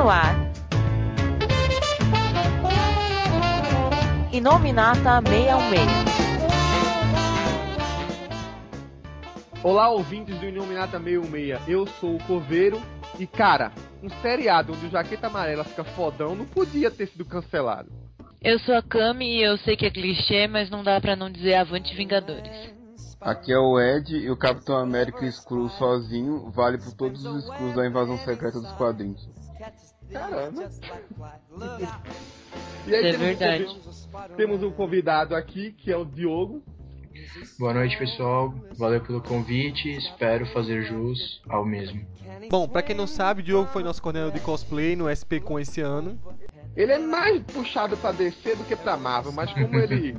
no 0.00 0.08
ar. 0.08 0.34
Inominata 4.32 5.20
616. 5.28 5.80
Olá, 9.62 9.90
ouvintes 9.90 10.38
do 10.38 10.46
Inominata 10.46 10.98
616. 10.98 11.68
Eu 11.68 11.86
sou 11.86 12.16
o 12.16 12.24
Coveiro 12.24 12.80
e, 13.18 13.26
cara, 13.26 13.72
um 14.02 14.08
seriado 14.22 14.72
onde 14.72 14.86
o 14.86 14.90
Jaqueta 14.90 15.26
Amarela 15.26 15.64
fica 15.64 15.84
fodão 15.84 16.34
não 16.34 16.46
podia 16.46 16.90
ter 16.90 17.08
sido 17.08 17.26
cancelado. 17.26 17.90
Eu 18.40 18.58
sou 18.60 18.74
a 18.74 18.82
Kami 18.82 19.36
e 19.36 19.42
eu 19.42 19.58
sei 19.58 19.76
que 19.76 19.84
é 19.84 19.90
clichê, 19.90 20.46
mas 20.46 20.70
não 20.70 20.82
dá 20.82 20.98
pra 20.98 21.14
não 21.14 21.30
dizer 21.30 21.56
Avante 21.56 21.94
Vingadores. 21.94 22.72
Aqui 23.20 23.52
é 23.52 23.58
o 23.58 23.78
Ed 23.78 24.16
e 24.16 24.30
o 24.30 24.36
Capitão 24.36 24.78
América 24.78 25.30
Screw 25.30 25.68
sozinho 25.68 26.50
vale 26.50 26.78
por 26.78 26.94
todos 26.94 27.22
os 27.22 27.44
Screws 27.44 27.74
da 27.74 27.86
invasão 27.86 28.16
secreta 28.16 28.58
dos 28.58 28.72
quadrinhos. 28.72 29.28
Caramba. 30.12 30.62
e 32.86 32.90
Isso 32.90 32.94
é 32.94 33.00
temos 33.02 33.16
um 33.16 33.18
verdade. 33.24 33.64
convi- 33.64 34.34
temos 34.36 34.62
um 34.62 34.70
convidado 34.70 35.34
aqui 35.34 35.72
que 35.72 35.92
é 35.92 35.96
o 35.96 36.04
Diogo. 36.04 36.62
Boa 37.58 37.74
noite, 37.74 37.96
pessoal. 37.98 38.52
Valeu 38.76 39.00
pelo 39.02 39.20
convite. 39.22 39.88
Espero 39.90 40.46
fazer 40.46 40.82
jus 40.84 41.40
ao 41.48 41.64
mesmo. 41.64 42.04
Bom, 42.50 42.66
pra 42.68 42.82
quem 42.82 42.96
não 42.96 43.06
sabe, 43.06 43.40
o 43.40 43.44
Diogo 43.44 43.68
foi 43.70 43.82
nosso 43.82 44.00
coordenador 44.02 44.32
de 44.34 44.40
cosplay 44.40 44.96
no 44.96 45.08
SP 45.08 45.38
com 45.40 45.58
esse 45.58 45.80
ano. 45.80 46.18
Ele 46.76 46.92
é 46.92 46.98
mais 46.98 47.42
puxado 47.42 47.96
pra 47.96 48.12
DC 48.12 48.54
do 48.56 48.64
que 48.64 48.74
pra 48.76 48.96
Marvel, 48.96 49.32
mas 49.32 49.52
como 49.52 49.76
ele 49.78 50.16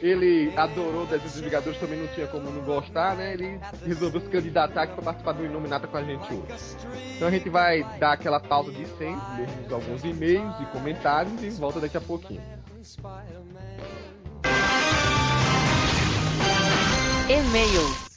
ele 0.00 0.52
adorou 0.56 1.06
Desenhos 1.06 1.32
dos 1.32 1.40
Vingadores, 1.40 1.78
também 1.78 1.98
não 1.98 2.06
tinha 2.08 2.26
como 2.26 2.50
não 2.50 2.62
gostar, 2.62 3.16
né? 3.16 3.32
Ele 3.32 3.60
resolveu 3.84 4.20
se 4.20 4.28
candidatar 4.28 4.82
aqui 4.82 4.94
pra 4.94 5.02
participar 5.02 5.32
do 5.32 5.44
Inominata 5.44 5.86
com 5.86 5.96
a 5.96 6.02
gente 6.02 6.32
hoje. 6.32 6.76
Então 7.16 7.28
a 7.28 7.30
gente 7.30 7.48
vai 7.48 7.82
dar 7.98 8.12
aquela 8.12 8.40
pausa 8.40 8.70
de 8.70 8.86
sempre, 8.86 9.36
lermos 9.36 9.72
alguns 9.72 10.04
e-mails 10.04 10.54
e 10.60 10.66
comentários 10.66 11.42
e 11.42 11.50
volta 11.50 11.80
daqui 11.80 11.96
a 11.96 12.00
pouquinho. 12.00 12.42
E-mails. 17.28 18.07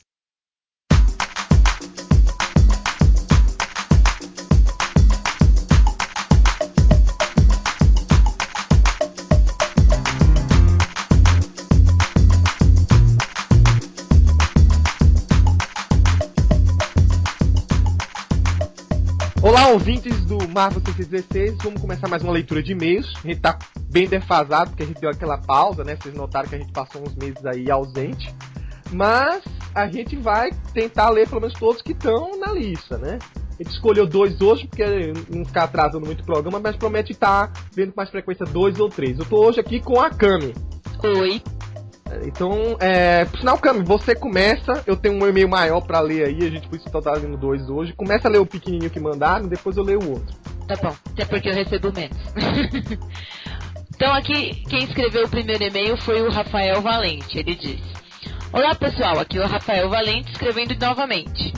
Olá, 19.52 19.68
ouvintes 19.68 20.24
do 20.24 20.38
Marvel 20.48 20.82
116. 20.82 21.58
Vamos 21.62 21.82
começar 21.82 22.08
mais 22.08 22.24
uma 22.24 22.32
leitura 22.32 22.64
de 22.64 22.72
e-mails. 22.72 23.14
A 23.22 23.28
gente 23.28 23.42
tá 23.42 23.60
bem 23.90 24.08
defasado, 24.08 24.70
porque 24.70 24.84
a 24.84 24.86
gente 24.86 25.02
deu 25.02 25.10
aquela 25.10 25.38
pausa, 25.38 25.84
né? 25.84 25.98
Vocês 25.98 26.16
notaram 26.16 26.48
que 26.48 26.56
a 26.56 26.58
gente 26.58 26.72
passou 26.72 27.02
uns 27.02 27.14
meses 27.18 27.46
aí 27.46 27.70
ausente. 27.70 28.34
Mas 28.94 29.44
a 29.76 29.90
gente 29.90 30.16
vai 30.16 30.52
tentar 30.74 31.10
ler 31.10 31.28
pelo 31.28 31.42
menos 31.42 31.54
todos 31.60 31.82
que 31.82 31.92
estão 31.92 32.40
na 32.40 32.54
lista, 32.54 32.98
né? 32.98 33.20
A 33.36 33.62
gente 33.62 33.74
escolheu 33.74 34.08
dois 34.08 34.40
hoje, 34.40 34.68
porque 34.68 34.86
não 35.30 35.44
ficar 35.44 35.66
atrasando 35.66 36.06
muito 36.06 36.22
o 36.22 36.26
programa, 36.26 36.58
mas 36.58 36.78
promete 36.78 37.12
estar 37.12 37.52
vendo 37.76 37.92
com 37.92 38.00
mais 38.00 38.10
frequência 38.10 38.46
dois 38.46 38.80
ou 38.80 38.88
três. 38.88 39.20
Eu 39.20 39.26
tô 39.26 39.46
hoje 39.46 39.60
aqui 39.60 39.82
com 39.82 40.00
a 40.00 40.10
Kami. 40.10 40.54
Oi. 41.04 41.44
Então, 42.24 42.78
é, 42.80 43.26
por 43.26 43.40
sinal, 43.40 43.58
Cami, 43.58 43.84
você 43.84 44.16
começa. 44.16 44.84
Eu 44.86 44.96
tenho 44.96 45.16
um 45.16 45.28
e-mail 45.28 45.50
maior 45.50 45.82
pra 45.82 46.00
ler 46.00 46.28
aí, 46.28 46.48
a 46.48 46.50
gente 46.50 46.68
por 46.68 46.78
isso 46.78 46.90
só 46.90 47.02
tá 47.02 47.14
lendo 47.14 47.38
dois 47.38 47.70
hoje. 47.70 47.94
Começa 47.94 48.28
a 48.28 48.32
ler 48.32 48.40
o 48.40 48.46
pequenininho 48.46 48.90
que 48.90 49.00
mandaram, 49.00 49.48
depois 49.48 49.78
eu 49.78 49.84
leio 49.84 50.00
o 50.02 50.12
outro. 50.12 50.36
Tá 50.68 50.76
bom, 50.82 50.96
até 51.12 51.26
porque 51.26 51.50
eu 51.50 51.54
recebo 51.54 51.92
menos. 51.94 52.18
então 53.96 54.14
aqui, 54.14 54.64
quem 54.70 54.84
escreveu 54.84 55.26
o 55.26 55.30
primeiro 55.30 55.64
e-mail 55.64 55.98
foi 55.98 56.22
o 56.22 56.32
Rafael 56.32 56.82
Valente. 56.82 57.38
Ele 57.38 57.56
diz: 57.56 57.82
Olá 58.54 58.76
pessoal, 58.76 59.20
aqui 59.20 59.38
é 59.38 59.46
o 59.46 59.48
Rafael 59.48 59.90
Valente 59.90 60.32
escrevendo 60.32 60.76
novamente. 60.80 61.54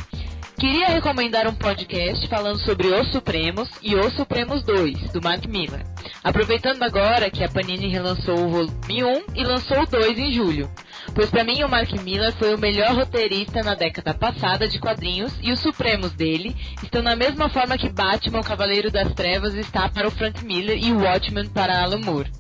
Queria 0.58 0.88
recomendar 0.88 1.48
um 1.48 1.56
podcast 1.56 2.28
falando 2.28 2.60
sobre 2.60 2.88
Os 2.88 3.12
Supremos 3.12 3.70
e 3.82 3.96
Os 3.96 4.14
Supremos 4.14 4.64
2, 4.64 5.12
do 5.12 5.22
Mark 5.22 5.46
Miller. 5.46 5.84
Aproveitando 6.24 6.82
agora 6.84 7.30
que 7.30 7.44
a 7.44 7.50
Panini 7.50 7.88
relançou 7.88 8.36
o 8.36 8.50
volume 8.50 9.04
1 9.04 9.26
e 9.36 9.44
lançou 9.44 9.82
o 9.82 9.86
2 9.86 10.18
em 10.18 10.32
julho. 10.32 10.72
Pois 11.14 11.30
pra 11.30 11.44
mim 11.44 11.64
o 11.64 11.70
Mark 11.70 11.92
Miller 12.04 12.32
foi 12.34 12.56
o 12.56 12.60
melhor 12.60 12.96
roteirista 12.96 13.62
na 13.62 13.76
década 13.76 14.14
passada 14.14 14.68
de 14.68 14.80
quadrinhos 14.80 15.34
e 15.42 15.52
os 15.52 15.60
Supremos 15.60 16.14
dele 16.14 16.56
estão 16.82 17.02
na 17.02 17.16
mesma 17.16 17.50
forma 17.50 17.78
que 17.78 17.90
Batman, 17.90 18.40
o 18.40 18.46
Cavaleiro 18.46 18.90
das 18.90 19.14
Trevas, 19.14 19.56
está 19.56 19.90
para 19.90 20.08
o 20.08 20.12
Frank 20.12 20.46
Miller 20.46 20.78
e 20.82 20.94
o 20.94 21.00
Watchmen 21.02 21.50
para 21.50 21.84
Alan 21.84 22.00
Moore. 22.00 22.32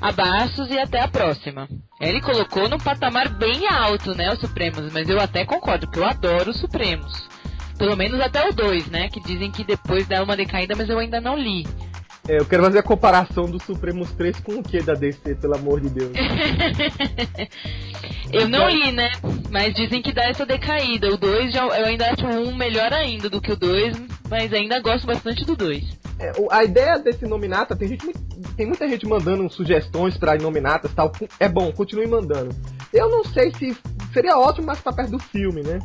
Abraços 0.00 0.70
e 0.70 0.78
até 0.78 1.00
a 1.00 1.08
próxima. 1.08 1.68
Ele 2.00 2.20
colocou 2.20 2.68
num 2.68 2.78
patamar 2.78 3.28
bem 3.38 3.68
alto, 3.68 4.14
né, 4.14 4.32
os 4.32 4.40
Supremos, 4.40 4.92
mas 4.92 5.08
eu 5.08 5.20
até 5.20 5.44
concordo, 5.44 5.86
porque 5.86 6.00
eu 6.00 6.06
adoro 6.06 6.50
os 6.50 6.58
Supremos. 6.58 7.28
Pelo 7.80 7.96
menos 7.96 8.20
até 8.20 8.46
o 8.46 8.52
2, 8.52 8.88
né, 8.88 9.08
que 9.08 9.18
dizem 9.20 9.50
que 9.50 9.64
depois 9.64 10.06
dá 10.06 10.22
uma 10.22 10.36
decaída, 10.36 10.74
mas 10.76 10.90
eu 10.90 10.98
ainda 10.98 11.18
não 11.18 11.34
li. 11.34 11.66
É, 12.28 12.38
eu 12.38 12.44
quero 12.44 12.62
fazer 12.62 12.78
a 12.78 12.82
comparação 12.82 13.46
do 13.46 13.58
Supremos 13.58 14.12
3 14.12 14.38
com 14.40 14.56
o 14.56 14.62
que 14.62 14.82
da 14.82 14.92
DC, 14.92 15.36
pelo 15.36 15.54
amor 15.54 15.80
de 15.80 15.88
Deus. 15.88 16.12
eu 18.30 18.46
não 18.50 18.68
li, 18.68 18.92
né? 18.92 19.10
Mas 19.50 19.72
dizem 19.72 20.02
que 20.02 20.12
dá 20.12 20.24
essa 20.24 20.44
decaída. 20.44 21.08
O 21.08 21.16
2 21.16 21.54
já, 21.54 21.64
eu 21.64 21.86
ainda 21.86 22.10
acho 22.10 22.26
um 22.26 22.54
melhor 22.54 22.92
ainda 22.92 23.30
do 23.30 23.40
que 23.40 23.50
o 23.50 23.56
2, 23.56 23.96
mas 24.28 24.52
ainda 24.52 24.78
gosto 24.80 25.06
bastante 25.06 25.42
do 25.46 25.56
2. 25.56 25.82
É, 26.18 26.32
a 26.50 26.62
ideia 26.62 26.98
desse 26.98 27.26
Nominata, 27.26 27.74
tem, 27.74 27.88
gente, 27.88 28.06
tem 28.58 28.66
muita 28.66 28.86
gente 28.86 29.06
mandando 29.06 29.48
sugestões 29.48 30.18
pra 30.18 30.36
Nominatas 30.36 30.92
e 30.92 30.94
tal. 30.94 31.10
É 31.40 31.48
bom, 31.48 31.72
continue 31.72 32.06
mandando. 32.06 32.54
Eu 32.92 33.08
não 33.08 33.24
sei 33.24 33.50
se 33.52 33.74
seria 34.12 34.36
ótimo 34.36 34.66
mais 34.66 34.80
pra 34.80 34.92
perto 34.92 35.12
do 35.12 35.18
filme, 35.18 35.62
né? 35.62 35.78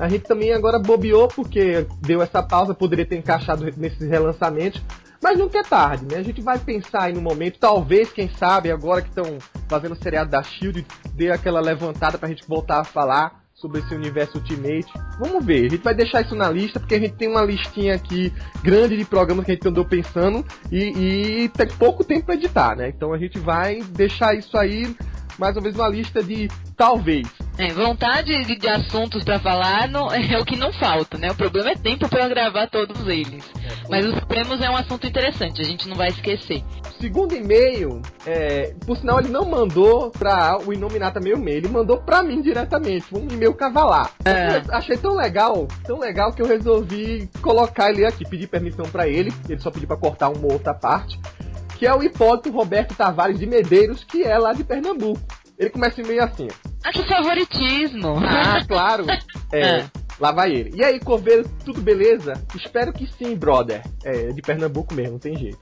A 0.00 0.08
gente 0.08 0.22
também 0.22 0.52
agora 0.52 0.78
bobeou 0.78 1.28
porque 1.28 1.86
deu 2.00 2.22
essa 2.22 2.42
pausa, 2.42 2.74
poderia 2.74 3.04
ter 3.04 3.18
encaixado 3.18 3.64
nesses 3.76 4.08
relançamentos. 4.08 4.82
Mas 5.22 5.38
nunca 5.38 5.58
é 5.58 5.62
tarde, 5.62 6.06
né? 6.10 6.16
A 6.16 6.22
gente 6.22 6.40
vai 6.40 6.58
pensar 6.58 7.02
aí 7.02 7.12
no 7.12 7.20
momento, 7.20 7.58
talvez, 7.60 8.10
quem 8.10 8.26
sabe, 8.30 8.72
agora 8.72 9.02
que 9.02 9.10
estão 9.10 9.38
fazendo 9.68 9.92
o 9.92 10.02
seriado 10.02 10.30
da 10.30 10.42
Shield, 10.42 10.86
dê 11.12 11.30
aquela 11.30 11.60
levantada 11.60 12.16
pra 12.16 12.30
gente 12.30 12.48
voltar 12.48 12.80
a 12.80 12.84
falar 12.84 13.40
sobre 13.54 13.80
esse 13.80 13.94
universo 13.94 14.38
Ultimate. 14.38 14.90
Vamos 15.18 15.44
ver, 15.44 15.66
a 15.66 15.68
gente 15.68 15.84
vai 15.84 15.94
deixar 15.94 16.22
isso 16.22 16.34
na 16.34 16.48
lista, 16.50 16.80
porque 16.80 16.94
a 16.94 16.98
gente 16.98 17.16
tem 17.16 17.28
uma 17.28 17.44
listinha 17.44 17.94
aqui 17.94 18.32
grande 18.62 18.96
de 18.96 19.04
programas 19.04 19.44
que 19.44 19.50
a 19.50 19.54
gente 19.54 19.68
andou 19.68 19.84
pensando 19.84 20.42
e, 20.72 21.44
e 21.44 21.48
tem 21.50 21.68
pouco 21.68 22.02
tempo 22.02 22.24
pra 22.24 22.34
editar, 22.36 22.74
né? 22.74 22.88
Então 22.88 23.12
a 23.12 23.18
gente 23.18 23.38
vai 23.38 23.82
deixar 23.82 24.34
isso 24.34 24.56
aí 24.56 24.96
mais 25.38 25.56
ou 25.56 25.62
menos 25.62 25.78
uma 25.78 25.88
lista 25.88 26.22
de 26.22 26.48
talvez. 26.76 27.28
É, 27.58 27.72
vontade 27.72 28.44
de, 28.44 28.56
de 28.56 28.68
assuntos 28.68 29.22
pra 29.22 29.38
falar 29.38 29.88
não, 29.88 30.08
é 30.12 30.38
o 30.38 30.44
que 30.44 30.56
não 30.56 30.72
falta, 30.72 31.18
né? 31.18 31.30
O 31.30 31.34
problema 31.34 31.70
é 31.70 31.74
tempo 31.74 32.08
pra 32.08 32.28
gravar 32.28 32.68
todos 32.68 33.06
eles. 33.06 33.44
Mas 33.88 34.06
os 34.06 34.14
Supremos 34.14 34.60
é 34.60 34.70
um 34.70 34.76
assunto 34.76 35.06
interessante, 35.06 35.60
a 35.60 35.64
gente 35.64 35.88
não 35.88 35.96
vai 35.96 36.08
esquecer. 36.08 36.62
Segundo 37.00 37.34
e-mail, 37.34 38.00
é, 38.26 38.74
por 38.86 38.96
sinal 38.96 39.18
ele 39.18 39.28
não 39.28 39.44
mandou 39.46 40.10
pra 40.10 40.58
o 40.64 40.72
Inominata 40.72 41.18
meu 41.20 41.36
e-mail, 41.36 41.58
ele 41.58 41.68
mandou 41.68 41.98
pra 41.98 42.22
mim 42.22 42.40
diretamente, 42.40 43.06
um 43.12 43.26
e-mail 43.30 43.54
cavalar. 43.54 44.12
É. 44.24 44.58
Eu 44.58 44.74
achei 44.74 44.96
tão 44.96 45.14
legal, 45.14 45.66
tão 45.84 45.98
legal 45.98 46.32
que 46.32 46.42
eu 46.42 46.46
resolvi 46.46 47.28
colocar 47.42 47.90
ele 47.90 48.04
aqui, 48.04 48.28
pedir 48.28 48.46
permissão 48.46 48.84
pra 48.86 49.08
ele, 49.08 49.32
ele 49.48 49.60
só 49.60 49.70
pediu 49.70 49.88
pra 49.88 49.96
cortar 49.96 50.28
uma 50.28 50.52
outra 50.52 50.74
parte, 50.74 51.18
que 51.80 51.86
é 51.86 51.94
o 51.94 52.02
Hipólito 52.02 52.50
Roberto 52.50 52.94
Tavares 52.94 53.38
de 53.38 53.46
Medeiros, 53.46 54.04
que 54.04 54.22
é 54.22 54.36
lá 54.36 54.52
de 54.52 54.62
Pernambuco. 54.62 55.18
Ele 55.58 55.70
começa 55.70 56.02
meio 56.02 56.22
assim. 56.22 56.46
Ah, 56.84 56.92
que 56.92 57.02
favoritismo! 57.08 58.18
Ah, 58.18 58.58
claro. 58.68 59.06
É, 59.50 59.78
É. 59.78 59.86
lá 60.20 60.30
vai 60.30 60.52
ele. 60.52 60.72
E 60.76 60.84
aí, 60.84 61.00
Coveiro, 61.00 61.48
tudo 61.64 61.80
beleza? 61.80 62.34
Espero 62.54 62.92
que 62.92 63.06
sim, 63.18 63.34
brother. 63.34 63.82
É, 64.04 64.28
de 64.28 64.42
Pernambuco 64.42 64.92
mesmo, 64.94 65.12
não 65.12 65.18
tem 65.18 65.34
jeito. 65.36 65.58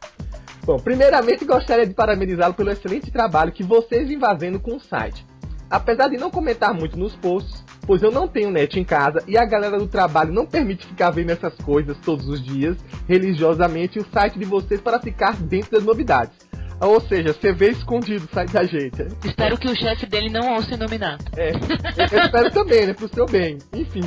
Bom, 0.64 0.76
primeiramente 0.76 1.44
gostaria 1.44 1.86
de 1.86 1.94
parabenizá-lo 1.94 2.52
pelo 2.52 2.70
excelente 2.72 3.10
trabalho 3.12 3.52
que 3.52 3.62
vocês 3.62 4.08
vêm 4.08 4.18
fazendo 4.18 4.58
com 4.58 4.74
o 4.74 4.80
site. 4.80 5.24
Apesar 5.70 6.08
de 6.08 6.16
não 6.16 6.30
comentar 6.30 6.72
muito 6.72 6.98
nos 6.98 7.14
posts, 7.14 7.62
pois 7.86 8.02
eu 8.02 8.10
não 8.10 8.26
tenho 8.26 8.50
net 8.50 8.78
em 8.78 8.84
casa 8.84 9.22
e 9.26 9.36
a 9.36 9.44
galera 9.44 9.78
do 9.78 9.86
trabalho 9.86 10.32
não 10.32 10.46
permite 10.46 10.86
ficar 10.86 11.10
vendo 11.10 11.30
essas 11.30 11.54
coisas 11.56 11.96
todos 11.98 12.26
os 12.28 12.42
dias, 12.42 12.76
religiosamente, 13.06 13.98
o 13.98 14.06
site 14.10 14.38
de 14.38 14.44
vocês 14.44 14.80
para 14.80 14.98
ficar 14.98 15.36
dentro 15.36 15.72
das 15.72 15.84
novidades. 15.84 16.47
Ou 16.80 17.00
seja, 17.00 17.32
você 17.32 17.52
vê 17.52 17.70
escondido 17.70 18.28
site 18.32 18.52
da 18.52 18.64
gente. 18.64 19.06
Espero 19.24 19.58
que 19.58 19.68
o 19.68 19.76
chefe 19.76 20.06
dele 20.06 20.30
não 20.30 20.54
ouça 20.54 20.74
o 20.74 20.78
nominado. 20.78 21.24
É, 21.36 21.50
eu 21.50 22.24
espero 22.24 22.50
também, 22.50 22.86
né? 22.86 22.94
Pro 22.94 23.08
seu 23.12 23.26
bem. 23.26 23.58
Enfim, 23.72 24.02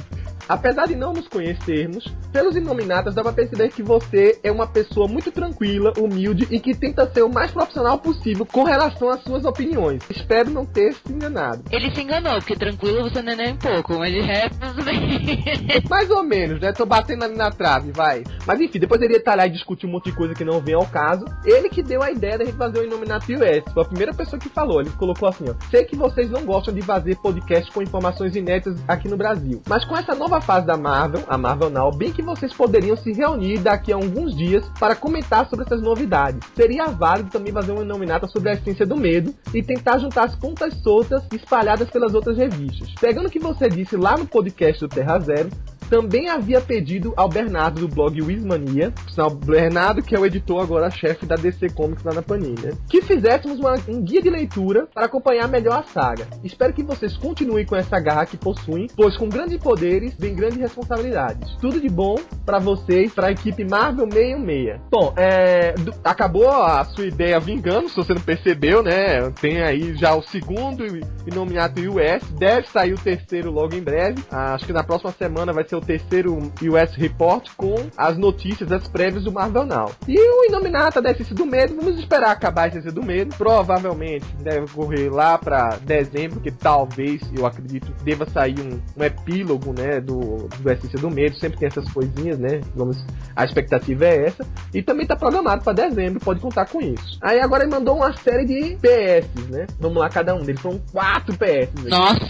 Apesar 0.51 0.85
de 0.85 0.95
não 0.95 1.13
nos 1.13 1.29
conhecermos, 1.29 2.03
pelos 2.31 2.57
Inominatas 2.57 3.15
dá 3.15 3.23
pra 3.23 3.31
perceber 3.31 3.69
que 3.69 3.81
você 3.81 4.37
é 4.43 4.51
uma 4.51 4.67
pessoa 4.67 5.07
muito 5.07 5.31
tranquila, 5.31 5.93
humilde 5.97 6.45
e 6.51 6.59
que 6.59 6.75
tenta 6.75 7.09
ser 7.09 7.23
o 7.23 7.31
mais 7.31 7.51
profissional 7.51 7.97
possível 7.99 8.45
com 8.45 8.63
relação 8.63 9.09
às 9.09 9.23
suas 9.23 9.45
opiniões. 9.45 10.03
Espero 10.09 10.49
não 10.49 10.65
ter 10.65 10.93
se 10.93 11.13
enganado. 11.13 11.63
Ele 11.71 11.89
se 11.95 12.01
enganou, 12.01 12.35
porque 12.39 12.57
tranquilo 12.57 13.03
você 13.03 13.21
não 13.21 13.31
é 13.31 13.35
nem 13.37 13.53
um 13.53 13.57
pouco, 13.57 13.97
mas 13.97 14.11
de 14.11 14.19
resto 14.19 14.59
tudo 14.59 14.83
bem. 14.83 15.81
Mais 15.89 16.09
ou 16.09 16.21
menos, 16.21 16.59
né? 16.59 16.73
Tô 16.73 16.85
batendo 16.85 17.23
ali 17.23 17.35
na 17.35 17.49
trave, 17.49 17.93
vai. 17.93 18.23
Mas 18.45 18.59
enfim, 18.59 18.79
depois 18.79 19.01
ele 19.01 19.13
detalhar 19.13 19.47
e 19.47 19.51
discutir 19.51 19.87
um 19.87 19.91
monte 19.91 20.11
de 20.11 20.17
coisa 20.17 20.33
que 20.33 20.43
não 20.43 20.59
vem 20.59 20.75
ao 20.75 20.85
caso. 20.85 21.23
Ele 21.45 21.69
que 21.69 21.81
deu 21.81 22.03
a 22.03 22.11
ideia 22.11 22.37
da 22.37 22.43
gente 22.43 22.57
fazer 22.61 22.79
o 22.79 22.83
Inominato 22.85 23.25
US. 23.33 23.73
Foi 23.73 23.83
a 23.83 23.87
primeira 23.87 24.13
pessoa 24.13 24.39
que 24.39 24.49
falou. 24.49 24.81
Ele 24.81 24.91
colocou 24.91 25.27
assim, 25.27 25.45
ó. 25.49 25.55
Sei 25.71 25.83
que 25.83 25.95
vocês 25.95 26.29
não 26.29 26.45
gostam 26.45 26.71
de 26.71 26.81
fazer 26.83 27.15
podcast 27.17 27.71
com 27.71 27.81
informações 27.81 28.35
inéditas 28.35 28.79
aqui 28.87 29.07
no 29.07 29.17
Brasil. 29.17 29.63
Mas 29.67 29.83
com 29.83 29.97
essa 29.97 30.13
nova 30.13 30.39
fase 30.39 30.67
da 30.67 30.77
Marvel, 30.77 31.23
a 31.27 31.37
Marvel 31.37 31.71
Now, 31.71 31.91
bem 31.91 32.11
que 32.11 32.21
vocês 32.21 32.53
poderiam 32.53 32.95
se 32.95 33.11
reunir 33.13 33.57
daqui 33.59 33.91
a 33.91 33.95
alguns 33.95 34.35
dias 34.35 34.63
para 34.79 34.95
comentar 34.95 35.49
sobre 35.49 35.65
essas 35.65 35.81
novidades. 35.81 36.47
Seria 36.55 36.85
válido 36.85 37.31
também 37.31 37.51
fazer 37.51 37.71
um 37.71 37.81
Inominata 37.81 38.27
sobre 38.27 38.51
a 38.51 38.53
essência 38.53 38.85
do 38.85 38.95
medo 38.95 39.33
e 39.53 39.63
tentar 39.63 39.97
juntar 39.97 40.25
as 40.25 40.35
pontas 40.35 40.75
soltas 40.83 41.23
espalhadas 41.33 41.89
pelas 41.89 42.13
outras 42.13 42.37
revistas. 42.37 42.93
Pegando 42.99 43.27
o 43.27 43.31
que 43.31 43.39
você 43.39 43.67
disse 43.67 43.97
lá 43.97 44.15
no 44.15 44.27
podcast 44.27 44.79
do 44.81 44.87
Terra 44.87 45.19
Zero, 45.19 45.49
também 45.91 46.29
havia 46.29 46.61
pedido 46.61 47.13
ao 47.17 47.27
Bernardo 47.27 47.81
do 47.81 47.87
blog 47.93 48.21
Wismania, 48.21 48.93
o 49.17 49.29
Bernardo 49.29 50.01
que 50.01 50.15
é 50.15 50.19
o 50.19 50.25
editor 50.25 50.63
agora 50.63 50.89
chefe 50.89 51.25
da 51.25 51.35
DC 51.35 51.71
Comics 51.71 52.05
lá 52.05 52.13
na 52.13 52.21
Panini, 52.21 52.71
que 52.89 53.01
fizéssemos 53.01 53.59
uma, 53.59 53.75
um 53.89 54.01
guia 54.01 54.21
de 54.21 54.29
leitura 54.29 54.87
para 54.93 55.07
acompanhar 55.07 55.49
melhor 55.49 55.79
a 55.79 55.83
saga. 55.83 56.25
Espero 56.45 56.71
que 56.71 56.81
vocês 56.81 57.17
continuem 57.17 57.65
com 57.65 57.75
essa 57.75 57.99
garra 57.99 58.25
que 58.25 58.37
possuem, 58.37 58.87
pois 58.95 59.17
com 59.17 59.27
grandes 59.27 59.57
poderes 59.57 60.15
vem 60.17 60.33
grandes 60.33 60.59
responsabilidades. 60.59 61.57
Tudo 61.59 61.81
de 61.81 61.89
bom 61.89 62.15
para 62.45 62.57
vocês, 62.57 63.13
para 63.13 63.27
a 63.27 63.31
equipe 63.31 63.65
Marvel 63.65 64.09
66. 64.09 64.79
Bom, 64.89 65.13
é, 65.17 65.73
do, 65.73 65.93
acabou 66.05 66.49
a 66.49 66.85
sua 66.85 67.05
ideia 67.05 67.37
vingando, 67.37 67.89
se 67.89 67.97
você 67.97 68.13
não 68.13 68.21
percebeu, 68.21 68.81
né? 68.81 69.29
Tem 69.41 69.61
aí 69.61 69.93
já 69.97 70.15
o 70.15 70.21
segundo 70.21 70.85
Inominato 71.27 71.81
US, 71.81 72.31
deve 72.39 72.67
sair 72.69 72.93
o 72.93 72.97
terceiro 72.97 73.51
logo 73.51 73.75
em 73.75 73.83
breve. 73.83 74.23
Acho 74.31 74.65
que 74.65 74.71
na 74.71 74.83
próxima 74.83 75.11
semana 75.11 75.51
vai 75.51 75.67
ser 75.67 75.75
o 75.75 75.80
terceiro 75.81 76.37
US 76.37 76.95
Report 76.95 77.49
com 77.55 77.75
as 77.97 78.17
notícias, 78.17 78.71
as 78.71 78.87
prévias 78.87 79.23
do 79.23 79.31
Marvel 79.31 79.65
Now. 79.65 79.91
E 80.07 80.17
o 80.19 80.45
Inominata 80.45 81.01
da 81.01 81.11
Essência 81.11 81.35
do 81.35 81.45
Medo, 81.45 81.75
vamos 81.75 81.99
esperar 81.99 82.31
acabar 82.31 82.63
a 82.63 82.67
Essência 82.67 82.91
do 82.91 83.03
Medo. 83.03 83.35
Provavelmente 83.37 84.25
deve 84.39 84.67
correr 84.67 85.09
lá 85.09 85.37
para 85.37 85.77
dezembro, 85.81 86.39
que 86.39 86.51
talvez, 86.51 87.21
eu 87.35 87.45
acredito, 87.45 87.91
deva 88.03 88.25
sair 88.29 88.59
um, 88.59 88.79
um 88.97 89.03
epílogo, 89.03 89.73
né, 89.73 89.99
do, 89.99 90.47
do 90.47 90.71
Essência 90.71 90.99
do 90.99 91.09
Medo. 91.09 91.35
Sempre 91.37 91.59
tem 91.59 91.67
essas 91.67 91.91
coisinhas, 91.91 92.39
né? 92.39 92.61
Vamos, 92.75 93.03
a 93.35 93.43
expectativa 93.43 94.05
é 94.05 94.27
essa. 94.27 94.45
E 94.73 94.81
também 94.81 95.05
tá 95.05 95.15
programado 95.15 95.63
para 95.63 95.73
dezembro, 95.73 96.19
pode 96.19 96.39
contar 96.39 96.65
com 96.67 96.81
isso. 96.81 97.17
Aí 97.21 97.39
agora 97.39 97.63
ele 97.63 97.71
mandou 97.71 97.97
uma 97.97 98.13
série 98.17 98.45
de 98.45 98.77
PS, 98.77 99.49
né? 99.49 99.67
Vamos 99.79 99.97
lá, 99.97 100.09
cada 100.09 100.35
um 100.35 100.41
deles. 100.41 100.61
Foram 100.61 100.79
quatro 100.91 101.35
PS. 101.37 101.83
Né? 101.83 101.89
Nossa! 101.89 102.21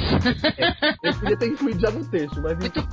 É, 0.57 1.09
eu 1.09 1.13
podia 1.15 1.38
ter 1.38 1.48
incluído 1.48 1.80
já 1.80 1.92
no 1.92 2.06
texto, 2.06 2.42
mas. 2.42 2.57
Muito 2.57 2.88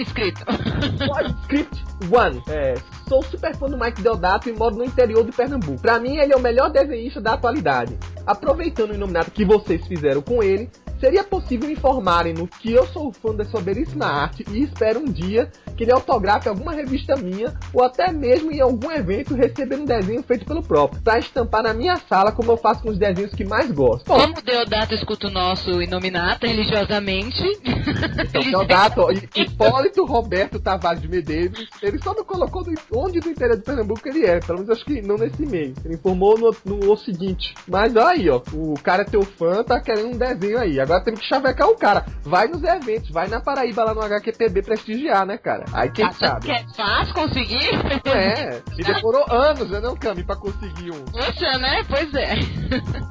escrito. 0.00 0.44
Script 1.42 1.84
One. 2.10 2.42
É, 2.48 2.74
sou 3.08 3.22
super 3.22 3.54
fã 3.56 3.68
do 3.68 3.78
Mike 3.78 4.02
Deodato 4.02 4.48
e 4.48 4.52
moro 4.52 4.76
no 4.76 4.84
interior 4.84 5.24
de 5.24 5.32
Pernambuco. 5.32 5.80
Pra 5.80 5.98
mim, 5.98 6.16
ele 6.16 6.32
é 6.32 6.36
o 6.36 6.40
melhor 6.40 6.70
desenhista 6.70 7.20
da 7.20 7.34
atualidade. 7.34 7.98
Aproveitando 8.26 8.90
o 8.90 8.94
Iluminado 8.94 9.30
que 9.30 9.44
vocês 9.44 9.86
fizeram 9.86 10.22
com 10.22 10.42
ele, 10.42 10.70
seria 10.98 11.24
possível 11.24 11.70
informarem-no 11.70 12.46
que 12.46 12.72
eu 12.72 12.86
sou 12.86 13.12
fã 13.12 13.34
da 13.34 13.44
sua 13.44 13.60
belíssima 13.60 14.06
arte 14.06 14.44
e 14.50 14.62
espero 14.62 15.00
um 15.00 15.04
dia 15.04 15.50
que 15.76 15.84
ele 15.84 15.92
autografe 15.92 16.48
alguma 16.48 16.72
revista 16.72 17.16
minha 17.16 17.54
ou 17.72 17.84
até 17.84 18.10
mesmo 18.12 18.50
em 18.50 18.60
algum 18.60 18.90
evento 18.90 19.34
receber 19.34 19.76
um 19.76 19.84
desenho 19.84 20.22
feito 20.22 20.46
pelo 20.46 20.62
próprio, 20.62 21.02
para 21.02 21.18
estampar 21.18 21.62
na 21.62 21.74
minha 21.74 21.96
sala 22.08 22.32
como 22.32 22.50
eu 22.50 22.56
faço 22.56 22.82
com 22.82 22.90
os 22.90 22.98
desenhos 22.98 23.34
que 23.34 23.44
mais 23.44 23.70
gosto. 23.70 24.06
Como 24.06 24.40
Deodato 24.42 24.94
escuta 24.94 25.26
o 25.26 25.30
nosso 25.30 25.82
Inominata 25.82 26.46
religiosamente. 26.46 27.42
Então, 27.64 28.42
Deodato, 28.42 29.02
Hipólito 29.34 30.04
Roberto 30.04 30.58
Tavares 30.58 31.02
de 31.02 31.08
Medeiros, 31.08 31.66
ele 31.82 31.98
só 32.02 32.14
não 32.14 32.24
colocou 32.24 32.64
do, 32.64 32.72
onde 32.92 33.20
do 33.20 33.28
interior 33.28 33.56
de 33.56 33.62
Pernambuco 33.62 34.08
ele 34.08 34.24
é, 34.24 34.40
pelo 34.40 34.60
menos 34.60 34.70
acho 34.70 34.84
que 34.84 35.02
não 35.02 35.16
nesse 35.16 35.42
e-mail. 35.42 35.74
Ele 35.84 35.94
informou 35.94 36.38
no, 36.38 36.56
no 36.64 36.92
o 36.92 36.96
seguinte, 36.96 37.54
mas 37.68 37.96
aí 37.96 38.30
ó, 38.30 38.40
o 38.52 38.74
cara 38.82 39.02
é 39.02 39.04
teu 39.04 39.22
fã, 39.22 39.62
tá 39.62 39.80
querendo 39.80 40.08
um 40.08 40.16
desenho 40.16 40.58
aí. 40.58 40.80
Agora 40.86 41.00
temos 41.02 41.18
que 41.20 41.26
chavecar 41.26 41.68
o 41.68 41.76
cara. 41.76 42.06
Vai 42.22 42.46
nos 42.46 42.62
eventos, 42.62 43.10
vai 43.10 43.26
na 43.26 43.40
Paraíba 43.40 43.82
lá 43.82 43.92
no 43.92 44.00
HQPB 44.02 44.62
prestigiar, 44.62 45.26
né, 45.26 45.36
cara? 45.36 45.64
Aí 45.72 45.90
quem 45.90 46.04
Ah, 46.06 46.12
sabe? 46.12 46.46
Que 46.46 46.52
é 46.52 46.64
fácil 46.76 47.12
conseguir? 47.12 47.70
É, 48.06 48.62
e 48.78 48.84
demorou 48.84 49.24
anos, 49.28 49.68
né, 49.68 49.80
não, 49.80 49.96
Cami, 49.96 50.22
pra 50.22 50.36
conseguir 50.36 50.92
um. 50.92 51.04
Poxa, 51.06 51.58
né? 51.58 51.82
Pois 51.88 52.14
é. 52.14 52.34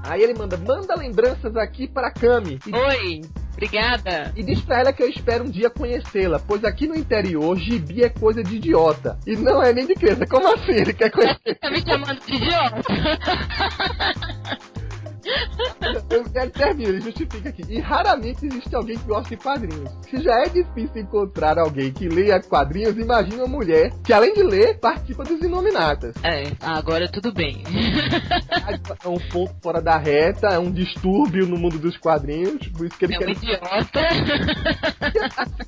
Aí 0.04 0.22
ele 0.24 0.34
manda, 0.38 0.56
manda 0.58 0.96
lembranças 0.96 1.56
aqui 1.58 1.86
pra 1.86 2.10
Cami. 2.12 2.60
Oi, 2.66 3.22
obrigada. 3.52 4.32
e 4.38 4.44
diz 4.44 4.62
pra 4.62 4.80
ela 4.80 4.94
que 4.94 5.04
eu 5.04 5.10
espero 5.10 5.44
um 5.44 5.50
dia 5.50 5.70
conhecê-la, 5.70 6.40
pois 6.40 6.64
aqui 6.64 6.88
no 6.88 6.96
interior, 6.96 7.58
gibi 7.58 8.04
é 8.04 8.10
coisa 8.10 8.42
de 8.42 8.56
idiota. 8.56 9.20
E 9.28 9.36
não 9.36 9.62
é 9.62 9.74
nem 9.74 9.86
de 9.86 9.96
criança. 9.96 10.26
Como 10.26 10.48
assim? 10.54 10.72
Ele 10.72 10.94
quer 10.94 11.12
conhecer? 11.12 11.56
Tá 11.60 11.70
me 11.70 11.82
chamando 11.82 12.20
de 12.26 12.36
idiota. 12.36 12.82
Eu 16.10 16.24
quero 16.32 16.50
terminar, 16.52 16.90
ele 16.90 17.02
justifica 17.02 17.50
aqui. 17.50 17.64
E 17.68 17.80
raramente 17.80 18.46
existe 18.46 18.76
alguém 18.76 18.98
que 18.98 19.06
gosta 19.06 19.30
de 19.30 19.38
quadrinhos. 19.38 19.90
Se 20.10 20.22
já 20.22 20.34
é 20.42 20.50
difícil 20.50 21.02
encontrar 21.02 21.58
alguém 21.58 21.92
que 21.92 22.08
leia 22.08 22.40
quadrinhos, 22.42 22.96
imagina 22.98 23.44
uma 23.44 23.48
mulher 23.58 23.92
que, 24.04 24.14
além 24.14 24.34
de 24.34 24.44
ler, 24.44 24.80
participa 24.80 25.24
dos 25.24 25.42
Inominatas. 25.42 26.14
É, 26.24 26.52
agora 26.62 27.10
tudo 27.12 27.34
bem. 27.34 27.64
É 29.04 29.08
um 29.08 29.18
ponto 29.30 29.56
fora 29.62 29.82
da 29.82 29.98
reta, 29.98 30.48
é 30.48 30.60
um 30.60 30.72
distúrbio 30.72 31.48
no 31.48 31.58
mundo 31.58 31.78
dos 31.80 31.98
quadrinhos, 31.98 32.68
por 32.70 32.86
isso 32.86 32.98
que 32.98 33.06
ele 33.06 33.16
É 33.16 33.18
um 33.18 33.22
quer 33.22 33.30
idiota. 33.32 34.02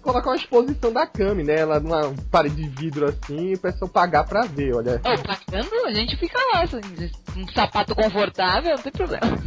colocar 0.01 0.29
uma 0.29 0.35
exposição 0.35 0.91
da 0.91 1.05
Cami, 1.07 1.43
né? 1.43 1.55
Ela 1.59 1.79
numa 1.79 2.13
parede 2.31 2.55
de 2.55 2.69
vidro 2.69 3.05
assim, 3.07 3.51
e 3.51 3.53
o 3.55 3.59
pessoal 3.59 3.89
pagar 3.89 4.23
pra 4.25 4.41
ver, 4.41 4.75
olha. 4.75 4.95
Ô, 5.03 5.17
pagando, 5.23 5.85
a 5.85 5.93
gente 5.93 6.15
fica 6.17 6.37
lá, 6.53 6.61
assim, 6.63 6.79
um 7.35 7.47
sapato 7.49 7.95
confortável, 7.95 8.75
não 8.75 8.83
tem 8.83 8.91
problema. 8.91 9.46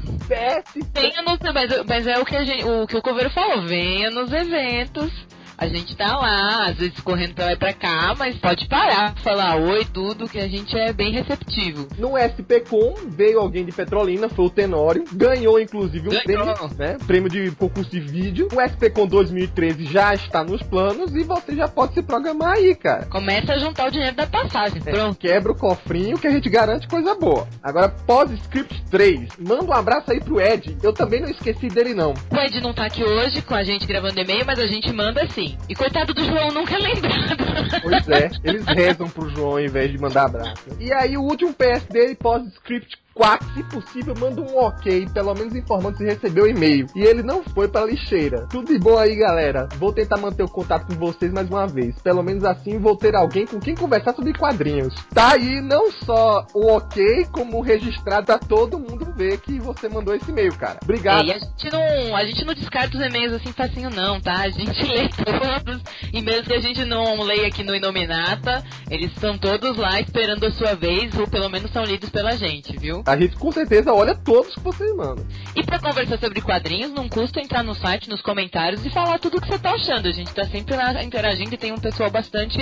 Mas, 1.52 1.70
mas 1.86 2.06
é 2.06 2.18
o 2.18 2.24
que, 2.24 2.36
a 2.36 2.44
gente, 2.44 2.64
o 2.64 2.86
que 2.86 2.96
o 2.96 3.02
Coveiro 3.02 3.30
falou, 3.30 3.62
venha 3.62 4.10
nos 4.10 4.32
eventos. 4.32 5.10
A 5.60 5.66
gente 5.68 5.94
tá 5.94 6.16
lá, 6.16 6.70
às 6.70 6.76
vezes 6.78 6.98
correndo 7.00 7.34
pra 7.34 7.44
lá 7.44 7.52
e 7.52 7.56
pra 7.56 7.74
cá, 7.74 8.14
mas 8.18 8.34
pode 8.38 8.66
parar, 8.66 9.14
falar 9.22 9.56
oi, 9.56 9.84
tudo, 9.84 10.26
que 10.26 10.38
a 10.38 10.48
gente 10.48 10.74
é 10.74 10.90
bem 10.90 11.12
receptivo. 11.12 11.86
No 11.98 12.16
SPCom 12.16 12.94
veio 13.08 13.38
alguém 13.38 13.66
de 13.66 13.70
Petrolina, 13.70 14.26
foi 14.30 14.46
o 14.46 14.50
Tenório, 14.50 15.04
ganhou 15.12 15.60
inclusive 15.60 16.08
um 16.08 16.12
Ganhou. 16.12 16.24
prêmio, 16.54 16.74
né? 16.78 16.96
Prêmio 17.06 17.28
de 17.28 17.50
concurso 17.50 17.90
de 17.90 18.00
vídeo. 18.00 18.48
O 18.54 18.60
SPCom 18.62 19.06
2013 19.06 19.84
já 19.84 20.14
está 20.14 20.42
nos 20.42 20.62
planos 20.62 21.14
e 21.14 21.22
você 21.24 21.54
já 21.54 21.68
pode 21.68 21.92
se 21.92 22.02
programar 22.02 22.54
aí, 22.54 22.74
cara. 22.74 23.04
Começa 23.10 23.52
a 23.52 23.58
juntar 23.58 23.88
o 23.88 23.90
dinheiro 23.90 24.16
da 24.16 24.26
passagem. 24.26 24.80
É, 24.86 24.90
Pronto. 24.92 25.18
quebra 25.18 25.52
o 25.52 25.54
cofrinho 25.54 26.18
que 26.18 26.26
a 26.26 26.30
gente 26.30 26.48
garante 26.48 26.88
coisa 26.88 27.14
boa. 27.14 27.46
Agora, 27.62 27.90
pós-script 27.90 28.82
3. 28.90 29.28
Manda 29.38 29.64
um 29.64 29.74
abraço 29.74 30.10
aí 30.10 30.20
pro 30.20 30.40
Ed. 30.40 30.78
Eu 30.82 30.94
também 30.94 31.20
não 31.20 31.28
esqueci 31.28 31.68
dele, 31.68 31.92
não. 31.92 32.14
O 32.30 32.36
Ed 32.36 32.60
não 32.62 32.72
tá 32.72 32.86
aqui 32.86 33.04
hoje 33.04 33.42
com 33.42 33.54
a 33.54 33.62
gente 33.62 33.86
gravando 33.86 34.18
e-mail, 34.18 34.44
mas 34.46 34.58
a 34.58 34.66
gente 34.66 34.90
manda 34.90 35.28
sim. 35.28 35.49
E 35.68 35.74
coitado 35.74 36.12
do 36.12 36.24
João 36.24 36.50
nunca 36.52 36.74
é 36.74 36.78
lembrado. 36.78 37.36
Pois 37.82 38.08
é, 38.08 38.30
eles 38.44 38.64
rezam 38.66 39.08
pro 39.08 39.28
João 39.30 39.52
ao 39.52 39.60
invés 39.60 39.90
de 39.90 39.98
mandar 39.98 40.26
abraço. 40.26 40.64
E 40.78 40.92
aí, 40.92 41.16
o 41.16 41.22
último 41.22 41.54
PS 41.54 41.84
dele, 41.84 42.14
pós-script 42.14 42.98
4, 43.14 43.52
se 43.52 43.62
possível, 43.64 44.14
manda 44.18 44.40
um 44.40 44.56
ok, 44.56 45.06
pelo 45.12 45.34
menos 45.34 45.54
informando 45.54 45.96
se 45.96 46.04
recebeu 46.04 46.44
o 46.44 46.48
e-mail. 46.48 46.86
E 46.94 47.02
ele 47.02 47.22
não 47.22 47.42
foi 47.42 47.68
pra 47.68 47.84
lixeira. 47.84 48.46
Tudo 48.48 48.72
de 48.72 48.78
bom 48.78 48.96
aí, 48.96 49.14
galera. 49.14 49.68
Vou 49.78 49.92
tentar 49.92 50.16
manter 50.16 50.42
o 50.42 50.48
contato 50.48 50.86
com 50.86 50.94
vocês 50.94 51.32
mais 51.32 51.48
uma 51.50 51.66
vez. 51.66 52.00
Pelo 52.00 52.22
menos 52.22 52.44
assim 52.44 52.78
vou 52.78 52.96
ter 52.96 53.14
alguém 53.14 53.46
com 53.46 53.60
quem 53.60 53.74
conversar 53.74 54.14
sobre 54.14 54.32
quadrinhos. 54.32 54.94
Tá 55.12 55.32
aí 55.34 55.60
não 55.60 55.90
só 55.92 56.46
o 56.54 56.72
ok, 56.72 57.26
como 57.32 57.60
registrado 57.60 58.26
pra 58.26 58.38
todo 58.38 58.78
mundo 58.78 58.89
ver 59.20 59.38
que 59.40 59.58
você 59.58 59.86
mandou 59.88 60.14
esse 60.14 60.30
e-mail, 60.30 60.54
cara. 60.56 60.78
Obrigado. 60.82 61.26
E 61.26 61.32
a 61.32 61.38
gente 61.38 61.70
não, 61.70 62.16
a 62.16 62.24
gente 62.24 62.44
não 62.44 62.54
descarta 62.54 62.96
os 62.96 63.04
e-mails 63.04 63.34
assim 63.34 63.52
facinho 63.52 63.90
não, 63.90 64.18
tá? 64.18 64.40
A 64.40 64.48
gente 64.48 64.80
lê 64.86 65.08
todos. 65.08 65.82
E 66.12 66.22
mesmo 66.22 66.44
que 66.44 66.54
a 66.54 66.60
gente 66.60 66.84
não 66.86 67.20
leia 67.22 67.46
aqui 67.48 67.62
no 67.62 67.74
Inominata, 67.76 68.64
eles 68.90 69.12
estão 69.12 69.36
todos 69.36 69.76
lá 69.76 70.00
esperando 70.00 70.46
a 70.46 70.50
sua 70.52 70.74
vez, 70.74 71.14
ou 71.18 71.28
pelo 71.28 71.50
menos 71.50 71.70
são 71.70 71.84
lidos 71.84 72.08
pela 72.08 72.32
gente, 72.32 72.74
viu? 72.78 73.02
A 73.06 73.16
gente 73.16 73.36
com 73.36 73.52
certeza 73.52 73.92
olha 73.92 74.14
todos 74.14 74.54
que 74.54 74.60
vocês 74.60 74.94
mandam. 74.96 75.26
E 75.54 75.62
pra 75.62 75.78
conversar 75.78 76.18
sobre 76.18 76.40
quadrinhos, 76.40 76.90
não 76.92 77.08
custa 77.08 77.40
entrar 77.40 77.62
no 77.62 77.74
site, 77.74 78.08
nos 78.08 78.22
comentários 78.22 78.84
e 78.86 78.90
falar 78.90 79.18
tudo 79.18 79.36
o 79.36 79.40
que 79.40 79.48
você 79.48 79.58
tá 79.58 79.72
achando. 79.74 80.08
A 80.08 80.12
gente 80.12 80.32
tá 80.32 80.44
sempre 80.46 80.74
lá 80.74 81.02
interagindo 81.04 81.54
e 81.54 81.58
tem 81.58 81.72
um 81.72 81.78
pessoal 81.78 82.10
bastante 82.10 82.58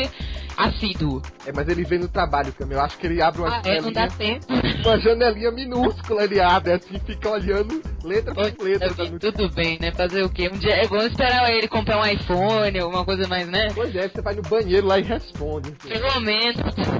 assíduo. 0.57 1.23
É, 1.47 1.53
mas 1.53 1.69
ele 1.69 1.85
vem 1.85 1.99
no 2.00 2.09
trabalho, 2.09 2.53
Cam. 2.53 2.67
Eu 2.71 2.81
acho 2.81 2.99
que 2.99 3.07
ele 3.07 3.23
abre 3.23 3.41
uma 3.43 3.57
Ah, 3.59 3.62
é, 3.65 3.81
não 3.81 3.93
dá 3.93 4.09
janelinha. 4.09 4.41
tempo. 4.41 4.88
uma 4.88 4.99
janelinha 4.99 5.50
minúscula, 5.53 6.25
ele 6.25 6.41
abre 6.49 6.73
assim, 6.73 6.99
fica 7.05 7.31
olhando 7.31 7.83
letra 8.05 8.35
por 8.35 8.45
letra. 8.62 8.88
notícia. 8.88 9.19
Tudo 9.19 9.50
bem, 9.50 9.78
né? 9.81 9.93
Fazer 9.93 10.23
o 10.23 10.31
quê? 10.31 10.50
Um 10.52 10.59
dia 10.59 10.75
é 10.75 10.87
bom 10.87 10.99
esperar 10.99 11.50
ele 11.50 11.69
comprar 11.69 12.00
um 12.00 12.07
iPhone, 12.07 12.78
alguma 12.78 13.05
coisa 13.05 13.26
mais, 13.28 13.49
né? 13.49 13.69
Pois 13.75 13.95
é, 13.95 14.09
você 14.09 14.21
vai 14.21 14.35
no 14.35 14.43
banheiro 14.43 14.87
lá 14.87 14.99
e 14.99 15.02
responde. 15.02 15.73
Pelo 15.73 16.21
menos. 16.21 16.57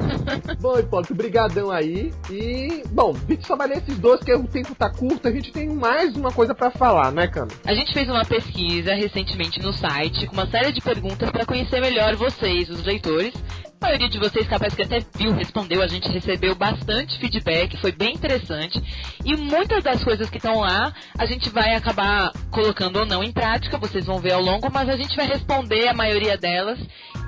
Bom, 0.61 0.79
Hipólito, 0.79 1.15
brigadão 1.15 1.71
aí. 1.71 2.13
E, 2.31 2.83
bom, 2.91 3.15
gente 3.29 3.47
só 3.47 3.57
vai 3.57 3.69
ler 3.69 3.79
esses 3.79 3.99
dois, 3.99 4.21
que 4.23 4.33
o 4.33 4.47
tempo 4.47 4.75
tá 4.75 4.91
curto, 4.91 5.29
a 5.29 5.31
gente 5.31 5.53
tem 5.53 5.69
mais 5.69 6.17
uma 6.17 6.33
coisa 6.33 6.55
pra 6.55 6.71
falar, 6.71 7.13
né, 7.13 7.27
Cano? 7.27 7.51
A 7.65 7.75
gente 7.75 7.93
fez 7.93 8.09
uma 8.09 8.25
pesquisa 8.25 8.95
recentemente 8.95 9.61
no 9.61 9.73
site 9.73 10.27
com 10.27 10.33
uma 10.33 10.47
série 10.47 10.73
de 10.73 10.81
perguntas 10.81 11.31
para 11.31 11.47
conhecer 11.47 11.81
melhor 11.81 12.17
vocês, 12.17 12.69
os 12.69 12.85
leitores. 12.85 13.35
A 13.81 13.87
maioria 13.87 14.09
de 14.09 14.19
vocês, 14.19 14.47
capaz 14.49 14.75
que 14.75 14.83
até 14.83 14.99
viu, 15.15 15.33
respondeu, 15.33 15.81
a 15.81 15.87
gente 15.87 16.09
recebeu 16.11 16.55
bastante 16.57 17.17
feedback, 17.19 17.81
foi 17.81 17.93
bem 17.93 18.15
interessante. 18.15 18.83
E 19.25 19.37
muitas 19.37 19.85
das 19.85 20.03
coisas 20.03 20.29
que 20.29 20.39
estão 20.39 20.59
lá, 20.59 20.93
a 21.17 21.25
gente 21.27 21.49
vai 21.49 21.75
acabar 21.77 22.33
colocando 22.51 22.99
ou 22.99 23.07
não 23.07 23.23
em 23.23 23.31
prática, 23.31 23.79
vocês 23.79 24.05
vão 24.05 24.19
ver 24.19 24.33
ao 24.33 24.43
longo, 24.43 24.69
mas 24.73 24.89
a 24.89 24.97
gente 24.97 25.15
vai 25.15 25.27
responder 25.27 25.87
a 25.87 25.95
maioria 25.95 26.37
delas 26.37 26.79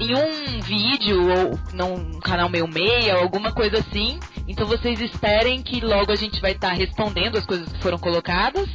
em 0.01 0.15
um 0.17 0.61
vídeo 0.61 1.21
ou 1.21 1.59
num 1.73 2.19
canal 2.19 2.49
meio 2.49 2.67
meia, 2.67 3.15
alguma 3.15 3.53
coisa 3.53 3.79
assim. 3.79 4.19
Então 4.49 4.67
vocês 4.67 5.01
esperem 5.01 5.63
que 5.63 5.81
logo 5.81 6.11
a 6.11 6.17
gente 6.17 6.41
vai 6.41 6.53
estar 6.53 6.73
respondendo 6.73 7.39
as 7.39 7.47
coisas 7.47 7.73
que 7.73 7.81
foram 7.81 7.99
colocadas. 7.99 8.69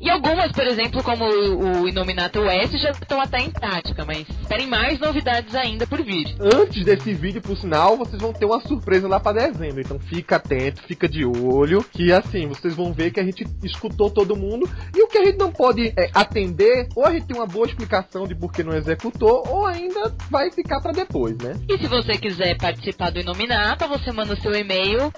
E 0.00 0.08
algumas, 0.08 0.52
por 0.52 0.66
exemplo, 0.66 1.02
como 1.02 1.24
o, 1.24 1.82
o 1.82 1.88
Inominato 1.88 2.40
West, 2.40 2.76
já 2.76 2.90
estão 2.90 3.20
até 3.20 3.38
em 3.38 3.50
prática, 3.50 4.04
mas 4.04 4.28
esperem 4.28 4.66
mais 4.66 4.98
novidades 5.00 5.54
ainda 5.54 5.86
por 5.86 6.02
vir. 6.02 6.36
Antes 6.40 6.84
desse 6.84 7.12
vídeo, 7.12 7.42
por 7.42 7.56
sinal, 7.56 7.96
vocês 7.96 8.20
vão 8.20 8.32
ter 8.32 8.44
uma 8.44 8.60
surpresa 8.60 9.08
lá 9.08 9.18
pra 9.18 9.32
dezembro. 9.32 9.80
Então 9.80 9.98
fica 9.98 10.36
atento, 10.36 10.82
fica 10.82 11.08
de 11.08 11.24
olho, 11.24 11.82
que 11.82 12.12
assim, 12.12 12.46
vocês 12.46 12.74
vão 12.74 12.92
ver 12.92 13.10
que 13.10 13.18
a 13.18 13.24
gente 13.24 13.44
escutou 13.64 14.08
todo 14.10 14.36
mundo. 14.36 14.68
E 14.94 15.02
o 15.02 15.08
que 15.08 15.18
a 15.18 15.24
gente 15.24 15.38
não 15.38 15.50
pode 15.50 15.92
é, 15.96 16.10
atender, 16.14 16.88
ou 16.94 17.04
a 17.04 17.12
gente 17.12 17.26
tem 17.26 17.36
uma 17.36 17.46
boa 17.46 17.66
explicação 17.66 18.26
de 18.26 18.34
por 18.34 18.52
que 18.52 18.62
não 18.62 18.76
executou, 18.76 19.44
ou 19.48 19.66
ainda 19.66 20.14
vai 20.30 20.50
ficar 20.50 20.80
pra 20.80 20.92
depois, 20.92 21.36
né? 21.38 21.54
E 21.68 21.76
se 21.78 21.86
você 21.88 22.12
quiser 22.12 22.56
participar 22.56 23.10
do 23.10 23.20
Inominata, 23.20 23.88
você 23.88 24.12
manda 24.12 24.34
o 24.34 24.40
seu 24.40 24.52
e-mail 24.52 25.12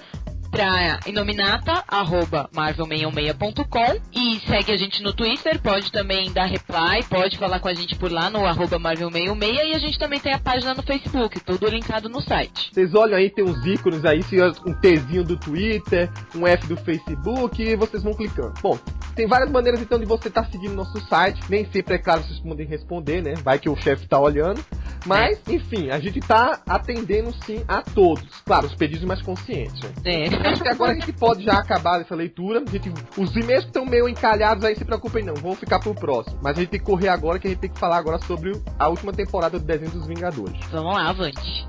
pra 0.51 0.99
inominata.marvel616.com 1.07 4.01
e 4.13 4.41
segue 4.41 4.73
a 4.73 4.77
gente 4.77 5.01
no 5.03 5.13
Twitter, 5.13 5.61
pode 5.63 5.93
também 5.93 6.33
dar 6.33 6.47
reply, 6.47 7.05
pode 7.09 7.39
falar 7.39 7.61
com 7.61 7.69
a 7.69 7.75
gente 7.75 7.95
por 7.97 8.11
lá 8.11 8.29
no 8.29 8.45
arroba 8.45 8.77
marvel616 8.79 9.65
e 9.65 9.75
a 9.75 9.79
gente 9.79 9.99
também 9.99 10.19
tem 10.19 10.35
a 10.35 10.39
página 10.39 10.75
no 10.75 10.83
Facebook, 10.83 11.39
tudo 11.41 11.69
linkado 11.69 12.09
no 12.09 12.21
site. 12.21 12.71
Vocês 12.73 12.95
olham 12.95 13.17
aí, 13.17 13.31
tem 13.31 13.45
uns 13.45 13.65
ícones 13.65 14.05
aí, 14.05 14.21
é 14.33 14.69
um 14.69 14.75
Tzinho 14.75 15.25
do 15.25 15.37
Twitter, 15.37 16.11
um 16.35 16.47
F 16.47 16.67
do 16.67 16.77
Facebook, 16.77 17.63
e 17.63 17.77
vocês 17.77 18.03
vão 18.03 18.15
clicando. 18.15 18.55
Bom, 18.63 18.79
tem 19.15 19.27
várias 19.27 19.51
maneiras 19.51 19.81
então 19.81 19.99
de 19.99 20.07
você 20.07 20.29
estar 20.29 20.45
seguindo 20.47 20.75
nosso 20.75 21.01
site. 21.09 21.41
Nem 21.49 21.65
sempre 21.67 21.95
é 21.95 21.99
claro 21.99 22.23
vocês 22.23 22.41
podem 22.41 22.67
responder, 22.67 23.23
né? 23.23 23.35
Vai 23.43 23.59
que 23.59 23.69
o 23.69 23.77
chefe 23.77 24.07
tá 24.07 24.19
olhando. 24.19 24.65
Mas, 25.07 25.41
enfim, 25.49 25.91
a 25.91 25.99
gente 25.99 26.21
tá 26.21 26.61
atendendo 26.67 27.33
sim 27.45 27.65
a 27.67 27.83
todos. 27.83 28.43
Claro, 28.45 28.67
os 28.67 28.75
pedidos 28.75 29.05
mais 29.05 29.23
conscientes. 29.23 29.81
Né? 29.81 29.91
É. 30.05 30.29
Acho 30.45 30.63
que 30.63 30.69
agora 30.69 30.93
a 30.93 30.95
gente 30.95 31.13
pode 31.13 31.45
já 31.45 31.55
acabar 31.59 32.01
essa 32.01 32.15
leitura. 32.15 32.65
Gente, 32.71 32.93
os 33.17 33.35
e-mails 33.37 33.65
estão 33.65 33.85
meio 33.85 34.09
encalhados 34.09 34.65
aí, 34.65 34.75
se 34.77 34.85
preocupem 34.85 35.25
não, 35.25 35.35
vão 35.35 35.55
ficar 35.55 35.79
pro 35.79 35.95
próximo. 35.95 36.39
Mas 36.43 36.57
a 36.57 36.61
gente 36.61 36.71
tem 36.71 36.81
que 36.81 36.87
correr 36.87 37.09
agora, 37.09 37.39
que 37.39 37.47
a 37.47 37.51
gente 37.51 37.61
tem 37.61 37.71
que 37.71 37.79
falar 37.79 37.99
agora 37.99 38.19
sobre 38.19 38.53
a 38.79 38.89
última 38.89 39.13
temporada 39.13 39.59
do 39.59 39.65
desenho 39.65 39.91
dos 39.91 40.07
Vingadores. 40.07 40.59
Vamos 40.71 40.95
lá, 40.95 41.09
avante. 41.09 41.69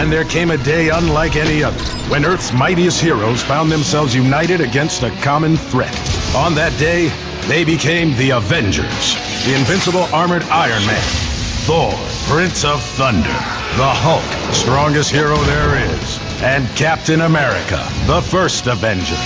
And 0.00 0.10
there 0.10 0.24
came 0.24 0.50
a 0.50 0.56
day 0.56 0.88
unlike 0.88 1.36
any 1.36 1.62
other 1.62 1.78
when 2.08 2.24
Earth's 2.24 2.54
mightiest 2.54 3.02
heroes 3.02 3.42
found 3.42 3.70
themselves 3.70 4.14
united 4.14 4.62
against 4.62 5.02
a 5.02 5.10
common 5.20 5.58
threat. 5.58 5.94
On 6.34 6.54
that 6.54 6.74
day, 6.78 7.08
they 7.48 7.64
became 7.64 8.16
the 8.16 8.30
Avengers. 8.30 9.14
The 9.44 9.54
invincible 9.54 10.04
armored 10.04 10.42
Iron 10.44 10.86
Man, 10.86 11.02
Thor, 11.66 11.92
Prince 12.34 12.64
of 12.64 12.82
Thunder, 12.82 13.28
the 13.28 13.92
Hulk, 13.92 14.24
the 14.48 14.54
strongest 14.54 15.10
hero 15.10 15.36
there 15.36 15.76
is, 15.76 16.18
and 16.40 16.66
Captain 16.76 17.20
America, 17.20 17.86
the 18.06 18.22
first 18.22 18.68
Avenger. 18.68 19.16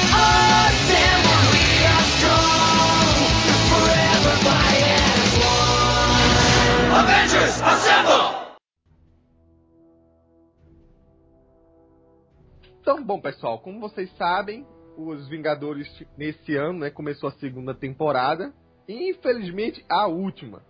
Então, 12.85 13.03
bom, 13.03 13.19
pessoal, 13.19 13.59
como 13.61 13.81
vocês 13.81 14.15
sabem, 14.19 14.67
os 14.95 15.27
Vingadores 15.27 15.89
nesse 16.19 16.55
ano, 16.55 16.81
né, 16.81 16.91
começou 16.91 17.31
a 17.31 17.33
segunda 17.33 17.75
temporada. 17.75 18.53
E, 18.87 19.09
infelizmente, 19.11 19.83
a 19.89 20.07
última. 20.07 20.63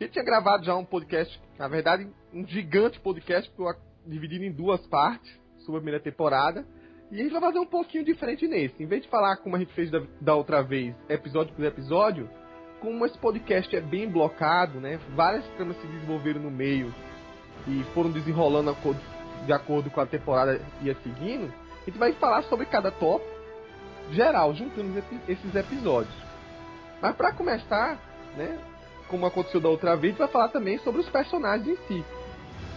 Gente 0.00 0.10
tinha 0.10 0.24
gravado 0.24 0.64
já 0.64 0.74
um 0.74 0.84
podcast, 0.84 1.40
na 1.56 1.68
verdade, 1.68 2.08
um 2.32 2.44
gigante 2.44 2.98
podcast 2.98 3.48
eu 3.56 3.76
dividido 4.04 4.44
em 4.44 4.50
duas 4.50 4.84
partes 4.88 5.32
sobre 5.58 5.76
a 5.76 5.82
primeira 5.82 6.00
temporada. 6.00 6.66
E 7.12 7.20
a 7.20 7.22
gente 7.22 7.30
vai 7.30 7.42
fazer 7.42 7.60
um 7.60 7.66
pouquinho 7.66 8.04
diferente 8.04 8.48
nesse. 8.48 8.82
Em 8.82 8.86
vez 8.86 9.02
de 9.02 9.08
falar 9.08 9.36
como 9.36 9.54
a 9.54 9.60
gente 9.60 9.72
fez 9.72 9.92
da, 9.92 10.02
da 10.20 10.34
outra 10.34 10.64
vez, 10.64 10.96
episódio 11.08 11.54
por 11.54 11.64
episódio, 11.64 12.28
como 12.80 13.06
esse 13.06 13.16
podcast 13.18 13.76
é 13.76 13.80
bem 13.80 14.10
blocado, 14.10 14.80
né? 14.80 14.98
Várias 15.14 15.46
tramas 15.50 15.80
se 15.80 15.86
desenvolveram 15.86 16.40
no 16.40 16.50
meio 16.50 16.92
e 17.68 17.84
foram 17.94 18.10
desenrolando 18.10 18.70
de 19.46 19.52
acordo 19.52 19.90
com 19.90 20.00
a 20.00 20.06
temporada 20.06 20.60
ia 20.82 20.96
seguindo, 21.02 21.52
a 21.82 21.84
gente 21.84 21.98
vai 21.98 22.12
falar 22.12 22.42
sobre 22.44 22.66
cada 22.66 22.90
tópico 22.90 23.32
geral, 24.10 24.54
juntando 24.54 24.98
esse- 24.98 25.20
esses 25.32 25.54
episódios. 25.54 26.14
Mas 27.00 27.14
para 27.16 27.32
começar, 27.32 27.98
né, 28.36 28.58
como 29.08 29.26
aconteceu 29.26 29.60
da 29.60 29.68
outra 29.68 29.96
vez, 29.96 30.16
vai 30.16 30.28
falar 30.28 30.48
também 30.48 30.78
sobre 30.78 31.00
os 31.00 31.08
personagens 31.08 31.66
em 31.68 31.76
si. 31.86 32.04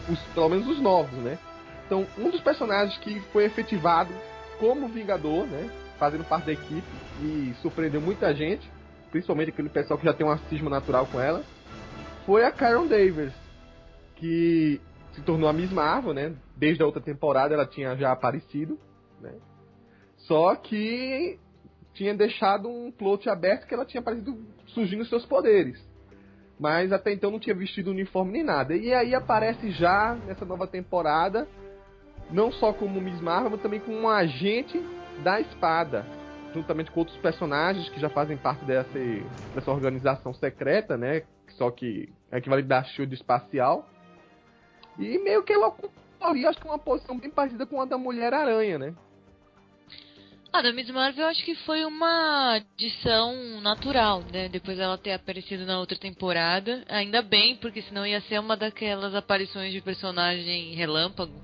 Os, 0.10 0.20
pelo 0.34 0.50
menos 0.50 0.68
os 0.68 0.80
novos, 0.80 1.18
né? 1.20 1.38
Então, 1.86 2.06
um 2.18 2.30
dos 2.30 2.42
personagens 2.42 2.98
que 3.00 3.20
foi 3.32 3.46
efetivado 3.46 4.14
como 4.60 4.88
Vingador, 4.88 5.46
né, 5.46 5.70
fazendo 5.98 6.24
parte 6.26 6.46
da 6.46 6.52
equipe 6.52 6.88
e 7.22 7.54
surpreendeu 7.62 8.02
muita 8.02 8.34
gente, 8.34 8.70
principalmente 9.12 9.50
aquele 9.50 9.70
pessoal 9.70 9.98
que 9.98 10.06
já 10.06 10.14
tem 10.14 10.26
uma 10.26 10.38
cisma 10.50 10.70
natural 10.70 11.06
com 11.08 11.20
ela, 11.20 11.44
foi 12.26 12.44
a 12.44 12.52
Karen 12.52 12.88
Davis, 12.88 13.32
que 14.18 14.82
se 15.14 15.22
tornou 15.22 15.48
a 15.50 15.54
Miss 15.54 15.72
Marvel, 15.72 16.14
né? 16.14 16.34
Desde 16.58 16.82
a 16.82 16.86
outra 16.86 17.02
temporada 17.02 17.54
ela 17.54 17.68
tinha 17.68 17.96
já 17.96 18.12
aparecido, 18.12 18.80
né? 19.22 19.34
Só 20.18 20.56
que 20.56 21.40
tinha 21.94 22.14
deixado 22.16 22.68
um 22.68 22.92
plot 22.92 23.30
aberto 23.30 23.68
que 23.68 23.74
ela 23.74 23.86
tinha 23.86 24.02
aparecido 24.02 24.38
surgindo 24.68 25.06
seus 25.06 25.26
poderes. 25.26 25.80
Mas 26.60 26.92
até 26.92 27.14
então 27.14 27.30
não 27.30 27.40
tinha 27.40 27.56
vestido 27.56 27.92
uniforme 27.92 28.32
nem 28.32 28.44
nada. 28.44 28.76
E 28.76 28.92
aí 28.94 29.14
aparece 29.14 29.70
já 29.72 30.16
nessa 30.26 30.44
nova 30.44 30.66
temporada, 30.66 31.48
não 32.32 32.52
só 32.52 32.74
como 32.74 33.00
Miss 33.00 33.22
Marvel, 33.22 33.52
mas 33.52 33.62
também 33.62 33.80
como 33.80 33.98
um 33.98 34.10
agente 34.10 34.84
da 35.24 35.40
espada. 35.40 36.06
Juntamente 36.54 36.90
com 36.90 37.02
outros 37.02 37.18
personagens 37.18 37.88
que 37.90 38.00
já 38.00 38.10
fazem 38.10 38.36
parte 38.36 38.66
dessa, 38.66 38.98
dessa 39.54 39.72
organização 39.72 40.34
secreta, 40.34 40.98
né? 40.98 41.24
Só 41.50 41.70
que 41.70 42.10
é 42.32 42.40
equivalente 42.40 42.68
da 42.68 42.84
Shield 42.84 43.14
espacial. 43.14 43.88
E 44.98 45.20
meio 45.20 45.44
que 45.44 45.54
ela 45.54 45.72
ali, 46.22 46.46
acho 46.46 46.60
que 46.60 46.68
uma 46.68 46.80
posição 46.80 47.18
bem 47.18 47.30
parecida 47.30 47.66
com 47.66 47.82
a 47.82 47.86
da 47.86 47.98
Mulher-Aranha, 47.98 48.78
né? 48.78 48.96
Ah, 50.52 50.62
da 50.62 50.72
Miss 50.72 50.90
Marvel 50.90 51.26
eu 51.26 51.30
acho 51.30 51.44
que 51.44 51.54
foi 51.56 51.86
uma 51.86 52.56
adição 52.56 53.62
natural, 53.62 54.24
né? 54.32 54.50
Depois 54.50 54.78
dela 54.78 54.98
ter 54.98 55.12
aparecido 55.12 55.66
na 55.66 55.80
outra 55.80 55.98
temporada. 55.98 56.84
Ainda 56.88 57.22
bem, 57.22 57.56
porque 57.58 57.82
senão 57.82 58.08
ia 58.08 58.22
ser 58.22 58.40
uma 58.40 58.58
daquelas 58.58 59.14
aparições 59.14 59.72
de 59.72 59.82
personagem 59.82 60.74
relâmpago 60.74 61.40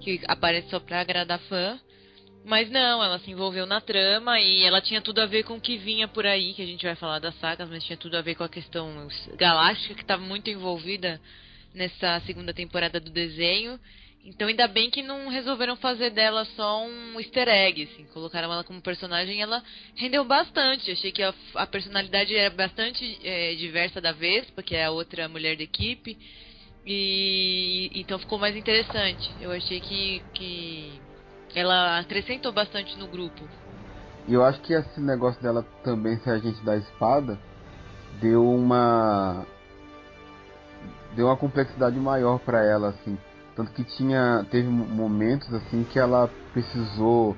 que 0.00 0.20
aparece 0.26 0.70
só 0.70 0.80
pra 0.80 1.00
agradar 1.00 1.38
fã. 1.40 1.78
Mas 2.44 2.70
não, 2.70 3.04
ela 3.04 3.18
se 3.18 3.30
envolveu 3.30 3.66
na 3.66 3.80
trama 3.80 4.40
e 4.40 4.64
ela 4.64 4.80
tinha 4.80 5.02
tudo 5.02 5.20
a 5.20 5.26
ver 5.26 5.42
com 5.42 5.54
o 5.54 5.60
que 5.60 5.76
vinha 5.76 6.08
por 6.08 6.24
aí, 6.26 6.54
que 6.54 6.62
a 6.62 6.66
gente 6.66 6.84
vai 6.84 6.94
falar 6.94 7.18
das 7.18 7.38
sagas, 7.38 7.68
mas 7.68 7.84
tinha 7.84 7.96
tudo 7.96 8.16
a 8.16 8.22
ver 8.22 8.34
com 8.34 8.44
a 8.44 8.48
questão 8.48 9.06
galáctica 9.36 9.94
que 9.94 10.00
estava 10.00 10.22
muito 10.22 10.48
envolvida 10.48 11.20
nessa 11.74 12.20
segunda 12.20 12.54
temporada 12.54 12.98
do 12.98 13.10
desenho. 13.10 13.78
Então 14.28 14.46
ainda 14.46 14.68
bem 14.68 14.90
que 14.90 15.02
não 15.02 15.28
resolveram 15.28 15.74
fazer 15.76 16.10
dela 16.10 16.44
só 16.54 16.84
um 16.84 17.18
easter 17.18 17.48
egg, 17.48 17.84
assim, 17.84 18.04
colocaram 18.12 18.52
ela 18.52 18.62
como 18.62 18.82
personagem 18.82 19.38
e 19.38 19.40
ela 19.40 19.62
rendeu 19.96 20.22
bastante. 20.22 20.90
Achei 20.90 21.10
que 21.10 21.22
a, 21.22 21.32
a 21.54 21.66
personalidade 21.66 22.36
era 22.36 22.54
bastante 22.54 23.18
é, 23.24 23.54
diversa 23.54 24.02
da 24.02 24.12
Vespa, 24.12 24.62
que 24.62 24.76
é 24.76 24.84
a 24.84 24.90
outra 24.90 25.28
mulher 25.30 25.56
da 25.56 25.62
equipe. 25.62 26.18
E 26.84 27.90
então 27.94 28.18
ficou 28.18 28.38
mais 28.38 28.54
interessante. 28.54 29.34
Eu 29.40 29.50
achei 29.50 29.80
que, 29.80 30.22
que 30.34 31.00
ela 31.54 31.98
acrescentou 31.98 32.52
bastante 32.52 32.98
no 32.98 33.06
grupo. 33.06 33.48
E 34.26 34.34
eu 34.34 34.44
acho 34.44 34.60
que 34.60 34.74
esse 34.74 35.00
negócio 35.00 35.40
dela 35.42 35.62
também 35.82 36.18
ser 36.18 36.30
agente 36.32 36.62
da 36.62 36.76
espada 36.76 37.38
deu 38.20 38.46
uma 38.46 39.46
deu 41.16 41.26
uma 41.26 41.36
complexidade 41.36 41.96
maior 41.98 42.38
para 42.38 42.62
ela 42.62 42.90
assim 42.90 43.16
tanto 43.58 43.72
que 43.72 43.82
tinha 43.82 44.46
teve 44.52 44.68
momentos 44.68 45.52
assim 45.52 45.82
que 45.82 45.98
ela 45.98 46.30
precisou 46.52 47.36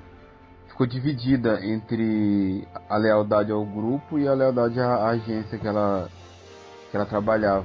ficou 0.69 0.87
dividida 0.87 1.65
entre 1.65 2.69
a 2.91 2.99
lealdade 2.99 3.51
ao 3.51 3.65
grupo 3.65 4.19
e 4.19 4.29
a 4.29 4.35
lealdade 4.35 4.79
à 4.79 5.07
agência 5.07 5.59
que 5.59 5.67
ela 5.67 6.11
que 6.91 6.97
ela 6.97 7.07
trabalhava. 7.07 7.65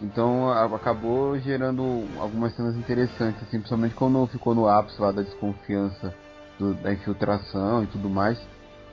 Então 0.00 0.50
acabou 0.74 1.38
gerando 1.38 2.08
algumas 2.18 2.56
cenas 2.56 2.74
interessantes 2.76 3.42
assim 3.42 3.58
principalmente 3.58 3.94
quando 3.94 4.26
ficou 4.28 4.54
no 4.54 4.66
ápice 4.66 4.98
lá 4.98 5.12
da 5.12 5.20
desconfiança 5.20 6.14
do, 6.58 6.72
da 6.72 6.94
infiltração 6.94 7.84
e 7.84 7.88
tudo 7.88 8.08
mais. 8.08 8.40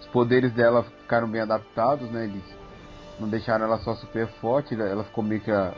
Os 0.01 0.07
poderes 0.07 0.51
dela 0.51 0.83
ficaram 0.83 1.29
bem 1.29 1.39
adaptados 1.39 2.11
né? 2.11 2.25
Eles 2.25 2.43
não 3.17 3.29
deixaram 3.29 3.63
ela 3.63 3.79
só 3.79 3.95
super 3.95 4.27
forte, 4.41 4.73
ela 4.75 5.05
ficou 5.05 5.23
meio 5.23 5.39
que 5.39 5.51
a, 5.51 5.73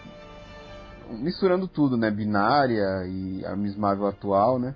misturando 1.11 1.67
tudo, 1.67 1.97
né? 1.97 2.09
Binária 2.09 3.05
e 3.07 3.45
a 3.45 3.55
Miss 3.55 3.75
Marvel 3.75 4.07
atual, 4.07 4.59
né? 4.59 4.75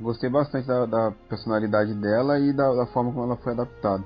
Gostei 0.00 0.30
bastante 0.30 0.66
da, 0.66 0.86
da 0.86 1.12
personalidade 1.28 1.94
dela 1.94 2.38
e 2.38 2.52
da, 2.52 2.72
da, 2.72 2.86
forma 2.86 3.12
como 3.12 3.24
ela 3.24 3.36
foi 3.36 3.52
adaptada. 3.52 4.02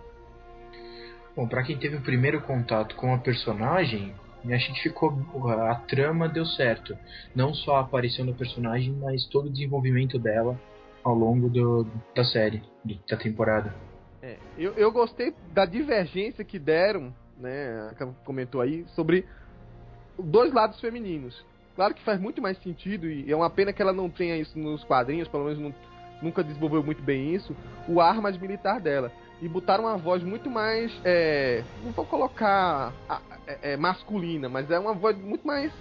Bom, 1.36 1.46
para 1.46 1.62
quem 1.62 1.78
teve 1.78 1.96
o 1.96 2.02
primeiro 2.02 2.40
contato 2.42 2.96
com 2.96 3.14
a 3.14 3.18
personagem, 3.18 4.14
acho 4.50 4.72
que 4.74 4.82
ficou 4.82 5.12
a 5.50 5.74
trama 5.76 6.28
deu 6.28 6.44
certo. 6.44 6.96
Não 7.34 7.54
só 7.54 7.76
a 7.76 7.80
aparição 7.80 8.26
do 8.26 8.34
personagem, 8.34 8.92
mas 8.92 9.26
todo 9.26 9.46
o 9.46 9.52
desenvolvimento 9.52 10.18
dela 10.18 10.58
ao 11.02 11.14
longo 11.14 11.48
do, 11.48 11.86
da 12.14 12.24
série, 12.24 12.62
da 13.08 13.16
temporada. 13.16 13.74
É, 14.22 14.38
eu, 14.56 14.72
eu 14.72 14.90
gostei 14.90 15.34
da 15.52 15.66
divergência 15.66 16.44
que 16.44 16.58
deram 16.58 17.12
né, 17.38 17.90
comentou 18.24 18.60
aí, 18.60 18.84
sobre 18.94 19.26
dois 20.18 20.52
lados 20.52 20.80
femininos. 20.80 21.44
Claro 21.74 21.94
que 21.94 22.04
faz 22.04 22.20
muito 22.20 22.40
mais 22.40 22.56
sentido, 22.62 23.08
e 23.08 23.30
é 23.30 23.34
uma 23.34 23.50
pena 23.50 23.72
que 23.72 23.82
ela 23.82 23.92
não 23.92 24.08
tenha 24.08 24.36
isso 24.36 24.56
nos 24.58 24.84
quadrinhos, 24.84 25.26
pelo 25.28 25.44
menos 25.44 25.58
não, 25.58 25.74
nunca 26.22 26.44
desenvolveu 26.44 26.82
muito 26.84 27.02
bem 27.02 27.34
isso, 27.34 27.54
o 27.88 28.00
ar 28.00 28.20
mais 28.20 28.36
militar 28.38 28.80
dela. 28.80 29.10
E 29.42 29.48
botaram 29.48 29.84
uma 29.84 29.96
voz 29.96 30.22
muito 30.22 30.48
mais. 30.48 30.92
É, 31.04 31.64
não 31.82 31.90
vou 31.90 32.06
colocar 32.06 32.92
é, 33.46 33.72
é, 33.72 33.76
masculina, 33.76 34.48
mas 34.48 34.70
é 34.70 34.78
uma 34.78 34.94
voz 34.94 35.18
muito 35.18 35.44
mais 35.44 35.72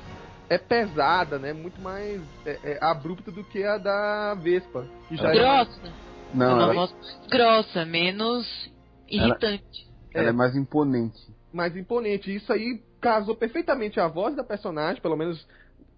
é 0.50 0.58
pesada, 0.58 1.38
né? 1.38 1.54
Muito 1.54 1.80
mais 1.80 2.22
é, 2.46 2.60
é, 2.64 2.80
abrupta 2.82 3.32
do 3.32 3.44
que 3.44 3.64
a 3.64 3.78
da 3.78 4.34
Vespa. 4.34 4.86
Que 5.08 5.16
já 5.16 5.32
grossa. 5.32 5.80
É 5.80 5.84
mais... 5.84 5.94
Não, 6.34 6.62
ela... 6.62 6.74
voz 6.74 6.96
grossa, 7.30 7.86
menos 7.86 8.48
irritante. 9.08 9.88
Ela, 10.14 10.24
ela 10.24 10.30
é 10.30 10.34
mais 10.34 10.56
imponente 10.56 11.34
mais 11.54 11.78
imponente. 11.78 12.36
Isso 12.36 12.52
aí 12.52 12.82
casou 13.04 13.36
perfeitamente 13.36 14.00
a 14.00 14.08
voz 14.08 14.34
da 14.34 14.46
personagem, 14.46 15.02
pelo 15.02 15.18
menos 15.18 15.46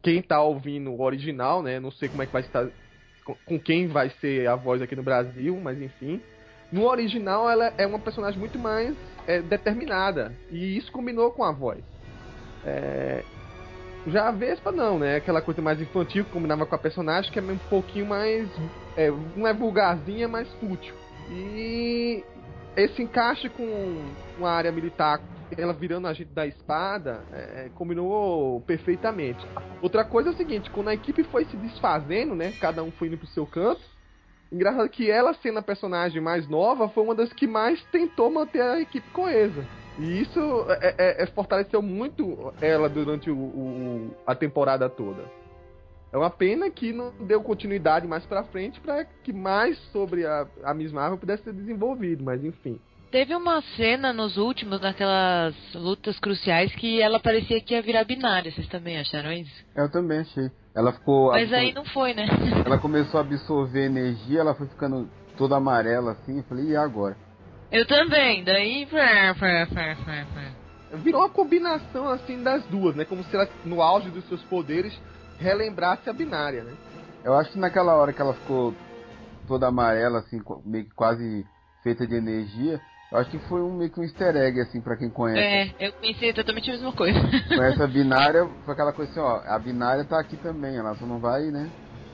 quem 0.01 0.23
tá 0.23 0.41
ouvindo 0.41 0.91
o 0.91 1.01
original, 1.03 1.61
né? 1.61 1.79
Não 1.79 1.91
sei 1.91 2.09
como 2.09 2.23
é 2.23 2.25
que 2.25 2.33
vai 2.33 2.41
estar 2.41 2.67
com 3.45 3.59
quem 3.59 3.87
vai 3.87 4.09
ser 4.21 4.47
a 4.47 4.55
voz 4.55 4.81
aqui 4.81 4.95
no 4.95 5.03
Brasil, 5.03 5.55
mas 5.61 5.79
enfim. 5.79 6.19
No 6.71 6.85
original 6.87 7.47
ela 7.47 7.71
é 7.77 7.85
uma 7.85 7.99
personagem 7.99 8.39
muito 8.39 8.57
mais 8.57 8.95
é, 9.27 9.39
determinada 9.39 10.33
e 10.51 10.77
isso 10.77 10.91
combinou 10.91 11.31
com 11.31 11.43
a 11.43 11.51
voz. 11.51 11.83
É... 12.65 13.23
Já 14.07 14.27
a 14.27 14.31
Vespa 14.31 14.71
não, 14.71 14.99
né? 14.99 15.15
Aquela 15.15 15.41
coisa 15.41 15.61
mais 15.61 15.79
infantil 15.79 16.25
que 16.25 16.31
combinava 16.31 16.65
com 16.65 16.75
a 16.75 16.79
personagem 16.79 17.31
que 17.31 17.39
é 17.39 17.41
um 17.41 17.57
pouquinho 17.69 18.07
mais, 18.07 18.49
é, 18.97 19.11
não 19.35 19.47
é 19.47 19.53
vulgarzinha, 19.53 20.27
mas 20.27 20.47
fútil. 20.55 20.93
E 21.31 22.23
esse 22.75 23.01
encaixe 23.01 23.49
com 23.49 24.03
uma 24.37 24.51
área 24.51 24.71
militar 24.71 25.19
ela 25.57 25.73
virando 25.73 26.07
agente 26.07 26.33
da 26.33 26.45
espada, 26.45 27.23
é, 27.31 27.65
é, 27.65 27.69
combinou 27.75 28.61
perfeitamente. 28.61 29.45
Outra 29.81 30.03
coisa 30.03 30.29
é 30.29 30.33
o 30.33 30.37
seguinte, 30.37 30.69
quando 30.69 30.89
a 30.89 30.93
equipe 30.93 31.23
foi 31.23 31.45
se 31.45 31.57
desfazendo, 31.57 32.35
né, 32.35 32.53
cada 32.59 32.83
um 32.83 32.91
foi 32.91 33.07
indo 33.07 33.17
pro 33.17 33.27
seu 33.27 33.45
canto, 33.45 33.81
engraçado 34.51 34.89
que 34.89 35.09
ela, 35.09 35.33
sendo 35.35 35.59
a 35.59 35.63
personagem 35.63 36.21
mais 36.21 36.47
nova, 36.47 36.89
foi 36.89 37.03
uma 37.03 37.15
das 37.15 37.31
que 37.33 37.47
mais 37.47 37.83
tentou 37.85 38.31
manter 38.31 38.61
a 38.61 38.79
equipe 38.79 39.09
coesa. 39.11 39.65
E 39.97 40.21
isso 40.21 40.39
é, 40.69 40.95
é, 40.97 41.23
é 41.23 41.25
fortaleceu 41.27 41.81
muito 41.81 42.53
ela 42.61 42.89
durante 42.89 43.31
o, 43.31 43.37
o, 43.37 44.15
a 44.27 44.35
temporada 44.35 44.89
toda. 44.89 45.23
É 46.11 46.17
uma 46.17 46.29
pena 46.29 46.69
que 46.69 46.93
não 46.93 47.11
deu 47.25 47.41
continuidade 47.41 48.07
mais 48.07 48.25
pra 48.25 48.43
frente 48.43 48.79
para 48.79 49.03
que 49.03 49.33
mais 49.33 49.77
sobre 49.91 50.25
a, 50.25 50.47
a 50.63 50.73
Miss 50.73 50.91
Marvel 50.91 51.17
pudesse 51.17 51.43
ser 51.43 51.53
desenvolvido, 51.53 52.23
mas 52.23 52.43
enfim. 52.43 52.79
Teve 53.15 53.33
uma 53.33 53.61
cena 53.77 54.11
nos 54.11 54.35
últimos, 54.35 54.81
naquelas 54.81 55.55
lutas 55.73 56.19
cruciais, 56.19 56.75
que 56.75 57.01
ela 57.01 57.17
parecia 57.17 57.61
que 57.61 57.73
ia 57.73 57.81
virar 57.81 58.03
binária. 58.03 58.51
Vocês 58.51 58.67
também 58.67 58.99
acharam 58.99 59.31
isso? 59.31 59.65
Eu 59.73 59.89
também 59.89 60.19
achei. 60.19 60.51
Ela 60.75 60.91
ficou. 60.91 61.31
Mas 61.31 61.53
aí 61.53 61.71
não 61.73 61.85
foi, 61.85 62.13
né? 62.13 62.27
Ela 62.65 62.77
começou 62.77 63.17
a 63.17 63.23
absorver 63.23 63.85
energia, 63.85 64.41
ela 64.41 64.53
foi 64.53 64.67
ficando 64.67 65.09
toda 65.37 65.55
amarela 65.55 66.11
assim. 66.11 66.39
Eu 66.39 66.43
falei, 66.43 66.65
e 66.65 66.75
agora? 66.75 67.15
Eu 67.71 67.87
também. 67.87 68.43
Daí. 68.43 68.85
Virou 70.95 71.21
uma 71.21 71.29
combinação 71.29 72.09
assim 72.09 72.43
das 72.43 72.65
duas, 72.65 72.97
né? 72.97 73.05
Como 73.05 73.23
se 73.23 73.33
ela, 73.33 73.47
no 73.63 73.81
auge 73.81 74.09
dos 74.09 74.27
seus 74.27 74.43
poderes, 74.43 74.93
relembrasse 75.39 76.09
a 76.09 76.13
binária, 76.13 76.65
né? 76.65 76.73
Eu 77.23 77.33
acho 77.33 77.53
que 77.53 77.57
naquela 77.57 77.95
hora 77.95 78.11
que 78.11 78.21
ela 78.21 78.33
ficou 78.33 78.75
toda 79.47 79.67
amarela, 79.67 80.19
assim, 80.19 80.41
meio 80.65 80.83
que 80.83 80.93
quase 80.93 81.45
feita 81.81 82.05
de 82.05 82.15
energia, 82.15 82.81
acho 83.17 83.29
que 83.29 83.39
foi 83.47 83.61
um, 83.61 83.77
meio 83.77 83.89
que 83.89 83.99
um 83.99 84.03
easter 84.03 84.35
egg, 84.35 84.59
assim, 84.61 84.81
pra 84.81 84.97
quem 84.97 85.09
conhece. 85.09 85.41
É, 85.41 85.87
eu 85.87 85.93
pensei 85.93 86.29
exatamente 86.29 86.69
a 86.69 86.73
mesma 86.73 86.91
coisa. 86.91 87.19
Conhece 87.47 87.81
a 87.81 87.87
binária, 87.87 88.47
foi 88.63 88.73
aquela 88.73 88.93
coisa 88.93 89.11
assim, 89.11 89.19
ó, 89.19 89.41
a 89.45 89.59
binária 89.59 90.03
tá 90.05 90.19
aqui 90.19 90.37
também, 90.37 90.77
ela 90.77 90.95
só 90.95 91.05
não 91.05 91.19
vai, 91.19 91.43
né, 91.51 91.69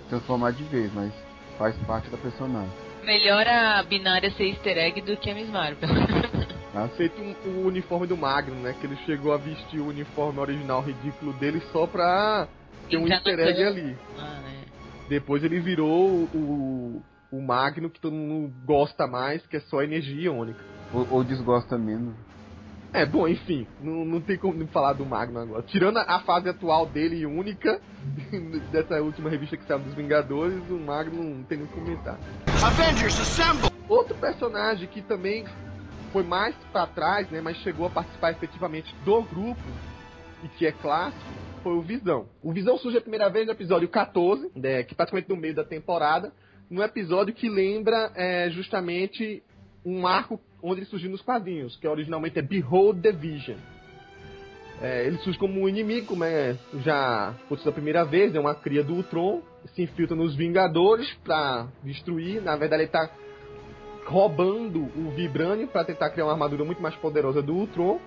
transformar 0.09 0.51
de 0.51 0.63
vez, 0.63 0.93
mas 0.93 1.11
faz 1.57 1.75
parte 1.85 2.09
da 2.09 2.17
personagem. 2.17 2.71
Melhor 3.03 3.47
a 3.47 3.81
binária 3.83 4.29
ser 4.31 4.49
easter 4.49 4.77
egg 4.77 5.01
do 5.01 5.17
que 5.17 5.29
a 5.29 5.35
Miss 5.35 5.49
Marvel. 5.49 5.89
Ah, 6.73 6.87
feito 6.95 7.21
um, 7.21 7.33
o 7.49 7.67
uniforme 7.67 8.07
do 8.07 8.15
Magno, 8.15 8.55
né? 8.55 8.73
Que 8.79 8.87
ele 8.87 8.95
chegou 9.05 9.33
a 9.33 9.37
vestir 9.37 9.81
o 9.81 9.89
uniforme 9.89 10.39
original 10.39 10.81
ridículo 10.81 11.33
dele 11.33 11.61
só 11.73 11.85
pra 11.85 12.47
ter 12.89 12.95
um 12.95 13.05
easter 13.05 13.37
egg 13.39 13.63
ali. 13.63 13.97
Ah, 14.17 14.39
é. 14.47 15.09
Depois 15.09 15.43
ele 15.43 15.59
virou 15.59 16.29
o, 16.33 17.03
o 17.29 17.41
Magno 17.41 17.89
que 17.89 17.99
todo 17.99 18.13
mundo 18.13 18.53
gosta 18.65 19.05
mais, 19.05 19.45
que 19.47 19.57
é 19.57 19.59
só 19.61 19.81
energia 19.81 20.31
única. 20.31 20.63
Ou, 20.93 21.07
ou 21.09 21.23
desgosta 21.23 21.77
menos. 21.77 22.13
É, 22.93 23.05
bom, 23.05 23.25
enfim, 23.25 23.65
não, 23.79 24.03
não 24.03 24.19
tem 24.19 24.37
como 24.37 24.67
falar 24.67 24.93
do 24.93 25.05
Magno 25.05 25.39
agora. 25.39 25.63
Tirando 25.63 25.97
a 25.97 26.19
fase 26.19 26.49
atual 26.49 26.85
dele 26.85 27.25
única, 27.25 27.79
dessa 28.69 29.01
última 29.01 29.29
revista 29.29 29.55
que 29.55 29.65
saiu 29.65 29.79
dos 29.79 29.93
Vingadores, 29.93 30.61
o 30.69 30.77
Magno 30.77 31.23
não 31.23 31.43
tem 31.43 31.59
nem 31.59 31.67
comentar. 31.67 32.19
Avengers 32.61 33.19
Assemble! 33.19 33.71
Outro 33.87 34.15
personagem 34.15 34.87
que 34.89 35.01
também 35.01 35.45
foi 36.11 36.23
mais 36.23 36.53
para 36.73 36.85
trás, 36.87 37.29
né, 37.29 37.39
mas 37.39 37.57
chegou 37.57 37.87
a 37.87 37.89
participar 37.89 38.31
efetivamente 38.31 38.93
do 39.05 39.21
grupo, 39.23 39.61
e 40.43 40.47
que 40.49 40.65
é 40.65 40.71
clássico, 40.71 41.23
foi 41.63 41.73
o 41.73 41.81
Visão. 41.81 42.27
O 42.43 42.51
Visão 42.51 42.77
surge 42.77 42.97
a 42.97 43.01
primeira 43.01 43.29
vez 43.29 43.45
no 43.45 43.53
episódio 43.53 43.87
14, 43.87 44.51
né, 44.55 44.83
que 44.83 44.95
praticamente 44.95 45.29
no 45.29 45.37
meio 45.37 45.55
da 45.55 45.63
temporada, 45.63 46.33
num 46.69 46.81
episódio 46.81 47.33
que 47.33 47.49
lembra 47.49 48.11
é, 48.15 48.49
justamente 48.49 49.41
um 49.85 50.05
arco 50.05 50.39
onde 50.61 50.81
ele 50.81 50.87
surgiu 50.87 51.09
nos 51.09 51.21
quadrinhos, 51.21 51.75
que 51.77 51.87
originalmente 51.87 52.39
é 52.39 52.41
Behold 52.41 53.01
the 53.01 53.11
Vision. 53.11 53.57
É, 54.81 55.05
ele 55.05 55.17
surge 55.19 55.37
como 55.37 55.61
um 55.61 55.69
inimigo, 55.69 56.07
como 56.07 56.23
é, 56.23 56.57
já 56.83 57.29
aconteceu 57.29 57.69
a 57.69 57.73
primeira 57.73 58.03
vez, 58.03 58.33
é 58.33 58.39
uma 58.39 58.55
cria 58.55 58.83
do 58.83 58.95
Ultron, 58.95 59.41
se 59.75 59.83
infiltra 59.83 60.15
nos 60.15 60.35
Vingadores 60.35 61.07
para 61.23 61.67
destruir. 61.83 62.41
Na 62.41 62.55
verdade, 62.55 62.83
ele 62.83 62.89
está 62.89 63.07
roubando 64.07 64.89
o 64.95 65.11
Vibranium 65.11 65.67
para 65.67 65.85
tentar 65.85 66.09
criar 66.09 66.25
uma 66.25 66.33
armadura 66.33 66.65
muito 66.65 66.81
mais 66.81 66.95
poderosa 66.95 67.43
do 67.43 67.53
Ultron. 67.53 67.99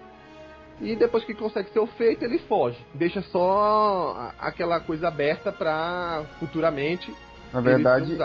E 0.81 0.97
depois 0.97 1.25
que 1.25 1.35
consegue 1.35 1.71
ser 1.71 1.87
feito, 1.97 2.25
ele 2.25 2.41
foge. 2.41 2.79
Deixa 2.93 3.23
só 3.23 4.33
aquela 4.41 4.81
coisa 4.81 5.07
aberta 5.07 5.53
para 5.53 6.25
futuramente. 6.41 7.15
Na 7.53 7.61
verdade, 7.61 8.19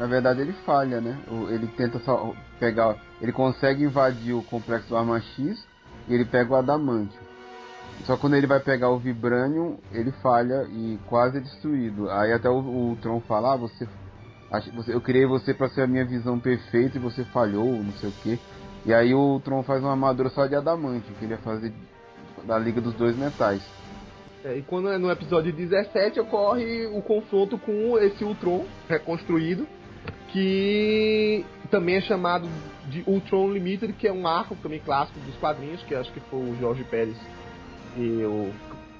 na 0.00 0.06
verdade 0.06 0.40
ele 0.40 0.54
falha, 0.64 0.98
né? 0.98 1.18
Ele 1.50 1.66
tenta 1.76 1.98
só 1.98 2.34
pegar. 2.58 2.96
Ele 3.20 3.32
consegue 3.32 3.84
invadir 3.84 4.32
o 4.32 4.42
complexo 4.42 4.88
do 4.88 4.96
Arma 4.96 5.20
X 5.20 5.62
e 6.08 6.14
ele 6.14 6.24
pega 6.24 6.54
o 6.54 6.56
Adamantio. 6.56 7.20
Só 8.06 8.16
quando 8.16 8.34
ele 8.34 8.46
vai 8.46 8.60
pegar 8.60 8.88
o 8.88 8.98
Vibranium, 8.98 9.76
ele 9.92 10.10
falha 10.22 10.66
e 10.70 10.98
quase 11.06 11.36
é 11.36 11.40
destruído. 11.40 12.10
Aí 12.10 12.32
até 12.32 12.48
o, 12.48 12.60
o 12.92 12.98
Tron 13.02 13.20
fala, 13.20 13.52
ah, 13.52 13.56
você, 13.58 13.86
eu 14.88 15.02
criei 15.02 15.26
você 15.26 15.52
para 15.52 15.68
ser 15.68 15.82
a 15.82 15.86
minha 15.86 16.06
visão 16.06 16.40
perfeita 16.40 16.96
e 16.96 17.00
você 17.00 17.22
falhou, 17.24 17.66
não 17.66 17.92
sei 17.92 18.08
o 18.08 18.12
que. 18.22 18.40
E 18.86 18.94
aí 18.94 19.12
o 19.12 19.38
Tron 19.44 19.62
faz 19.62 19.82
uma 19.82 19.90
armadura 19.90 20.30
só 20.30 20.46
de 20.46 20.54
adamante, 20.54 21.12
que 21.18 21.26
ele 21.26 21.34
ia 21.34 21.38
fazer 21.40 21.74
da 22.44 22.58
Liga 22.58 22.80
dos 22.80 22.94
Dois 22.94 23.14
Metais. 23.18 23.62
É, 24.42 24.56
e 24.56 24.62
quando 24.62 24.88
é 24.88 24.96
no 24.96 25.10
episódio 25.10 25.52
17 25.52 26.18
ocorre 26.20 26.86
o 26.86 27.02
confronto 27.02 27.58
com 27.58 27.98
esse 27.98 28.24
Ultron 28.24 28.64
reconstruído, 28.88 29.68
que 30.32 31.44
também 31.70 31.96
é 31.96 32.00
chamado 32.00 32.48
de 32.88 33.02
Ultron 33.06 33.52
Limited, 33.52 33.92
que 33.94 34.08
é 34.08 34.12
um 34.12 34.26
arco 34.26 34.56
também 34.56 34.80
clássico 34.80 35.18
dos 35.20 35.36
quadrinhos, 35.36 35.82
que 35.84 35.94
acho 35.94 36.12
que 36.12 36.20
foi 36.20 36.40
o 36.40 36.56
Jorge 36.60 36.84
Pérez 36.84 37.16
e 37.96 38.24
o 38.24 38.52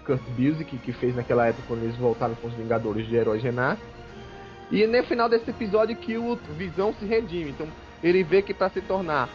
Kurt 0.05 0.23
Busiek 0.31 0.79
que 0.79 0.93
fez 0.93 1.15
naquela 1.15 1.47
época 1.47 1.65
quando 1.69 1.83
eles 1.83 1.97
voltaram 1.97 2.35
com 2.35 2.49
os 2.49 2.55
Vingadores 2.55 3.07
de 3.07 3.17
Heróis 3.17 3.43
Renasce. 3.43 3.83
E 4.71 4.87
no 4.87 5.03
final 5.05 5.29
desse 5.29 5.51
episódio 5.51 5.97
que 5.97 6.17
o 6.17 6.37
Visão 6.57 6.95
se 6.95 7.05
redime. 7.05 7.51
Então 7.51 7.67
ele 8.03 8.23
vê 8.23 8.43
que 8.43 8.55
para 8.55 8.71
se 8.71 8.81
tornar 8.83 9.29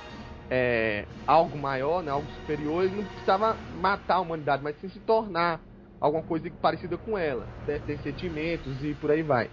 é, 0.50 1.06
algo 1.26 1.58
maior, 1.58 2.04
né, 2.04 2.12
algo 2.12 2.28
superior, 2.42 2.84
ele 2.84 2.96
não 2.96 3.04
precisava 3.04 3.56
matar 3.82 4.16
a 4.16 4.20
humanidade, 4.20 4.64
mas 4.64 4.80
sim 4.80 4.90
se 4.90 5.00
tornar 5.00 5.60
alguma 6.00 6.24
coisa 6.24 6.50
parecida 6.62 6.98
com 6.98 7.18
ela, 7.18 7.48
né, 7.68 7.80
ter 7.80 7.98
sentimentos 8.00 8.84
e 8.84 8.94
por 8.94 9.12
aí 9.12 9.24
vai. 9.24 9.50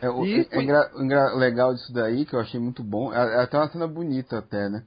É, 0.00 0.08
o, 0.08 0.24
E- 0.24 0.48
o 0.52 0.60
engra- 0.60 0.90
o 0.94 1.02
engra- 1.02 1.34
legal 1.34 1.74
disso 1.74 1.92
daí, 1.92 2.24
que 2.24 2.34
eu 2.34 2.40
achei 2.40 2.58
muito 2.58 2.82
bom, 2.82 3.12
é, 3.12 3.18
é 3.18 3.42
até 3.42 3.58
uma 3.58 3.68
cena 3.68 3.86
bonita 3.86 4.38
até, 4.38 4.68
né? 4.68 4.82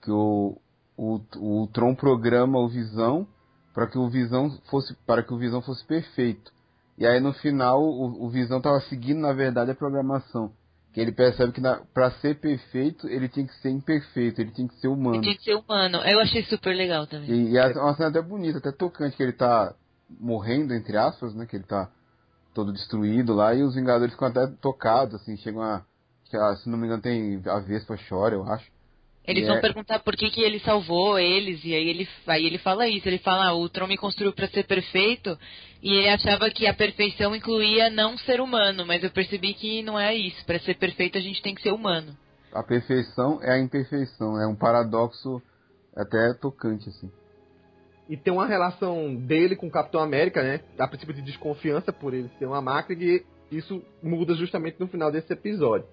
Que 0.00 0.10
o, 0.10 0.56
o, 0.96 1.20
o 1.36 1.66
Tron 1.72 1.94
programa 1.94 2.58
o 2.58 2.68
Visão 2.68 3.26
para 3.74 3.86
que 3.86 3.98
o 3.98 4.08
Visão 4.08 4.50
fosse 4.70 4.94
para 5.06 5.22
que 5.22 5.32
o 5.32 5.38
Visão 5.38 5.62
fosse 5.62 5.84
perfeito. 5.86 6.52
E 6.98 7.06
aí 7.06 7.20
no 7.20 7.32
final 7.32 7.82
o, 7.82 8.24
o 8.24 8.28
Visão 8.28 8.60
tava 8.60 8.80
seguindo 8.82 9.20
na 9.20 9.32
verdade 9.32 9.70
a 9.70 9.74
programação. 9.74 10.52
Que 10.92 11.00
ele 11.00 11.10
percebe 11.10 11.52
que 11.52 11.60
para 11.94 12.10
ser 12.20 12.38
perfeito 12.38 13.08
ele 13.08 13.26
tinha 13.26 13.46
que 13.46 13.54
ser 13.62 13.70
imperfeito, 13.70 14.42
ele 14.42 14.50
tinha 14.50 14.68
que 14.68 14.74
ser 14.78 14.88
humano. 14.88 15.16
Ele 15.16 15.22
tinha 15.22 15.36
que 15.36 15.44
ser 15.44 15.54
humano. 15.54 15.98
Eu 16.04 16.20
achei 16.20 16.42
super 16.44 16.76
legal 16.76 17.06
também. 17.06 17.30
E, 17.30 17.50
e 17.52 17.56
é 17.56 17.66
uma 17.78 17.94
cena 17.96 18.10
até 18.10 18.20
bonita, 18.20 18.58
até 18.58 18.70
tocante, 18.70 19.16
que 19.16 19.22
ele 19.22 19.32
tá 19.32 19.74
morrendo, 20.20 20.74
entre 20.74 20.98
aspas, 20.98 21.34
né? 21.34 21.46
Que 21.46 21.56
ele 21.56 21.64
tá 21.64 21.90
todo 22.54 22.72
destruído 22.72 23.34
lá, 23.34 23.54
e 23.54 23.62
os 23.62 23.74
Vingadores 23.74 24.12
ficam 24.12 24.28
até 24.28 24.46
tocados, 24.60 25.14
assim, 25.16 25.36
chegam 25.38 25.62
a. 25.62 25.84
Se 26.56 26.68
não 26.68 26.78
me 26.78 26.86
engano, 26.86 27.02
tem 27.02 27.42
a 27.46 27.58
Vespa 27.58 27.96
chora, 28.08 28.34
eu 28.34 28.44
acho. 28.44 28.70
Eles 29.24 29.44
E 29.44 29.46
vão 29.46 29.56
é- 29.56 29.60
perguntar 29.60 30.00
por 30.00 30.16
que, 30.16 30.30
que 30.30 30.40
ele 30.40 30.58
salvou 30.60 31.18
eles, 31.18 31.64
e 31.64 31.74
aí 31.74 31.88
ele, 31.88 32.08
aí 32.26 32.44
ele 32.44 32.58
fala 32.58 32.88
isso, 32.88 33.06
ele 33.06 33.18
fala, 33.18 33.46
ah, 33.48 33.54
o 33.54 33.68
Tron 33.68 33.86
me 33.86 33.96
construiu 33.96 34.32
pra 34.32 34.48
ser 34.48 34.66
perfeito, 34.66 35.38
e 35.80 35.92
ele 35.94 36.08
achava 36.08 36.50
que 36.50 36.66
a 36.66 36.74
perfeição 36.74 37.36
incluía 37.36 37.88
não 37.90 38.18
ser 38.18 38.40
humano, 38.40 38.84
mas 38.84 39.04
eu 39.04 39.10
percebi 39.10 39.54
que 39.54 39.82
não 39.82 39.98
é 39.98 40.14
isso, 40.14 40.44
Pra 40.44 40.58
ser 40.58 40.74
perfeito 40.76 41.18
a 41.18 41.20
gente 41.20 41.40
tem 41.40 41.54
que 41.54 41.62
ser 41.62 41.72
humano. 41.72 42.16
A 42.52 42.62
perfeição 42.64 43.38
é 43.42 43.52
a 43.52 43.60
imperfeição, 43.60 44.40
é 44.40 44.46
um 44.46 44.56
paradoxo 44.56 45.40
até 45.96 46.34
tocante, 46.34 46.88
assim. 46.88 47.10
E 48.08 48.16
tem 48.16 48.32
uma 48.32 48.46
relação 48.46 49.14
dele 49.14 49.56
com 49.56 49.66
o 49.66 49.70
Capitão 49.70 50.00
América, 50.00 50.42
né? 50.42 50.60
A 50.78 50.88
princípio 50.88 51.14
de 51.14 51.22
desconfiança 51.22 51.92
por 51.92 52.12
ele 52.12 52.30
ser 52.38 52.46
uma 52.46 52.60
máquina, 52.60 53.02
e 53.02 53.24
isso 53.50 53.82
muda 54.02 54.34
justamente 54.34 54.78
no 54.80 54.88
final 54.88 55.10
desse 55.10 55.32
episódio. 55.32 55.86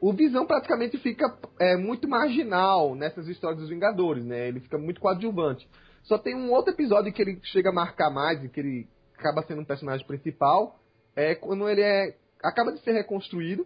O 0.00 0.12
Visão 0.12 0.44
praticamente 0.44 0.98
fica 0.98 1.32
é, 1.60 1.76
muito 1.76 2.08
marginal 2.08 2.94
nessas 2.96 3.28
histórias 3.28 3.60
dos 3.60 3.68
Vingadores, 3.68 4.24
né? 4.24 4.48
Ele 4.48 4.60
fica 4.60 4.76
muito 4.76 5.00
coadjuvante. 5.00 5.68
Só 6.02 6.18
tem 6.18 6.34
um 6.34 6.50
outro 6.50 6.72
episódio 6.72 7.12
que 7.12 7.22
ele 7.22 7.38
chega 7.44 7.70
a 7.70 7.72
marcar 7.72 8.10
mais 8.10 8.42
e 8.42 8.48
que 8.48 8.58
ele 8.58 8.88
acaba 9.16 9.42
sendo 9.42 9.60
um 9.60 9.64
personagem 9.64 10.04
principal, 10.04 10.80
é 11.14 11.36
quando 11.36 11.68
ele 11.68 11.82
é 11.82 12.16
acaba 12.42 12.72
de 12.72 12.80
ser 12.80 12.92
reconstruído, 12.92 13.64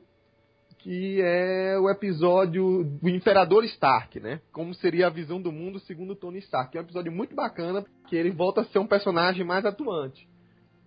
que 0.87 1.21
é 1.21 1.77
o 1.81 1.91
episódio 1.91 2.85
do 2.85 3.09
Imperador 3.09 3.65
Stark, 3.65 4.21
né? 4.21 4.41
Como 4.53 4.73
seria 4.73 5.09
a 5.09 5.11
visão 5.11 5.43
do 5.43 5.51
mundo 5.51 5.81
segundo 5.81 6.15
Tony 6.15 6.39
Stark. 6.39 6.79
É 6.79 6.81
um 6.81 6.85
episódio 6.85 7.11
muito 7.11 7.35
bacana, 7.35 7.85
que 8.07 8.15
ele 8.15 8.31
volta 8.31 8.61
a 8.61 8.65
ser 8.67 8.79
um 8.79 8.87
personagem 8.87 9.45
mais 9.45 9.67
atuante. 9.67 10.29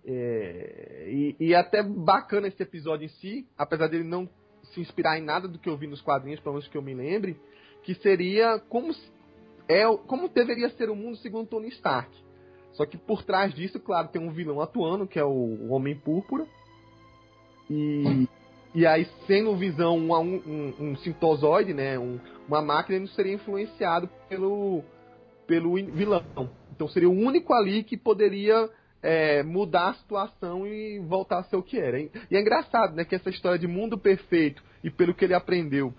É, 0.02 1.06
e, 1.06 1.36
e 1.38 1.54
até 1.54 1.82
bacana 1.82 2.48
esse 2.48 2.62
episódio 2.62 3.04
em 3.04 3.08
si, 3.10 3.46
apesar 3.58 3.88
dele 3.88 4.04
não 4.04 4.26
se 4.72 4.80
inspirar 4.80 5.18
em 5.18 5.22
nada 5.22 5.46
do 5.46 5.58
que 5.58 5.68
eu 5.68 5.76
vi 5.76 5.86
nos 5.86 6.00
quadrinhos, 6.00 6.40
pelo 6.40 6.54
menos 6.54 6.66
que 6.66 6.78
eu 6.78 6.82
me 6.82 6.94
lembre, 6.94 7.38
que 7.82 7.94
seria 7.96 8.58
como 8.58 8.94
é 9.68 9.84
como 10.06 10.30
deveria 10.30 10.70
ser 10.70 10.88
o 10.88 10.96
mundo 10.96 11.18
segundo 11.18 11.46
Tony 11.46 11.68
Stark. 11.68 12.10
Só 12.72 12.86
que 12.86 12.96
por 12.96 13.22
trás 13.22 13.52
disso, 13.52 13.78
claro, 13.78 14.08
tem 14.08 14.22
um 14.22 14.32
vilão 14.32 14.62
atuando, 14.62 15.06
que 15.06 15.18
é 15.18 15.24
o 15.24 15.70
Homem 15.70 15.94
Púrpura. 15.94 16.46
E, 17.68 18.26
e 18.74 18.86
aí, 18.86 19.06
sendo 19.26 19.56
Visão 19.56 19.98
um, 19.98 20.12
um, 20.14 20.74
um, 20.80 20.96
sintozoide, 20.96 21.74
né, 21.74 21.98
um- 21.98 22.20
uma 22.46 22.62
máquina, 22.62 22.96
ele 22.96 23.06
não 23.06 23.12
seria 23.14 23.32
influenciado 23.34 24.08
pelo, 24.28 24.84
pelo 25.46 25.74
vilão. 25.74 26.24
Então 26.72 26.88
seria 26.88 27.08
o 27.08 27.12
único 27.12 27.52
ali 27.52 27.82
que 27.82 27.96
poderia 27.96 28.68
é, 29.02 29.42
mudar 29.42 29.90
a 29.90 29.94
situação 29.94 30.66
e 30.66 30.98
voltar 31.00 31.38
a 31.38 31.44
ser 31.44 31.56
o 31.56 31.62
que 31.62 31.78
era. 31.78 31.98
E 32.00 32.10
é 32.32 32.40
engraçado, 32.40 32.94
né, 32.94 33.04
que 33.04 33.14
essa 33.14 33.30
história 33.30 33.58
de 33.58 33.66
mundo 33.66 33.98
perfeito 33.98 34.62
e 34.84 34.90
pelo 34.90 35.14
que 35.14 35.24
ele 35.24 35.34
aprendeu 35.34 35.92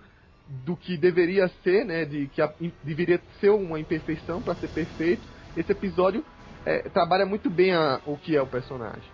do 0.65 0.75
que 0.75 0.97
deveria 0.97 1.47
ser, 1.63 1.85
né, 1.85 2.05
de 2.05 2.27
que 2.27 2.41
a- 2.41 2.53
deveria 2.83 3.21
ser 3.39 3.49
uma 3.49 3.79
imperfeição 3.79 4.41
para 4.41 4.55
ser 4.55 4.69
perfeito, 4.69 5.27
esse 5.55 5.71
episódio 5.71 6.23
é, 6.65 6.89
trabalha 6.89 7.25
muito 7.25 7.49
bem 7.49 7.73
a- 7.73 7.99
o 8.05 8.17
que 8.17 8.35
é 8.35 8.41
o 8.41 8.47
personagem. 8.47 9.09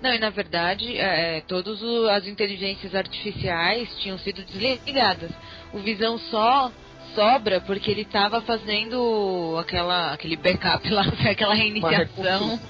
Não, 0.00 0.14
e 0.14 0.18
na 0.18 0.30
verdade, 0.30 0.96
é, 0.96 1.40
todas 1.46 1.82
o- 1.82 2.08
as 2.08 2.26
inteligências 2.26 2.94
artificiais 2.94 3.88
tinham 3.98 4.18
sido 4.18 4.42
desligadas. 4.44 5.30
O 5.72 5.78
Visão 5.78 6.18
só 6.18 6.70
sobra 7.14 7.60
porque 7.60 7.90
ele 7.90 8.02
estava 8.02 8.40
fazendo 8.42 9.56
aquela, 9.58 10.12
aquele 10.12 10.36
backup 10.36 10.88
lá, 10.90 11.02
aquela 11.30 11.54
reiniciação 11.54 12.48
né? 12.50 12.60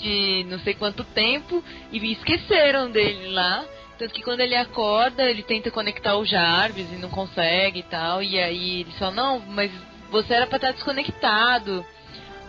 de 0.00 0.44
não 0.48 0.58
sei 0.60 0.74
quanto 0.74 1.04
tempo 1.04 1.62
e 1.92 2.12
esqueceram 2.12 2.90
dele 2.90 3.28
lá. 3.28 3.64
Tanto 3.98 4.12
que 4.12 4.22
quando 4.22 4.40
ele 4.40 4.54
acorda, 4.54 5.22
ele 5.30 5.42
tenta 5.42 5.70
conectar 5.70 6.16
o 6.16 6.24
Jarvis 6.26 6.90
e 6.92 6.96
não 6.96 7.08
consegue 7.08 7.78
e 7.80 7.82
tal. 7.84 8.22
E 8.22 8.38
aí 8.38 8.80
ele 8.80 8.90
fala, 8.98 9.12
não, 9.12 9.38
mas 9.40 9.70
você 10.10 10.34
era 10.34 10.46
pra 10.46 10.56
estar 10.56 10.72
desconectado. 10.72 11.84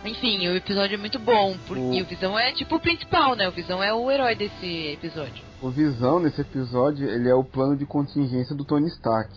Enfim, 0.06 0.48
o 0.48 0.56
episódio 0.56 0.96
é 0.96 0.98
muito 0.98 1.20
bom. 1.20 1.56
Porque 1.68 1.82
O- 1.82 2.02
o 2.02 2.06
Visão 2.06 2.38
é 2.40 2.52
tipo 2.54 2.76
o 2.76 2.80
principal, 2.80 3.36
né? 3.36 3.48
O 3.48 3.52
Visão 3.52 3.84
é 3.84 3.94
o 3.94 4.10
herói 4.10 4.36
desse 4.36 4.88
episódio. 4.94 5.44
O 5.62 5.70
Visão, 5.70 6.20
nesse 6.20 6.40
episódio, 6.42 7.10
ele 7.10 7.28
é 7.30 7.36
o 7.36 7.44
plano 7.44 7.76
de 7.76 7.86
contingência 7.86 8.56
do 8.56 8.64
Tony 8.64 8.88
Stark. 8.88 9.34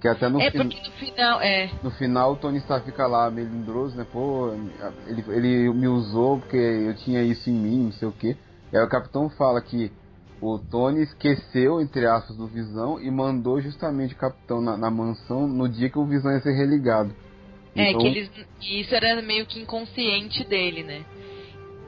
Que 0.00 0.06
até 0.08 0.28
no, 0.28 0.38
é 0.40 0.50
fin- 0.50 0.58
porque 0.58 0.76
no 0.86 0.92
final, 0.96 1.40
é. 1.40 1.70
no 1.82 1.90
final 1.92 2.32
o 2.32 2.36
Tony 2.36 2.58
Stark 2.58 2.84
fica 2.84 3.06
lá 3.06 3.30
melindroso, 3.30 3.96
né? 3.96 4.06
Pô, 4.12 4.52
ele, 5.06 5.24
ele 5.28 5.72
me 5.72 5.88
usou 5.88 6.38
porque 6.38 6.56
eu 6.58 6.94
tinha 6.96 7.22
isso 7.22 7.48
em 7.48 7.54
mim, 7.54 7.84
não 7.84 7.92
sei 7.92 8.06
o 8.06 8.12
que. 8.12 8.36
E 8.70 8.76
aí 8.76 8.84
o 8.84 8.88
Capitão 8.88 9.30
fala 9.30 9.62
que 9.62 9.90
o 10.42 10.58
Tony 10.58 11.02
esqueceu, 11.02 11.80
entre 11.80 12.04
aspas, 12.06 12.36
do 12.36 12.46
Visão 12.46 13.00
e 13.00 13.10
mandou 13.10 13.58
justamente 13.62 14.12
o 14.12 14.18
Capitão 14.18 14.60
na, 14.60 14.76
na 14.76 14.90
mansão 14.90 15.46
no 15.48 15.66
dia 15.66 15.88
que 15.88 15.98
o 15.98 16.04
Visão 16.04 16.30
ia 16.32 16.40
ser 16.40 16.52
religado. 16.52 17.10
É, 17.74 17.90
Então, 17.90 18.00
que 18.00 18.06
eles. 18.06 18.30
e 18.62 18.80
Isso 18.80 18.94
era 18.94 19.20
meio 19.20 19.46
que 19.46 19.60
inconsciente 19.60 20.44
dele, 20.44 20.82
né? 20.82 21.04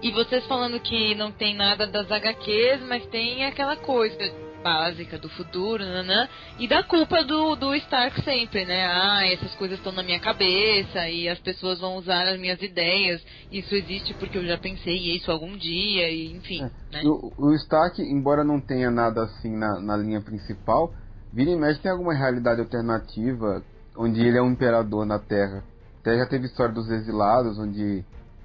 E 0.02 0.10
vocês 0.10 0.44
falando 0.46 0.78
que 0.80 1.14
não 1.14 1.32
tem 1.32 1.54
nada 1.54 1.86
das 1.86 2.10
HQs, 2.10 2.82
mas 2.86 3.06
tem 3.06 3.44
aquela 3.44 3.76
coisa 3.76 4.46
básica 4.62 5.16
do 5.16 5.28
futuro, 5.28 5.84
nanã, 5.84 6.28
e 6.58 6.66
da 6.66 6.82
culpa 6.82 7.22
do, 7.22 7.54
do 7.54 7.74
Stark 7.76 8.20
sempre, 8.22 8.64
né? 8.64 8.84
Ah, 8.84 9.24
essas 9.24 9.54
coisas 9.54 9.78
estão 9.78 9.92
na 9.92 10.02
minha 10.02 10.18
cabeça 10.18 11.08
e 11.08 11.28
as 11.28 11.38
pessoas 11.38 11.78
vão 11.78 11.96
usar 11.96 12.26
as 12.26 12.38
minhas 12.38 12.60
ideias. 12.60 13.22
Isso 13.50 13.74
existe 13.74 14.12
porque 14.14 14.36
eu 14.36 14.44
já 14.44 14.58
pensei 14.58 15.14
isso 15.14 15.30
algum 15.30 15.56
dia, 15.56 16.10
e 16.10 16.32
enfim, 16.34 16.62
né? 16.90 17.02
O, 17.04 17.32
o 17.38 17.54
Stark, 17.54 18.02
embora 18.02 18.42
não 18.42 18.60
tenha 18.60 18.90
nada 18.90 19.22
assim 19.22 19.56
na, 19.56 19.80
na 19.80 19.96
linha 19.96 20.20
principal, 20.20 20.92
vira 21.32 21.50
e 21.50 21.56
mexe 21.56 21.80
tem 21.80 21.92
alguma 21.92 22.12
realidade 22.12 22.60
alternativa 22.60 23.62
onde 23.96 24.20
ele 24.20 24.36
é 24.36 24.42
um 24.42 24.50
imperador 24.50 25.06
na 25.06 25.18
Terra. 25.18 25.62
Até 26.06 26.18
já 26.18 26.26
teve 26.26 26.46
história 26.46 26.72
dos 26.72 26.88
exilados, 26.88 27.58
onde, 27.58 28.04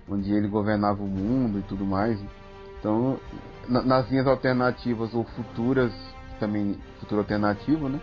onde 0.10 0.34
ele 0.34 0.48
governava 0.48 1.04
o 1.04 1.08
mundo 1.08 1.60
e 1.60 1.62
tudo 1.62 1.86
mais. 1.86 2.20
Então, 2.80 3.20
na- 3.70 3.84
nas 3.84 4.10
linhas 4.10 4.26
alternativas 4.26 5.14
ou 5.14 5.24
futuras, 5.26 5.94
também 6.40 6.76
futuro 7.00 7.22
alternativo, 7.22 7.88
né? 7.88 8.02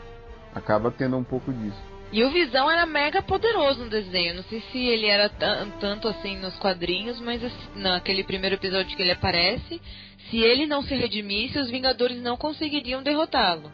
Acaba 0.54 0.92
tendo 0.92 1.16
um 1.16 1.24
pouco 1.24 1.52
disso. 1.52 1.76
E 2.12 2.22
o 2.22 2.30
Visão 2.30 2.70
era 2.70 2.86
mega 2.86 3.20
poderoso 3.20 3.82
no 3.82 3.90
desenho. 3.90 4.36
Não 4.36 4.44
sei 4.44 4.60
se 4.70 4.78
ele 4.78 5.06
era 5.06 5.28
tan- 5.28 5.68
tanto 5.80 6.06
assim 6.06 6.38
nos 6.38 6.56
quadrinhos, 6.58 7.20
mas 7.20 7.42
assim, 7.42 7.56
naquele 7.74 8.22
primeiro 8.22 8.54
episódio 8.54 8.96
que 8.96 9.02
ele 9.02 9.10
aparece, 9.10 9.82
se 10.30 10.38
ele 10.38 10.66
não 10.66 10.82
se 10.82 10.94
redimisse, 10.94 11.58
os 11.58 11.68
Vingadores 11.68 12.22
não 12.22 12.36
conseguiriam 12.36 13.02
derrotá-lo. 13.02 13.72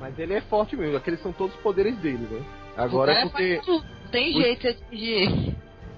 Mas 0.00 0.18
ele 0.18 0.32
é 0.32 0.40
forte 0.40 0.74
mesmo, 0.74 0.96
aqueles 0.96 1.20
são 1.20 1.32
todos 1.34 1.54
os 1.54 1.60
poderes 1.60 1.98
dele, 1.98 2.26
né? 2.30 2.42
O 2.78 2.80
Agora 2.80 3.12
é 3.12 3.22
porque 3.24 3.56
faz 3.56 3.66
tudo, 3.66 3.84
não 3.84 3.95
tem 4.06 4.36
os- 4.36 4.42
jeito 4.42 4.76
de 4.90 5.54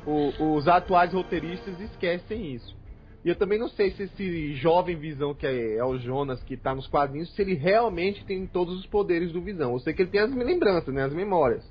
o- 0.06 0.54
os 0.56 0.66
atuais 0.68 1.12
roteiristas 1.12 1.78
esquecem 1.80 2.54
isso. 2.54 2.76
E 3.24 3.28
eu 3.28 3.36
também 3.36 3.58
não 3.58 3.68
sei 3.68 3.90
se 3.90 4.04
esse 4.04 4.54
jovem 4.54 4.96
Visão, 4.96 5.34
que 5.34 5.46
é, 5.46 5.76
é 5.76 5.84
o 5.84 5.98
Jonas, 5.98 6.42
que 6.44 6.56
tá 6.56 6.74
nos 6.74 6.86
quadrinhos, 6.86 7.34
se 7.34 7.42
ele 7.42 7.54
realmente 7.54 8.24
tem 8.24 8.46
todos 8.46 8.78
os 8.78 8.86
poderes 8.86 9.32
do 9.32 9.42
Visão. 9.42 9.72
Eu 9.72 9.80
sei 9.80 9.92
que 9.92 10.02
ele 10.02 10.10
tem 10.10 10.20
as 10.20 10.32
lembranças, 10.34 10.94
né, 10.94 11.02
as 11.02 11.12
memórias. 11.12 11.62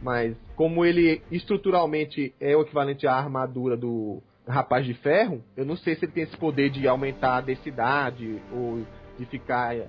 Mas 0.00 0.34
como 0.56 0.84
ele 0.84 1.20
estruturalmente 1.30 2.32
é 2.40 2.56
o 2.56 2.62
equivalente 2.62 3.06
à 3.06 3.14
armadura 3.14 3.76
do 3.76 4.22
Rapaz 4.48 4.86
de 4.86 4.94
Ferro, 4.94 5.42
eu 5.56 5.64
não 5.66 5.76
sei 5.76 5.96
se 5.96 6.04
ele 6.06 6.12
tem 6.12 6.22
esse 6.22 6.36
poder 6.36 6.70
de 6.70 6.88
aumentar 6.88 7.36
a 7.36 7.40
densidade 7.42 8.40
ou 8.52 8.82
de 9.18 9.26
ficar 9.26 9.76
é, 9.76 9.86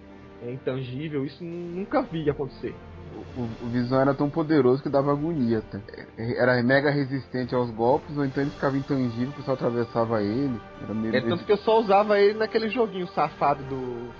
intangível. 0.51 1.25
Isso 1.25 1.43
nunca 1.43 2.01
vi 2.01 2.29
acontecer. 2.29 2.75
O, 3.36 3.65
o, 3.65 3.69
Visão 3.69 4.02
era 4.02 4.13
tão 4.13 4.30
poderoso 4.30 4.84
que 4.84 4.89
dava 4.89 5.12
agonia 5.12 5.60
até. 5.60 5.80
Era 6.17 6.62
mega 6.63 6.89
resistente 6.89 7.56
aos 7.56 7.69
golpes, 7.69 8.17
ou 8.17 8.26
então 8.26 8.43
ele 8.43 8.52
ficava 8.52 8.78
intangível, 8.78 9.30
o 9.30 9.34
pessoal 9.34 9.56
atravessava 9.56 10.21
ele. 10.21 10.60
Era 10.84 10.93
meio 10.93 11.15
é 11.15 11.21
tanto 11.21 11.45
que 11.45 11.52
eu 11.52 11.58
só 11.58 11.80
usava 11.80 12.19
ele 12.19 12.38
naquele 12.38 12.69
joguinho 12.69 13.08
safado 13.08 13.63
do, 13.63 14.12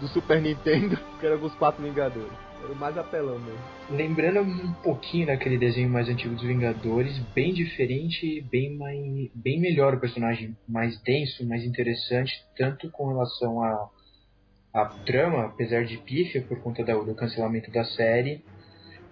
do 0.00 0.08
Super 0.08 0.40
Nintendo, 0.40 0.98
que 1.18 1.26
era 1.26 1.38
com 1.38 1.46
os 1.46 1.54
quatro 1.54 1.82
Vingadores. 1.82 2.32
Era 2.62 2.72
o 2.72 2.76
mais 2.76 2.96
apelão 2.96 3.38
mesmo. 3.38 3.60
Lembrando 3.90 4.40
um 4.40 4.72
pouquinho 4.82 5.26
daquele 5.26 5.58
desenho 5.58 5.90
mais 5.90 6.08
antigo 6.08 6.34
dos 6.34 6.44
Vingadores, 6.44 7.18
bem 7.34 7.52
diferente, 7.52 8.40
bem, 8.50 8.76
mais, 8.76 9.30
bem 9.34 9.60
melhor 9.60 9.94
o 9.94 10.00
personagem, 10.00 10.56
mais 10.66 10.98
denso, 11.02 11.46
mais 11.46 11.64
interessante, 11.64 12.32
tanto 12.56 12.90
com 12.90 13.08
relação 13.08 13.62
a 13.62 13.90
a 14.74 14.86
trama, 14.86 15.44
apesar 15.44 15.84
de 15.84 15.96
pífia 15.98 16.42
por 16.42 16.58
conta 16.60 16.82
do, 16.82 17.04
do 17.04 17.14
cancelamento 17.14 17.70
da 17.70 17.84
série, 17.84 18.42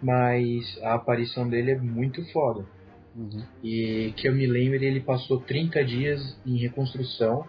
mas 0.03 0.77
a 0.83 0.95
aparição 0.95 1.49
dele 1.49 1.71
é 1.71 1.79
muito 1.79 2.25
foda. 2.33 2.67
Uhum. 3.15 3.45
E 3.63 4.13
que 4.17 4.29
eu 4.29 4.35
me 4.35 4.47
lembro, 4.47 4.83
ele 4.83 5.01
passou 5.01 5.41
30 5.41 5.85
dias 5.85 6.37
em 6.45 6.57
reconstrução 6.57 7.47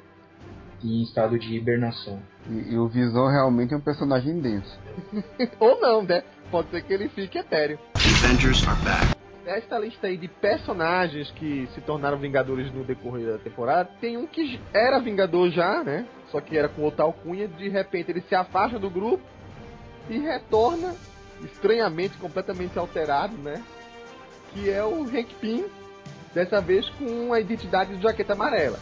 em 0.84 1.02
estado 1.02 1.40
de 1.40 1.56
hibernação. 1.56 2.20
E, 2.48 2.74
e 2.74 2.78
o 2.78 2.88
Visão 2.88 3.28
realmente 3.28 3.74
é 3.74 3.78
um 3.78 3.82
personagem 3.82 4.40
denso. 4.40 4.78
Ou 5.60 5.80
não, 5.80 6.04
né? 6.04 6.24
Pode 6.52 6.70
ser 6.70 6.84
que 6.84 6.94
ele 6.94 7.10
fique 7.10 7.38
etéreo. 7.38 7.80
Avengers 7.96 8.68
are 8.68 8.80
back. 8.84 9.23
Esta 9.46 9.78
lista 9.78 10.08
aí 10.08 10.16
de 10.16 10.28
personagens 10.28 11.30
que 11.32 11.68
se 11.74 11.82
tornaram 11.82 12.18
Vingadores 12.18 12.74
no 12.74 12.84
decorrer 12.84 13.34
da 13.34 13.38
temporada, 13.38 13.90
tem 14.00 14.16
um 14.16 14.26
que 14.26 14.60
era 14.74 15.00
Vingador 15.00 15.50
já, 15.50 15.84
né? 15.84 16.08
Só 16.32 16.40
que 16.40 16.58
era 16.58 16.70
com 16.70 16.82
outra 16.82 17.04
alcunha, 17.04 17.48
de 17.48 17.68
repente 17.68 18.12
ele 18.12 18.22
se 18.22 18.34
afasta 18.34 18.80
do 18.80 18.90
grupo 18.90 19.24
e 20.10 20.18
retorna 20.18 20.96
estranhamente, 21.44 22.18
completamente 22.18 22.80
alterado, 22.80 23.36
né? 23.38 23.62
Que 24.54 24.70
é 24.70 24.84
o 24.84 25.04
Hank 25.04 25.36
Pym, 25.42 25.66
dessa 26.34 26.62
vez 26.62 26.88
com 26.92 27.34
a 27.34 27.40
identidade 27.40 27.96
de 27.98 28.02
jaqueta 28.02 28.34
amarela. 28.34 28.80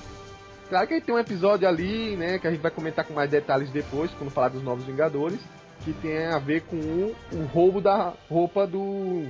Claro 0.70 0.88
que 0.88 1.02
tem 1.02 1.14
um 1.14 1.20
episódio 1.20 1.68
ali, 1.68 2.16
né, 2.16 2.40
que 2.40 2.48
a 2.48 2.52
gente 2.52 2.62
vai 2.62 2.72
comentar 2.72 3.06
com 3.06 3.14
mais 3.14 3.30
detalhes 3.30 3.70
depois, 3.72 4.12
quando 4.12 4.32
falar 4.32 4.50
dos 4.50 4.64
Novos 4.64 4.86
Vingadores, 4.86 5.40
que 5.84 5.92
tem 5.92 6.28
a 6.28 6.40
ver 6.40 6.62
com 6.62 6.78
o, 6.78 7.16
o 7.34 7.46
roubo 7.52 7.82
da 7.82 8.14
roupa 8.30 8.66
do 8.66 9.26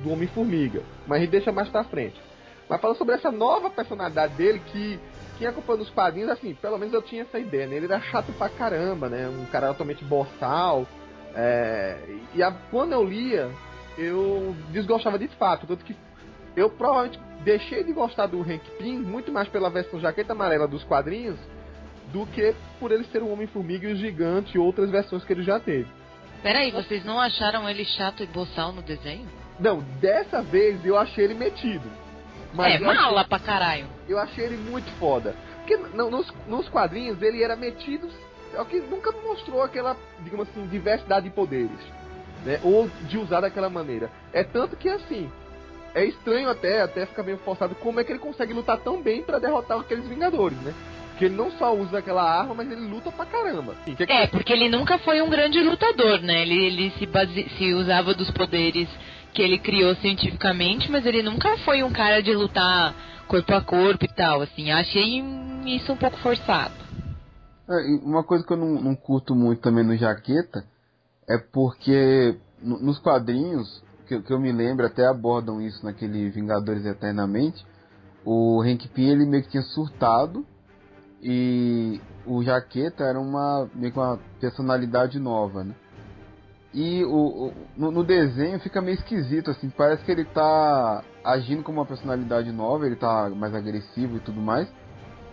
do 0.00 0.12
Homem-Formiga. 0.12 0.82
Mas 1.06 1.18
a 1.18 1.20
gente 1.20 1.30
deixa 1.30 1.52
mais 1.52 1.68
pra 1.68 1.84
frente. 1.84 2.20
Mas 2.68 2.80
falando 2.80 2.96
sobre 2.96 3.14
essa 3.14 3.30
nova 3.30 3.70
personalidade 3.70 4.34
dele, 4.34 4.60
que 4.66 4.98
quem 5.38 5.46
acompanha 5.46 5.78
nos 5.78 5.90
quadrinhos, 5.90 6.30
assim, 6.30 6.54
pelo 6.54 6.78
menos 6.78 6.94
eu 6.94 7.02
tinha 7.02 7.22
essa 7.22 7.38
ideia, 7.38 7.66
né? 7.66 7.76
Ele 7.76 7.86
era 7.86 8.00
chato 8.00 8.32
pra 8.32 8.48
caramba, 8.48 9.08
né? 9.08 9.28
Um 9.28 9.46
cara 9.46 9.68
totalmente 9.68 10.04
boçal. 10.04 10.86
É... 11.34 11.98
E 12.34 12.42
a... 12.42 12.50
quando 12.70 12.92
eu 12.92 13.04
lia, 13.04 13.50
eu 13.96 14.54
desgostava 14.70 15.18
de 15.18 15.28
fato. 15.28 15.66
Tanto 15.66 15.84
que 15.84 15.94
eu 16.56 16.70
provavelmente 16.70 17.20
deixei 17.44 17.84
de 17.84 17.92
gostar 17.92 18.26
do 18.26 18.40
Hank 18.40 18.64
Pym 18.78 18.98
muito 18.98 19.30
mais 19.30 19.48
pela 19.48 19.70
versão 19.70 20.00
jaqueta 20.00 20.32
amarela 20.32 20.66
dos 20.66 20.82
quadrinhos 20.84 21.38
do 22.12 22.26
que 22.26 22.54
por 22.80 22.90
ele 22.90 23.04
ser 23.04 23.22
um 23.22 23.32
Homem-Formiga 23.32 23.88
e 23.88 23.92
o 23.92 23.96
Gigante 23.96 24.56
e 24.56 24.58
outras 24.58 24.90
versões 24.90 25.24
que 25.24 25.32
ele 25.32 25.42
já 25.42 25.60
teve. 25.60 25.88
Peraí, 26.42 26.70
vocês 26.70 27.04
não 27.04 27.20
acharam 27.20 27.68
ele 27.68 27.84
chato 27.84 28.22
e 28.22 28.26
boçal 28.26 28.72
no 28.72 28.82
desenho? 28.82 29.28
Não, 29.58 29.80
dessa 30.00 30.42
vez 30.42 30.84
eu 30.84 30.96
achei 30.96 31.24
ele 31.24 31.34
metido. 31.34 31.90
Mas 32.52 32.74
é, 32.74 32.78
mala 32.78 33.20
achei, 33.20 33.28
pra 33.28 33.38
caralho. 33.38 33.86
Eu 34.08 34.18
achei 34.18 34.44
ele 34.44 34.56
muito 34.56 34.90
foda. 34.98 35.34
Porque 35.58 35.76
não, 35.94 36.10
nos, 36.10 36.32
nos 36.46 36.68
quadrinhos 36.68 37.20
ele 37.20 37.42
era 37.42 37.56
metido, 37.56 38.08
é 38.54 38.60
o 38.60 38.64
que 38.64 38.80
nunca 38.80 39.12
mostrou 39.12 39.62
aquela, 39.62 39.96
digamos 40.20 40.48
assim, 40.48 40.66
diversidade 40.66 41.28
de 41.28 41.34
poderes. 41.34 41.78
Né? 42.44 42.60
Ou 42.62 42.88
de 43.08 43.18
usar 43.18 43.40
daquela 43.40 43.68
maneira. 43.68 44.10
É 44.32 44.44
tanto 44.44 44.76
que 44.76 44.88
assim, 44.88 45.30
é 45.94 46.04
estranho 46.04 46.48
até, 46.48 46.82
até 46.82 47.06
ficar 47.06 47.22
meio 47.22 47.38
forçado 47.38 47.74
como 47.74 47.98
é 47.98 48.04
que 48.04 48.12
ele 48.12 48.18
consegue 48.18 48.52
lutar 48.52 48.78
tão 48.78 49.02
bem 49.02 49.22
para 49.22 49.38
derrotar 49.38 49.80
aqueles 49.80 50.06
Vingadores, 50.06 50.58
né? 50.58 50.74
Porque 51.10 51.24
ele 51.24 51.34
não 51.34 51.50
só 51.52 51.74
usa 51.74 51.98
aquela 51.98 52.22
arma, 52.22 52.54
mas 52.54 52.70
ele 52.70 52.82
luta 52.82 53.10
pra 53.10 53.24
caramba. 53.24 53.74
que 53.86 54.02
é, 54.02 54.24
é, 54.24 54.26
porque 54.26 54.52
ele 54.52 54.68
nunca 54.68 54.98
foi 54.98 55.22
um 55.22 55.30
grande 55.30 55.58
lutador, 55.62 56.20
né? 56.20 56.42
Ele, 56.42 56.66
ele 56.66 56.90
se, 56.98 57.06
base... 57.06 57.48
se 57.56 57.72
usava 57.72 58.12
dos 58.12 58.30
poderes 58.30 58.86
que 59.36 59.42
ele 59.42 59.58
criou 59.58 59.94
cientificamente, 59.96 60.90
mas 60.90 61.04
ele 61.04 61.22
nunca 61.22 61.58
foi 61.58 61.82
um 61.82 61.92
cara 61.92 62.22
de 62.22 62.34
lutar 62.34 62.94
corpo 63.28 63.52
a 63.52 63.60
corpo 63.60 64.06
e 64.06 64.08
tal, 64.08 64.40
assim. 64.40 64.70
Achei 64.70 65.22
isso 65.66 65.92
um 65.92 65.96
pouco 65.96 66.16
forçado. 66.20 66.72
É, 67.68 67.74
uma 68.02 68.24
coisa 68.24 68.46
que 68.46 68.52
eu 68.54 68.56
não, 68.56 68.80
não, 68.80 68.96
curto 68.96 69.34
muito 69.34 69.60
também 69.60 69.84
no 69.84 69.94
Jaqueta 69.94 70.64
é 71.28 71.36
porque 71.36 72.38
no, 72.62 72.80
nos 72.80 72.98
quadrinhos, 72.98 73.82
que, 74.08 74.22
que, 74.22 74.32
eu 74.32 74.40
me 74.40 74.50
lembro, 74.50 74.86
até 74.86 75.06
abordam 75.06 75.60
isso 75.60 75.84
naquele 75.84 76.30
Vingadores 76.30 76.86
Eternamente, 76.86 77.62
o 78.24 78.62
Hank 78.62 78.88
Pym 78.88 79.10
ele 79.10 79.26
meio 79.26 79.42
que 79.42 79.50
tinha 79.50 79.62
surtado 79.62 80.46
e 81.22 82.00
o 82.24 82.42
Jaqueta 82.42 83.04
era 83.04 83.20
uma 83.20 83.68
meio 83.74 83.92
que 83.92 83.98
uma 83.98 84.18
personalidade 84.40 85.18
nova, 85.18 85.62
né? 85.62 85.74
E 86.76 87.02
o, 87.06 87.46
o 87.46 87.52
no, 87.74 87.90
no, 87.90 88.04
desenho 88.04 88.60
fica 88.60 88.82
meio 88.82 88.96
esquisito, 88.96 89.50
assim, 89.50 89.70
parece 89.70 90.04
que 90.04 90.12
ele 90.12 90.26
tá 90.26 91.02
agindo 91.24 91.62
como 91.62 91.78
uma 91.78 91.86
personalidade 91.86 92.52
nova, 92.52 92.84
ele 92.84 92.96
tá 92.96 93.30
mais 93.30 93.54
agressivo 93.54 94.18
e 94.18 94.20
tudo 94.20 94.42
mais. 94.42 94.68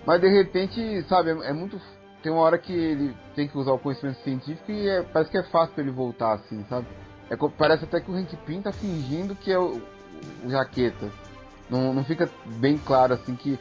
Mas 0.06 0.22
de 0.22 0.30
repente, 0.30 1.04
sabe, 1.10 1.32
é, 1.32 1.50
é 1.50 1.54
muito. 1.54 1.78
Tem 2.22 2.32
uma 2.32 2.42
hora 2.42 2.58
que 2.58 2.72
ele 2.72 3.14
tem 3.36 3.46
que 3.46 3.58
usar 3.58 3.74
o 3.74 3.78
conhecimento 3.78 4.24
científico 4.24 4.72
e 4.72 4.88
é, 4.88 5.02
parece 5.02 5.32
que 5.32 5.38
é 5.38 5.44
fácil 5.44 5.76
pra 5.76 5.84
ele 5.84 5.92
voltar, 5.92 6.32
assim, 6.36 6.64
sabe? 6.70 6.88
É, 7.30 7.36
parece 7.58 7.84
até 7.84 8.00
que 8.00 8.10
o 8.10 8.16
Hank 8.16 8.38
Pym 8.46 8.62
tá 8.62 8.72
fingindo 8.72 9.36
que 9.36 9.52
é 9.52 9.60
o, 9.60 9.82
o 10.46 10.50
Jaqueta. 10.50 11.12
Não, 11.70 11.94
não 11.94 12.06
fica 12.06 12.30
bem 12.56 12.78
claro, 12.78 13.16
assim, 13.16 13.36
que 13.36 13.60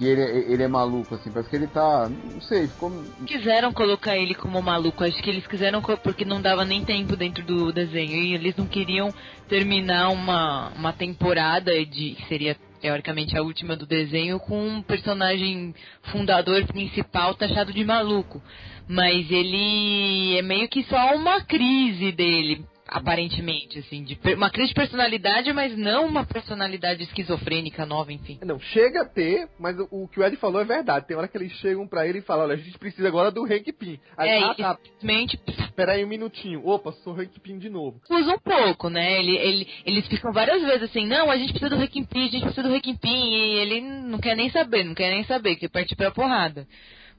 que 0.00 0.06
ele, 0.06 0.22
ele 0.50 0.62
é 0.62 0.68
maluco, 0.68 1.14
assim, 1.14 1.30
parece 1.30 1.50
que 1.50 1.56
ele 1.56 1.66
tá. 1.66 2.08
Não 2.08 2.40
sei, 2.40 2.66
ficou. 2.68 2.90
Quiseram 3.26 3.70
colocar 3.70 4.16
ele 4.16 4.34
como 4.34 4.62
maluco, 4.62 5.04
acho 5.04 5.22
que 5.22 5.28
eles 5.28 5.46
quiseram 5.46 5.82
porque 5.82 6.24
não 6.24 6.40
dava 6.40 6.64
nem 6.64 6.82
tempo 6.82 7.14
dentro 7.16 7.44
do 7.44 7.70
desenho. 7.70 8.16
E 8.16 8.32
eles 8.32 8.56
não 8.56 8.66
queriam 8.66 9.12
terminar 9.46 10.08
uma, 10.08 10.70
uma 10.70 10.92
temporada 10.94 11.72
de. 11.84 12.12
que 12.14 12.28
seria 12.28 12.56
teoricamente 12.80 13.36
a 13.36 13.42
última 13.42 13.76
do 13.76 13.84
desenho, 13.86 14.40
com 14.40 14.66
um 14.66 14.80
personagem 14.80 15.74
fundador 16.10 16.66
principal 16.66 17.34
taxado 17.34 17.70
de 17.70 17.84
maluco. 17.84 18.42
Mas 18.88 19.30
ele 19.30 20.38
é 20.38 20.40
meio 20.40 20.66
que 20.66 20.82
só 20.84 21.14
uma 21.14 21.42
crise 21.42 22.10
dele 22.10 22.64
aparentemente, 22.90 23.78
assim, 23.78 24.02
de 24.02 24.18
uma 24.34 24.50
crise 24.50 24.68
de 24.68 24.74
personalidade, 24.74 25.52
mas 25.52 25.76
não 25.76 26.06
uma 26.06 26.24
personalidade 26.24 27.04
esquizofrênica 27.04 27.86
nova, 27.86 28.12
enfim. 28.12 28.38
Não, 28.44 28.58
chega 28.58 29.02
a 29.02 29.04
ter, 29.04 29.48
mas 29.58 29.78
o, 29.78 29.88
o 29.90 30.08
que 30.08 30.18
o 30.18 30.24
Ed 30.24 30.36
falou 30.36 30.60
é 30.60 30.64
verdade. 30.64 31.06
Tem 31.06 31.16
hora 31.16 31.28
que 31.28 31.36
eles 31.36 31.52
chegam 31.52 31.86
para 31.86 32.06
ele 32.06 32.18
e 32.18 32.22
falam, 32.22 32.44
olha, 32.44 32.54
a 32.54 32.58
gente 32.58 32.78
precisa 32.78 33.06
agora 33.06 33.30
do 33.30 33.44
Hank 33.44 33.72
Pym. 33.72 34.00
Aí, 34.16 34.28
é, 34.28 34.42
ah, 34.42 34.54
tá. 34.54 34.78
simplesmente... 34.82 35.40
Espera 35.46 35.92
aí 35.92 36.04
um 36.04 36.08
minutinho. 36.08 36.66
Opa, 36.66 36.92
sou 36.92 37.14
Hank 37.14 37.38
Pym 37.40 37.58
de 37.58 37.70
novo. 37.70 38.00
Usa 38.10 38.34
um 38.34 38.38
pouco, 38.38 38.90
né? 38.90 39.18
Ele, 39.18 39.36
ele, 39.36 39.68
eles 39.86 40.06
ficam 40.08 40.32
várias 40.32 40.60
vezes 40.62 40.82
assim, 40.82 41.06
não, 41.06 41.30
a 41.30 41.36
gente 41.36 41.52
precisa 41.52 41.74
do 41.74 41.80
Hank 41.80 42.04
Pym, 42.06 42.24
a 42.26 42.28
gente 42.28 42.42
precisa 42.42 42.68
do 42.68 42.74
Hank 42.74 42.98
Pym, 42.98 43.34
e 43.34 43.58
ele 43.60 43.80
não 43.80 44.18
quer 44.18 44.36
nem 44.36 44.50
saber, 44.50 44.84
não 44.84 44.94
quer 44.94 45.10
nem 45.10 45.24
saber, 45.24 45.56
que 45.56 45.68
parte 45.68 45.94
pra 45.94 46.10
porrada. 46.10 46.66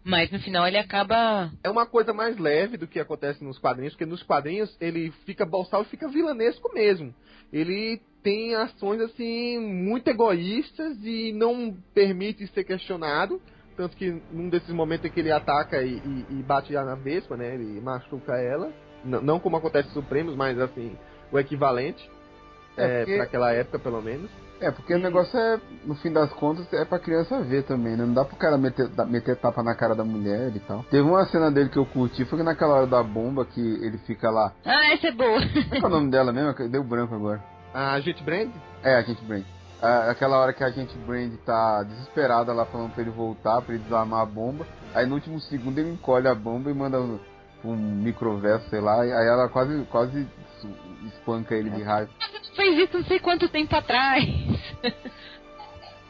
Mas 0.04 0.32
no 0.32 0.40
final 0.40 0.68
ele 0.68 0.78
acaba. 0.78 1.52
É 1.64 1.70
uma 1.70 1.86
coisa 1.86 2.14
mais 2.14 2.38
leve 2.38 2.78
do 2.78 2.88
que 2.88 3.00
acontece 3.00 3.44
nos 3.44 3.60
quadrinhos, 3.60 3.94
porque 3.94 4.06
nos 4.06 4.24
quadrinhos 4.24 4.76
ele 4.82 5.12
fica 5.26 5.46
bolsal 5.46 5.84
e 5.84 5.86
fica 5.86 6.08
vilanesco 6.08 6.74
mesmo. 6.74 7.14
Ele 7.54 8.02
tem 8.24 8.56
ações 8.56 9.00
assim 9.02 9.60
muito 9.60 10.08
egoístas 10.08 10.98
e 11.04 11.32
não 11.34 11.76
permite 11.94 12.48
ser 12.48 12.64
questionado. 12.64 13.42
Tanto 13.76 13.96
que 13.96 14.22
num 14.32 14.50
desses 14.50 14.70
momentos 14.74 15.06
em 15.06 15.12
que 15.12 15.20
ele 15.20 15.32
ataca 15.32 15.82
e, 15.82 15.98
e, 15.98 16.26
e 16.30 16.44
bate 16.44 16.74
na 16.74 16.96
Vespa, 16.96 17.38
né? 17.38 17.54
Ele 17.56 17.80
machuca 17.80 18.34
ela. 18.34 18.72
N 19.04 19.20
não 19.22 19.40
como 19.40 19.58
acontece 19.58 19.88
nos 19.88 19.96
Supremos, 19.96 20.36
mas 20.36 20.60
assim, 20.60 20.98
o 21.32 21.40
equivalente. 21.40 22.10
É, 22.78 22.84
é 22.84 22.98
porque... 23.00 23.16
para 23.16 23.24
aquela 23.24 23.54
época, 23.54 23.80
pelo 23.80 24.02
menos. 24.02 24.30
É, 24.62 24.72
porque 24.72 24.94
e... 24.94 24.96
o 24.96 25.00
negócio 25.00 25.38
é, 25.38 25.60
no 25.84 25.96
fim 25.96 26.12
das 26.12 26.32
contas, 26.34 26.72
é 26.72 26.86
pra 26.86 27.00
criança 27.00 27.42
ver 27.42 27.64
também, 27.64 27.98
né? 27.98 28.06
Não 28.06 28.14
dá 28.14 28.24
pro 28.24 28.36
cara 28.36 28.58
meter, 28.58 28.90
meter 29.08 29.36
tapa 29.38 29.64
na 29.64 29.76
cara 29.76 29.96
da 29.96 30.06
mulher 30.06 30.56
e 30.56 30.60
tal. 30.60 30.84
Teve 30.84 31.02
uma 31.02 31.26
cena 31.26 31.52
dele 31.52 31.70
que 31.70 31.78
eu 31.78 31.86
curti, 31.86 32.24
foi 32.26 32.44
naquela 32.44 32.76
hora 32.76 32.88
da 32.88 33.02
bomba 33.02 33.44
que 33.44 33.60
ele 33.60 33.98
fica 34.00 34.30
lá. 34.30 34.54
Ah, 34.64 34.94
essa 34.94 35.08
é 35.08 35.12
boa. 35.12 35.40
Qual 35.80 35.84
é 35.84 35.86
o 35.86 35.90
nome 35.90 36.12
dela 36.12 36.32
mesmo? 36.32 36.54
Deu 36.70 36.84
branco 36.84 37.16
agora. 37.16 37.44
A 37.74 38.00
Gente 38.02 38.22
Brand? 38.24 38.52
É, 38.84 38.96
a 38.96 39.02
Gente 39.02 39.24
Brand. 39.24 39.44
aquela 40.10 40.38
hora 40.38 40.54
que 40.54 40.64
a 40.64 40.70
gente 40.70 40.96
Brand 41.00 41.34
tá 41.46 41.84
desesperada 41.84 42.54
lá 42.54 42.66
falando 42.66 42.94
pra 42.94 43.02
ele 43.02 43.12
voltar, 43.12 43.62
pra 43.62 43.74
ele 43.74 43.84
desarmar 43.84 44.22
a 44.22 44.26
bomba. 44.26 44.68
Aí 44.94 45.06
no 45.06 45.16
último 45.16 45.40
segundo 45.40 45.80
ele 45.80 45.92
encolhe 45.92 46.28
a 46.28 46.36
bomba 46.36 46.70
e 46.70 46.74
manda 46.74 47.00
um, 47.00 47.20
um 47.64 47.76
microverso, 47.76 48.70
sei 48.70 48.82
lá. 48.82 49.02
Aí 49.02 49.28
ela 49.28 49.48
quase, 49.50 49.86
quase 49.90 50.28
espanca 51.08 51.56
ele 51.56 51.70
de 51.70 51.82
raiva. 51.82 52.12
Fez 52.56 52.78
isso 52.78 52.98
não 52.98 53.06
sei 53.06 53.20
quanto 53.20 53.48
tempo 53.50 53.76
atrás. 53.76 54.24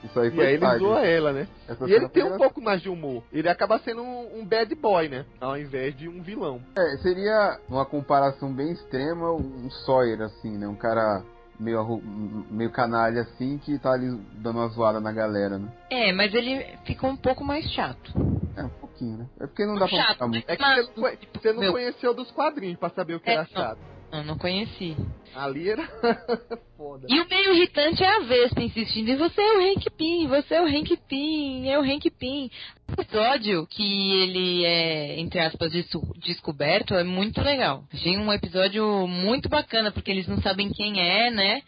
Isso 0.04 0.20
aí 0.20 0.30
E 0.30 0.32
foi 0.32 0.48
aí 0.48 0.54
ele 0.56 0.80
zoa 0.80 1.06
ela, 1.06 1.32
né? 1.32 1.48
Essa 1.68 1.88
E 1.88 1.94
ele 1.94 2.10
tem 2.10 2.24
um 2.24 2.36
pouco 2.36 2.60
mais 2.60 2.82
de 2.82 2.90
humor. 2.90 3.22
Ele 3.32 3.48
acaba 3.48 3.78
sendo 3.80 4.02
um, 4.02 4.40
um 4.40 4.44
bad 4.46 4.74
boy, 4.74 5.08
né? 5.08 5.26
Ao 5.40 5.56
invés 5.56 5.96
de 5.96 6.10
um 6.10 6.24
vilão. 6.24 6.60
É, 6.76 6.98
seria 7.04 7.60
uma 7.70 7.86
comparação 7.86 8.52
bem 8.52 8.72
extrema, 8.72 9.32
um 9.32 9.70
Sawyer, 9.86 10.20
assim, 10.22 10.58
né? 10.58 10.68
Um 10.68 10.76
cara 10.76 11.24
meio, 11.60 12.02
meio 12.50 12.72
canalha, 12.72 13.22
assim, 13.22 13.60
que 13.60 13.78
tá 13.78 13.92
ali 13.92 14.10
dando 14.34 14.58
uma 14.58 14.68
zoada 14.70 15.00
na 15.00 15.12
galera, 15.12 15.60
né? 15.60 15.72
É, 15.92 16.12
mas 16.14 16.34
ele 16.34 16.66
ficou 16.84 17.12
um 17.12 17.18
pouco 17.18 17.44
mais 17.46 17.70
chato. 17.72 18.12
É, 18.58 18.64
um 18.64 18.70
pouquinho, 18.70 19.18
né? 19.20 19.26
É 19.40 19.46
porque 19.46 19.64
não 19.68 19.76
dá 19.76 19.88
pra 19.88 19.98
Chato, 19.98 20.08
mostrar 20.08 20.28
muito. 20.28 20.50
É 20.50 20.56
que 20.56 20.62
Mas- 20.64 20.88
você 20.88 21.00
não, 21.00 21.12
você 21.42 21.54
não 21.54 21.60
Meu- 21.60 21.72
conheceu 21.74 22.14
dos 22.16 22.32
quadrinhos 22.32 22.80
pra 22.80 22.90
saber 22.90 23.14
o 23.14 23.20
que 23.20 23.30
É, 23.30 23.34
era 23.34 23.44
não. 23.44 23.50
chato. 23.50 23.78
Eu 23.78 24.01
não 24.26 24.38
conheci. 24.38 24.96
Ali 25.34 25.70
era 25.70 25.88
foda. 26.78 27.08
E 27.10 27.20
o 27.20 27.28
meio 27.30 27.54
irritante 27.54 28.04
é 28.04 28.08
a 28.18 28.20
Vespa 28.20 28.62
insistindo, 28.62 29.10
e 29.10 29.16
você 29.16 29.40
é 29.42 29.58
o 29.58 29.62
Hank 29.72 29.90
Pym, 29.98 30.28
você 30.28 30.56
é 30.56 30.62
o 30.62 30.66
Hank 30.66 30.98
Pym, 31.08 31.70
é 31.70 31.80
o 31.80 31.82
Hank 31.84 32.10
Pym. 32.12 32.50
O 32.98 33.02
episódio 33.02 33.66
que 33.68 34.14
ele 34.22 34.66
é, 34.66 35.20
entre 35.20 35.40
aspas, 35.40 35.72
des- 35.72 35.88
descoberto 36.18 36.94
é 36.94 37.04
muito 37.04 37.42
legal. 37.42 37.84
Achei 37.94 38.18
um 38.18 38.32
episódio 38.34 39.08
muito 39.08 39.48
bacana, 39.48 39.92
porque 39.92 40.12
eles 40.12 40.28
não 40.28 40.42
sabem 40.42 40.70
quem 40.72 41.00
é, 41.00 41.32
né? 41.32 41.62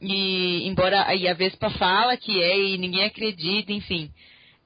E 0.00 0.66
embora 0.68 1.04
aí 1.06 1.26
a 1.28 1.34
Vespa 1.34 1.68
fala 1.70 2.16
que 2.16 2.40
é 2.40 2.58
e 2.58 2.78
ninguém 2.78 3.04
acredita, 3.04 3.72
enfim. 3.72 4.10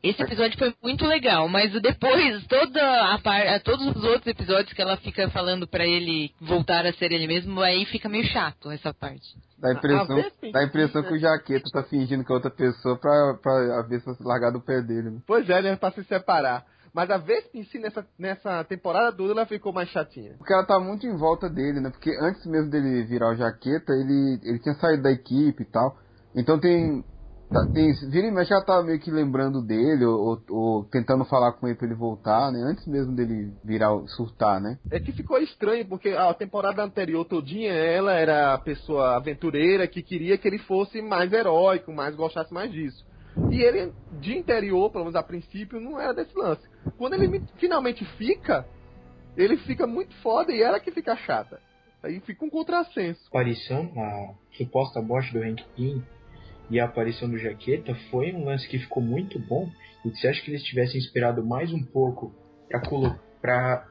Esse 0.05 0.23
episódio 0.23 0.59
foi 0.59 0.75
muito 0.83 1.07
legal, 1.07 1.49
mas 1.49 1.73
depois, 1.81 2.47
toda 2.47 3.15
a 3.15 3.19
par, 3.19 3.61
todos 3.61 3.87
os 3.87 4.05
outros 4.05 4.27
episódios 4.27 4.75
que 4.75 4.83
ela 4.83 4.99
fica 4.99 5.31
falando 5.31 5.67
pra 5.67 5.87
ele 5.87 6.31
voltar 6.41 6.85
a 6.85 6.93
ser 6.93 7.11
ele 7.11 7.27
mesmo, 7.27 7.59
aí 7.63 7.87
fica 7.87 8.07
meio 8.07 8.25
chato 8.25 8.71
essa 8.71 8.93
parte. 8.93 9.25
Dá 9.59 9.71
a 9.71 9.73
impressão, 9.73 10.19
A 10.19 10.23
Vespa 10.23 10.47
em 10.47 10.53
dá 10.53 10.61
a 10.61 10.65
impressão 10.65 11.01
né? 11.01 11.09
que 11.09 11.15
o 11.15 11.19
Jaqueta 11.19 11.71
tá 11.73 11.83
fingindo 11.85 12.23
que 12.23 12.31
é 12.31 12.35
outra 12.35 12.51
pessoa 12.51 12.99
pra, 12.99 13.39
pra 13.43 13.81
a 13.81 13.83
Vespa 13.89 14.15
largar 14.21 14.53
do 14.53 14.61
pé 14.61 14.83
dele, 14.83 15.11
né? 15.11 15.21
Pois 15.27 15.49
é, 15.49 15.63
né? 15.63 15.77
Pra 15.77 15.91
se 15.91 16.05
separar. 16.05 16.67
Mas 16.93 17.11
a 17.11 17.17
Vespa 17.17 17.57
em 17.57 17.65
si, 17.65 17.79
nessa, 17.79 18.07
nessa 18.19 18.63
temporada 18.65 19.17
toda, 19.17 19.33
ela 19.33 19.47
ficou 19.47 19.73
mais 19.73 19.89
chatinha. 19.89 20.35
Porque 20.37 20.53
ela 20.53 20.67
tá 20.67 20.79
muito 20.79 21.07
em 21.07 21.17
volta 21.17 21.49
dele, 21.49 21.81
né? 21.81 21.89
Porque 21.89 22.11
antes 22.21 22.45
mesmo 22.47 22.71
dele 22.71 23.05
virar 23.05 23.31
o 23.31 23.37
Jaqueta, 23.37 23.93
ele, 23.93 24.39
ele 24.45 24.59
tinha 24.61 24.75
saído 24.75 25.03
da 25.03 25.11
equipe 25.11 25.63
e 25.63 25.67
tal. 25.67 25.97
Então 26.37 26.61
tem. 26.61 27.03
Tá- 27.55 27.67
tem 27.73 27.93
vira 28.11 28.27
e 28.27 28.31
mexe, 28.31 28.53
ela 28.53 28.65
tá 28.65 28.83
meio 28.83 28.99
que 29.01 29.11
lembrando 29.11 29.63
dele, 29.63 30.05
ou, 30.05 30.43
ou- 30.51 30.85
tentando 30.85 31.25
falar 31.25 31.53
com 31.53 31.67
ele 31.67 31.77
pra 31.77 31.87
ele 31.87 31.95
voltar, 31.95 32.51
né? 32.53 32.61
Antes 32.61 32.87
mesmo 32.87 33.15
dele 33.15 33.53
virar, 33.65 33.91
surtar, 34.09 34.61
né? 34.61 34.79
É 34.91 34.99
que 35.01 35.13
ficou 35.13 35.39
estranho, 35.39 35.87
porque 35.87 36.11
a 36.11 36.35
temporada 36.35 36.83
anterior 36.83 37.25
todinha, 37.25 37.73
ela 37.73 38.13
era 38.13 38.53
a 38.55 38.59
pessoa 38.59 39.17
aventureira 39.17 39.87
que 39.87 40.03
queria 40.03 40.37
que 40.37 40.47
ele 40.49 40.59
fosse 40.59 41.01
mais 41.01 41.33
heróico, 41.33 41.93
mais 41.93 42.15
gostasse 42.15 42.53
mais 42.53 42.71
disso. 42.71 43.05
E 43.51 43.63
ele, 43.63 43.93
de 44.21 44.37
interior, 44.37 44.91
pelo 44.91 45.05
menos 45.05 45.17
a 45.17 45.23
princípio, 45.23 45.81
não 45.81 45.99
era 46.01 46.13
desse 46.13 46.37
lance. 46.37 46.63
Quando 46.99 47.15
ele 47.15 47.27
me- 47.29 47.43
finalmente 47.57 48.05
fica, 48.17 48.67
ele 49.37 49.57
fica 49.59 49.87
muito 49.87 50.15
foda 50.23 50.53
e 50.53 50.61
ela 50.63 50.79
que 50.81 50.91
fica 50.91 51.17
chata. 51.17 51.59
Aí 52.03 52.21
fica 52.21 52.45
um 52.45 52.51
contrassenso. 52.51 53.21
A 53.25 53.29
aparição, 53.29 53.91
a 53.97 54.35
suposta 54.57 55.01
morte 55.01 55.33
do 55.33 55.41
Hank 55.43 55.65
Pym 55.75 56.03
e 56.71 56.81
a 56.81 56.85
aparição 56.87 57.29
do 57.29 57.39
Jaqueta 57.39 57.95
foi 58.11 58.33
um 58.33 58.45
lance 58.45 58.69
que 58.69 58.79
ficou 58.79 59.03
muito 59.03 59.39
bom. 59.39 59.69
E 60.05 60.11
você 60.11 60.29
acha 60.29 60.43
que 60.43 60.51
eles 60.51 60.63
tivessem 60.63 60.99
esperado 60.99 61.45
mais 61.45 61.73
um 61.73 61.83
pouco 61.85 62.35
pra 63.41 63.87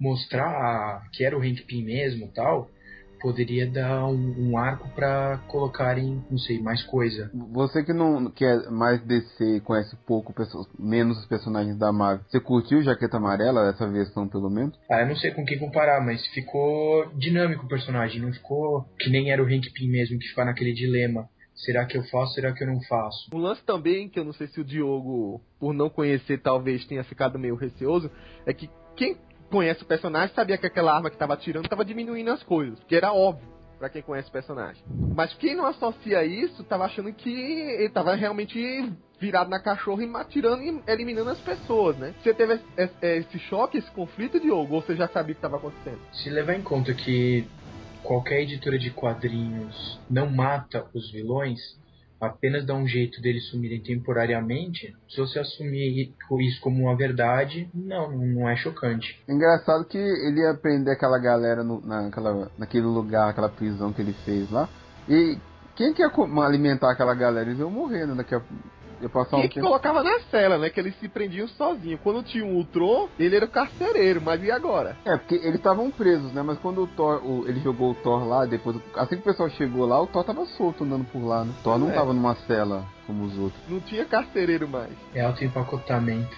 mostrar 0.00 0.46
a- 0.48 1.02
que 1.12 1.24
era 1.24 1.36
o 1.36 1.40
Hank 1.40 1.62
Pym 1.66 1.84
mesmo 1.84 2.30
tal, 2.32 2.70
poderia 3.24 3.66
dar 3.66 4.06
um, 4.06 4.50
um 4.50 4.58
arco 4.58 4.86
pra 4.94 5.38
colocarem, 5.48 6.22
não 6.30 6.36
sei, 6.36 6.60
mais 6.60 6.82
coisa. 6.82 7.30
Você 7.52 7.82
que 7.82 7.94
não 7.94 8.30
que 8.30 8.44
é 8.44 8.68
mais 8.68 9.00
DC 9.00 9.56
e 9.56 9.60
conhece 9.60 9.96
pouco, 10.06 10.34
perso- 10.34 10.68
menos 10.78 11.16
os 11.18 11.26
personagens 11.26 11.78
da 11.78 11.90
Marvel, 11.90 12.22
você 12.28 12.38
curtiu 12.38 12.82
Jaqueta 12.82 13.16
Amarela, 13.16 13.70
essa 13.70 13.88
versão 13.88 14.28
pelo 14.28 14.50
menos? 14.50 14.78
Ah, 14.90 15.00
eu 15.00 15.08
não 15.08 15.16
sei 15.16 15.30
com 15.30 15.42
quem 15.46 15.58
comparar, 15.58 16.04
mas 16.04 16.24
ficou 16.34 17.06
dinâmico 17.16 17.64
o 17.64 17.68
personagem, 17.68 18.20
não 18.20 18.30
ficou 18.30 18.84
que 19.00 19.08
nem 19.08 19.30
era 19.30 19.42
o 19.42 19.46
Hank 19.46 19.72
Pym 19.72 19.88
mesmo, 19.90 20.18
que 20.18 20.28
ficava 20.28 20.50
naquele 20.50 20.74
dilema. 20.74 21.26
Será 21.54 21.86
que 21.86 21.96
eu 21.96 22.02
faço, 22.04 22.34
será 22.34 22.52
que 22.52 22.62
eu 22.62 22.66
não 22.66 22.80
faço? 22.82 23.30
Um 23.32 23.38
lance 23.38 23.62
também, 23.64 24.06
que 24.06 24.18
eu 24.20 24.24
não 24.24 24.34
sei 24.34 24.48
se 24.48 24.60
o 24.60 24.64
Diogo, 24.64 25.40
por 25.58 25.72
não 25.72 25.88
conhecer, 25.88 26.42
talvez 26.42 26.84
tenha 26.84 27.02
ficado 27.04 27.38
meio 27.38 27.54
receoso, 27.54 28.10
é 28.44 28.52
que 28.52 28.68
quem 28.96 29.16
conhece 29.54 29.84
o 29.84 29.86
personagem 29.86 30.34
sabia 30.34 30.58
que 30.58 30.66
aquela 30.66 30.92
arma 30.92 31.08
que 31.08 31.14
estava 31.14 31.34
atirando 31.34 31.66
estava 31.66 31.84
diminuindo 31.84 32.28
as 32.32 32.42
coisas, 32.42 32.76
que 32.88 32.96
era 32.96 33.12
óbvio 33.12 33.46
pra 33.78 33.88
quem 33.88 34.02
conhece 34.02 34.28
o 34.28 34.32
personagem. 34.32 34.82
Mas 35.14 35.32
quem 35.34 35.54
não 35.54 35.64
associa 35.64 36.24
isso 36.24 36.64
tava 36.64 36.86
achando 36.86 37.12
que 37.12 37.30
ele 37.30 37.88
tava 37.90 38.16
realmente 38.16 38.58
virado 39.20 39.48
na 39.48 39.60
cachorra 39.60 40.02
e 40.02 40.16
atirando 40.16 40.60
e 40.60 40.82
eliminando 40.88 41.30
as 41.30 41.38
pessoas, 41.38 41.96
né? 41.96 42.14
Você 42.20 42.34
teve 42.34 42.58
esse 43.00 43.38
choque, 43.38 43.78
esse 43.78 43.90
conflito, 43.92 44.40
Diogo, 44.40 44.74
ou 44.74 44.82
você 44.82 44.96
já 44.96 45.06
sabia 45.06 45.32
o 45.32 45.34
que 45.36 45.38
estava 45.38 45.56
acontecendo? 45.56 46.00
Se 46.12 46.30
levar 46.30 46.54
em 46.54 46.62
conta 46.62 46.92
que 46.92 47.46
qualquer 48.02 48.40
editora 48.40 48.76
de 48.76 48.90
quadrinhos 48.90 50.00
não 50.10 50.28
mata 50.28 50.84
os 50.92 51.12
vilões, 51.12 51.60
apenas 52.24 52.66
dá 52.66 52.74
um 52.74 52.86
jeito 52.86 53.20
deles 53.20 53.48
sumirem 53.48 53.80
temporariamente, 53.80 54.94
se 55.08 55.16
você 55.18 55.38
assumir 55.38 56.12
isso 56.40 56.60
como 56.60 56.82
uma 56.82 56.96
verdade, 56.96 57.68
não, 57.74 58.10
não 58.10 58.48
é 58.48 58.56
chocante. 58.56 59.22
Engraçado 59.28 59.84
que 59.84 59.98
ele 59.98 60.40
ia 60.40 60.54
prender 60.54 60.94
aquela 60.94 61.18
galera 61.18 61.62
no, 61.62 61.80
naquela, 61.80 62.50
naquele 62.58 62.86
lugar, 62.86 63.30
aquela 63.30 63.48
prisão 63.48 63.92
que 63.92 64.02
ele 64.02 64.14
fez 64.24 64.50
lá. 64.50 64.68
E 65.08 65.38
quem 65.76 65.92
que 65.92 66.02
ia 66.02 66.10
alimentar 66.44 66.92
aquela 66.92 67.14
galera? 67.14 67.48
Eles 67.48 67.58
iam 67.58 67.70
morrer, 67.70 68.06
né? 68.06 68.14
Daqui 68.14 68.34
a, 68.34 68.42
ia 69.04 69.08
passar 69.08 69.36
um 69.36 69.40
Quem 69.40 69.48
que 69.48 69.54
tempo. 69.56 69.66
colocava 69.66 70.02
na 70.02 70.18
cela, 70.30 70.58
né? 70.58 70.68
Que 70.70 70.80
eles 70.80 70.94
se 70.98 71.08
prendiam 71.08 71.46
sozinho. 71.48 71.98
Quando 71.98 72.22
tinha 72.22 72.44
um 72.44 72.54
Ultron, 72.56 73.08
ele 73.18 73.36
era 73.36 73.44
o 73.44 73.48
carcereiro, 73.48 74.20
mas 74.20 74.42
e 74.42 74.50
agora? 74.50 74.96
É, 75.04 75.16
porque 75.16 75.36
eles 75.36 75.54
estavam 75.56 75.90
presos, 75.90 76.32
né? 76.32 76.42
Mas 76.42 76.58
quando 76.58 76.82
o 76.82 76.86
Thor, 76.86 77.24
o- 77.24 77.46
ele 77.48 77.60
jogou 77.60 77.92
o 77.92 77.94
Thor 77.94 78.26
lá, 78.26 78.44
depois, 78.46 78.76
assim 78.96 79.16
que 79.16 79.22
o 79.22 79.24
pessoal 79.24 79.48
chegou 79.50 79.86
lá, 79.86 80.00
o 80.00 80.06
Thor 80.06 80.24
tava 80.24 80.44
solto 80.46 80.84
andando 80.84 81.04
por 81.06 81.22
lá, 81.24 81.44
né? 81.44 81.54
O 81.60 81.62
Thor 81.62 81.78
não 81.78 81.90
É. 81.90 81.94
tava 81.94 82.12
numa 82.12 82.34
cela 82.46 82.84
como 83.06 83.24
os 83.24 83.38
outros. 83.38 83.62
Não 83.68 83.80
tinha 83.80 84.04
carcereiro 84.04 84.68
mais. 84.68 84.92
É 85.14 85.22
autoempacotamento. 85.22 86.36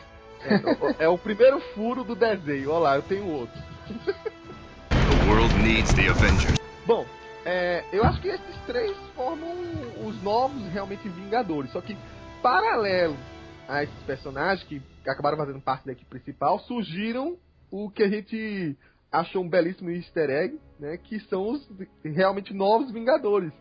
É, 0.98 1.04
é 1.04 1.08
o 1.08 1.18
primeiro 1.18 1.58
furo 1.74 2.04
do 2.04 2.14
desenho. 2.14 2.70
Olha 2.70 2.78
lá, 2.78 2.96
eu 2.96 3.02
tenho 3.02 3.26
outro. 3.28 3.60
The 5.06 5.12
world 5.12 5.56
needs 5.56 5.94
the 5.94 6.08
Avengers. 6.08 6.58
Bom, 6.86 7.04
é, 7.44 7.84
eu 7.92 8.02
acho 8.04 8.20
que 8.20 8.28
esses 8.28 8.56
três 8.66 8.96
formam 9.14 9.50
os 10.04 10.20
novos 10.22 10.60
realmente 10.72 11.08
Vingadores. 11.08 11.70
Só 11.72 11.80
que, 11.80 11.96
paralelo 12.42 13.16
a 13.68 13.82
esses 13.82 14.02
personagens 14.04 14.66
que 14.68 14.80
acabaram 15.08 15.36
fazendo 15.36 15.60
parte 15.60 15.86
da 15.86 15.92
equipe 15.92 16.08
principal, 16.08 16.58
surgiram 16.60 17.36
o 17.70 17.90
que 17.90 18.02
a 18.02 18.08
gente 18.08 18.76
achou 19.10 19.42
um 19.42 19.48
belíssimo 19.48 19.90
easter 19.90 20.30
egg, 20.30 20.58
né? 20.78 20.96
Que 20.96 21.20
são 21.20 21.48
os 21.48 21.68
realmente 22.04 22.52
novos 22.54 22.92
Vingadores. 22.92 23.52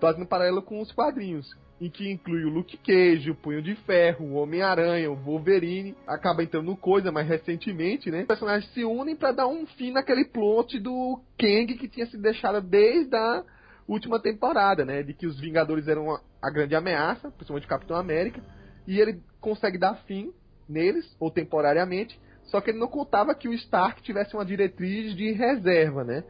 Fazendo 0.00 0.26
paralelo 0.26 0.62
com 0.62 0.80
os 0.80 0.92
quadrinhos. 0.92 1.48
Em 1.80 1.90
que 1.90 2.10
inclui 2.10 2.44
o 2.44 2.50
Luke 2.50 2.76
Cage, 2.78 3.30
o 3.30 3.34
Punho 3.34 3.60
de 3.60 3.74
Ferro, 3.74 4.26
o 4.26 4.34
Homem-Aranha, 4.34 5.10
o 5.10 5.16
Wolverine. 5.16 5.96
Acaba 6.06 6.42
entrando 6.42 6.66
no 6.66 6.76
coisa 6.76 7.10
mais 7.10 7.26
recentemente, 7.26 8.10
né? 8.10 8.20
Os 8.20 8.26
personagens 8.26 8.70
se 8.72 8.84
unem 8.84 9.16
para 9.16 9.32
dar 9.32 9.48
um 9.48 9.66
fim 9.66 9.90
naquele 9.90 10.24
plot 10.24 10.78
do 10.78 11.20
Kang 11.38 11.74
que 11.74 11.88
tinha 11.88 12.06
sido 12.06 12.22
deixado 12.22 12.60
desde 12.60 13.14
a 13.16 13.44
última 13.88 14.20
temporada, 14.20 14.84
né? 14.84 15.02
De 15.02 15.12
que 15.14 15.26
os 15.26 15.38
Vingadores 15.38 15.88
eram 15.88 16.18
a, 16.42 16.50
grande 16.50 16.74
ameaça, 16.74 17.30
principalmente 17.30 17.66
o 17.66 17.68
Capitão 17.68 17.96
América. 17.96 18.40
E 18.86 19.00
ele 19.00 19.20
consegue 19.40 19.78
dar 19.78 19.94
fim 20.06 20.32
neles, 20.68 21.04
ou 21.20 21.30
temporariamente. 21.30 22.18
Só 22.44 22.60
que 22.60 22.70
ele 22.70 22.78
não 22.78 22.88
contava 22.88 23.34
que 23.34 23.48
o 23.48 23.54
Stark 23.54 24.02
tivesse 24.02 24.34
uma 24.34 24.44
diretriz 24.44 25.14
de 25.14 25.32
reserva, 25.32 26.04
né? 26.04 26.24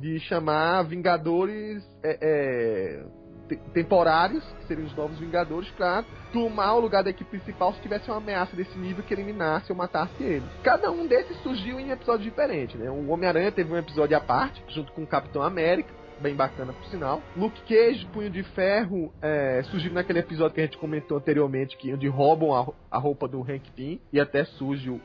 De 0.00 0.18
chamar 0.20 0.82
Vingadores 0.82 1.82
é, 2.02 2.18
é, 2.20 3.04
te- 3.48 3.56
temporários, 3.72 4.44
que 4.60 4.66
seriam 4.66 4.86
os 4.86 4.94
novos 4.94 5.18
Vingadores, 5.18 5.70
pra 5.70 6.04
tomar 6.32 6.74
o 6.74 6.80
lugar 6.80 7.02
da 7.02 7.10
equipe 7.10 7.30
principal 7.30 7.72
se 7.72 7.80
tivesse 7.80 8.10
uma 8.10 8.18
ameaça 8.18 8.54
desse 8.54 8.76
nível 8.78 9.02
que 9.02 9.14
eliminasse 9.14 9.72
ou 9.72 9.76
matasse 9.76 10.22
ele. 10.22 10.44
Cada 10.62 10.90
um 10.90 11.06
desses 11.06 11.36
surgiu 11.42 11.80
em 11.80 11.90
episódios 11.90 12.24
diferentes, 12.24 12.78
né? 12.78 12.90
O 12.90 13.08
Homem-Aranha 13.08 13.52
teve 13.52 13.72
um 13.72 13.76
episódio 13.76 14.16
à 14.16 14.20
parte, 14.20 14.62
junto 14.68 14.92
com 14.92 15.02
o 15.02 15.06
Capitão 15.06 15.42
América, 15.42 15.90
bem 16.20 16.34
bacana 16.34 16.72
por 16.72 16.84
sinal. 16.86 17.22
Luke 17.36 17.60
Cage, 17.62 18.06
Punho 18.12 18.30
de 18.30 18.42
Ferro, 18.42 19.12
é, 19.20 19.62
surgiu 19.64 19.92
naquele 19.92 20.18
episódio 20.18 20.54
que 20.54 20.60
a 20.60 20.64
gente 20.64 20.78
comentou 20.78 21.18
anteriormente, 21.18 21.76
que 21.76 21.92
onde 21.92 22.08
roubam 22.08 22.54
a, 22.54 22.96
a 22.96 22.98
roupa 22.98 23.28
do 23.28 23.40
Hank 23.42 23.70
Pym, 23.74 24.00
e 24.12 24.20
até 24.20 24.44
surge 24.44 24.90
o, 24.90 25.00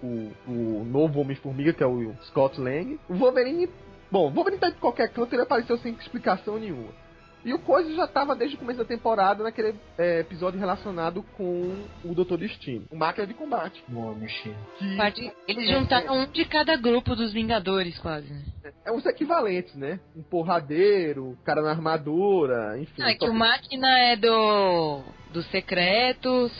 o, 0.47 0.85
novo 0.85 1.19
Homem-Formiga, 1.19 1.73
que 1.73 1.83
é 1.83 1.87
o 1.87 2.13
Scott 2.23 2.59
Lang. 2.59 2.99
O 3.09 3.15
Wolverine, 3.15 3.69
bom, 4.11 4.31
Wolverine 4.31 4.59
tá 4.59 4.69
de 4.69 4.77
qualquer 4.77 5.11
canto, 5.11 5.33
ele 5.33 5.43
apareceu 5.43 5.77
sem 5.77 5.93
explicação 5.93 6.57
nenhuma. 6.57 7.02
E 7.45 7.53
o 7.53 7.59
Coisa 7.59 7.93
já 7.93 8.05
estava 8.05 8.35
desde 8.35 8.55
o 8.55 8.59
começo 8.59 8.79
da 8.79 8.85
temporada 8.85 9.43
naquele 9.43 9.75
é, 9.97 10.19
episódio 10.19 10.59
relacionado 10.59 11.23
com 11.35 11.75
o 12.03 12.13
Doutor 12.15 12.37
Destino, 12.37 12.85
o 12.91 12.95
Máquina 12.95 13.27
de 13.27 13.33
Combate. 13.33 13.83
Boa, 13.87 14.15
Machine. 14.15 14.55
Que 14.79 14.95
Parte- 14.97 15.31
Eles 15.47 15.69
juntaram 15.69 16.21
um 16.21 16.25
de 16.31 16.45
cada 16.45 16.75
grupo 16.77 17.15
dos 17.15 17.33
Vingadores, 17.33 17.97
quase. 17.99 18.31
né? 18.31 18.41
é 18.85 18.91
os 18.91 19.05
equivalentes, 19.05 19.75
né? 19.75 19.99
Um 20.15 20.21
porradeiro, 20.23 21.37
cara 21.43 21.61
na 21.61 21.69
armadura, 21.71 22.77
enfim. 22.79 23.01
Ah, 23.01 23.11
é 23.11 23.15
que 23.15 23.27
o 23.27 23.33
Máquina 23.33 23.87
é 23.99 24.15
do 24.15 25.01
dos 25.33 25.45
secretos, 25.49 26.51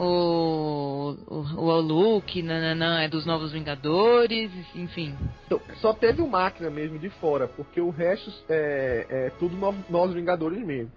o 0.00 1.16
o, 1.26 1.60
o 1.60 1.80
Luke, 1.80 2.42
nananã, 2.42 3.00
é 3.02 3.08
dos 3.08 3.26
Novos 3.26 3.52
Vingadores, 3.52 4.50
enfim. 4.74 5.14
Então, 5.46 5.60
só 5.76 5.92
teve 5.92 6.22
o 6.22 6.26
Máquina 6.28 6.70
mesmo 6.70 6.98
de 6.98 7.08
fora, 7.10 7.46
porque 7.48 7.80
o 7.80 7.90
resto 7.90 8.32
é, 8.48 9.06
é 9.08 9.30
tudo 9.38 9.56
no- 9.56 9.84
nós 9.88 10.12
Vingadores 10.12 10.64
mesmo. 10.64 10.90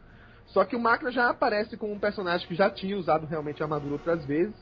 Só 0.48 0.64
que 0.66 0.76
o 0.76 0.80
Máquina 0.80 1.12
já 1.12 1.30
aparece 1.30 1.76
como 1.78 1.94
um 1.94 2.00
personagem 2.00 2.48
que 2.48 2.56
já 2.56 2.70
tinha 2.70 2.98
usado 2.98 3.26
realmente 3.26 3.62
a 3.62 3.66
armadura 3.66 3.94
outras 3.94 4.24
vezes. 4.26 4.54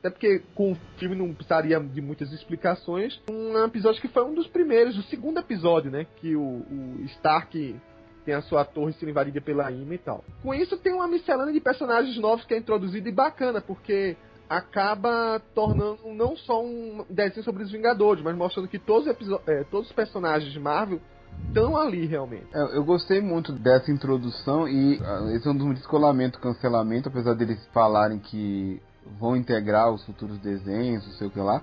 Até 0.00 0.10
porque 0.10 0.42
com 0.54 0.72
o 0.72 0.76
filme 0.96 1.14
não 1.14 1.32
precisaria 1.34 1.78
de 1.78 2.00
muitas 2.00 2.32
explicações. 2.32 3.20
Um 3.30 3.62
episódio 3.64 4.00
que 4.00 4.08
foi 4.08 4.24
um 4.24 4.34
dos 4.34 4.46
primeiros, 4.46 4.96
o 4.96 5.02
segundo 5.04 5.38
episódio, 5.38 5.90
né? 5.90 6.06
Que 6.16 6.34
o, 6.34 6.40
o 6.42 7.02
Stark 7.16 7.76
tem 8.24 8.34
a 8.34 8.42
sua 8.42 8.64
torre 8.64 8.92
sendo 8.94 9.10
invadida 9.10 9.40
pela 9.40 9.70
Ima 9.70 9.94
e 9.94 9.98
tal. 9.98 10.24
Com 10.42 10.54
isso 10.54 10.76
tem 10.76 10.92
uma 10.92 11.08
miscelânea 11.08 11.52
de 11.52 11.60
personagens 11.60 12.16
novos 12.18 12.44
que 12.44 12.54
é 12.54 12.58
introduzida 12.58 13.08
e 13.08 13.12
bacana, 13.12 13.60
porque 13.60 14.16
acaba 14.48 15.40
tornando 15.54 16.12
não 16.12 16.36
só 16.36 16.62
um 16.62 17.04
desenho 17.08 17.44
sobre 17.44 17.62
os 17.62 17.70
Vingadores, 17.70 18.22
mas 18.22 18.36
mostrando 18.36 18.68
que 18.68 18.80
todos 18.80 19.06
os, 19.06 19.40
é, 19.46 19.64
todos 19.64 19.88
os 19.88 19.94
personagens 19.94 20.52
de 20.52 20.58
Marvel 20.58 21.00
estão 21.46 21.76
ali 21.76 22.04
realmente. 22.06 22.46
É, 22.52 22.76
eu 22.76 22.84
gostei 22.84 23.20
muito 23.20 23.52
dessa 23.52 23.90
introdução 23.92 24.68
e 24.68 25.00
ah, 25.02 25.32
esse 25.34 25.46
é 25.46 25.50
um 25.50 25.56
dos 25.56 25.74
descolamento, 25.74 26.40
cancelamento, 26.40 27.08
apesar 27.08 27.34
deles 27.34 27.64
falarem 27.72 28.18
que 28.18 28.82
vão 29.18 29.36
integrar 29.36 29.90
os 29.92 30.04
futuros 30.04 30.38
desenhos, 30.38 31.06
não 31.06 31.14
sei 31.14 31.28
o 31.28 31.30
que 31.30 31.40
lá. 31.40 31.62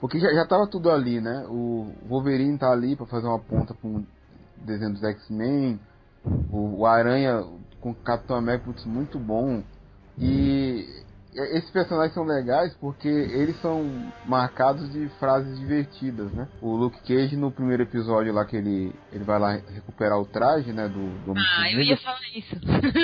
Porque 0.00 0.20
já, 0.20 0.32
já 0.32 0.46
tava 0.46 0.66
tudo 0.68 0.90
ali, 0.90 1.20
né? 1.20 1.44
O 1.48 1.92
Wolverine 2.08 2.56
tá 2.56 2.70
ali 2.70 2.94
pra 2.94 3.06
fazer 3.06 3.26
uma 3.26 3.40
ponta 3.40 3.74
pra 3.74 3.88
um 3.88 4.06
desenho 4.64 4.92
dos 4.92 5.02
X-Men. 5.02 5.80
O, 6.52 6.80
o 6.80 6.86
Aranha 6.86 7.42
com 7.80 7.90
o 7.90 7.94
Capitão 7.94 8.36
América, 8.36 8.64
putz, 8.66 8.84
muito 8.84 9.18
bom. 9.18 9.62
E 10.18 10.84
esses 11.32 11.70
personagens 11.70 12.12
são 12.14 12.24
legais 12.24 12.74
porque 12.80 13.06
eles 13.06 13.60
são 13.60 13.84
marcados 14.26 14.90
de 14.92 15.08
frases 15.20 15.56
divertidas, 15.60 16.32
né? 16.32 16.48
O 16.60 16.74
Luke 16.74 16.98
Cage 17.02 17.36
no 17.36 17.52
primeiro 17.52 17.84
episódio 17.84 18.32
lá 18.32 18.44
que 18.44 18.56
ele, 18.56 18.92
ele 19.12 19.22
vai 19.22 19.38
lá 19.38 19.52
recuperar 19.52 20.18
o 20.18 20.24
traje, 20.26 20.72
né, 20.72 20.88
do, 20.88 21.08
do 21.24 21.38
Ah, 21.38 21.70
eu 21.70 21.80
ia 21.80 21.96
falar 21.98 22.18
isso. 22.34 22.56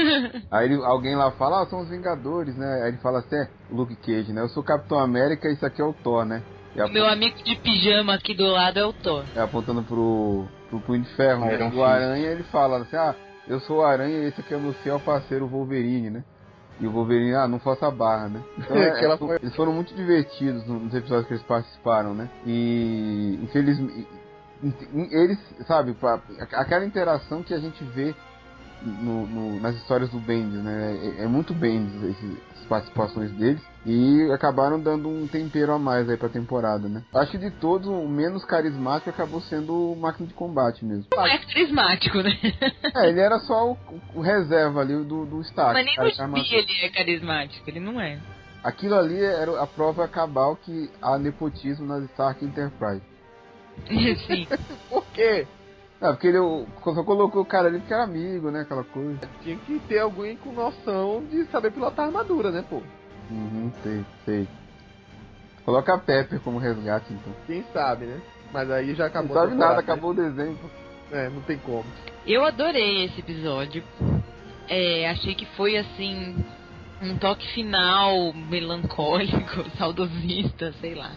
Aí 0.50 0.66
ele- 0.72 0.84
alguém 0.84 1.14
lá 1.14 1.30
fala, 1.32 1.62
ah, 1.62 1.66
são 1.66 1.82
os 1.82 1.88
Vingadores, 1.88 2.56
né? 2.56 2.82
Aí 2.82 2.88
ele 2.88 2.98
fala 2.98 3.20
assim, 3.20 3.36
é, 3.36 3.48
Luke 3.70 3.94
Cage, 3.96 4.32
né? 4.32 4.40
Eu 4.40 4.48
sou 4.48 4.62
o 4.62 4.66
Capitão 4.66 4.98
América 4.98 5.48
e 5.48 5.52
isso 5.52 5.64
aqui 5.64 5.80
é 5.80 5.84
o 5.84 5.92
Thor, 5.92 6.24
né? 6.24 6.42
O 6.76 6.88
meu 6.88 7.06
amigo 7.06 7.42
de 7.42 7.54
pijama 7.56 8.14
aqui 8.14 8.34
do 8.34 8.46
lado 8.46 8.78
é 8.78 8.84
o 8.84 8.92
Thor. 8.92 9.24
é, 9.36 9.40
apontando 9.40 9.82
pro, 9.82 10.44
pro 10.68 10.80
Punho 10.80 11.02
de 11.02 11.14
Ferro, 11.14 11.44
né? 11.44 11.54
Iron 11.54 11.68
O 11.68 11.70
Fist. 11.70 11.82
Aranha, 11.84 12.30
ele 12.30 12.42
fala 12.44 12.78
assim, 12.78 12.96
ah, 12.96 13.14
eu 13.46 13.60
sou 13.60 13.78
o 13.78 13.84
Aranha 13.84 14.18
e 14.18 14.26
esse 14.26 14.40
aqui 14.40 14.54
é 14.54 14.56
o 14.56 14.60
meu 14.60 14.72
fiel 14.74 14.98
parceiro, 14.98 15.44
o 15.44 15.48
Wolverine, 15.48 16.10
né? 16.10 16.24
E 16.80 16.86
o 16.86 16.90
Wolverine, 16.90 17.34
ah, 17.34 17.46
não 17.46 17.60
faça 17.60 17.88
barra, 17.90 18.28
né? 18.28 18.42
Então, 18.58 18.74
é, 18.76 18.88
Aquela 18.90 19.14
é, 19.14 19.36
eles 19.40 19.54
foram 19.54 19.72
muito 19.72 19.94
divertidos 19.94 20.66
nos 20.66 20.92
episódios 20.92 21.28
que 21.28 21.34
eles 21.34 21.44
participaram, 21.44 22.12
né? 22.14 22.28
E, 22.44 23.38
infelizmente, 23.42 24.08
eles, 25.12 25.38
sabe, 25.66 25.96
aquela 26.52 26.84
interação 26.84 27.42
que 27.42 27.54
a 27.54 27.58
gente 27.58 27.84
vê 27.84 28.14
no- 28.84 29.26
no- 29.26 29.60
nas 29.60 29.74
histórias 29.76 30.10
do 30.10 30.18
Bendis, 30.18 30.62
né? 30.62 31.14
É, 31.18 31.24
é 31.24 31.26
muito 31.26 31.52
Bendis 31.54 31.94
esse- 32.02 32.38
essas 32.52 32.64
participações 32.66 33.30
deles. 33.32 33.60
E 33.86 34.30
acabaram 34.32 34.80
dando 34.80 35.08
um 35.08 35.26
tempero 35.26 35.72
a 35.72 35.78
mais 35.78 36.08
aí 36.08 36.16
pra 36.16 36.28
temporada, 36.30 36.88
né? 36.88 37.02
Acho 37.14 37.32
que 37.32 37.38
de 37.38 37.50
todos, 37.50 37.86
o 37.86 38.08
menos 38.08 38.42
carismático 38.44 39.10
acabou 39.10 39.40
sendo 39.42 39.92
o 39.92 39.96
Máquina 39.96 40.26
de 40.26 40.32
Combate 40.34 40.84
mesmo. 40.84 41.04
Não 41.14 41.26
é 41.26 41.36
carismático, 41.38 42.18
né? 42.22 42.30
É, 42.96 43.08
ele 43.10 43.20
era 43.20 43.38
só 43.40 43.72
o, 43.72 43.78
o 44.14 44.20
reserva 44.22 44.80
ali 44.80 44.94
do, 45.04 45.26
do 45.26 45.40
Stark. 45.42 45.74
Mas 45.74 45.84
nem 45.84 45.98
arma- 46.22 46.38
gibi 46.38 46.56
ele 46.72 46.86
é 46.86 46.88
carismático, 46.88 47.68
ele 47.68 47.80
não 47.80 48.00
é. 48.00 48.18
Aquilo 48.62 48.94
ali 48.94 49.22
era 49.22 49.60
a 49.62 49.66
prova 49.66 50.08
cabal 50.08 50.56
que 50.56 50.90
há 51.02 51.18
nepotismo 51.18 51.84
nas 51.86 52.04
Stark 52.04 52.42
Enterprise. 52.42 53.02
Sim. 54.26 54.46
Por 54.88 55.04
quê? 55.12 55.46
Ah, 56.04 56.12
porque 56.12 56.26
ele 56.26 56.36
só 56.82 57.02
colocou 57.02 57.40
o 57.40 57.46
cara 57.46 57.68
ali 57.68 57.78
porque 57.78 57.94
era 57.94 58.02
amigo, 58.04 58.50
né? 58.50 58.60
Aquela 58.60 58.84
coisa. 58.84 59.18
Tinha 59.42 59.56
que 59.56 59.78
ter 59.88 60.00
alguém 60.00 60.36
com 60.36 60.52
noção 60.52 61.24
de 61.30 61.46
saber 61.46 61.72
pilotar 61.72 62.04
armadura, 62.04 62.50
né, 62.50 62.62
pô? 62.68 62.82
Uhum, 63.30 63.72
sei, 63.82 64.04
sei. 64.26 64.48
Coloca 65.64 65.94
a 65.94 65.98
Pepper 65.98 66.40
como 66.40 66.58
resgate, 66.58 67.10
então. 67.10 67.32
Quem 67.46 67.64
sabe, 67.72 68.04
né? 68.04 68.20
Mas 68.52 68.70
aí 68.70 68.94
já 68.94 69.04
Não 69.04 69.08
acabou. 69.08 69.38
a 69.38 69.40
sabe 69.40 69.54
nada, 69.54 69.72
né? 69.76 69.78
acabou 69.80 70.10
o 70.10 70.14
desenho. 70.14 70.58
pô. 70.58 70.68
É, 71.16 71.30
não 71.30 71.40
tem 71.40 71.56
como. 71.56 71.84
Eu 72.26 72.44
adorei 72.44 73.06
esse 73.06 73.20
episódio. 73.20 73.82
É, 74.68 75.08
achei 75.08 75.34
que 75.34 75.46
foi 75.56 75.78
assim 75.78 76.44
um 77.02 77.16
toque 77.18 77.46
final 77.52 78.32
melancólico, 78.32 79.70
saudosista, 79.76 80.72
sei 80.80 80.94
lá, 80.94 81.12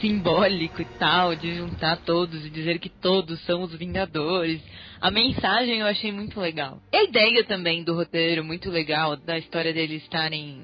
simbólico 0.00 0.82
e 0.82 0.84
tal, 0.98 1.34
de 1.34 1.54
juntar 1.56 1.96
todos 1.98 2.44
e 2.44 2.50
dizer 2.50 2.78
que 2.78 2.88
todos 2.88 3.40
são 3.44 3.62
os 3.62 3.74
Vingadores. 3.74 4.60
A 5.00 5.10
mensagem 5.10 5.80
eu 5.80 5.86
achei 5.86 6.12
muito 6.12 6.38
legal. 6.40 6.80
A 6.92 7.02
ideia 7.02 7.44
também 7.44 7.82
do 7.82 7.94
roteiro 7.94 8.44
muito 8.44 8.70
legal, 8.70 9.16
da 9.16 9.38
história 9.38 9.72
deles 9.72 10.02
estarem 10.02 10.62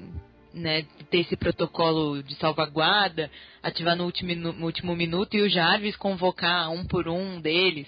né, 0.53 0.83
ter 1.09 1.19
esse 1.19 1.35
protocolo 1.35 2.21
de 2.23 2.35
salvaguarda, 2.35 3.29
ativar 3.63 3.95
no 3.95 4.05
último, 4.05 4.35
no 4.35 4.65
último 4.65 4.95
minuto 4.95 5.35
e 5.35 5.41
o 5.41 5.49
Jarvis 5.49 5.95
convocar 5.95 6.69
um 6.71 6.85
por 6.85 7.07
um 7.07 7.39
deles, 7.39 7.87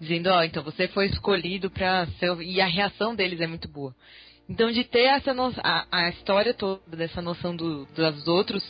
dizendo, 0.00 0.28
ó, 0.28 0.42
então 0.42 0.62
você 0.62 0.88
foi 0.88 1.06
escolhido 1.06 1.70
pra 1.70 2.06
ser... 2.18 2.36
E 2.40 2.60
a 2.60 2.66
reação 2.66 3.14
deles 3.14 3.40
é 3.40 3.46
muito 3.46 3.68
boa. 3.68 3.94
Então, 4.48 4.70
de 4.70 4.84
ter 4.84 5.04
essa 5.04 5.32
no... 5.32 5.52
a, 5.62 5.86
a 5.90 6.08
história 6.10 6.52
toda 6.52 6.80
dessa 6.96 7.22
noção 7.22 7.56
do, 7.56 7.86
dos 7.86 8.28
outros 8.28 8.62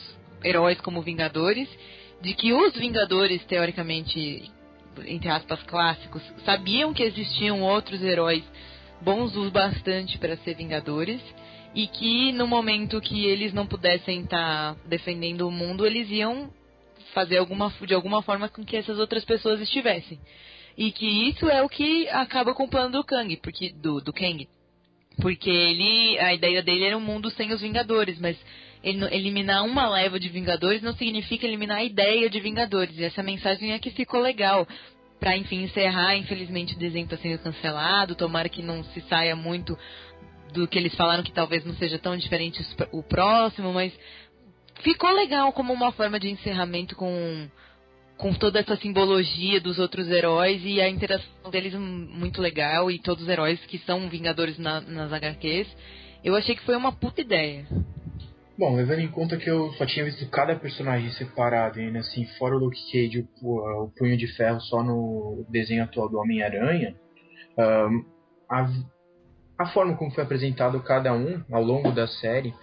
heróis 0.43 0.81
como 0.81 1.03
Vingadores, 1.03 1.69
de 2.21 2.33
que 2.35 2.53
os 2.53 2.75
Vingadores, 2.75 3.45
teoricamente, 3.45 4.51
entre 5.07 5.29
aspas, 5.29 5.63
clássicos, 5.65 6.23
sabiam 6.45 6.95
que 6.95 7.03
existiam 7.03 7.63
outros 7.63 8.03
heróis 8.03 8.45
bons 9.01 9.37
o 9.37 9.51
bastante 9.51 10.17
para 10.19 10.37
ser 10.39 10.55
Vingadores, 10.55 11.21
e 11.75 11.89
que 11.89 12.33
no 12.33 12.47
momento 12.47 13.01
que 13.01 13.27
eles 13.27 13.53
não 13.53 13.67
pudessem 13.67 14.21
estar 14.21 14.77
defendendo 14.87 15.49
o 15.49 15.51
mundo, 15.51 15.85
eles 15.85 16.09
iam 16.09 16.51
fazer 17.13 17.39
alguma, 17.39 17.73
de 17.85 17.95
alguma 17.95 18.23
forma 18.23 18.49
com 18.49 18.65
que 18.65 18.77
essas 18.77 18.99
outras 18.99 19.25
pessoas 19.25 19.61
estivessem. 19.61 20.21
E 20.77 20.93
que 20.93 21.07
isso 21.29 21.49
é 21.49 21.63
o 21.63 21.69
que 21.69 22.09
acaba 22.09 22.55
com 22.55 22.65
o 22.65 22.69
plano 22.69 22.93
do 22.93 23.05
Kang, 23.05 23.37
porque 23.39 23.73
do, 23.73 24.01
do 24.01 24.13
Kang. 24.13 24.49
Porque 25.21 25.51
ele, 25.51 26.19
a 26.19 26.35
ideia 26.35 26.63
dele 26.63 26.85
era 26.85 26.97
um 26.97 27.01
mundo 27.01 27.31
sem 27.31 27.53
os 27.53 27.61
Vingadores, 27.61 28.19
mas 28.19 28.37
eliminar 28.83 29.65
uma 29.65 29.89
leva 29.89 30.19
de 30.19 30.29
Vingadores 30.29 30.83
não 30.83 30.95
significa 30.95 31.47
eliminar 31.47 31.79
a 31.79 31.85
ideia 31.85 32.29
de 32.29 32.41
Vingadores. 32.41 32.99
E 32.99 33.05
essa 33.05 33.23
mensagem 33.23 33.73
é 33.73 33.79
que 33.79 33.91
ficou 33.91 34.21
legal. 34.21 34.67
Pra, 35.19 35.37
enfim, 35.37 35.63
encerrar, 35.63 36.17
infelizmente 36.17 36.75
o 36.75 36.79
desenho 36.79 37.05
está 37.05 37.17
sendo 37.17 37.39
cancelado. 37.39 38.15
Tomara 38.15 38.49
que 38.49 38.63
não 38.63 38.83
se 38.85 39.01
saia 39.03 39.35
muito 39.35 39.79
do 40.53 40.69
que 40.69 40.79
eles 40.79 40.95
falaram, 40.95 41.23
que 41.23 41.33
talvez 41.33 41.65
não 41.65 41.75
seja 41.75 41.99
tão 41.99 42.17
diferente 42.17 42.65
o 42.93 43.03
próximo, 43.03 43.73
mas 43.73 43.93
ficou 44.83 45.11
legal 45.13 45.53
como 45.53 45.73
uma 45.73 45.93
forma 45.93 46.19
de 46.19 46.31
encerramento 46.31 46.95
com, 46.95 47.49
com 48.25 48.33
toda 48.33 48.59
essa 48.59 48.75
simbologia 48.77 49.61
dos 49.61 49.79
outros 49.79 50.09
heróis 50.09 50.63
e 50.65 50.81
a 50.81 50.89
interação 50.89 51.51
deles 51.51 51.75
hum, 51.75 52.09
muito 52.11 52.41
legal 52.41 52.91
e 52.91 52.99
todos 52.99 53.25
os 53.25 53.29
heróis 53.29 53.61
que 53.67 53.77
são 53.81 54.09
vingadores 54.09 54.57
na- 54.57 54.81
nas 54.81 55.13
HQs. 55.13 55.69
Eu 56.25 56.35
achei 56.35 56.57
que 56.57 56.65
foi 56.65 56.75
uma 56.75 56.91
puta 56.91 57.21
ideia. 57.21 57.67
Bom, 58.59 58.77
levando 58.77 59.01
em 59.01 59.09
conta 59.09 59.37
que 59.37 59.51
eu 59.51 59.71
só 59.75 59.85
tinha 59.85 60.07
visto 60.07 60.27
cada 60.31 60.57
personagem 60.57 61.11
separado, 61.11 61.79
ainda 61.79 61.99
assim, 61.99 62.25
fora 62.39 62.57
o 62.57 62.59
Luke 62.59 62.81
Cage 62.91 63.29
o, 63.43 63.83
o 63.83 63.91
Punho 63.91 64.17
de 64.17 64.27
Ferro 64.29 64.59
só 64.63 64.83
no 64.83 65.45
desenho 65.51 65.85
atual 65.85 66.09
do 66.09 66.17
Homem-Aranha, 66.17 66.95
ahn, 67.59 68.05
a, 68.51 68.71
a 69.59 69.67
forma 69.67 69.99
como 69.99 70.11
foi 70.13 70.25
apresentado 70.25 70.83
cada 70.83 71.13
um 71.13 71.45
ao 71.53 71.63
longo 71.63 71.93
da 71.93 72.07
série 72.07 72.55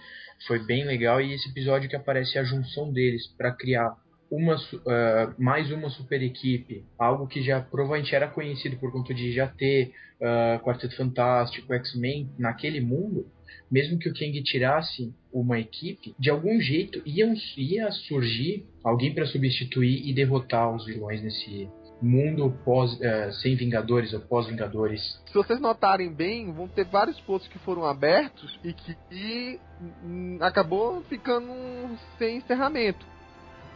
foi 0.48 0.58
bem 0.66 0.84
legal 0.84 1.20
e 1.20 1.32
esse 1.32 1.48
episódio 1.50 1.88
que 1.88 1.94
aparece 1.94 2.36
a 2.36 2.42
junção 2.42 2.92
deles 2.92 3.28
para 3.36 3.54
criar 3.54 3.94
uma 4.32 4.56
ah, 4.86 5.34
mais 5.38 5.70
uma 5.70 5.90
super 5.90 6.22
equipe, 6.22 6.84
algo 6.98 7.26
que 7.26 7.42
já 7.42 7.60
provavelmente 7.60 8.14
era 8.14 8.26
conhecido 8.26 8.78
por 8.78 8.90
conta 8.90 9.12
de 9.12 9.30
já 9.32 9.46
ter 9.46 9.92
ah, 10.22 10.58
Quarteto 10.64 10.96
Fantástico, 10.96 11.72
X-Men 11.74 12.30
naquele 12.38 12.80
mundo, 12.80 13.26
mesmo 13.70 13.98
que 13.98 14.08
o 14.08 14.14
Kang 14.14 14.42
tirasse 14.42 15.14
uma 15.30 15.58
equipe, 15.58 16.14
de 16.18 16.30
algum 16.30 16.58
jeito 16.60 17.02
iam, 17.04 17.34
ia 17.58 17.90
surgir 17.90 18.66
alguém 18.82 19.14
para 19.14 19.26
substituir 19.26 20.08
e 20.08 20.14
derrotar 20.14 20.74
os 20.74 20.86
vilões 20.86 21.22
nesse, 21.22 21.68
mundo 22.02 22.52
pós, 22.64 23.00
é, 23.00 23.30
sem 23.30 23.54
Vingadores 23.54 24.12
ou 24.12 24.20
pós-Vingadores. 24.20 25.00
Se 25.26 25.34
vocês 25.34 25.60
notarem 25.60 26.12
bem, 26.12 26.52
vão 26.52 26.66
ter 26.66 26.84
vários 26.84 27.18
pontos 27.20 27.46
que 27.46 27.58
foram 27.60 27.84
abertos 27.84 28.58
e 28.64 28.72
que 28.72 28.96
e, 29.10 29.60
hum, 30.02 30.38
acabou 30.40 31.02
ficando 31.02 31.52
sem 32.18 32.38
encerramento. 32.38 33.06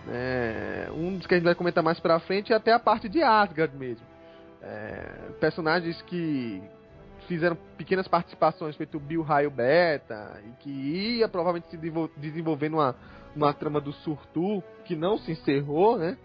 É, 0.09 0.88
um 0.92 1.16
dos 1.16 1.26
que 1.26 1.34
a 1.34 1.36
gente 1.36 1.44
vai 1.44 1.54
comentar 1.54 1.82
mais 1.82 1.98
pra 1.98 2.20
frente 2.20 2.52
é 2.52 2.57
até 2.57 2.72
a 2.72 2.78
parte 2.78 3.09
de 3.09 3.22
Asgard 3.22 3.76
mesmo. 3.76 4.04
É, 4.62 5.32
personagens 5.40 6.00
que 6.02 6.62
fizeram 7.26 7.57
pequenas 7.76 8.07
participações, 8.09 8.76
feito 8.76 8.98
Bill 8.98 9.22
Raio 9.22 9.50
Beta, 9.50 10.40
e 10.46 10.62
que 10.62 10.70
ia 10.70 11.28
provavelmente 11.28 11.68
se 11.68 11.76
desenvolver 12.16 12.68
numa, 12.68 12.94
trama 13.54 13.80
do 13.80 13.92
Surtu, 13.92 14.62
que 14.84 14.94
não 14.94 15.18
se 15.18 15.32
encerrou, 15.32 15.98
né? 15.98 16.16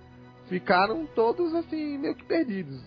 Ficaram 0.48 1.06
todos 1.16 1.54
assim, 1.56 1.98
meio 1.98 2.16
que 2.16 2.24
perdidos. 2.24 2.80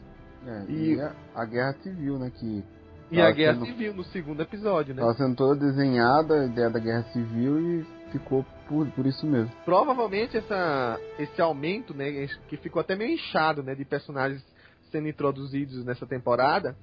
É, 0.47 0.65
e, 0.69 0.95
e 0.95 1.01
a, 1.01 1.13
a, 1.35 1.45
Guerra 1.45 1.73
Civil, 1.83 2.19
né? 2.19 2.31
Que 2.31 2.65
e 3.11 3.21
a 3.21 3.31
Guerra 3.31 3.55
sendo, 3.55 3.67
Civil 3.67 3.95
no 3.95 4.05
segundo 4.05 4.43
episódio, 4.43 4.95
né? 4.95 5.01
Tava 5.01 5.15
sendo 5.15 5.37
toda 5.37 5.61
desenhada 5.61 6.43
a 6.43 6.47
ideia 6.47 6.71
da 6.71 6.79
Guerra 6.79 7.03
Civil 7.13 7.59
e 7.59 7.87
ficou 8.11 8.45
por, 8.69 8.87
por 8.93 9.07
isso 9.07 9.27
mesmo. 9.27 9.51
Provavelmente 9.65 10.37
essa, 10.37 11.01
esse 11.19 11.41
aumento, 11.41 11.95
né? 11.95 12.27
Que 12.49 12.57
ficou 12.57 12.81
até 12.81 12.95
meio 12.95 13.15
inchado, 13.15 13.63
né? 13.63 13.75
De 13.75 13.85
personagens 13.85 14.45
sendo 14.91 15.09
introduzidos 15.09 15.85
nessa 15.85 16.07
temporada 16.07 16.77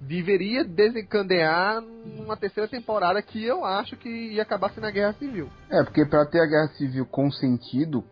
deveria 0.00 0.64
desencadear 0.64 1.82
uma 2.18 2.36
terceira 2.36 2.68
temporada 2.68 3.22
que 3.22 3.42
eu 3.42 3.64
acho 3.64 3.96
que 3.96 4.08
ia 4.08 4.42
acabar 4.42 4.70
sendo 4.70 4.86
a 4.86 4.90
Guerra 4.90 5.14
Civil. 5.14 5.48
É, 5.70 5.82
porque 5.82 6.04
para 6.04 6.26
ter 6.26 6.40
a 6.40 6.46
Guerra 6.46 6.68
Civil 6.76 7.06
com 7.06 7.30
sentido, 7.30 8.04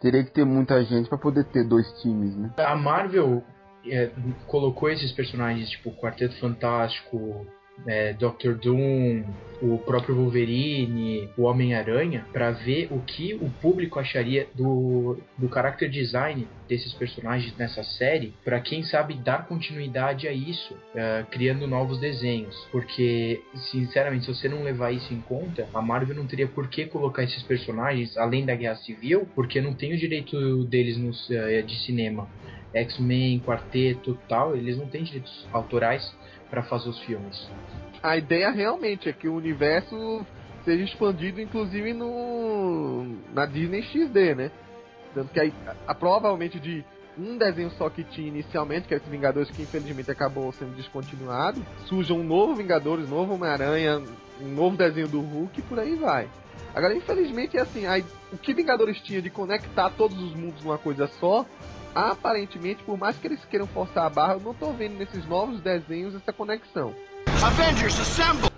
teria 0.00 0.24
que 0.24 0.30
ter 0.30 0.44
muita 0.44 0.82
gente 0.84 1.08
para 1.08 1.18
poder 1.18 1.44
ter 1.44 1.64
dois 1.64 1.86
times, 2.00 2.36
né? 2.36 2.52
A 2.58 2.76
Marvel 2.76 3.42
é, 3.86 4.10
colocou 4.46 4.88
esses 4.90 5.12
personagens 5.12 5.68
tipo 5.70 5.90
Quarteto 5.92 6.38
Fantástico, 6.38 7.46
é, 7.86 8.12
Doctor 8.12 8.54
Doom, 8.54 9.24
o 9.60 9.78
próprio 9.78 10.16
Wolverine, 10.16 11.28
o 11.36 11.42
Homem-Aranha, 11.42 12.26
para 12.32 12.50
ver 12.50 12.88
o 12.90 13.00
que 13.00 13.34
o 13.34 13.48
público 13.60 13.98
acharia 13.98 14.48
do, 14.54 15.18
do 15.38 15.48
character 15.48 15.88
design 15.88 16.46
desses 16.68 16.92
personagens 16.94 17.56
nessa 17.56 17.84
série, 17.84 18.34
para 18.44 18.60
quem 18.60 18.82
sabe 18.82 19.14
dar 19.14 19.46
continuidade 19.46 20.26
a 20.26 20.32
isso, 20.32 20.74
uh, 20.74 21.24
criando 21.30 21.66
novos 21.66 22.00
desenhos. 22.00 22.56
Porque, 22.72 23.40
sinceramente, 23.70 24.26
se 24.26 24.34
você 24.34 24.48
não 24.48 24.62
levar 24.62 24.90
isso 24.92 25.12
em 25.14 25.20
conta, 25.20 25.68
a 25.72 25.80
Marvel 25.80 26.16
não 26.16 26.26
teria 26.26 26.48
por 26.48 26.68
que 26.68 26.86
colocar 26.86 27.22
esses 27.22 27.42
personagens 27.42 28.16
além 28.16 28.44
da 28.44 28.56
Guerra 28.56 28.76
Civil, 28.76 29.28
porque 29.34 29.60
não 29.60 29.74
tem 29.74 29.92
o 29.92 29.98
direito 29.98 30.64
deles 30.64 30.96
uh, 30.96 31.62
de 31.64 31.78
cinema. 31.84 32.28
X-Men, 32.74 33.40
Quarteto 33.40 34.18
tal, 34.28 34.56
eles 34.56 34.78
não 34.78 34.86
têm 34.86 35.04
direitos 35.04 35.46
autorais 35.52 36.02
para 36.52 36.62
fazer 36.64 36.90
os 36.90 36.98
filmes. 37.00 37.48
A 38.02 38.14
ideia 38.18 38.50
realmente 38.50 39.08
é 39.08 39.12
que 39.12 39.26
o 39.26 39.34
universo 39.34 40.20
seja 40.66 40.84
expandido, 40.84 41.40
inclusive 41.40 41.94
no 41.94 43.06
na 43.32 43.46
Disney 43.46 43.82
XD, 43.82 44.34
né? 44.34 44.50
Tanto 45.14 45.32
que 45.32 45.40
aí, 45.40 45.52
a, 45.66 45.74
a, 45.92 45.94
provavelmente 45.94 46.60
de 46.60 46.84
um 47.18 47.38
desenho 47.38 47.70
só 47.70 47.88
que 47.88 48.04
tinha 48.04 48.28
inicialmente, 48.28 48.86
que 48.86 48.92
é 48.92 48.98
esse 48.98 49.08
Vingadores, 49.08 49.50
que 49.50 49.62
infelizmente 49.62 50.10
acabou 50.10 50.52
sendo 50.52 50.76
descontinuado, 50.76 51.64
surja 51.86 52.12
um 52.12 52.22
novo 52.22 52.54
Vingadores, 52.54 53.08
novo 53.08 53.34
Homem-Aranha, 53.34 54.02
um 54.38 54.48
novo 54.48 54.76
desenho 54.76 55.08
do 55.08 55.20
Hulk 55.20 55.58
e 55.58 55.62
por 55.62 55.78
aí 55.78 55.96
vai. 55.96 56.28
Agora, 56.74 56.94
infelizmente, 56.94 57.56
é 57.56 57.62
assim, 57.62 57.86
aí, 57.86 58.04
o 58.30 58.36
que 58.36 58.52
Vingadores 58.52 59.00
tinha 59.00 59.22
de 59.22 59.30
conectar 59.30 59.88
todos 59.90 60.18
os 60.22 60.34
mundos 60.34 60.62
numa 60.62 60.78
coisa 60.78 61.06
só, 61.18 61.46
aparentemente, 61.94 62.82
por 62.82 62.98
mais 62.98 63.16
que 63.16 63.26
eles 63.26 63.44
queiram 63.46 63.66
forçar 63.66 64.06
a 64.06 64.10
barra, 64.10 64.34
eu 64.34 64.40
não 64.40 64.54
tô 64.54 64.72
vendo 64.72 64.96
nesses 64.96 65.26
novos 65.26 65.60
desenhos 65.60 66.14
essa 66.14 66.32
conexão. 66.32 66.94
Avengers 67.42 68.00
Assemble! 68.00 68.50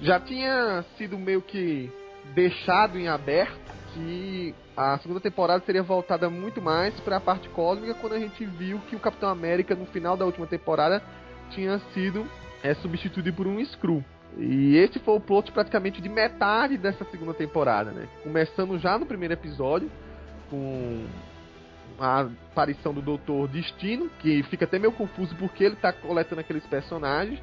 Já 0.00 0.20
tinha 0.20 0.84
sido 0.96 1.18
meio 1.18 1.42
que 1.42 1.90
deixado 2.34 2.98
em 2.98 3.08
aberto 3.08 3.58
que 3.94 4.54
a 4.76 4.98
segunda 4.98 5.20
temporada 5.20 5.62
seria 5.64 5.82
voltada 5.82 6.30
muito 6.30 6.62
mais 6.62 6.98
para 7.00 7.16
a 7.16 7.20
parte 7.20 7.48
cósmica 7.48 7.94
quando 7.94 8.12
a 8.12 8.18
gente 8.18 8.44
viu 8.44 8.78
que 8.88 8.94
o 8.94 9.00
Capitão 9.00 9.28
América 9.28 9.74
no 9.74 9.86
final 9.86 10.16
da 10.16 10.24
última 10.24 10.46
temporada 10.46 11.02
tinha 11.50 11.80
sido 11.92 12.26
é, 12.62 12.74
substituído 12.74 13.32
por 13.32 13.46
um 13.46 13.58
Skrull. 13.60 14.04
E 14.36 14.76
esse 14.76 14.98
foi 15.00 15.16
o 15.16 15.20
plot 15.20 15.50
praticamente 15.50 16.00
de 16.00 16.08
metade 16.08 16.76
dessa 16.76 17.04
segunda 17.06 17.34
temporada, 17.34 17.90
né? 17.90 18.06
Começando 18.22 18.78
já 18.78 18.98
no 18.98 19.06
primeiro 19.06 19.34
episódio 19.34 19.90
com 20.50 21.06
a 21.98 22.20
aparição 22.50 22.94
do 22.94 23.02
Doutor 23.02 23.48
Destino, 23.48 24.10
que 24.20 24.42
fica 24.44 24.64
até 24.64 24.78
meio 24.78 24.92
confuso 24.92 25.34
porque 25.36 25.64
ele 25.64 25.74
está 25.74 25.92
coletando 25.92 26.40
aqueles 26.40 26.64
personagens 26.66 27.40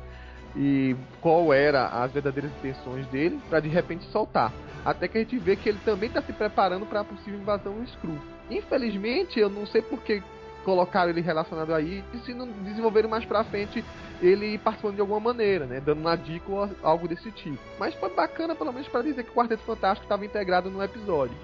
e 0.55 0.95
qual 1.21 1.53
era 1.53 1.87
as 1.87 2.11
verdadeiras 2.11 2.51
intenções 2.59 3.05
dele 3.07 3.39
para 3.49 3.59
de 3.59 3.67
repente 3.67 4.05
soltar. 4.05 4.53
Até 4.85 5.07
que 5.07 5.17
a 5.17 5.21
gente 5.21 5.37
vê 5.37 5.55
que 5.55 5.67
ele 5.67 5.79
também 5.83 6.07
está 6.07 6.21
se 6.21 6.31
preparando 6.31 6.85
para 6.85 7.01
a 7.01 7.03
possível 7.03 7.39
invasão 7.39 7.83
Skrull. 7.83 8.19
Infelizmente, 8.49 9.39
eu 9.39 9.49
não 9.49 9.65
sei 9.65 9.81
porque 9.81 10.21
colocaram 10.63 11.09
ele 11.09 11.21
relacionado 11.21 11.73
aí 11.73 12.03
e 12.13 12.17
se 12.19 12.33
não 12.33 12.47
desenvolveram 12.47 13.09
mais 13.09 13.23
pra 13.25 13.43
frente 13.43 13.83
ele 14.21 14.57
participando 14.57 14.95
de 14.95 15.01
alguma 15.01 15.19
maneira, 15.19 15.65
né? 15.65 15.79
Dando 15.79 15.99
uma 15.99 16.15
dica 16.15 16.51
ou 16.51 16.69
algo 16.81 17.07
desse 17.07 17.31
tipo. 17.31 17.59
Mas 17.79 17.93
foi 17.95 18.09
bacana 18.09 18.55
pelo 18.55 18.71
menos 18.71 18.87
para 18.87 19.01
dizer 19.01 19.23
que 19.23 19.29
o 19.31 19.33
Quarteto 19.33 19.63
Fantástico 19.63 20.05
estava 20.05 20.25
integrado 20.25 20.69
no 20.69 20.81
episódio 20.81 21.35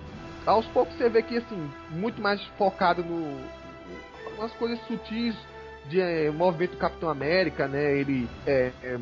aos 0.46 0.66
poucos 0.68 0.96
você 0.96 1.10
vê 1.10 1.22
que 1.22 1.38
assim, 1.38 1.72
muito 1.92 2.22
mais 2.22 2.44
focado 2.58 3.04
no 3.04 3.40
umas 4.38 4.52
coisas 4.54 4.80
sutis 4.88 5.36
de 5.88 6.00
é, 6.00 6.32
movimento 6.32 6.72
do 6.72 6.78
Capitão 6.78 7.10
América, 7.10 7.68
né? 7.68 7.98
Ele 7.98 8.28
é, 8.46 8.72
é, 8.84 8.98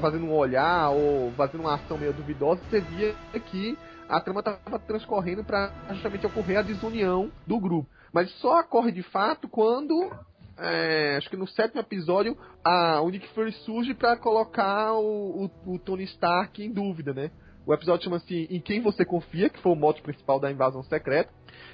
fazendo 0.00 0.24
um 0.24 0.34
olhar 0.34 0.90
ou 0.90 1.32
fazendo 1.32 1.60
uma 1.60 1.74
ação 1.74 1.98
meio 1.98 2.12
duvidosa, 2.12 2.60
você 2.68 2.80
via 2.80 3.14
que 3.50 3.78
a 4.08 4.20
trama 4.20 4.40
estava 4.40 4.78
transcorrendo 4.80 5.44
para 5.44 5.72
justamente 5.90 6.26
ocorrer 6.26 6.58
a 6.58 6.62
desunião 6.62 7.30
do 7.46 7.60
grupo. 7.60 7.88
Mas 8.12 8.30
só 8.38 8.58
ocorre 8.60 8.90
de 8.90 9.02
fato 9.04 9.48
quando 9.48 10.10
é, 10.58 11.16
acho 11.16 11.30
que 11.30 11.36
no 11.36 11.48
sétimo 11.48 11.80
episódio, 11.80 12.36
a, 12.64 13.00
o 13.00 13.08
Nick 13.08 13.26
Fury 13.28 13.52
surge 13.64 13.94
para 13.94 14.16
colocar 14.16 14.92
o, 14.94 15.44
o, 15.44 15.74
o, 15.74 15.78
Tony 15.78 16.04
Stark 16.04 16.62
em 16.62 16.70
dúvida, 16.70 17.14
né? 17.14 17.30
O 17.66 17.74
episódio 17.74 18.04
chama-se 18.04 18.46
Em 18.50 18.60
Quem 18.60 18.80
Você 18.80 19.04
Confia, 19.04 19.50
que 19.50 19.60
foi 19.60 19.72
o 19.72 19.76
mote 19.76 20.02
principal 20.02 20.40
da 20.40 20.50
invasão 20.50 20.82
secreta. 20.82 21.30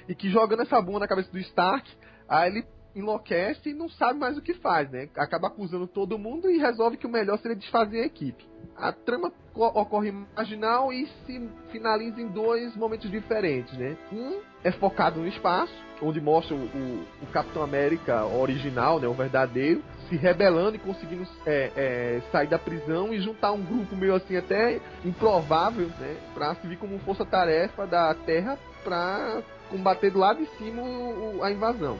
E 0.07 0.15
que 0.15 0.29
jogando 0.29 0.63
essa 0.63 0.81
bomba 0.81 0.99
na 0.99 1.07
cabeça 1.07 1.31
do 1.31 1.39
Stark, 1.39 1.89
aí 2.27 2.51
ele 2.51 2.65
enlouquece 2.95 3.69
e 3.69 3.73
não 3.73 3.87
sabe 3.89 4.19
mais 4.19 4.37
o 4.37 4.41
que 4.41 4.55
faz, 4.55 4.89
né? 4.89 5.07
Acaba 5.15 5.47
acusando 5.47 5.87
todo 5.87 6.17
mundo 6.17 6.49
e 6.49 6.57
resolve 6.57 6.97
que 6.97 7.05
o 7.05 7.11
melhor 7.11 7.37
seria 7.39 7.55
desfazer 7.55 8.01
a 8.01 8.05
equipe. 8.05 8.43
A 8.75 8.91
trama 8.91 9.31
ocorre 9.55 10.11
marginal 10.11 10.91
e 10.91 11.07
se 11.25 11.49
finaliza 11.71 12.19
em 12.21 12.27
dois 12.27 12.75
momentos 12.75 13.09
diferentes, 13.09 13.77
né? 13.77 13.97
Um 14.11 14.41
é 14.67 14.71
focado 14.71 15.21
no 15.21 15.27
espaço, 15.27 15.73
onde 16.01 16.19
mostra 16.19 16.53
o, 16.53 16.59
o, 16.59 17.05
o 17.23 17.27
Capitão 17.27 17.63
América 17.63 18.25
original, 18.25 18.99
né, 18.99 19.07
o 19.07 19.13
verdadeiro, 19.13 19.81
se 20.09 20.17
rebelando 20.17 20.75
e 20.75 20.79
conseguindo 20.79 21.25
é, 21.45 21.71
é, 21.75 22.21
sair 22.31 22.47
da 22.47 22.59
prisão 22.59 23.13
e 23.13 23.21
juntar 23.21 23.53
um 23.53 23.63
grupo 23.63 23.95
meio 23.95 24.13
assim 24.15 24.35
até 24.35 24.81
improvável, 25.05 25.87
né, 25.99 26.17
para 26.33 26.53
servir 26.55 26.77
como 26.77 26.99
força-tarefa 26.99 27.87
da 27.87 28.13
Terra 28.13 28.57
para 28.83 29.41
combater 29.69 30.11
do 30.11 30.19
lado 30.19 30.39
de 30.39 30.49
cima 30.57 30.81
o, 30.81 31.39
a 31.41 31.49
invasão. 31.49 31.97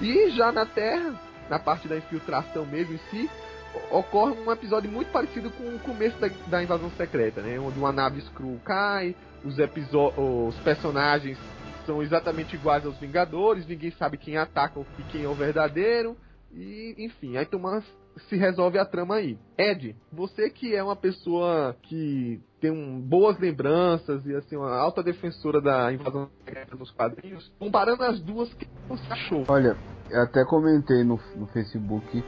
E 0.00 0.30
já 0.30 0.52
na 0.52 0.66
Terra, 0.66 1.18
na 1.48 1.58
parte 1.58 1.88
da 1.88 1.96
infiltração 1.96 2.66
mesmo 2.66 2.94
em 2.94 2.98
si, 3.10 3.30
ocorre 3.90 4.32
um 4.32 4.52
episódio 4.52 4.90
muito 4.90 5.10
parecido 5.10 5.50
com 5.50 5.64
o 5.64 5.78
começo 5.78 6.18
da, 6.18 6.28
da 6.46 6.62
invasão 6.62 6.90
secreta, 6.96 7.40
né? 7.40 7.58
Onde 7.58 7.78
uma 7.78 7.92
nave 7.92 8.18
Skrull 8.20 8.60
cai, 8.64 9.14
os, 9.44 9.56
os 9.58 10.56
personagens 10.56 11.38
são 11.88 12.02
exatamente 12.02 12.54
iguais 12.54 12.84
aos 12.84 12.98
Vingadores, 12.98 13.66
ninguém 13.66 13.90
sabe 13.92 14.18
quem 14.18 14.36
ataca 14.36 14.78
e 14.98 15.02
quem 15.04 15.24
é 15.24 15.28
o 15.28 15.34
verdadeiro. 15.34 16.14
E, 16.52 16.94
enfim, 16.98 17.38
aí 17.38 17.46
Thomas 17.46 17.82
se 18.28 18.36
resolve 18.36 18.78
a 18.78 18.84
trama 18.84 19.14
aí. 19.14 19.38
Ed, 19.56 19.96
você 20.12 20.50
que 20.50 20.74
é 20.74 20.82
uma 20.82 20.96
pessoa 20.96 21.74
que 21.82 22.40
tem 22.60 22.70
um, 22.70 23.00
boas 23.00 23.38
lembranças 23.38 24.26
e 24.26 24.34
assim 24.34 24.56
uma 24.56 24.76
alta 24.76 25.02
defensora 25.02 25.62
da 25.62 25.90
invasão 25.90 26.28
secreta 26.44 26.76
nos 26.76 26.90
quadrinhos, 26.90 27.50
comparando 27.58 28.02
as 28.04 28.20
duas, 28.20 28.52
o 28.52 28.56
que 28.56 28.68
você 28.86 29.10
achou? 29.10 29.44
Olha, 29.48 29.74
eu 30.10 30.22
até 30.22 30.44
comentei 30.44 31.02
no, 31.04 31.18
no 31.36 31.46
Facebook 31.46 32.22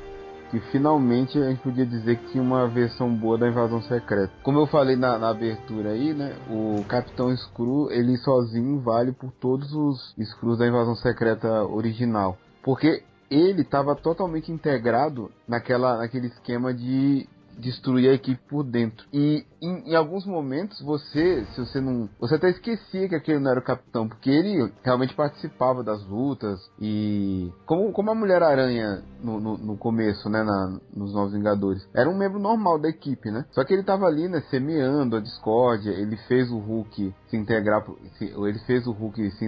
que 0.50 0.58
finalmente 0.72 1.38
a 1.38 1.48
gente 1.48 1.62
podia 1.62 1.86
dizer 1.86 2.16
que 2.18 2.32
tinha 2.32 2.42
uma 2.42 2.66
versão 2.66 3.14
boa 3.14 3.38
da 3.38 3.48
invasão 3.48 3.80
secreta. 3.82 4.32
Como 4.42 4.58
eu 4.58 4.66
falei 4.66 4.96
na, 4.96 5.18
na 5.18 5.30
abertura 5.30 5.90
aí, 5.90 6.12
né, 6.12 6.34
o 6.50 6.84
Capitão 6.84 7.34
Screw, 7.36 7.90
ele 7.90 8.16
sozinho 8.18 8.80
vale 8.80 9.12
por 9.12 9.30
todos 9.32 9.72
os 9.72 10.14
Screws 10.20 10.58
da 10.58 10.66
invasão 10.66 10.96
secreta 10.96 11.64
original. 11.64 12.36
Porque 12.62 13.02
ele 13.30 13.62
estava 13.62 13.94
totalmente 13.94 14.50
integrado 14.50 15.30
naquela, 15.46 15.98
naquele 15.98 16.26
esquema 16.26 16.74
de 16.74 17.28
destruir 17.56 18.10
a 18.10 18.14
equipe 18.14 18.40
por 18.48 18.64
dentro. 18.64 19.06
E 19.12 19.44
em, 19.60 19.90
em, 19.90 19.94
alguns 19.94 20.26
momentos 20.26 20.80
você, 20.80 21.44
se 21.54 21.60
você 21.60 21.80
não. 21.80 22.08
Você 22.18 22.34
até 22.34 22.50
esquecia 22.50 23.08
que 23.08 23.14
aquele 23.14 23.38
não 23.38 23.50
era 23.50 23.60
o 23.60 23.64
capitão, 23.64 24.08
porque 24.08 24.30
ele 24.30 24.72
realmente 24.82 25.14
participava 25.14 25.82
das 25.82 26.04
lutas 26.06 26.58
e. 26.80 27.50
Como, 27.66 27.92
como 27.92 28.10
a 28.10 28.14
Mulher-Aranha 28.14 29.02
no, 29.22 29.40
no, 29.40 29.58
no, 29.58 29.76
começo, 29.76 30.28
né? 30.28 30.42
Na, 30.42 30.78
nos 30.94 31.12
Novos 31.12 31.32
Vingadores. 31.32 31.86
Era 31.94 32.08
um 32.08 32.16
membro 32.16 32.38
normal 32.38 32.78
da 32.78 32.88
equipe, 32.88 33.30
né? 33.30 33.44
Só 33.52 33.64
que 33.64 33.74
ele 33.74 33.82
tava 33.82 34.06
ali, 34.06 34.28
né? 34.28 34.40
Semeando 34.50 35.16
a 35.16 35.20
discórdia. 35.20 35.90
Ele 35.90 36.16
fez 36.28 36.50
o 36.50 36.58
Hulk 36.58 37.14
se 37.28 37.36
integrar. 37.36 37.84
Se, 38.18 38.24
ele 38.24 38.58
fez 38.60 38.86
o 38.86 38.92
Hulk 38.92 39.30
se 39.32 39.44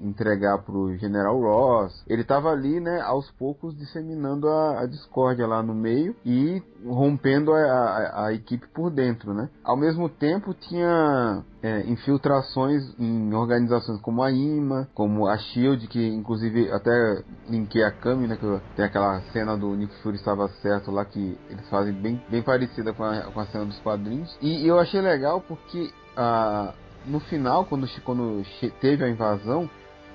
entregar 0.00 0.58
pro 0.58 0.96
General 0.98 1.38
Ross. 1.40 2.04
Ele 2.06 2.24
tava 2.24 2.50
ali, 2.50 2.80
né? 2.80 3.00
Aos 3.00 3.30
poucos 3.32 3.76
disseminando 3.76 4.48
a, 4.48 4.80
a 4.82 4.86
discórdia 4.86 5.46
lá 5.46 5.62
no 5.62 5.74
meio 5.74 6.14
e 6.24 6.62
rompendo 6.84 7.52
a, 7.52 7.58
a, 7.58 8.26
a 8.26 8.32
equipe 8.32 8.66
por 8.68 8.90
dentro, 8.90 9.32
né? 9.32 9.45
Ao 9.64 9.76
mesmo 9.76 10.08
tempo 10.08 10.54
tinha 10.54 11.42
é, 11.62 11.80
infiltrações 11.88 12.82
em 12.98 13.34
organizações 13.34 14.00
como 14.00 14.22
a 14.22 14.30
IMA, 14.30 14.88
como 14.94 15.26
a 15.26 15.36
SHIELD, 15.36 15.88
que 15.88 16.06
inclusive 16.08 16.70
até 16.70 17.22
linkei 17.48 17.82
a 17.82 17.90
Kami, 17.90 18.26
né, 18.26 18.36
que 18.36 18.60
tem 18.74 18.84
aquela 18.84 19.20
cena 19.32 19.56
do 19.56 19.74
Nick 19.74 19.94
Fury 20.02 20.16
estava 20.16 20.48
certo 20.62 20.90
lá, 20.90 21.04
que 21.04 21.38
eles 21.48 21.68
fazem 21.68 21.92
bem, 21.92 22.22
bem 22.28 22.42
parecida 22.42 22.92
com 22.92 23.04
a, 23.04 23.22
com 23.22 23.40
a 23.40 23.46
cena 23.46 23.64
dos 23.64 23.78
quadrinhos. 23.80 24.36
E, 24.40 24.66
eu 24.66 24.78
achei 24.78 25.00
legal 25.00 25.40
porque 25.40 25.90
ah, 26.16 26.72
no 27.06 27.20
final, 27.20 27.64
quando, 27.64 27.86
quando 28.02 28.42
teve 28.80 29.04
a 29.04 29.08
invasão, 29.08 29.68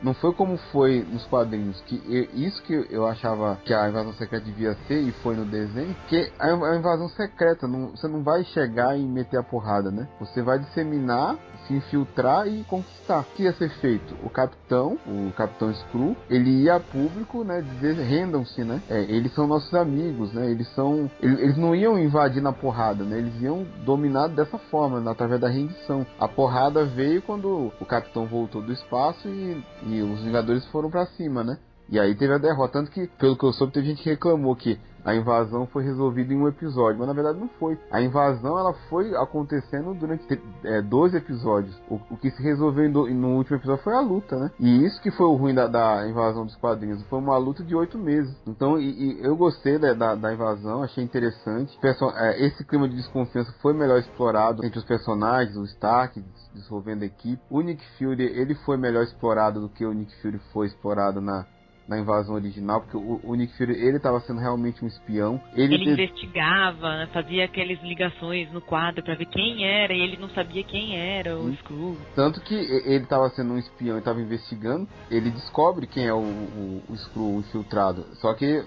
não 0.04 0.14
foi 0.14 0.34
como 0.34 0.58
foi 0.72 1.06
nos 1.10 1.26
quadrinhos, 1.26 1.80
que 1.82 2.02
eu, 2.08 2.28
isso 2.34 2.62
que 2.64 2.88
eu 2.90 3.06
achava 3.08 3.58
que 3.64 3.74
a 3.74 3.90
invasão 3.90 4.14
secreta 4.14 4.46
devia 4.46 4.76
ser 4.88 5.00
e 5.00 5.12
foi 5.24 5.36
no 5.36 5.46
desenho, 5.46 5.96
que 6.08 6.32
a, 6.40 6.48
a 6.48 6.76
invasão 6.76 7.10
secreta, 7.10 7.68
não, 7.68 7.92
você 7.92 8.08
não 8.08 8.24
vai 8.24 8.44
chegar 8.46 8.98
e 8.98 9.04
meter 9.04 9.38
a 9.38 9.44
porrada, 9.44 9.92
né? 9.92 10.08
Você 10.20 10.42
vai 10.42 10.60
disseminar 10.60 11.38
se 11.68 11.74
infiltrar 11.74 12.48
e 12.48 12.64
conquistar. 12.64 13.22
O 13.22 13.36
que 13.36 13.44
ia 13.44 13.54
ser 13.54 13.70
feito? 13.80 14.16
O 14.24 14.30
capitão, 14.30 14.98
o 15.06 15.32
capitão 15.34 15.74
Screw, 15.74 16.16
ele 16.30 16.64
ia 16.64 16.76
a 16.76 16.80
público, 16.80 17.44
né, 17.44 17.62
dizer 17.62 17.96
rendam-se, 17.96 18.64
né? 18.64 18.82
É, 18.90 19.02
eles 19.02 19.34
são 19.34 19.48
nossos 19.48 19.74
amigos, 19.74 20.32
né? 20.34 20.50
Eles 20.50 20.68
são, 20.74 21.10
eles, 21.22 21.40
eles, 21.40 21.58
não 21.58 21.76
iam 21.76 22.00
invadir 22.00 22.42
na 22.42 22.54
porrada, 22.54 23.04
né? 23.04 23.18
Eles 23.18 23.42
iam 23.42 23.66
dominar 23.86 24.28
dessa 24.28 24.58
forma, 24.58 25.10
através 25.10 25.40
da 25.40 25.50
rendição. 25.50 26.06
A 26.20 26.28
porrada 26.28 26.86
veio 26.86 27.22
quando 27.22 27.72
o 27.80 27.86
capitão 27.86 28.26
voltou 28.26 28.62
do 28.62 28.72
espaço 28.72 29.28
e, 29.28 29.64
e 29.84 29.91
os 30.00 30.24
Vingadores 30.24 30.66
foram 30.68 30.90
para 30.90 31.06
cima, 31.08 31.44
né? 31.44 31.58
E 31.92 32.00
aí 32.00 32.16
teve 32.16 32.34
a 32.34 32.38
derrota. 32.38 32.74
Tanto 32.74 32.90
que, 32.90 33.06
pelo 33.20 33.38
que 33.38 33.44
eu 33.44 33.52
soube, 33.52 33.74
teve 33.74 33.88
gente 33.88 34.02
que 34.02 34.10
reclamou 34.10 34.56
que 34.56 34.80
a 35.04 35.16
invasão 35.16 35.66
foi 35.66 35.84
resolvida 35.84 36.34
em 36.34 36.38
um 36.38 36.48
episódio, 36.48 37.00
mas 37.00 37.08
na 37.08 37.14
verdade 37.14 37.40
não 37.40 37.50
foi. 37.60 37.78
A 37.92 38.02
invasão 38.02 38.58
ela 38.58 38.74
foi 38.90 39.16
acontecendo 39.16 39.94
durante 39.94 40.40
é, 40.64 40.82
dois 40.82 41.14
episódios. 41.14 41.76
O, 41.90 41.96
o, 42.10 42.18
que 42.18 42.30
se 42.30 42.42
resolveu 42.42 42.92
do, 42.92 43.08
no 43.08 43.36
último 43.36 43.58
episódio 43.58 43.84
foi 43.84 43.94
a 43.94 44.00
luta, 44.00 44.38
né? 44.38 44.52
E 44.60 44.86
isso 44.86 45.02
que 45.02 45.12
foi 45.12 45.26
o 45.26 45.36
ruim 45.36 45.54
da, 45.54 45.68
da 45.68 46.08
invasão 46.08 46.46
dos 46.46 46.56
quadrinhos. 46.56 47.04
Foi 47.08 47.20
uma 47.20 47.38
luta 47.38 47.64
de 47.64 47.76
oito 47.76 47.98
meses. 47.98 48.36
Então, 48.48 48.80
e, 48.80 49.20
e 49.20 49.26
eu 49.26 49.36
gostei 49.36 49.78
da, 49.80 49.94
da, 49.94 50.16
da, 50.16 50.34
invasão, 50.34 50.84
achei 50.84 51.04
interessante. 51.04 51.78
É, 52.16 52.46
esse 52.46 52.64
clima 52.64 52.88
de 52.88 52.96
desconfiança 52.96 53.52
foi 53.62 53.74
melhor 53.74 54.00
explorado 54.00 54.64
entre 54.64 54.78
os 54.78 54.86
personagens, 54.86 55.58
o 55.58 55.66
Stark 55.66 56.24
dissolvendo 56.54 57.04
a 57.04 57.06
equipe. 57.06 57.42
O 57.50 57.62
Nick 57.62 57.84
Fury 57.98 58.24
ele 58.24 58.54
foi 58.54 58.78
melhor 58.78 59.04
explorado 59.04 59.62
do 59.62 59.70
que 59.70 59.86
o 59.86 59.94
Nick 59.94 60.14
Fury 60.22 60.40
foi 60.54 60.68
explorado 60.68 61.20
na 61.20 61.46
na 61.92 62.00
invasão 62.00 62.36
original, 62.36 62.80
porque 62.80 62.96
o, 62.96 63.20
o 63.22 63.36
Nick 63.36 63.56
Fury 63.58 63.74
ele 63.74 63.98
estava 63.98 64.22
sendo 64.22 64.40
realmente 64.40 64.84
um 64.84 64.88
espião. 64.88 65.42
Ele, 65.54 65.76
ele 65.76 65.92
investigava, 65.92 66.96
né, 66.96 67.10
fazia 67.14 67.44
aquelas 67.44 67.82
ligações 67.84 68.50
no 68.54 68.62
quadro 68.62 69.04
para 69.04 69.16
ver 69.16 69.26
quem 69.26 69.66
era 69.66 69.94
e 69.94 70.00
ele 70.00 70.16
não 70.16 70.30
sabia 70.30 70.64
quem 70.64 70.98
era 70.98 71.38
o 71.38 71.54
Screw. 71.58 71.98
Tanto 72.16 72.40
que 72.40 72.56
ele 72.56 73.04
estava 73.04 73.30
sendo 73.32 73.54
um 73.54 73.58
espião 73.58 73.98
e 73.98 74.00
estava 74.00 74.22
investigando, 74.22 74.88
ele 75.10 75.30
descobre 75.32 75.86
quem 75.86 76.08
é 76.08 76.14
o, 76.14 76.20
o, 76.20 76.84
o 76.88 77.22
o 77.22 77.40
infiltrado. 77.40 78.06
Só 78.16 78.34
que 78.34 78.64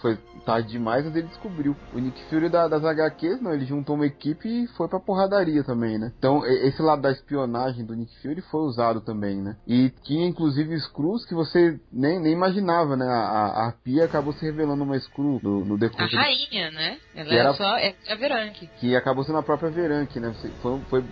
foi 0.00 0.18
tarde 0.44 0.68
demais, 0.68 1.04
mas 1.04 1.16
ele 1.16 1.26
descobriu. 1.26 1.76
O 1.92 1.98
Nick 1.98 2.22
Fury 2.30 2.48
da, 2.48 2.68
das 2.68 2.84
HQs, 2.84 3.40
não, 3.40 3.52
ele 3.52 3.64
juntou 3.64 3.96
uma 3.96 4.06
equipe 4.06 4.48
e 4.48 4.66
foi 4.68 4.88
pra 4.88 5.00
porradaria 5.00 5.64
também, 5.64 5.98
né? 5.98 6.12
Então, 6.18 6.44
esse 6.46 6.80
lado 6.80 7.02
da 7.02 7.10
espionagem 7.10 7.84
do 7.84 7.94
Nick 7.94 8.14
Fury 8.22 8.40
foi 8.42 8.60
usado 8.60 9.00
também, 9.00 9.42
né? 9.42 9.56
E 9.66 9.90
tinha 10.04 10.26
inclusive 10.26 10.78
Screws 10.80 11.26
que 11.26 11.34
você 11.34 11.78
nem, 11.92 12.20
nem 12.20 12.32
imaginava, 12.32 12.96
né? 12.96 13.06
A, 13.06 13.10
a 13.10 13.66
Arpia 13.66 14.04
acabou 14.04 14.32
se 14.32 14.44
revelando 14.44 14.84
uma 14.84 14.98
Screw 14.98 15.40
no, 15.42 15.64
no 15.64 15.78
decorrer. 15.78 16.18
A 16.18 16.22
rainha, 16.22 16.70
né? 16.70 16.98
Ela 17.14 17.34
era, 17.34 17.54
só 17.54 17.76
é 17.76 17.94
a 18.08 18.14
Verank. 18.14 18.68
Que 18.78 18.94
acabou 18.94 19.24
sendo 19.24 19.38
a 19.38 19.42
própria 19.42 19.70
Verank, 19.70 20.18
né? 20.20 20.34
Foi, 20.62 20.80
foi 20.88 21.04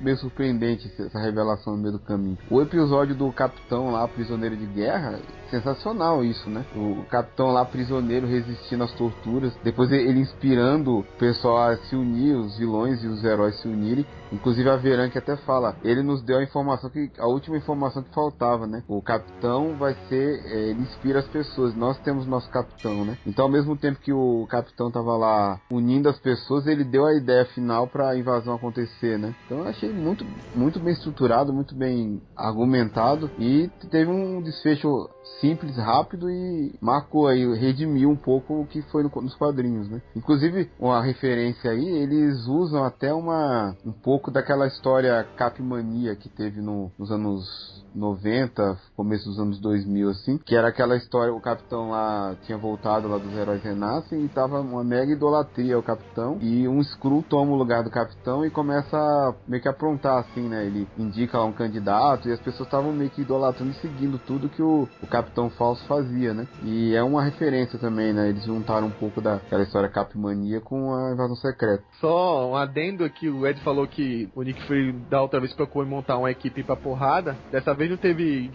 meio 0.00 0.16
surpreendente 0.18 0.90
essa 0.98 1.18
revelação 1.18 1.76
no 1.76 1.82
meio 1.82 1.92
do 1.92 2.00
caminho. 2.00 2.38
O 2.50 2.60
episódio 2.60 3.14
do 3.14 3.32
capitão 3.32 3.90
lá, 3.90 4.06
prisioneiro 4.06 4.56
de 4.56 4.66
guerra, 4.66 5.20
sensacional 5.50 6.24
isso, 6.24 6.48
né? 6.50 6.64
O 6.74 7.04
capitão 7.04 7.48
lá, 7.48 7.64
prisioneiro, 7.64 8.23
resistindo 8.24 8.84
às 8.84 8.92
torturas. 8.94 9.56
Depois 9.62 9.90
ele 9.90 10.20
inspirando 10.20 10.98
o 10.98 11.04
pessoal 11.18 11.70
a 11.70 11.76
se 11.76 11.94
unir, 11.94 12.34
os 12.34 12.58
vilões 12.58 13.02
e 13.02 13.06
os 13.06 13.24
heróis 13.24 13.60
se 13.60 13.68
unirem. 13.68 14.06
Inclusive 14.34 14.68
a 14.68 14.76
Veran 14.76 15.10
que 15.10 15.18
até 15.18 15.36
fala, 15.38 15.76
ele 15.84 16.02
nos 16.02 16.22
deu 16.22 16.38
a 16.38 16.42
informação 16.42 16.90
que 16.90 17.10
a 17.18 17.26
última 17.26 17.56
informação 17.56 18.02
que 18.02 18.14
faltava, 18.14 18.66
né? 18.66 18.82
O 18.88 19.00
capitão 19.00 19.76
vai 19.76 19.94
ser, 20.08 20.40
é, 20.46 20.70
ele 20.70 20.82
inspira 20.82 21.20
as 21.20 21.28
pessoas. 21.28 21.74
Nós 21.74 21.98
temos 22.00 22.26
nosso 22.26 22.50
capitão, 22.50 23.04
né? 23.04 23.16
Então 23.26 23.44
ao 23.44 23.50
mesmo 23.50 23.76
tempo 23.76 24.00
que 24.00 24.12
o 24.12 24.46
capitão 24.48 24.90
tava 24.90 25.16
lá 25.16 25.60
unindo 25.70 26.08
as 26.08 26.18
pessoas, 26.18 26.66
ele 26.66 26.84
deu 26.84 27.06
a 27.06 27.14
ideia 27.14 27.44
final 27.46 27.86
para 27.86 28.10
a 28.10 28.18
invasão 28.18 28.54
acontecer, 28.54 29.18
né? 29.18 29.34
Então 29.46 29.58
eu 29.58 29.68
achei 29.68 29.90
muito 29.92 30.26
muito 30.54 30.80
bem 30.80 30.92
estruturado, 30.92 31.52
muito 31.52 31.74
bem 31.74 32.20
argumentado 32.36 33.30
e 33.38 33.70
teve 33.90 34.10
um 34.10 34.42
desfecho 34.42 35.08
simples, 35.40 35.76
rápido 35.76 36.30
e 36.30 36.74
marcou 36.80 37.26
aí, 37.26 37.46
redimiu 37.56 38.10
um 38.10 38.16
pouco 38.16 38.60
o 38.60 38.66
que 38.66 38.82
foi 38.82 39.02
no, 39.02 39.10
nos 39.22 39.34
quadrinhos, 39.34 39.88
né? 39.88 40.00
Inclusive, 40.14 40.70
uma 40.78 41.02
referência 41.02 41.70
aí, 41.70 41.86
eles 41.86 42.46
usam 42.46 42.84
até 42.84 43.12
uma 43.12 43.76
um 43.84 43.92
pouco 43.92 44.23
daquela 44.30 44.66
história 44.66 45.26
Capmania 45.36 46.14
que 46.16 46.28
teve 46.28 46.60
no, 46.60 46.90
nos 46.98 47.10
anos 47.10 47.84
90, 47.94 48.76
começo 48.96 49.28
dos 49.28 49.38
anos 49.38 49.60
2000, 49.60 50.10
assim, 50.10 50.38
que 50.38 50.56
era 50.56 50.68
aquela 50.68 50.96
história, 50.96 51.32
o 51.32 51.40
capitão 51.40 51.90
lá 51.90 52.34
tinha 52.44 52.58
voltado 52.58 53.08
lá 53.08 53.18
dos 53.18 53.32
Heróis 53.32 53.62
Renascem 53.62 54.24
e 54.24 54.28
tava 54.28 54.60
uma 54.60 54.82
mega 54.82 55.12
idolatria 55.12 55.76
ao 55.76 55.82
capitão, 55.82 56.38
e 56.40 56.66
um 56.66 56.80
Skrull 56.80 57.22
toma 57.22 57.52
o 57.52 57.56
lugar 57.56 57.84
do 57.84 57.90
capitão 57.90 58.44
e 58.44 58.50
começa 58.50 58.96
a 58.96 59.34
meio 59.46 59.62
que 59.62 59.68
aprontar, 59.68 60.18
assim, 60.18 60.48
né? 60.48 60.64
Ele 60.66 60.88
indica 60.98 61.38
lá 61.38 61.44
um 61.44 61.52
candidato 61.52 62.28
e 62.28 62.32
as 62.32 62.40
pessoas 62.40 62.66
estavam 62.66 62.92
meio 62.92 63.10
que 63.10 63.22
idolatrando 63.22 63.70
e 63.70 63.80
seguindo 63.80 64.18
tudo 64.18 64.48
que 64.48 64.62
o, 64.62 64.88
o 65.02 65.06
capitão 65.06 65.48
falso 65.50 65.84
fazia, 65.86 66.34
né? 66.34 66.48
E 66.62 66.94
é 66.94 67.02
uma 67.02 67.22
referência 67.22 67.78
também, 67.78 68.12
né? 68.12 68.28
Eles 68.28 68.44
juntaram 68.44 68.88
um 68.88 68.90
pouco 68.90 69.20
daquela 69.20 69.62
história 69.62 69.88
Capmania 69.88 70.60
com 70.60 70.92
a 70.94 71.12
invasão 71.12 71.36
secreta. 71.36 71.84
Só 72.00 72.50
um 72.50 72.56
adendo 72.56 73.04
aqui, 73.04 73.28
o 73.28 73.46
Ed 73.46 73.60
falou 73.60 73.86
que 73.86 74.13
o 74.34 74.42
Nick 74.42 74.62
Fury 74.66 74.92
da 75.10 75.22
outra 75.22 75.40
vez 75.40 75.52
procurou 75.52 75.88
montar 75.88 76.18
uma 76.18 76.30
equipe 76.30 76.62
pra 76.62 76.76
porrada, 76.76 77.36
dessa 77.50 77.74
vez 77.74 77.90
não 77.90 77.96
teve 77.96 78.50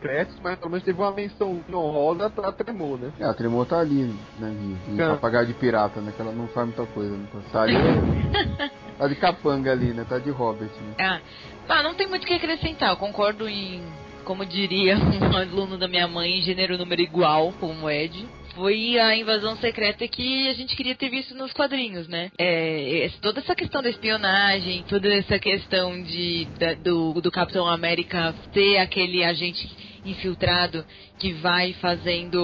créditos, 0.00 0.38
mas 0.42 0.58
pelo 0.58 0.70
menos 0.70 0.84
teve 0.84 1.00
uma 1.00 1.10
menção 1.10 1.60
honrosa 1.72 2.30
pra 2.30 2.52
Tremor, 2.52 2.98
né? 2.98 3.12
É, 3.18 3.24
a 3.24 3.34
Tremor 3.34 3.66
tá 3.66 3.80
ali, 3.80 4.14
né? 4.38 4.50
De, 4.86 4.92
de 4.92 4.96
papagaio 4.96 5.46
de 5.46 5.54
pirata, 5.54 6.00
né? 6.00 6.12
Que 6.14 6.22
ela 6.22 6.32
não 6.32 6.48
faz 6.48 6.66
muita 6.66 6.86
coisa, 6.86 7.16
né? 7.16 7.26
Tá 7.52 7.62
ali. 7.62 7.74
tá 8.98 9.08
de 9.08 9.14
capanga 9.16 9.72
ali, 9.72 9.92
né? 9.92 10.06
Tá 10.08 10.18
de 10.18 10.30
Hobbit, 10.30 10.72
né? 10.80 10.94
Ah, 10.98 11.20
ah 11.68 11.82
não 11.82 11.94
tem 11.94 12.06
muito 12.08 12.24
o 12.24 12.26
que 12.26 12.34
acrescentar, 12.34 12.90
eu 12.90 12.96
concordo 12.96 13.48
em. 13.48 13.82
Como 14.24 14.44
diria 14.44 14.96
um 14.98 15.36
aluno 15.36 15.78
da 15.78 15.88
minha 15.88 16.06
mãe, 16.06 16.42
gênero 16.42 16.76
número 16.76 17.00
igual, 17.00 17.52
como 17.58 17.86
o 17.86 17.90
Ed 17.90 18.28
foi 18.58 18.98
a 18.98 19.16
invasão 19.16 19.56
secreta 19.58 20.06
que 20.08 20.48
a 20.48 20.52
gente 20.52 20.74
queria 20.74 20.96
ter 20.96 21.08
visto 21.08 21.32
nos 21.32 21.52
quadrinhos, 21.52 22.08
né? 22.08 22.30
É, 22.36 23.08
toda 23.22 23.38
essa 23.38 23.54
questão 23.54 23.80
da 23.80 23.88
espionagem, 23.88 24.84
toda 24.88 25.08
essa 25.14 25.38
questão 25.38 26.02
de, 26.02 26.44
da, 26.58 26.74
do, 26.74 27.20
do 27.20 27.30
Capitão 27.30 27.68
América 27.68 28.34
ter 28.52 28.78
aquele 28.78 29.22
agente 29.22 29.70
infiltrado 30.04 30.84
que 31.20 31.32
vai 31.34 31.72
fazendo 31.74 32.42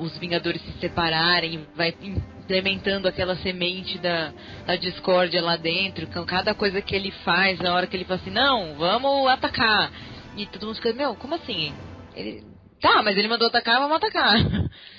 os 0.00 0.16
Vingadores 0.18 0.62
se 0.62 0.72
separarem, 0.78 1.66
vai 1.74 1.92
implementando 2.00 3.08
aquela 3.08 3.34
semente 3.36 3.98
da, 3.98 4.32
da 4.66 4.76
discórdia 4.76 5.42
lá 5.42 5.56
dentro, 5.56 6.06
com 6.06 6.24
cada 6.24 6.54
coisa 6.54 6.80
que 6.80 6.94
ele 6.94 7.10
faz, 7.24 7.58
na 7.58 7.74
hora 7.74 7.88
que 7.88 7.96
ele 7.96 8.04
fala 8.04 8.20
assim, 8.20 8.30
não, 8.30 8.76
vamos 8.76 9.28
atacar. 9.28 9.90
E 10.36 10.46
todo 10.46 10.66
mundo 10.66 10.76
fica, 10.76 10.92
meu, 10.92 11.16
como 11.16 11.34
assim? 11.34 11.74
Ele, 12.14 12.44
tá, 12.80 13.02
mas 13.02 13.16
ele 13.16 13.26
mandou 13.26 13.48
atacar, 13.48 13.80
vamos 13.80 13.96
atacar. 13.96 14.36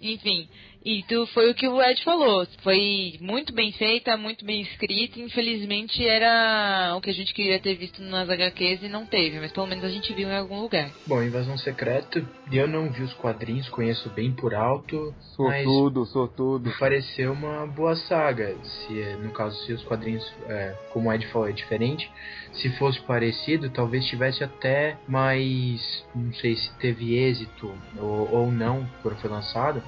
Enfim, 0.00 0.48
E 0.82 1.02
tu, 1.02 1.26
foi 1.34 1.50
o 1.50 1.54
que 1.54 1.68
o 1.68 1.82
Ed 1.82 2.02
falou. 2.02 2.46
Foi 2.62 3.18
muito 3.20 3.52
bem 3.52 3.70
feita, 3.72 4.16
muito 4.16 4.46
bem 4.46 4.62
escrita. 4.62 5.20
Infelizmente 5.20 6.06
era 6.06 6.94
o 6.96 7.02
que 7.02 7.10
a 7.10 7.12
gente 7.12 7.34
queria 7.34 7.60
ter 7.60 7.74
visto 7.74 8.02
nas 8.02 8.30
HQs 8.30 8.82
e 8.82 8.88
não 8.88 9.04
teve, 9.04 9.38
mas 9.38 9.52
pelo 9.52 9.66
menos 9.66 9.84
a 9.84 9.90
gente 9.90 10.12
viu 10.14 10.28
em 10.28 10.34
algum 10.34 10.60
lugar. 10.60 10.90
Bom, 11.06 11.22
Invasão 11.22 11.58
Secreta, 11.58 12.26
eu 12.50 12.66
não 12.66 12.90
vi 12.90 13.02
os 13.02 13.12
quadrinhos, 13.14 13.68
conheço 13.68 14.08
bem 14.10 14.32
por 14.32 14.54
alto. 14.54 15.14
Sortudo, 15.36 16.06
sortudo. 16.06 16.70
Me 16.70 16.78
pareceu 16.78 17.32
uma 17.32 17.66
boa 17.66 17.94
saga. 17.94 18.56
Se, 18.64 18.94
no 19.22 19.32
caso, 19.32 19.54
se 19.66 19.74
os 19.74 19.84
quadrinhos, 19.84 20.24
é, 20.48 20.74
como 20.94 21.10
o 21.10 21.12
Ed 21.12 21.26
falou, 21.26 21.46
é 21.48 21.52
diferente. 21.52 22.10
Se 22.52 22.68
fosse 22.78 23.00
parecido, 23.00 23.70
talvez 23.70 24.04
tivesse 24.06 24.42
até 24.42 24.96
mais. 25.06 26.04
Não 26.14 26.32
sei 26.34 26.56
se 26.56 26.72
teve 26.78 27.16
êxito 27.16 27.72
ou, 27.96 28.32
ou 28.32 28.52
não 28.52 28.88
quando 29.02 29.16
foi 29.20 29.30
lançado 29.30 29.82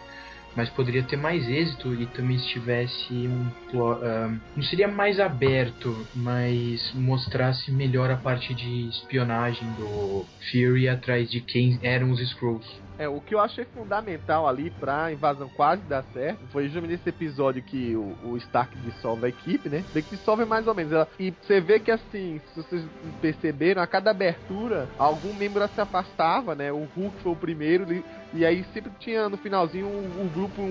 mas 0.55 0.69
poderia 0.71 1.03
ter 1.03 1.17
mais 1.17 1.49
êxito 1.49 1.95
e 1.95 2.07
também 2.07 2.37
estivesse 2.37 3.13
um 3.13 3.47
uh, 3.75 4.41
não 4.55 4.63
seria 4.63 4.89
mais 4.89 5.19
aberto, 5.19 6.07
mas 6.15 6.93
mostrasse 6.95 7.71
melhor 7.73 8.11
a 8.11 8.17
parte 8.17 8.55
de 8.55 8.89
espionagem 8.89 9.67
do 9.73 10.27
Fury 10.51 10.89
atrás 10.89 11.31
de 11.31 11.41
quem 11.41 11.79
eram 11.83 12.11
os 12.11 12.21
Skrulls. 12.21 12.67
É, 12.99 13.09
o 13.09 13.21
que 13.21 13.35
eu 13.35 13.41
achei 13.41 13.65
fundamental 13.65 14.47
ali 14.47 14.71
pra 14.71 15.13
invasão 15.13 15.49
quase 15.49 15.83
dar 15.83 16.05
certo 16.13 16.41
foi 16.53 16.65
justamente 16.65 16.93
nesse 16.93 17.09
episódio 17.09 17.63
que 17.63 17.97
o, 17.97 18.15
o 18.25 18.37
Stark 18.37 18.77
dissolve 18.79 19.27
a 19.27 19.29
equipe, 19.29 19.69
né? 19.69 19.85
Que 19.93 20.03
dissolve 20.03 20.45
mais 20.45 20.67
ou 20.67 20.75
menos. 20.75 20.93
E 21.19 21.33
você 21.43 21.61
vê 21.61 21.81
que 21.81 21.91
assim, 21.91 22.41
se 22.53 22.63
vocês 22.63 22.85
perceberam, 23.21 23.83
a 23.83 23.87
cada 23.87 24.11
abertura, 24.11 24.89
algum 24.99 25.33
membro 25.33 25.67
se 25.75 25.81
afastava, 25.81 26.55
né? 26.55 26.73
O 26.73 26.89
Hulk 26.97 27.21
foi 27.23 27.33
o 27.33 27.37
primeiro, 27.37 28.05
e 28.35 28.45
aí 28.45 28.65
sempre 28.73 28.93
tinha 28.99 29.29
no 29.29 29.37
finalzinho 29.37 29.87
o, 29.87 30.27
o 30.27 30.31
grupo 30.31 30.63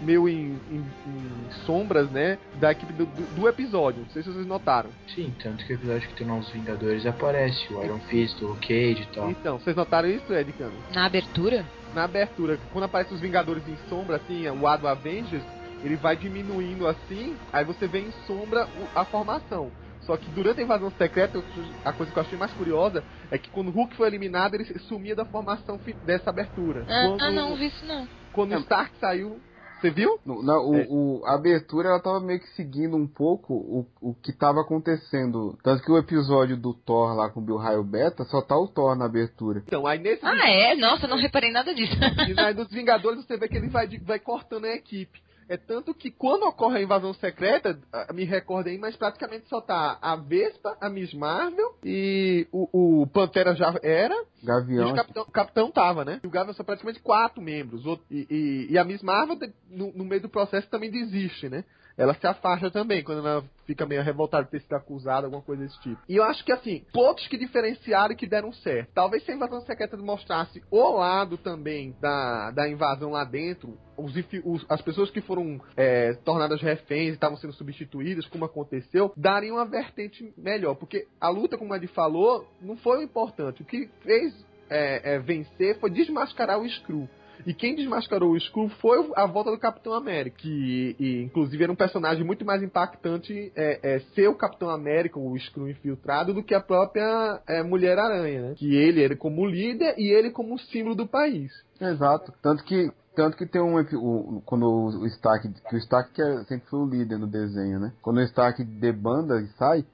meio 0.00 0.28
em, 0.28 0.58
em, 0.70 0.84
em, 1.06 1.50
sombras, 1.66 2.10
né? 2.10 2.38
Da 2.60 2.72
equipe 2.72 2.92
do, 2.92 3.06
do, 3.06 3.48
episódio. 3.48 4.02
Não 4.02 4.10
sei 4.10 4.22
se 4.22 4.30
vocês 4.30 4.46
notaram. 4.46 4.90
Sim, 5.14 5.32
tanto 5.42 5.64
que 5.64 5.72
o 5.72 5.76
episódio 5.76 6.08
que 6.08 6.14
tem 6.14 6.26
Novos 6.26 6.48
Vingadores 6.50 7.06
aparece, 7.06 7.72
o 7.72 7.82
Iron 7.82 8.00
Fist, 8.00 8.40
o 8.42 8.54
Cage 8.56 9.02
e 9.02 9.14
tal. 9.14 9.30
Então, 9.30 9.58
vocês 9.58 9.76
notaram 9.76 10.08
isso, 10.08 10.32
Ed 10.32 10.52
Cano? 10.52 10.74
Na 10.92 11.06
abertura? 11.06 11.64
Na 11.94 12.04
abertura, 12.04 12.58
quando 12.72 12.84
aparecem 12.84 13.14
os 13.14 13.20
Vingadores 13.20 13.62
em 13.68 13.76
sombra, 13.88 14.16
assim, 14.16 14.48
o 14.48 14.66
Ado 14.66 14.88
Avengers, 14.88 15.44
ele 15.84 15.96
vai 15.96 16.16
diminuindo 16.16 16.88
assim, 16.88 17.36
aí 17.52 17.64
você 17.64 17.86
vê 17.86 18.00
em 18.00 18.10
sombra 18.26 18.66
a 18.94 19.04
formação. 19.04 19.70
Só 20.06 20.16
que 20.16 20.28
durante 20.30 20.60
a 20.60 20.62
invasão 20.62 20.90
secreta, 20.98 21.42
a 21.84 21.92
coisa 21.92 22.12
que 22.12 22.18
eu 22.18 22.22
achei 22.22 22.38
mais 22.38 22.52
curiosa 22.52 23.02
é 23.30 23.38
que 23.38 23.48
quando 23.50 23.68
o 23.68 23.70
Hulk 23.70 23.96
foi 23.96 24.06
eliminado, 24.06 24.54
ele 24.54 24.64
sumia 24.80 25.16
da 25.16 25.24
formação 25.24 25.80
dessa 26.04 26.30
abertura. 26.30 26.84
Ah, 26.88 27.08
quando, 27.08 27.22
ah 27.22 27.30
não, 27.30 27.56
vi 27.56 27.66
isso 27.66 27.86
não. 27.86 28.06
Quando 28.32 28.52
o 28.52 28.58
Stark 28.60 28.92
saiu, 29.00 29.40
você 29.84 29.90
viu? 29.90 30.18
No, 30.24 30.42
não, 30.42 30.70
o, 30.70 30.76
é. 30.76 30.86
o, 30.88 31.22
a 31.26 31.34
abertura 31.34 31.90
ela 31.90 32.00
tava 32.00 32.20
meio 32.20 32.40
que 32.40 32.48
seguindo 32.54 32.96
um 32.96 33.06
pouco 33.06 33.52
o, 33.54 33.86
o 34.00 34.14
que 34.14 34.32
tava 34.32 34.60
acontecendo. 34.62 35.58
Tanto 35.62 35.82
que 35.82 35.92
o 35.92 35.98
episódio 35.98 36.56
do 36.56 36.72
Thor 36.72 37.14
lá 37.14 37.28
com 37.28 37.40
o 37.40 37.42
Bill 37.42 37.56
Raio 37.56 37.84
Beta 37.84 38.24
só 38.24 38.40
tá 38.40 38.56
o 38.56 38.66
Thor 38.66 38.96
na 38.96 39.04
abertura. 39.04 39.62
Então, 39.66 39.86
aí 39.86 39.98
nesse. 39.98 40.24
Ah, 40.24 40.48
é? 40.48 40.74
Nossa, 40.74 41.06
não 41.06 41.18
reparei 41.18 41.52
nada 41.52 41.74
disso. 41.74 41.94
e 42.28 42.40
aí 42.40 42.54
dos 42.54 42.70
Vingadores 42.70 43.24
você 43.24 43.36
vê 43.36 43.48
que 43.48 43.56
ele 43.56 43.68
vai, 43.68 43.86
vai 43.98 44.18
cortando 44.18 44.64
a 44.64 44.74
equipe. 44.74 45.22
É 45.48 45.56
tanto 45.56 45.94
que 45.94 46.10
quando 46.10 46.44
ocorre 46.44 46.78
a 46.78 46.82
invasão 46.82 47.12
secreta, 47.14 47.78
me 48.12 48.24
recordei, 48.24 48.78
mas 48.78 48.96
praticamente 48.96 49.48
só 49.48 49.60
tá 49.60 49.98
a 50.00 50.16
Vespa, 50.16 50.76
a 50.80 50.88
Miss 50.88 51.12
Marvel 51.12 51.76
e 51.84 52.46
o, 52.50 53.02
o 53.02 53.06
Pantera 53.06 53.54
já 53.54 53.74
era. 53.82 54.14
Gavião. 54.42 54.88
E 54.88 54.92
o 54.92 54.94
capitão, 54.94 55.22
o 55.22 55.30
capitão 55.30 55.70
tava, 55.70 56.04
né? 56.04 56.20
E 56.22 56.26
o 56.26 56.30
Gavião 56.30 56.54
são 56.54 56.64
praticamente 56.64 57.00
quatro 57.00 57.42
membros. 57.42 57.84
E, 58.10 58.26
e, 58.30 58.66
e 58.70 58.78
a 58.78 58.84
Miss 58.84 59.02
Marvel, 59.02 59.38
no, 59.68 59.92
no 59.92 60.04
meio 60.04 60.22
do 60.22 60.28
processo, 60.28 60.68
também 60.68 60.90
desiste, 60.90 61.48
né? 61.48 61.64
Ela 61.96 62.14
se 62.14 62.26
afasta 62.26 62.70
também 62.70 63.02
quando 63.02 63.26
ela 63.26 63.44
fica 63.66 63.86
meio 63.86 64.02
revoltada 64.02 64.44
de 64.44 64.50
ter 64.50 64.60
sido 64.60 64.74
acusada, 64.74 65.26
alguma 65.26 65.42
coisa 65.42 65.62
desse 65.62 65.80
tipo. 65.80 66.00
E 66.08 66.16
eu 66.16 66.24
acho 66.24 66.44
que, 66.44 66.52
assim, 66.52 66.84
pontos 66.92 67.26
que 67.28 67.38
diferenciaram 67.38 68.12
e 68.12 68.16
que 68.16 68.26
deram 68.26 68.52
certo. 68.52 68.90
Talvez 68.94 69.24
se 69.24 69.30
a 69.30 69.34
invasão 69.34 69.60
secreta 69.62 69.96
mostrasse 69.96 70.62
o 70.70 70.90
lado 70.96 71.38
também 71.38 71.96
da, 72.00 72.50
da 72.50 72.68
invasão 72.68 73.10
lá 73.10 73.24
dentro, 73.24 73.78
os, 73.96 74.12
os, 74.44 74.66
as 74.68 74.82
pessoas 74.82 75.10
que 75.10 75.20
foram 75.20 75.60
é, 75.76 76.14
tornadas 76.24 76.60
reféns 76.60 77.10
e 77.10 77.14
estavam 77.14 77.36
sendo 77.36 77.52
substituídas, 77.52 78.26
como 78.26 78.44
aconteceu, 78.44 79.12
daria 79.16 79.52
uma 79.52 79.64
vertente 79.64 80.32
melhor. 80.36 80.74
Porque 80.74 81.06
a 81.20 81.28
luta, 81.28 81.56
como 81.56 81.72
a 81.72 81.76
Ed 81.76 81.86
falou, 81.88 82.46
não 82.60 82.76
foi 82.76 82.98
o 82.98 83.02
importante. 83.02 83.62
O 83.62 83.64
que 83.64 83.88
fez 84.02 84.34
é, 84.68 85.14
é, 85.14 85.18
vencer 85.18 85.78
foi 85.78 85.90
desmascarar 85.90 86.58
o 86.58 86.68
Screw. 86.68 87.08
E 87.46 87.52
quem 87.52 87.74
desmascarou 87.74 88.32
o 88.32 88.36
Skrull 88.36 88.68
foi 88.80 89.10
a 89.16 89.26
volta 89.26 89.50
do 89.50 89.58
Capitão 89.58 89.94
América, 89.94 90.38
que 90.38 90.96
e, 90.98 91.22
inclusive 91.22 91.62
era 91.62 91.72
um 91.72 91.76
personagem 91.76 92.24
muito 92.24 92.44
mais 92.44 92.62
impactante 92.62 93.52
é, 93.54 93.80
é, 93.82 93.98
ser 94.14 94.28
o 94.28 94.34
Capitão 94.34 94.70
América, 94.70 95.18
o 95.18 95.36
Skrull 95.36 95.70
infiltrado, 95.70 96.32
do 96.32 96.42
que 96.42 96.54
a 96.54 96.60
própria 96.60 97.40
é, 97.46 97.62
Mulher 97.62 97.98
Aranha, 97.98 98.42
né? 98.42 98.54
Que 98.56 98.74
ele 98.74 99.02
era 99.02 99.16
como 99.16 99.46
líder 99.46 99.94
e 99.98 100.10
ele 100.12 100.30
como 100.30 100.58
símbolo 100.58 100.94
do 100.94 101.06
país. 101.06 101.52
Exato. 101.80 102.32
Tanto 102.42 102.64
que 102.64 102.90
tanto 103.14 103.36
que 103.36 103.46
tem 103.46 103.60
um. 103.60 103.78
O, 103.80 104.42
quando 104.44 104.66
o 104.66 105.06
Stark. 105.06 105.48
Que 105.48 105.76
o 105.76 105.78
Stark 105.78 106.12
que 106.12 106.22
é, 106.22 106.44
sempre 106.44 106.68
foi 106.68 106.80
o 106.80 106.86
líder 106.86 107.18
no 107.18 107.26
desenho, 107.26 107.78
né? 107.78 107.92
Quando 108.02 108.18
o 108.18 108.22
Stark 108.22 108.62
debanda 108.64 109.40
e 109.40 109.46
sai, 109.58 109.84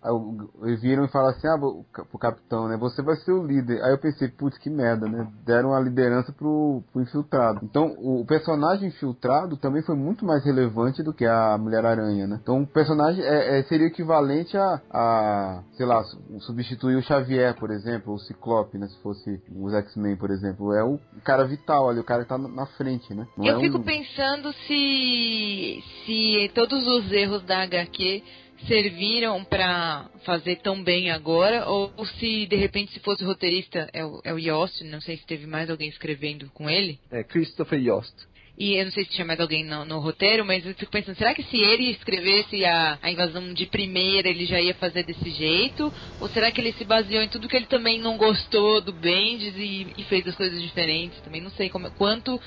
eles 0.63 0.81
viram 0.81 1.05
e 1.05 1.09
falam 1.09 1.31
assim: 1.31 1.47
ah, 1.47 1.59
pro 2.05 2.19
capitão, 2.19 2.69
né? 2.69 2.77
Você 2.77 3.03
vai 3.03 3.17
ser 3.17 3.33
o 3.33 3.45
líder. 3.45 3.83
Aí 3.83 3.93
eu 3.93 3.99
pensei, 3.99 4.29
putz, 4.29 4.57
que 4.59 4.71
merda, 4.71 5.07
né? 5.07 5.29
Deram 5.45 5.75
a 5.75 5.81
liderança 5.81 6.33
pro, 6.33 6.83
pro 6.93 7.03
infiltrado. 7.03 7.61
Então, 7.63 7.95
o, 7.99 8.21
o 8.23 8.27
personagem 8.27 8.89
infiltrado 8.89 9.57
também 9.57 9.83
foi 9.83 9.97
muito 9.97 10.25
mais 10.25 10.45
relevante 10.45 11.03
do 11.03 11.13
que 11.13 11.27
a 11.27 11.59
Mulher-Aranha, 11.59 12.27
né? 12.27 12.39
Então, 12.43 12.63
o 12.63 12.67
personagem 12.67 13.23
é, 13.23 13.59
é, 13.59 13.63
seria 13.65 13.87
equivalente 13.87 14.57
a, 14.57 14.81
a. 14.91 15.63
sei 15.77 15.87
lá, 15.87 16.03
substituir 16.41 16.97
o 16.97 17.03
Xavier, 17.03 17.55
por 17.57 17.71
exemplo, 17.71 18.13
ou 18.13 18.17
o 18.17 18.21
Ciclope, 18.21 18.79
né? 18.79 18.89
Se 18.89 19.03
fosse 19.03 19.43
os 19.55 19.75
X-Men, 19.75 20.17
por 20.17 20.31
exemplo. 20.31 20.73
É 20.73 20.83
o 20.83 20.99
cara 21.25 21.45
vital 21.45 21.89
ali, 21.89 22.01
o 22.01 22.05
cara 22.05 22.23
que 22.23 22.29
tá 22.29 22.39
na 22.39 22.67
frente 22.67 23.10
né? 23.15 23.27
Não 23.37 23.47
eu 23.47 23.59
é 23.59 23.61
fico 23.61 23.79
um... 23.79 23.83
pensando 23.83 24.53
se 24.67 25.83
se 26.05 26.51
todos 26.55 26.87
os 26.87 27.13
erros 27.13 27.43
da 27.45 27.63
HQ 27.63 28.23
serviram 28.67 29.43
para 29.45 30.11
fazer 30.25 30.57
tão 30.57 30.83
bem 30.83 31.11
agora 31.11 31.67
ou, 31.67 31.93
se 32.19 32.47
de 32.47 32.57
repente 32.57 32.93
se 32.93 33.01
fosse 33.01 33.25
roteirista 33.25 33.89
é 33.93 34.05
o, 34.05 34.21
é 34.25 34.35
o 34.35 34.39
Yost, 34.39 34.85
não 34.85 35.01
sei 35.01 35.17
se 35.17 35.27
teve 35.27 35.47
mais 35.47 35.71
alguém 35.71 35.89
escrevendo 35.89 36.51
com 36.53 36.69
ele. 36.69 36.99
É 37.11 37.25
Christopher 37.25 37.81
Yost. 37.81 38.13
E 38.59 38.75
eu 38.75 38.85
não 38.85 38.93
sei 38.93 39.05
se 39.05 39.13
tinha 39.13 39.25
mais 39.25 39.41
alguém 39.41 39.65
no, 39.65 39.87
no, 39.87 40.01
roteiro, 40.01 40.45
mas 40.45 40.67
eu 40.67 40.75
fico 40.75 40.93
pensando, 40.93 41.17
será 41.17 41.35
que 41.35 41.43
se 41.45 41.57
ele 41.57 41.93
escrevesse 41.93 42.63
a, 42.63 42.99
a 43.01 43.11
invasão 43.11 43.55
de 43.55 43.65
primeira, 43.65 44.29
ele 44.29 44.45
já 44.45 44.61
ia 44.61 44.75
fazer 44.75 45.03
desse 45.03 45.31
jeito? 45.31 45.91
Ou 46.21 46.29
será 46.29 46.51
que 46.51 46.61
ele 46.61 46.75
se 46.75 46.85
baseou 46.85 47.23
em 47.23 47.29
tudo 47.29 47.49
que 47.49 47.57
ele 47.57 47.65
também 47.65 47.99
não 47.99 48.19
gostou 48.19 48.83
do 48.83 48.93
Bendis 48.93 49.57
e, 49.57 49.95
e 49.97 50.05
fez 50.05 50.27
as 50.27 50.35
coisas 50.35 50.61
diferentes? 50.61 51.19
Também 51.23 51.41
não 51.41 51.51
sei 51.53 51.71
como, 51.71 51.91
quanto 51.93 52.39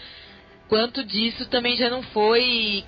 quanto 0.67 1.03
disso 1.03 1.47
também 1.49 1.75
já 1.75 1.89
não 1.89 2.01
foi 2.01 2.83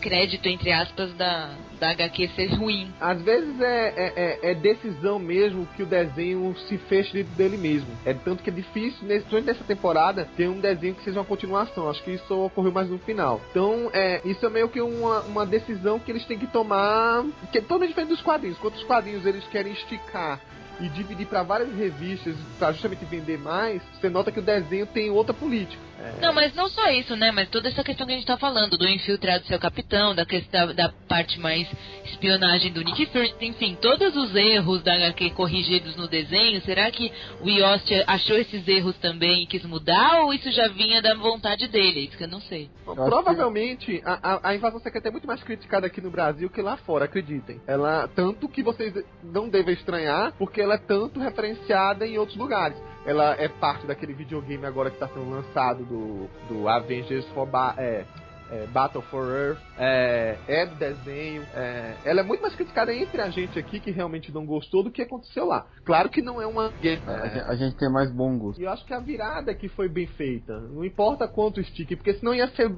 crédito, 0.00 0.48
entre 0.48 0.72
aspas, 0.72 1.12
da, 1.14 1.54
da 1.78 1.90
HQ 1.90 2.28
ser 2.34 2.46
ruim. 2.54 2.92
Às 3.00 3.22
vezes 3.22 3.60
é, 3.60 3.88
é, 3.88 4.12
é, 4.16 4.50
é 4.50 4.54
decisão 4.54 5.18
mesmo 5.18 5.66
que 5.76 5.82
o 5.82 5.86
desenho 5.86 6.54
se 6.68 6.78
feche 6.78 7.12
dentro 7.12 7.32
dele 7.34 7.56
mesmo. 7.56 7.88
É 8.04 8.14
tanto 8.14 8.42
que 8.42 8.50
é 8.50 8.52
difícil, 8.52 9.06
nesse, 9.06 9.26
durante 9.26 9.50
essa 9.50 9.64
temporada, 9.64 10.28
ter 10.36 10.48
um 10.48 10.60
desenho 10.60 10.94
que 10.94 11.04
seja 11.04 11.18
uma 11.18 11.24
continuação. 11.24 11.88
Acho 11.88 12.02
que 12.02 12.12
isso 12.12 12.34
ocorreu 12.34 12.72
mais 12.72 12.88
no 12.88 12.98
final. 12.98 13.40
Então, 13.50 13.90
é, 13.92 14.20
isso 14.24 14.44
é 14.44 14.50
meio 14.50 14.68
que 14.68 14.80
uma, 14.80 15.20
uma 15.20 15.46
decisão 15.46 15.98
que 15.98 16.10
eles 16.10 16.24
têm 16.24 16.38
que 16.38 16.46
tomar, 16.46 17.24
que 17.50 17.58
é 17.58 17.60
totalmente 17.60 17.88
diferente 17.88 18.10
dos 18.10 18.22
quadrinhos. 18.22 18.58
Quantos 18.58 18.82
quadrinhos 18.84 19.26
eles 19.26 19.44
querem 19.48 19.72
esticar 19.72 20.40
e 20.80 20.88
dividir 20.88 21.26
para 21.26 21.42
várias 21.42 21.72
revistas 21.74 22.34
para 22.58 22.72
justamente 22.72 23.04
vender 23.04 23.38
mais, 23.38 23.82
você 23.94 24.08
nota 24.08 24.32
que 24.32 24.40
o 24.40 24.42
desenho 24.42 24.86
tem 24.86 25.10
outra 25.10 25.32
política. 25.32 25.80
É... 25.98 26.20
Não, 26.20 26.32
mas 26.32 26.54
não 26.54 26.68
só 26.68 26.90
isso, 26.90 27.16
né? 27.16 27.30
Mas 27.30 27.48
toda 27.48 27.68
essa 27.68 27.84
questão 27.84 28.06
que 28.06 28.12
a 28.12 28.16
gente 28.16 28.26
tá 28.26 28.36
falando, 28.36 28.76
do 28.76 28.88
infiltrado 28.88 29.46
ser 29.46 29.54
o 29.54 29.60
capitão, 29.60 30.14
da 30.14 30.24
questão 30.24 30.74
da 30.74 30.88
parte 31.08 31.38
mais 31.38 31.68
espionagem 32.04 32.72
do 32.72 32.82
Nick 32.82 33.06
Fury, 33.06 33.34
enfim, 33.40 33.76
todos 33.80 34.16
os 34.16 34.34
erros 34.34 34.82
da 34.82 34.94
HQ 34.94 35.30
corrigidos 35.30 35.96
no 35.96 36.08
desenho, 36.08 36.60
será 36.62 36.90
que 36.90 37.12
o 37.40 37.48
Yost 37.48 37.92
achou 38.06 38.36
esses 38.36 38.66
erros 38.66 38.96
também 38.98 39.42
e 39.42 39.46
quis 39.46 39.64
mudar, 39.64 40.22
ou 40.22 40.34
isso 40.34 40.50
já 40.50 40.68
vinha 40.68 41.00
da 41.00 41.14
vontade 41.14 41.68
dele? 41.68 42.06
Isso 42.06 42.16
que 42.16 42.24
eu 42.24 42.28
não 42.28 42.40
sei. 42.40 42.70
Provavelmente 42.84 44.02
a, 44.04 44.34
a, 44.34 44.50
a 44.50 44.54
invasão 44.54 44.80
secreta 44.80 45.08
é 45.08 45.10
muito 45.10 45.26
mais 45.26 45.42
criticada 45.42 45.86
aqui 45.86 46.00
no 46.00 46.10
Brasil 46.10 46.50
que 46.50 46.62
lá 46.62 46.76
fora, 46.78 47.04
acreditem. 47.04 47.60
Ela, 47.66 48.08
tanto 48.08 48.48
que 48.48 48.62
vocês 48.62 48.92
não 49.22 49.48
devem 49.48 49.74
estranhar, 49.74 50.32
porque 50.38 50.60
ela 50.60 50.74
é 50.74 50.78
tanto 50.78 51.20
referenciada 51.20 52.06
em 52.06 52.18
outros 52.18 52.36
lugares. 52.36 52.76
Ela 53.04 53.34
é 53.38 53.48
parte 53.48 53.86
daquele 53.86 54.12
videogame 54.12 54.64
agora 54.64 54.90
que 54.90 54.96
está 54.96 55.08
sendo 55.08 55.28
lançado 55.28 55.84
do, 55.84 56.28
do 56.48 56.68
Avengers 56.68 57.26
for 57.30 57.46
ba 57.46 57.74
é, 57.76 58.04
é, 58.52 58.66
Battle 58.66 59.02
for 59.02 59.26
Earth, 59.28 59.58
é, 59.78 60.36
é 60.46 60.66
do 60.66 60.74
desenho. 60.74 61.42
É, 61.54 61.96
ela 62.04 62.20
é 62.20 62.22
muito 62.22 62.42
mais 62.42 62.54
criticada 62.54 62.94
entre 62.94 63.20
a 63.20 63.30
gente 63.30 63.58
aqui 63.58 63.80
que 63.80 63.90
realmente 63.90 64.30
não 64.30 64.44
gostou 64.44 64.84
do 64.84 64.90
que 64.90 65.00
aconteceu 65.00 65.46
lá. 65.46 65.66
Claro 65.84 66.10
que 66.10 66.20
não 66.20 66.40
é 66.40 66.46
uma. 66.46 66.70
Gente, 66.82 67.02
a 67.08 67.54
gente 67.54 67.76
tem 67.76 67.90
mais 67.90 68.10
bom 68.10 68.38
gosto. 68.38 68.60
E 68.60 68.64
eu 68.64 68.70
acho 68.70 68.84
que 68.84 68.92
a 68.92 69.00
virada 69.00 69.54
que 69.54 69.68
foi 69.68 69.88
bem 69.88 70.06
feita. 70.06 70.60
Não 70.60 70.84
importa 70.84 71.26
quanto 71.26 71.60
estique, 71.60 71.96
porque 71.96 72.14
senão 72.14 72.34
ia 72.34 72.48
ser 72.48 72.70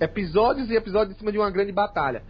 episódios 0.00 0.68
e 0.68 0.74
episódios 0.74 1.14
em 1.14 1.18
cima 1.18 1.30
de 1.30 1.38
uma 1.38 1.50
grande 1.50 1.70
batalha. 1.70 2.24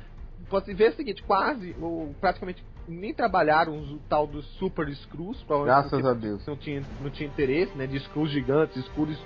Pode 0.51 0.73
ver 0.75 0.91
o 0.91 0.97
seguinte, 0.97 1.23
quase, 1.23 1.75
ou 1.81 2.15
praticamente 2.21 2.63
nem 2.91 3.15
trabalharam 3.15 3.79
o 3.79 3.99
tal 4.09 4.27
dos 4.27 4.45
Super 4.59 4.89
Screws. 4.95 5.45
Graças 5.65 6.05
a 6.05 6.13
Deus. 6.13 6.45
Não 6.47 6.57
tinha, 6.57 6.83
não 7.01 7.11
tinha 7.11 7.29
interesse, 7.29 7.77
né? 7.77 7.87
De 7.87 7.99
Screws 8.01 8.31
gigantes, 8.31 8.85
Screws, 8.87 9.19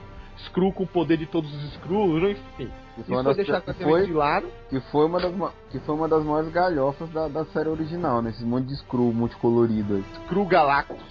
Screw 0.47 0.73
com 0.73 0.85
o 0.85 0.87
poder 0.87 1.17
de 1.17 1.27
todos 1.27 1.53
os 1.53 1.75
Screws, 1.75 2.23
enfim. 2.31 2.71
Que 2.95 3.01
Isso 3.01 3.11
foi, 3.11 3.25
das, 3.25 3.37
deixar 3.37 3.61
que, 3.61 3.73
foi, 3.75 4.07
de 4.07 4.13
lado. 4.13 4.47
que, 4.69 4.81
foi 4.81 5.07
uma 5.07 5.21
das, 5.21 5.53
que 5.71 5.81
foi 5.81 5.95
uma 5.95 6.09
das 6.09 6.25
maiores 6.25 6.53
galhofas 6.53 7.11
da, 7.11 7.27
da 7.27 7.45
série 7.47 7.69
original, 7.69 8.23
né? 8.23 8.31
Esse 8.31 8.45
monte 8.45 8.67
de 8.67 8.77
Screw 8.77 9.13
multicolorido 9.13 9.97
aí. 9.97 10.05
Screw 10.25 10.47
Galactus. 10.47 10.99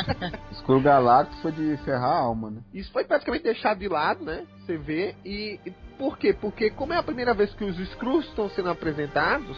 Screw 0.60 0.80
Galactus 0.80 1.38
foi 1.40 1.52
de 1.52 1.76
ferrar 1.78 2.12
a 2.12 2.18
alma, 2.20 2.50
né? 2.50 2.60
Isso 2.72 2.90
foi 2.92 3.04
praticamente 3.04 3.44
deixado 3.44 3.78
de 3.78 3.88
lado, 3.88 4.24
né? 4.24 4.46
Você 4.60 4.78
vê. 4.78 5.14
E, 5.24 5.60
e 5.66 5.70
por 5.98 6.16
quê? 6.18 6.32
Porque 6.32 6.70
como 6.70 6.92
é 6.92 6.98
a 6.98 7.02
primeira 7.02 7.34
vez 7.34 7.52
que 7.54 7.64
os 7.64 7.76
Screws 7.90 8.26
estão 8.26 8.48
sendo 8.50 8.70
apresentados, 8.70 9.56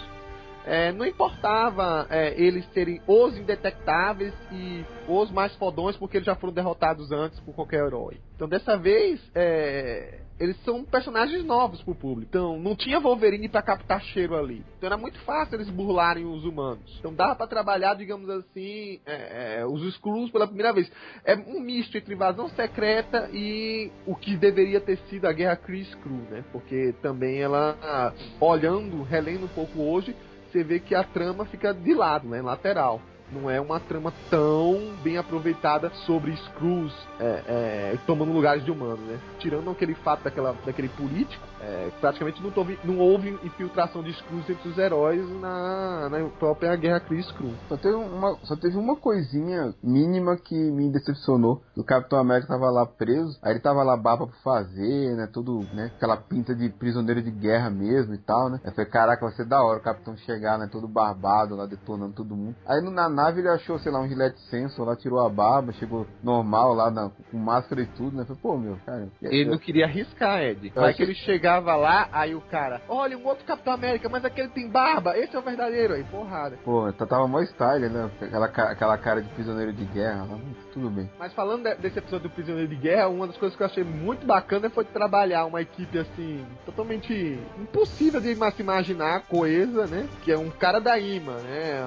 é, 0.69 0.93
não 0.93 1.07
importava 1.07 2.07
é, 2.11 2.39
eles 2.41 2.67
serem 2.73 3.01
os 3.07 3.37
indetectáveis 3.37 4.35
e 4.53 4.85
os 5.09 5.31
mais 5.31 5.55
fodões, 5.57 5.97
porque 5.97 6.19
eles 6.19 6.27
já 6.27 6.35
foram 6.35 6.53
derrotados 6.53 7.11
antes 7.11 7.41
por 7.41 7.55
qualquer 7.55 7.87
herói. 7.87 8.19
Então 8.37 8.47
dessa 8.47 8.77
vez, 8.77 9.19
é, 9.35 10.21
eles 10.39 10.57
são 10.65 10.85
personagens 10.85 11.45
novos 11.45 11.83
pro 11.83 11.95
público. 11.95 12.29
Então 12.29 12.59
não 12.59 12.77
tinha 12.77 13.01
Wolverine 13.01 13.49
pra 13.49 13.63
captar 13.63 14.01
cheiro 14.03 14.37
ali. 14.37 14.65
Então 14.77 14.87
era 14.87 14.97
muito 14.97 15.19
fácil 15.21 15.57
eles 15.57 15.71
burlarem 15.71 16.25
os 16.25 16.45
humanos. 16.45 16.97
Então 16.99 17.13
dava 17.13 17.35
pra 17.35 17.47
trabalhar, 17.47 17.95
digamos 17.95 18.29
assim, 18.29 19.01
é, 19.07 19.61
é, 19.61 19.67
os 19.67 19.83
Skrulls 19.95 20.31
pela 20.31 20.47
primeira 20.47 20.73
vez. 20.73 20.91
É 21.25 21.35
um 21.35 21.61
misto 21.61 21.97
entre 21.97 22.15
invasão 22.15 22.49
secreta 22.51 23.29
e 23.33 23.91
o 24.07 24.15
que 24.15 24.37
deveria 24.37 24.81
ter 24.81 24.99
sido 25.09 25.27
a 25.27 25.33
guerra 25.33 25.57
Kree-Skrull, 25.57 26.31
né? 26.31 26.45
Porque 26.53 26.95
também 27.03 27.41
ela, 27.41 28.13
olhando, 28.41 29.03
relendo 29.03 29.47
um 29.47 29.55
pouco 29.55 29.81
hoje, 29.81 30.15
você 30.51 30.63
vê 30.63 30.79
que 30.81 30.95
a 30.95 31.05
trama 31.05 31.45
fica 31.45 31.73
de 31.73 31.95
lado, 31.95 32.29
né? 32.29 32.41
Lateral. 32.43 33.01
Não 33.31 33.51
é 33.51 33.61
uma 33.61 33.79
trama 33.79 34.13
tão 34.31 34.95
bem 35.03 35.19
aproveitada 35.19 35.91
sobre 36.07 36.31
Skrulls 36.33 36.95
é, 37.21 37.43
é, 37.47 37.99
tomando 38.07 38.33
lugares 38.33 38.65
de 38.65 38.71
humanos, 38.71 39.01
né? 39.01 39.19
Tirando 39.39 39.71
aquele 39.71 39.95
fato 39.97 40.25
daquela, 40.25 40.57
daquele 40.65 40.89
político, 40.89 41.47
é, 41.61 41.91
praticamente 42.01 42.43
não, 42.43 42.53
houve, 42.55 42.79
não 42.85 42.99
houve 42.99 43.31
infiltração 43.45 44.03
de 44.03 44.11
Skrulls 44.11 44.49
entre 44.49 44.69
os 44.69 44.79
heróis 44.79 45.29
na, 45.41 46.09
na 46.09 46.29
própria 46.39 46.75
Guerra 46.77 47.01
Kree-Skrull. 47.01 47.55
Só 47.69 47.77
teve, 47.77 47.95
uma, 47.95 48.37
só 48.45 48.57
teve 48.57 48.77
uma 48.77 48.97
coisinha 48.97 49.75
mínima 49.83 50.37
que 50.37 50.55
me 50.55 50.91
decepcionou. 50.91 51.63
O 51.77 51.85
Capitão 51.85 52.19
América 52.19 52.49
tava 52.49 52.71
lá 52.71 52.87
preso, 52.87 53.39
aí 53.43 53.53
ele 53.53 53.61
tava 53.61 53.83
lá 53.83 53.97
barba 53.97 54.27
pra 54.27 54.37
fazer, 54.43 55.17
né? 55.17 55.29
Tudo, 55.33 55.61
né? 55.73 55.91
Aquela 55.97 56.17
pinta 56.17 56.55
de 56.55 56.69
prisioneiro 56.69 57.23
de 57.23 57.31
guerra 57.31 57.71
mesmo 57.71 58.15
e 58.15 58.19
tal, 58.19 58.51
né? 58.51 58.61
Aí 58.65 58.73
foi, 58.73 58.87
caraca, 58.87 59.25
vai 59.25 59.35
ser 59.35 59.47
da 59.47 59.63
hora 59.63 59.79
o 59.79 59.83
Capitão 59.83 60.17
chegar, 60.19 60.59
né? 60.59 60.69
Todo 60.71 60.89
barbado 60.89 61.57
lá, 61.57 61.67
detonando 61.67 62.15
todo 62.15 62.37
mundo. 62.37 62.57
Aí 62.67 62.81
na 62.83 63.09
nave 63.09 63.41
ele 63.41 63.49
achou, 63.49 63.79
sei 63.79 63.93
lá, 63.93 64.01
um 64.01 64.09
gilete 64.09 64.41
sensor 64.49 64.87
lá, 64.87 64.97
tirou 64.97 65.21
a 65.21 65.29
barba, 65.29 65.73
chegou 65.73 66.07
normal 66.23 66.75
lá, 66.75 66.91
na, 66.91 67.11
com 67.31 67.37
máscara 67.37 67.83
e 67.83 67.87
tudo, 67.87 68.17
né? 68.17 68.25
Falei, 68.25 68.43
pô, 68.43 68.57
meu, 68.57 68.77
cara. 68.85 69.09
Ele 69.23 69.51
não 69.51 69.59
queria 69.59 69.87
arriscar, 69.87 70.43
Ed. 70.43 70.73
Eu 70.75 70.83
Vai 70.83 70.95
que 70.95 71.03
ele 71.03 71.15
chegava 71.49 71.75
lá, 71.77 72.09
aí 72.13 72.35
o 72.35 72.41
cara, 72.43 72.83
olha, 72.89 73.17
um 73.17 73.27
outro 73.27 73.45
Capitão 73.45 73.73
América, 73.73 74.07
mas 74.09 74.23
aquele 74.25 74.49
tem 74.49 74.69
barba, 74.69 75.17
esse 75.17 75.35
é 75.35 75.39
o 75.39 75.43
verdadeiro. 75.43 75.95
Aí, 75.95 76.05
porrada. 76.05 76.59
Pô, 76.63 76.93
tá- 76.93 77.07
tava 77.07 77.27
mó 77.27 77.41
style, 77.43 77.89
né? 77.89 78.11
Aquela, 78.21 78.47
aquela 78.47 78.99
cara 78.99 79.23
de 79.23 79.29
prisioneiro 79.31 79.73
de 79.73 79.85
guerra 79.87 80.27
tudo 80.73 80.91
bem. 80.91 81.11
Mas 81.19 81.33
falando 81.33 81.63
de- 81.65 81.75
desse 81.77 81.99
episódio 81.99 82.29
do 82.29 82.35
Prisioneiro 82.35 82.69
de 82.69 82.77
Guerra, 82.77 83.09
uma 83.09 83.27
das 83.27 83.37
coisas 83.39 83.57
que 83.57 83.63
eu 83.63 83.67
achei 83.67 83.83
muito 83.83 84.27
bacana 84.27 84.69
foi 84.69 84.85
trabalhar 84.85 85.47
uma 85.47 85.63
equipe 85.63 85.99
assim, 85.99 86.45
totalmente 86.67 87.39
impossível 87.59 88.21
de 88.21 88.35
se 88.35 88.61
imaginar, 88.63 89.23
coesa, 89.23 89.87
né? 89.87 90.07
Que 90.23 90.33
é 90.33 90.39
um 90.39 90.51
cara 90.51 90.79
da 90.81 90.99
IMA, 90.99 91.33
né? 91.39 91.87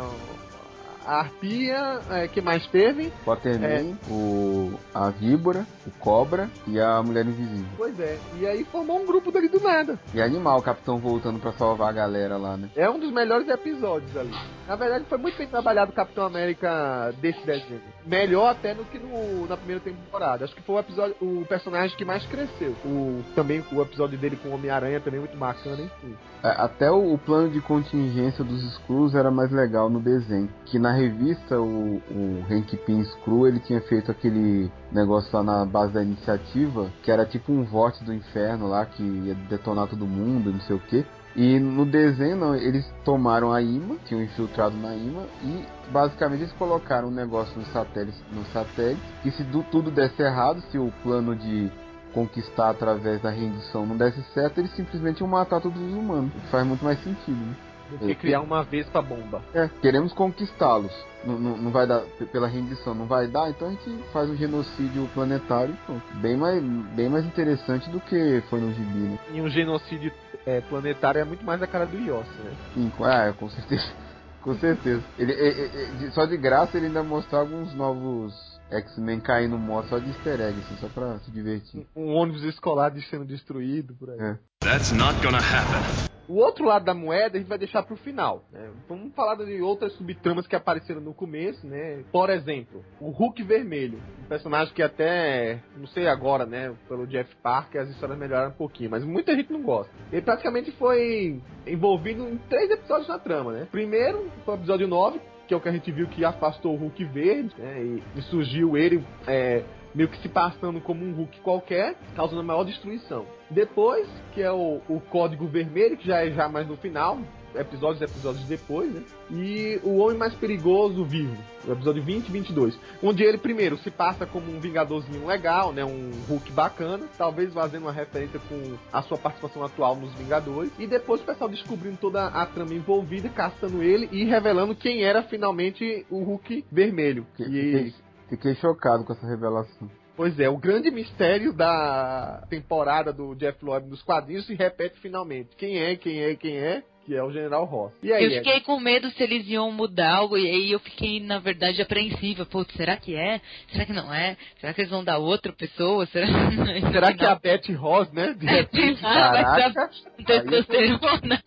A 1.05 1.19
Arpia, 1.19 1.99
é, 2.09 2.27
que 2.27 2.41
mais 2.41 2.65
teve? 2.67 3.11
Waterman, 3.25 3.97
o, 4.09 4.73
a 4.93 5.09
Víbora, 5.09 5.65
o 5.85 5.91
Cobra 5.99 6.49
e 6.67 6.79
a 6.79 7.01
Mulher 7.01 7.25
Invisível. 7.25 7.65
Pois 7.77 7.99
é, 7.99 8.17
e 8.39 8.45
aí 8.45 8.63
formou 8.65 9.01
um 9.01 9.05
grupo 9.05 9.31
dali 9.31 9.47
do 9.47 9.59
nada. 9.59 9.99
E 10.13 10.21
animal 10.21 10.59
o 10.59 10.61
Capitão 10.61 10.97
voltando 10.99 11.39
pra 11.39 11.51
salvar 11.53 11.89
a 11.89 11.93
galera 11.93 12.37
lá, 12.37 12.55
né? 12.55 12.69
É 12.75 12.89
um 12.89 12.99
dos 12.99 13.11
melhores 13.11 13.47
episódios 13.47 14.15
ali. 14.15 14.33
Na 14.71 14.77
verdade, 14.77 15.03
foi 15.09 15.17
muito 15.17 15.37
bem 15.37 15.47
trabalhado 15.47 15.91
o 15.91 15.93
Capitão 15.93 16.25
América 16.25 17.13
desse 17.19 17.45
desenho. 17.45 17.81
Melhor 18.05 18.51
até 18.51 18.73
do 18.73 18.85
que 18.85 18.97
no, 18.97 19.45
na 19.45 19.57
primeira 19.57 19.81
temporada. 19.81 20.45
Acho 20.45 20.55
que 20.55 20.61
foi 20.61 20.75
o 20.75 20.79
episódio, 20.79 21.13
o 21.19 21.45
personagem 21.45 21.97
que 21.97 22.05
mais 22.05 22.25
cresceu. 22.27 22.73
O, 22.85 23.21
também 23.35 23.61
o 23.69 23.81
episódio 23.81 24.17
dele 24.17 24.37
com 24.37 24.47
o 24.47 24.53
Homem-Aranha 24.53 25.01
também 25.01 25.19
muito 25.19 25.35
bacana, 25.35 25.75
enfim. 25.81 26.15
É, 26.41 26.51
Até 26.51 26.89
o, 26.89 27.13
o 27.13 27.17
plano 27.17 27.49
de 27.49 27.59
contingência 27.59 28.45
dos 28.45 28.63
Skrulls 28.75 29.13
era 29.13 29.29
mais 29.29 29.51
legal 29.51 29.89
no 29.89 29.99
desenho. 29.99 30.47
Que 30.65 30.79
na 30.79 30.93
revista, 30.93 31.59
o, 31.59 32.01
o 32.09 32.45
Hank 32.49 32.77
Pym 32.77 33.01
Skrull, 33.01 33.49
ele 33.49 33.59
tinha 33.59 33.81
feito 33.81 34.09
aquele 34.09 34.71
negócio 34.89 35.29
lá 35.35 35.43
na 35.43 35.65
base 35.65 35.91
da 35.91 36.01
iniciativa, 36.01 36.89
que 37.03 37.11
era 37.11 37.25
tipo 37.25 37.51
um 37.51 37.65
vórtice 37.65 38.05
do 38.05 38.13
inferno 38.13 38.69
lá, 38.69 38.85
que 38.85 39.03
ia 39.03 39.35
detonar 39.49 39.87
todo 39.87 40.07
mundo, 40.07 40.49
não 40.49 40.61
sei 40.61 40.77
o 40.77 40.79
que. 40.79 41.05
E 41.35 41.59
no 41.59 41.85
desenho, 41.85 42.35
não, 42.35 42.55
eles 42.55 42.85
tomaram 43.05 43.53
a 43.53 43.61
IMA, 43.61 43.95
tinham 44.05 44.21
infiltrado 44.21 44.75
na 44.75 44.93
IMA, 44.95 45.25
e 45.43 45.65
basicamente 45.89 46.41
eles 46.41 46.53
colocaram 46.53 47.07
um 47.07 47.11
negócio 47.11 47.57
no 47.57 47.65
satélite, 47.67 48.17
no 48.31 48.43
satélite 48.47 49.01
que 49.23 49.31
se 49.31 49.43
du- 49.45 49.63
tudo 49.71 49.89
desse 49.91 50.21
errado, 50.21 50.61
se 50.69 50.77
o 50.77 50.91
plano 51.03 51.35
de 51.35 51.71
conquistar 52.13 52.69
através 52.71 53.21
da 53.21 53.29
rendição 53.29 53.85
não 53.85 53.95
desse 53.95 54.21
certo, 54.33 54.57
eles 54.59 54.75
simplesmente 54.75 55.21
iam 55.21 55.29
matar 55.29 55.61
todos 55.61 55.81
os 55.81 55.93
humanos. 55.93 56.31
O 56.35 56.39
que 56.41 56.47
faz 56.47 56.67
muito 56.67 56.83
mais 56.83 57.01
sentido, 57.01 57.37
né? 57.39 57.55
Do 57.97 58.07
que 58.07 58.15
criar 58.15 58.41
uma 58.41 58.63
vez 58.63 58.87
pra 58.89 59.01
bomba. 59.01 59.41
É, 59.53 59.67
queremos 59.81 60.13
conquistá-los. 60.13 60.91
Não, 61.25 61.37
não, 61.37 61.57
não 61.57 61.71
vai 61.71 61.85
dar, 61.85 62.01
pela 62.31 62.47
rendição 62.47 62.95
não 62.95 63.05
vai 63.05 63.27
dar, 63.27 63.49
então 63.49 63.67
a 63.67 63.71
gente 63.71 64.03
faz 64.11 64.29
um 64.29 64.35
genocídio 64.35 65.07
planetário 65.13 65.75
pronto. 65.85 66.03
Bem 66.15 66.35
mais, 66.35 66.63
bem 66.95 67.09
mais 67.09 67.25
interessante 67.25 67.89
do 67.89 67.99
que 67.99 68.41
foi 68.49 68.59
no 68.59 68.73
gibi, 68.73 68.97
né? 68.97 69.19
E 69.31 69.41
um 69.41 69.49
genocídio 69.49 70.11
é, 70.45 70.61
planetário 70.61 71.21
é 71.21 71.23
muito 71.25 71.45
mais 71.45 71.61
a 71.61 71.67
cara 71.67 71.85
do 71.85 71.97
Yossi, 71.97 72.41
né? 72.41 72.51
Sim, 72.73 72.89
com- 72.97 73.03
ah, 73.03 73.33
com 73.37 73.49
certeza. 73.49 73.83
Com 74.41 74.55
certeza. 74.55 75.03
Ele, 75.19 75.33
é- 75.33 75.49
é- 75.49 76.05
é- 76.07 76.11
só 76.13 76.25
de 76.25 76.35
graça 76.35 76.75
ele 76.75 76.87
ainda 76.87 77.03
mostrar 77.03 77.41
alguns 77.41 77.75
novos 77.75 78.33
X-Men 78.71 79.19
caindo 79.19 79.57
moto 79.57 79.89
só 79.89 79.99
de 79.99 80.07
easter 80.07 80.39
egg, 80.39 80.59
assim, 80.59 80.75
só 80.77 80.87
pra 80.87 81.19
se 81.19 81.31
divertir. 81.31 81.85
Um 81.95 82.13
ônibus 82.15 82.43
escolar 82.43 82.91
sendo 83.09 83.25
destruído 83.25 83.93
por 83.95 84.09
aí. 84.09 84.19
É. 84.19 84.37
That's 84.61 84.91
not 84.91 85.19
gonna 85.23 85.39
happen. 85.39 86.11
O 86.27 86.35
outro 86.35 86.65
lado 86.65 86.85
da 86.85 86.93
moeda 86.93 87.35
a 87.35 87.39
gente 87.39 87.49
vai 87.49 87.57
deixar 87.57 87.83
pro 87.83 87.97
final. 87.97 88.45
Né? 88.53 88.69
Vamos 88.87 89.13
falar 89.13 89.35
de 89.35 89.61
outras 89.61 89.91
subtramas 89.93 90.47
que 90.47 90.55
apareceram 90.55 91.01
no 91.01 91.13
começo, 91.13 91.67
né? 91.67 92.05
Por 92.09 92.29
exemplo, 92.29 92.85
o 93.01 93.09
Hulk 93.09 93.43
Vermelho. 93.43 94.01
Um 94.23 94.29
personagem 94.29 94.73
que 94.73 94.81
até, 94.81 95.61
não 95.75 95.87
sei 95.87 96.07
agora, 96.07 96.45
né? 96.45 96.73
Pelo 96.87 97.05
Jeff 97.05 97.35
Parker, 97.43 97.81
as 97.81 97.89
histórias 97.89 98.17
melhoraram 98.17 98.51
um 98.51 98.55
pouquinho, 98.55 98.91
mas 98.91 99.03
muita 99.03 99.35
gente 99.35 99.51
não 99.51 99.61
gosta. 99.61 99.91
Ele 100.09 100.21
praticamente 100.21 100.71
foi 100.71 101.41
envolvido 101.67 102.25
em 102.25 102.37
três 102.37 102.71
episódios 102.71 103.09
na 103.09 103.19
trama, 103.19 103.51
né? 103.51 103.67
Primeiro, 103.69 104.31
foi 104.45 104.55
o 104.55 104.57
episódio 104.57 104.87
9, 104.87 105.19
que 105.51 105.53
é 105.53 105.57
o 105.57 105.59
que 105.59 105.67
a 105.67 105.73
gente 105.73 105.91
viu 105.91 106.07
que 106.07 106.23
afastou 106.23 106.73
o 106.73 106.77
Hulk 106.77 107.03
Verde, 107.03 107.53
né? 107.57 107.83
E, 107.83 108.03
e 108.15 108.21
surgiu 108.21 108.77
ele 108.77 109.03
é, 109.27 109.65
meio 109.93 110.07
que 110.07 110.17
se 110.19 110.29
passando 110.29 110.79
como 110.79 111.03
um 111.03 111.11
Hulk 111.11 111.41
qualquer, 111.41 111.97
causando 112.15 112.39
a 112.39 112.43
maior 112.43 112.63
destruição. 112.63 113.25
Depois, 113.49 114.07
que 114.33 114.41
é 114.41 114.49
o, 114.49 114.79
o 114.87 115.01
Código 115.09 115.45
Vermelho, 115.47 115.97
que 115.97 116.07
já 116.07 116.25
é 116.25 116.31
já 116.31 116.47
mais 116.47 116.65
no 116.69 116.77
final, 116.77 117.19
episódios 117.55 118.01
e 118.01 118.05
episódios 118.05 118.43
depois, 118.45 118.91
né? 118.93 119.03
E 119.31 119.79
o 119.83 119.97
Homem 119.97 120.17
Mais 120.17 120.33
Perigoso 120.35 121.03
Vivo, 121.05 121.35
o 121.67 121.71
episódio 121.71 122.03
20 122.03 122.27
e 122.27 122.31
22. 122.31 122.79
Onde 123.01 123.23
ele, 123.23 123.37
primeiro, 123.37 123.77
se 123.79 123.89
passa 123.91 124.25
como 124.25 124.51
um 124.51 124.59
vingadorzinho 124.59 125.25
legal, 125.25 125.71
né? 125.73 125.83
Um 125.85 126.11
Hulk 126.27 126.51
bacana, 126.51 127.05
talvez 127.17 127.53
fazendo 127.53 127.83
uma 127.83 127.91
referência 127.91 128.39
com 128.47 128.77
a 128.91 129.01
sua 129.03 129.17
participação 129.17 129.63
atual 129.63 129.95
nos 129.95 130.13
Vingadores. 130.15 130.71
E 130.79 130.87
depois 130.87 131.21
o 131.21 131.25
pessoal 131.25 131.49
descobrindo 131.49 131.97
toda 131.97 132.27
a 132.27 132.45
trama 132.45 132.73
envolvida, 132.73 133.29
caçando 133.29 133.81
ele 133.83 134.07
e 134.11 134.23
revelando 134.25 134.75
quem 134.75 135.03
era 135.03 135.23
finalmente 135.23 136.05
o 136.09 136.23
Hulk 136.23 136.65
Vermelho. 136.71 137.25
Que- 137.35 137.43
E 137.43 137.47
Fiquei, 137.71 137.93
fiquei 138.29 138.55
chocado 138.55 139.03
com 139.03 139.13
essa 139.13 139.27
revelação. 139.27 139.89
Pois 140.15 140.37
é, 140.39 140.47
o 140.49 140.57
grande 140.57 140.91
mistério 140.91 141.53
da 141.53 142.43
temporada 142.49 143.11
do 143.13 143.33
Jeff 143.35 143.63
Loeb 143.63 143.87
nos 143.89 144.03
quadrinhos 144.03 144.45
se 144.45 144.53
repete 144.53 144.99
finalmente. 144.99 145.55
Quem 145.55 145.79
é, 145.79 145.95
quem 145.95 146.21
é, 146.21 146.35
quem 146.35 146.57
é? 146.57 146.83
Que 147.05 147.15
é 147.15 147.23
o 147.23 147.31
General 147.31 147.65
Ross. 147.65 147.91
E 148.03 148.11
aí, 148.13 148.23
Eu 148.25 148.31
fiquei 148.43 148.59
com 148.61 148.79
medo 148.79 149.09
se 149.11 149.23
eles 149.23 149.47
iam 149.47 149.71
mudar 149.71 150.15
algo, 150.15 150.37
e 150.37 150.47
aí 150.47 150.71
eu 150.71 150.79
fiquei, 150.79 151.19
na 151.19 151.39
verdade, 151.39 151.81
apreensiva. 151.81 152.45
Putz, 152.45 152.73
será 152.75 152.95
que 152.97 153.15
é? 153.15 153.41
Será 153.71 153.85
que 153.85 153.93
não 153.93 154.13
é? 154.13 154.37
Será 154.59 154.73
que 154.73 154.81
eles 154.81 154.91
vão 154.91 155.03
dar 155.03 155.17
outra 155.17 155.51
pessoa? 155.51 156.05
Será, 156.07 156.27
Ed, 156.27 156.91
será 156.91 157.13
que 157.13 157.23
é 157.23 157.27
a 157.27 157.35
Betty 157.35 157.73
Ross, 157.73 158.11
né? 158.11 158.33
De 158.33 158.45
repente, 158.47 159.01
Caraca, 159.01 159.89
testosterona. 160.25 161.41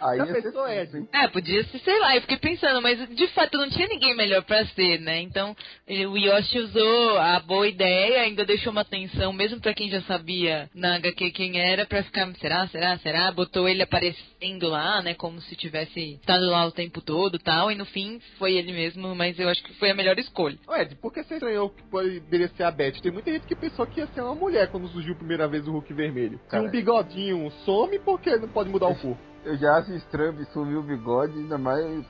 Aí 0.00 0.18
ia 0.18 0.26
ser 0.26 0.42
pensou, 0.42 0.66
tenso, 0.66 0.68
Ed? 0.68 0.96
hein? 0.98 1.08
É, 1.12 1.28
podia 1.28 1.64
ser, 1.64 1.78
sei 1.78 1.98
lá, 2.00 2.16
eu 2.16 2.20
fiquei 2.22 2.38
pensando, 2.38 2.82
mas 2.82 2.98
de 3.14 3.26
fato 3.28 3.56
não 3.58 3.70
tinha 3.70 3.86
ninguém 3.86 4.16
melhor 4.16 4.42
pra 4.42 4.64
ser, 4.66 5.00
né? 5.00 5.20
Então 5.20 5.54
o 5.88 6.16
Yoshi 6.16 6.58
usou 6.58 7.18
a 7.18 7.38
boa 7.40 7.68
ideia, 7.68 8.22
ainda 8.22 8.44
deixou 8.44 8.72
uma 8.72 8.80
atenção, 8.80 9.32
mesmo 9.32 9.60
pra 9.60 9.74
quem 9.74 9.88
já 9.88 10.00
sabia 10.02 10.68
na 10.74 10.96
HQ 10.96 11.30
quem 11.30 11.58
era, 11.60 11.86
pra 11.86 12.02
ficar, 12.02 12.26
será, 12.40 12.66
será, 12.68 12.98
será? 12.98 13.30
Botou 13.32 13.68
ele 13.68 13.82
aparecendo 13.82 14.71
lá, 14.72 15.02
né? 15.02 15.14
Como 15.14 15.40
se 15.40 15.54
tivesse 15.54 16.14
estado 16.14 16.46
lá 16.46 16.66
o 16.66 16.72
tempo 16.72 17.00
todo 17.00 17.36
e 17.36 17.38
tal, 17.38 17.70
e 17.70 17.74
no 17.74 17.84
fim 17.84 18.20
foi 18.38 18.54
ele 18.54 18.72
mesmo, 18.72 19.14
mas 19.14 19.38
eu 19.38 19.48
acho 19.48 19.62
que 19.62 19.74
foi 19.74 19.90
a 19.90 19.94
melhor 19.94 20.18
escolha. 20.18 20.58
Ed, 20.70 20.96
por 20.96 21.12
que 21.12 21.22
você 21.22 21.34
estranhou 21.34 21.70
que 21.70 21.82
poderia 21.84 22.48
ser 22.48 22.64
a 22.64 22.70
Betty? 22.70 23.02
Tem 23.02 23.12
muita 23.12 23.30
gente 23.30 23.46
que 23.46 23.54
pensou 23.54 23.86
que 23.86 24.00
ia 24.00 24.06
ser 24.08 24.22
uma 24.22 24.34
mulher 24.34 24.70
quando 24.70 24.88
surgiu 24.88 25.14
a 25.14 25.16
primeira 25.16 25.46
vez 25.46 25.66
o 25.68 25.72
Hulk 25.72 25.92
vermelho. 25.92 26.40
Se 26.44 26.50
Cara. 26.50 26.64
um 26.64 26.70
bigodinho 26.70 27.50
some, 27.64 27.98
por 27.98 28.20
que 28.20 28.34
não 28.36 28.48
pode 28.48 28.70
mudar 28.70 28.88
o 28.88 28.94
corpo? 28.94 29.18
Eu 29.44 29.56
já 29.56 29.76
acho 29.76 29.92
estranho 29.94 30.46
sumir 30.52 30.76
o 30.76 30.82
bigode, 30.82 31.36
ainda 31.36 31.58
mais. 31.58 31.84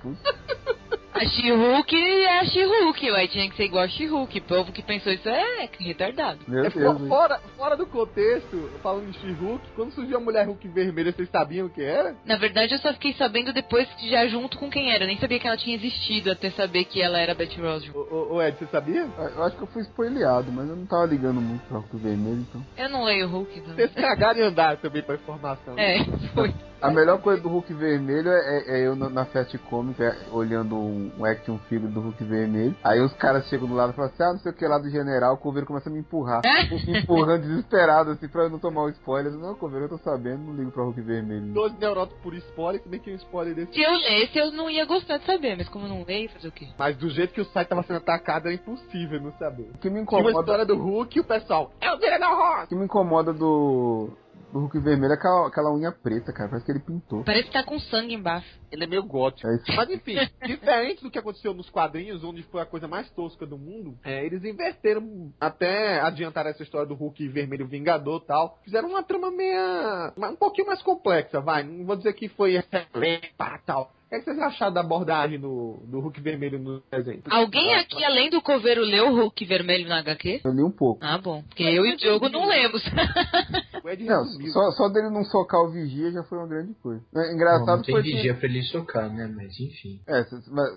A 1.23 1.25
She-Hulk 1.25 1.95
é 1.97 2.41
a 2.41 2.45
She-Hulk, 2.47 3.11
ué, 3.13 3.27
tinha 3.29 3.49
que 3.49 3.55
ser 3.57 3.67
igual 3.67 3.85
a 3.85 3.89
She-Hulk. 3.89 4.39
O 4.41 4.43
povo 4.43 4.73
que 4.73 4.83
pensou 4.83 5.13
isso 5.13 5.29
é 5.29 5.69
retardado. 5.79 6.41
meu 6.49 6.65
É, 6.65 6.69
Deus. 6.69 6.97
fo- 6.99 7.03
hein? 7.05 7.09
fora, 7.09 7.41
fora 7.57 7.77
do 7.77 7.87
contexto, 7.87 8.71
falando 8.83 9.13
de 9.13 9.19
She-Hulk, 9.21 9.65
quando 9.77 9.93
surgiu 9.93 10.17
a 10.17 10.21
mulher 10.21 10.47
Hulk 10.49 10.67
vermelha, 10.67 11.13
vocês 11.13 11.29
sabiam 11.31 11.69
o 11.69 11.71
que 11.71 11.81
era? 11.81 12.17
Na 12.25 12.35
verdade, 12.37 12.75
eu 12.75 12.81
só 12.81 12.93
fiquei 12.95 13.13
sabendo 13.13 13.53
depois 13.53 13.87
que 13.95 14.11
já 14.11 14.27
junto 14.27 14.59
com 14.59 14.69
quem 14.69 14.93
era. 14.93 15.05
Eu 15.05 15.07
nem 15.07 15.17
sabia 15.19 15.39
que 15.39 15.47
ela 15.47 15.57
tinha 15.57 15.77
existido 15.77 16.29
até 16.29 16.51
saber 16.51 16.87
que 16.87 17.01
ela 17.01 17.21
era 17.21 17.37
Betty 17.37 17.61
Ross. 17.61 17.89
Ô, 17.95 18.01
ô, 18.01 18.35
ô, 18.35 18.43
Ed, 18.43 18.57
você 18.59 18.67
sabia? 18.67 19.03
Eu 19.37 19.45
acho 19.45 19.55
que 19.57 19.63
eu 19.63 19.69
fui 19.69 19.83
spoileado, 19.83 20.51
mas 20.51 20.69
eu 20.69 20.75
não 20.75 20.87
tava 20.87 21.07
ligando 21.07 21.41
muito 21.41 21.63
pra 21.69 21.79
Hulk 21.79 21.97
vermelho, 21.99 22.45
então. 22.51 22.67
Eu 22.77 22.89
não 22.89 23.05
leio 23.05 23.29
Hulk. 23.29 23.61
Então. 23.61 23.75
Vocês 23.77 23.93
cagaram 23.95 24.41
e 24.41 24.43
andaram 24.43 24.77
também 24.79 25.03
pra 25.03 25.15
informação. 25.15 25.79
É, 25.79 25.99
foi. 26.35 26.53
A 26.83 26.91
melhor 26.91 27.21
coisa 27.21 27.41
do 27.41 27.49
Hulk 27.49 27.73
vermelho 27.75 28.29
é, 28.29 28.65
é 28.67 28.87
eu 28.87 28.97
na, 28.97 29.25
Comics 29.71 30.01
é, 30.01 30.17
olhando 30.33 30.75
um, 30.75 31.13
um 31.17 31.25
action 31.25 31.57
figure 31.69 31.91
do 31.91 32.01
Hulk 32.01 32.25
vermelho. 32.25 32.75
Aí 32.83 33.01
os 33.01 33.13
caras 33.15 33.47
chegam 33.49 33.69
do 33.69 33.75
lado 33.75 33.93
e 33.93 33.95
falam 33.95 34.11
assim: 34.11 34.23
ah, 34.23 34.33
não 34.33 34.39
sei 34.41 34.51
o 34.51 34.55
que 34.55 34.67
lá 34.67 34.79
do 34.79 34.91
general. 34.91 35.35
O 35.35 35.39
Coveiro 35.39 35.67
começa 35.67 35.89
a 35.89 35.93
me 35.93 36.01
empurrar. 36.01 36.43
me 36.87 36.99
empurrando 36.99 37.43
desesperado, 37.43 38.11
assim, 38.11 38.27
pra 38.27 38.45
eu 38.45 38.51
não 38.51 38.59
tomar 38.59 38.83
o 38.83 38.89
spoiler. 38.91 39.33
Eu, 39.33 39.39
Não, 39.39 39.55
Coveiro, 39.55 39.85
eu 39.85 39.91
tô 39.91 39.99
sabendo, 39.99 40.43
não 40.43 40.55
ligo 40.55 40.73
pra 40.73 40.83
Hulk 40.83 41.01
vermelho. 41.01 41.53
12 41.53 41.77
neuróticos 41.79 42.21
por 42.21 42.35
spoiler, 42.35 42.83
que 42.83 42.89
nem 42.89 42.99
que 42.99 43.13
um 43.13 43.17
spoiler 43.17 43.55
desse. 43.55 43.73
Se 43.73 43.81
eu 43.81 43.93
lesse, 43.93 44.39
eu 44.39 44.51
não 44.51 44.69
ia 44.69 44.85
gostar 44.85 45.19
de 45.19 45.27
saber, 45.27 45.57
mas 45.57 45.69
como 45.69 45.87
eu 45.87 45.89
não 45.89 46.05
leio, 46.05 46.31
fazer 46.31 46.49
o 46.49 46.53
quê? 46.53 46.69
Mas 46.77 46.97
do 46.97 47.09
jeito 47.09 47.33
que 47.33 47.41
o 47.41 47.45
site 47.45 47.69
tava 47.69 47.83
sendo 47.85 47.99
atacado, 47.99 48.47
era 48.47 48.55
impossível 48.55 49.21
não 49.21 49.33
saber. 49.39 49.71
O 49.75 49.79
que 49.79 49.89
me 49.89 50.05
Tinha 50.05 50.21
uma 50.21 50.31
incomoda, 50.31 50.41
história 50.41 50.67
do 50.67 50.77
Hulk 50.77 51.17
e 51.17 51.21
o 51.21 51.25
pessoal, 51.25 51.73
é 51.81 51.93
o 51.93 51.99
General 52.01 52.37
Ross! 52.37 52.65
o 52.65 52.69
que 52.69 52.75
me 52.75 52.85
incomoda 52.85 53.33
do, 53.33 54.11
do 54.53 54.59
Hulk 54.61 54.79
vermelho 54.81 55.13
é 55.13 55.15
aquela, 55.15 55.49
aquela 55.49 55.75
unha 55.75 55.91
preta, 55.91 56.33
cara. 56.33 56.49
Parece 56.49 56.67
que 56.67 56.73
ele 56.73 56.81
pintou. 56.81 57.25
Parece 57.25 57.45
que 57.45 57.53
tá 57.53 57.65
com 57.65 57.79
sangue 57.79 58.15
embaixo. 58.15 58.61
Ele 58.71 58.85
é 58.85 58.87
meio 58.87 59.03
gótico. 59.03 59.49
É 59.49 59.57
isso. 59.57 59.65
Mas 59.75 59.91
enfim, 59.91 60.17
diferente 60.47 61.03
do 61.03 61.11
que 61.11 61.19
aconteceu 61.19 61.55
nos 61.55 61.71
quadrinhos, 61.71 62.23
onde 62.23 62.43
foi 62.45 62.61
a 62.61 62.67
coisa 62.67 62.87
mais 62.87 63.11
tosca 63.11 63.47
do 63.47 63.59
mundo, 63.59 63.99
é, 64.05 64.25
eles 64.25 64.45
inverteram, 64.45 65.33
até 65.41 66.01
adiantar 66.01 66.47
essa 66.47 66.63
história 66.63 66.87
do 66.87 66.95
Hulk 66.95 67.29
vermelho 67.29 67.67
vingador 67.67 68.21
e 68.23 68.27
tal, 68.27 68.59
fizeram 68.63 68.91
uma 68.91 69.03
trama 69.03 69.31
meia. 69.31 70.13
um 70.17 70.37
pouquinho 70.37 70.67
mais 70.67 70.83
complexa, 70.83 71.41
vai. 71.41 71.63
Não 71.63 71.85
vou 71.87 71.97
dizer 71.97 72.13
que 72.13 72.29
foi 72.29 72.57
excelente 72.57 73.33
pá, 73.37 73.59
tal. 73.65 73.93
O 74.13 74.15
que, 74.15 74.17
é 74.17 74.19
que 74.19 74.25
vocês 74.27 74.39
acharam 74.41 74.75
da 74.75 74.81
abordagem 74.83 75.41
do, 75.41 75.79
do 75.87 76.01
Hulk 76.01 76.21
vermelho 76.21 76.59
no 76.59 76.83
desenho? 76.91 77.23
Alguém 77.31 77.75
aqui, 77.77 78.05
além 78.05 78.29
do 78.29 78.43
coveiro, 78.43 78.83
leu 78.83 79.09
o 79.09 79.15
Hulk 79.17 79.43
vermelho 79.47 79.89
na 79.89 80.01
HQ? 80.01 80.43
Eu 80.45 80.53
li 80.53 80.63
um 80.63 80.71
pouco. 80.71 81.01
Ah, 81.03 81.17
bom. 81.17 81.43
Porque 81.49 81.63
eu 81.63 81.87
e 81.87 81.95
o 81.95 81.97
Diogo 81.97 82.29
não 82.29 82.47
lemos. 82.47 82.83
Não, 84.07 84.25
só, 84.53 84.71
só 84.73 84.89
dele 84.89 85.11
não 85.11 85.25
socar 85.25 85.61
o 85.61 85.71
vigia 85.73 86.13
já 86.13 86.23
foi 86.23 86.39
uma 86.39 86.47
grande 86.47 86.73
coisa. 86.75 87.03
É 87.17 87.35
engraçado 87.35 87.79
não 87.79 87.83
tem 87.83 87.93
foi 87.95 88.03
que- 88.05 88.13
vigia 88.13 88.33
pra 88.35 88.47
ele 88.49 88.63
socar, 88.63 89.13
né? 89.13 89.27
Mas 89.35 89.59
enfim. 89.59 90.01
É, 90.07 90.25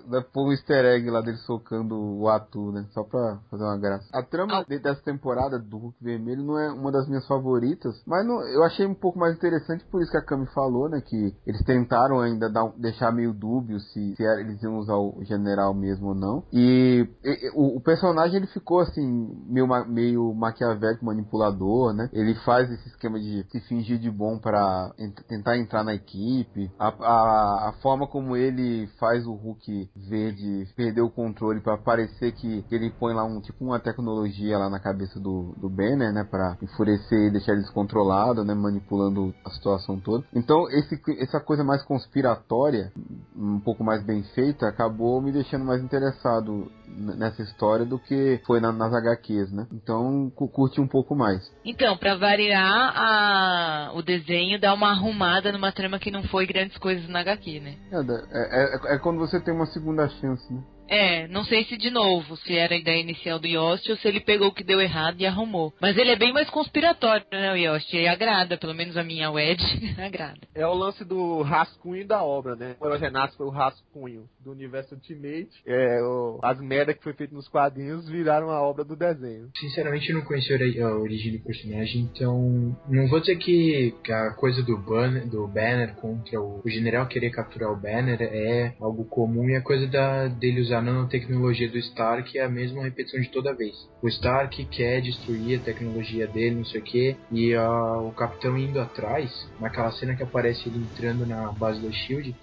vai 0.09 0.23
pôr 0.23 0.47
um 0.47 0.51
easter 0.51 0.83
egg 0.85 1.07
lá 1.11 1.21
dele 1.21 1.37
socando 1.37 1.95
o 1.95 2.27
Atu, 2.27 2.71
né? 2.71 2.85
Só 2.93 3.03
pra 3.03 3.39
fazer 3.51 3.63
uma 3.63 3.77
graça. 3.77 4.09
A 4.11 4.23
trama 4.23 4.65
de- 4.67 4.79
dessa 4.79 5.01
temporada 5.03 5.59
do 5.59 5.77
Hulk 5.77 5.97
Vermelho 6.01 6.43
não 6.43 6.57
é 6.59 6.71
uma 6.71 6.91
das 6.91 7.07
minhas 7.07 7.27
favoritas, 7.27 7.93
mas 8.07 8.25
não- 8.25 8.41
eu 8.47 8.63
achei 8.63 8.87
um 8.87 8.95
pouco 8.95 9.19
mais 9.19 9.35
interessante 9.37 9.85
por 9.85 10.01
isso 10.01 10.11
que 10.11 10.17
a 10.17 10.25
Cami 10.25 10.47
falou, 10.47 10.89
né? 10.89 10.99
Que 11.05 11.31
eles 11.45 11.63
tentaram 11.63 12.19
ainda 12.19 12.49
dar, 12.51 12.71
deixar 12.75 13.11
meio 13.11 13.24
dúbio 13.33 13.79
se, 13.79 14.15
se 14.15 14.23
eles 14.23 14.61
iam 14.63 14.77
usar 14.77 14.95
o 14.95 15.23
general 15.23 15.73
mesmo 15.73 16.09
ou 16.09 16.15
não. 16.15 16.43
E, 16.51 17.07
e- 17.23 17.51
o, 17.53 17.77
o 17.77 17.81
personagem 17.81 18.37
ele 18.37 18.47
ficou 18.47 18.79
assim, 18.79 19.05
meio, 19.47 19.67
meio 19.87 20.33
maquiavélico, 20.33 21.05
manipulador, 21.05 21.93
né? 21.93 22.09
Ele 22.13 22.33
faz 22.35 22.69
esse 22.71 22.87
esquema 22.89 23.19
de 23.19 23.45
se 23.51 23.59
fingir 23.61 23.97
de 23.99 24.09
bom 24.09 24.37
para 24.37 24.91
tentar 25.27 25.57
entrar 25.57 25.83
na 25.83 25.93
equipe. 25.93 26.71
A, 26.79 26.87
a, 26.87 27.69
a 27.69 27.73
forma 27.81 28.07
como 28.07 28.35
ele 28.35 28.87
faz 28.99 29.25
o 29.25 29.33
Hulk 29.33 29.89
verde 29.95 30.67
perder 30.75 31.01
o 31.01 31.09
controle 31.09 31.61
para 31.61 31.77
parecer 31.77 32.31
que 32.33 32.65
ele 32.71 32.89
põe 32.91 33.13
lá 33.13 33.23
um 33.23 33.39
tipo 33.41 33.63
uma 33.63 33.79
tecnologia 33.79 34.57
lá 34.57 34.69
na 34.69 34.79
cabeça 34.79 35.19
do, 35.19 35.53
do 35.57 35.69
Banner, 35.69 36.13
né, 36.13 36.23
para 36.23 36.57
enfurecer 36.61 37.27
e 37.27 37.31
deixar 37.31 37.53
ele 37.53 37.61
descontrolado, 37.61 38.43
né, 38.43 38.53
manipulando 38.53 39.33
a 39.45 39.49
situação 39.51 39.99
toda. 39.99 40.25
Então, 40.33 40.69
esse, 40.69 40.99
essa 41.19 41.39
coisa 41.39 41.63
mais 41.63 41.83
conspiratória, 41.83 42.91
um 43.35 43.59
pouco 43.59 43.83
mais 43.83 44.03
bem 44.03 44.23
feita, 44.33 44.67
acabou 44.67 45.21
me 45.21 45.31
deixando 45.31 45.65
mais 45.65 45.81
interessado 45.83 46.71
nessa 46.87 47.41
história 47.41 47.85
do 47.85 47.99
que 47.99 48.39
foi 48.45 48.59
na- 48.59 48.71
nas 48.71 48.93
HQs, 48.93 49.51
né? 49.51 49.67
Então, 49.73 50.31
cu- 50.35 50.47
curti 50.47 50.79
um 50.79 50.87
pouco 50.87 51.15
mais. 51.15 51.41
Então, 51.63 51.97
pra 51.97 52.15
variar, 52.15 52.93
a... 52.95 53.91
o 53.93 54.01
desenho 54.01 54.59
dá 54.59 54.73
uma 54.73 54.91
arrumada 54.91 55.51
numa 55.51 55.71
trama 55.71 55.99
que 55.99 56.11
não 56.11 56.23
foi 56.23 56.45
grandes 56.45 56.77
coisas 56.77 57.07
na 57.09 57.19
HQ, 57.19 57.59
né? 57.59 57.75
É, 57.91 57.97
é, 57.97 58.75
é- 58.91 58.95
é 58.95 58.99
quando 58.99 59.17
você 59.19 59.39
tem 59.39 59.53
uma 59.53 59.65
segunda 59.67 60.07
chance, 60.07 60.53
né? 60.53 60.61
É, 60.87 61.27
não 61.27 61.43
sei 61.43 61.63
se 61.65 61.77
de 61.77 61.89
novo, 61.89 62.37
se 62.37 62.55
era 62.55 62.73
a 62.73 62.77
ideia 62.77 63.01
inicial 63.01 63.39
do 63.39 63.47
Yost 63.47 63.89
ou 63.89 63.97
se 63.97 64.07
ele 64.07 64.19
pegou 64.19 64.49
o 64.49 64.53
que 64.53 64.63
deu 64.63 64.81
errado 64.81 65.19
e 65.19 65.25
arrumou. 65.25 65.73
Mas 65.81 65.97
ele 65.97 66.11
é 66.11 66.15
bem 66.15 66.31
mais 66.31 66.49
conspiratório, 66.49 67.25
né, 67.31 67.51
o 67.51 67.55
Yost? 67.55 67.95
E 67.95 68.07
agrada, 68.07 68.57
pelo 68.57 68.73
menos 68.73 68.95
a 68.97 69.03
minha 69.03 69.31
Wed 69.31 69.63
agrada. 69.97 70.39
É 70.53 70.65
o 70.65 70.73
lance 70.73 71.03
do 71.03 71.41
rascunho 71.41 72.05
da 72.07 72.23
obra, 72.23 72.55
né? 72.55 72.75
O 72.79 72.95
Renato 72.95 73.35
foi 73.35 73.45
o 73.45 73.51
rascunho 73.51 74.29
do 74.45 74.51
universo 74.51 74.93
Ultimate. 74.95 75.49
É, 75.65 76.01
o- 76.03 76.39
as 76.43 76.59
merdas 76.61 76.95
que 76.95 77.03
foi 77.03 77.13
feito 77.13 77.33
nos 77.33 77.47
quadrinhos 77.47 78.07
viraram 78.07 78.49
a 78.51 78.61
obra 78.61 78.83
do 78.85 78.95
desenho. 78.95 79.49
Sinceramente, 79.57 80.09
eu 80.09 80.15
não 80.15 80.23
conheci 80.23 80.51
a 80.53 80.55
ori- 80.55 80.81
a 80.81 80.95
origem 80.95 81.33
do 81.33 81.43
personagem, 81.43 82.01
então 82.13 82.75
não 82.87 83.07
vou 83.07 83.19
dizer 83.19 83.35
que, 83.37 83.93
que 84.03 84.11
a 84.11 84.31
coisa 84.33 84.61
do 84.61 84.77
banner, 84.77 85.27
do 85.27 85.47
banner 85.47 85.95
contra 85.95 86.39
o, 86.39 86.61
o 86.63 86.69
general 86.69 87.07
querer 87.07 87.31
capturar 87.31 87.71
o 87.71 87.75
banner 87.75 88.21
é 88.21 88.75
algo 88.79 89.03
comum 89.05 89.49
e 89.49 89.55
a 89.55 89.61
coisa 89.61 89.87
da, 89.87 90.27
dele 90.27 90.61
usar 90.61 90.77
a 90.77 90.81
nanotecnologia 90.81 91.69
do 91.69 91.77
Stark 91.79 92.37
é 92.37 92.43
a 92.43 92.49
mesma 92.49 92.83
repetição 92.83 93.19
de 93.19 93.29
toda 93.31 93.53
vez. 93.55 93.73
O 94.01 94.07
Stark 94.07 94.63
quer 94.65 95.01
destruir 95.01 95.59
a 95.59 95.63
tecnologia 95.63 96.27
dele, 96.27 96.55
não 96.55 96.65
sei 96.65 96.81
o 96.81 96.83
que, 96.83 97.15
e 97.31 97.55
o 97.57 98.11
capitão 98.11 98.57
indo 98.57 98.79
atrás, 98.79 99.31
naquela 99.59 99.91
cena 99.93 100.15
que 100.15 100.23
aparece 100.23 100.69
ele 100.69 100.77
entrando 100.79 101.25
na 101.25 101.51
base 101.53 101.81
da 101.81 101.91
Shield, 101.91 102.35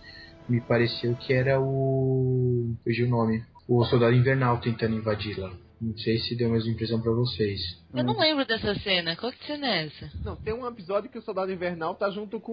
me 0.48 0.60
pareceu 0.60 1.14
que 1.16 1.32
era 1.32 1.60
o. 1.60 2.74
Fugiu 2.84 3.06
o 3.06 3.10
nome. 3.10 3.44
O 3.68 3.84
soldado 3.84 4.14
invernal 4.14 4.60
tentando 4.60 4.96
invadir 4.96 5.38
lá. 5.38 5.52
Não 5.82 5.96
sei 5.98 6.18
se 6.18 6.36
deu 6.36 6.48
a 6.48 6.52
mesma 6.52 6.70
impressão 6.70 7.00
pra 7.00 7.10
vocês. 7.10 7.60
Eu 7.92 8.04
não 8.04 8.16
lembro 8.16 8.46
dessa 8.46 8.72
cena. 8.76 9.16
Qual 9.16 9.32
que 9.32 9.44
cena 9.44 9.66
é 9.66 9.86
essa? 9.86 10.10
Não, 10.24 10.36
tem 10.36 10.54
um 10.54 10.66
episódio 10.66 11.10
que 11.10 11.18
o 11.18 11.22
Soldado 11.22 11.52
Invernal 11.52 11.96
tá 11.96 12.08
junto 12.08 12.38
com 12.38 12.52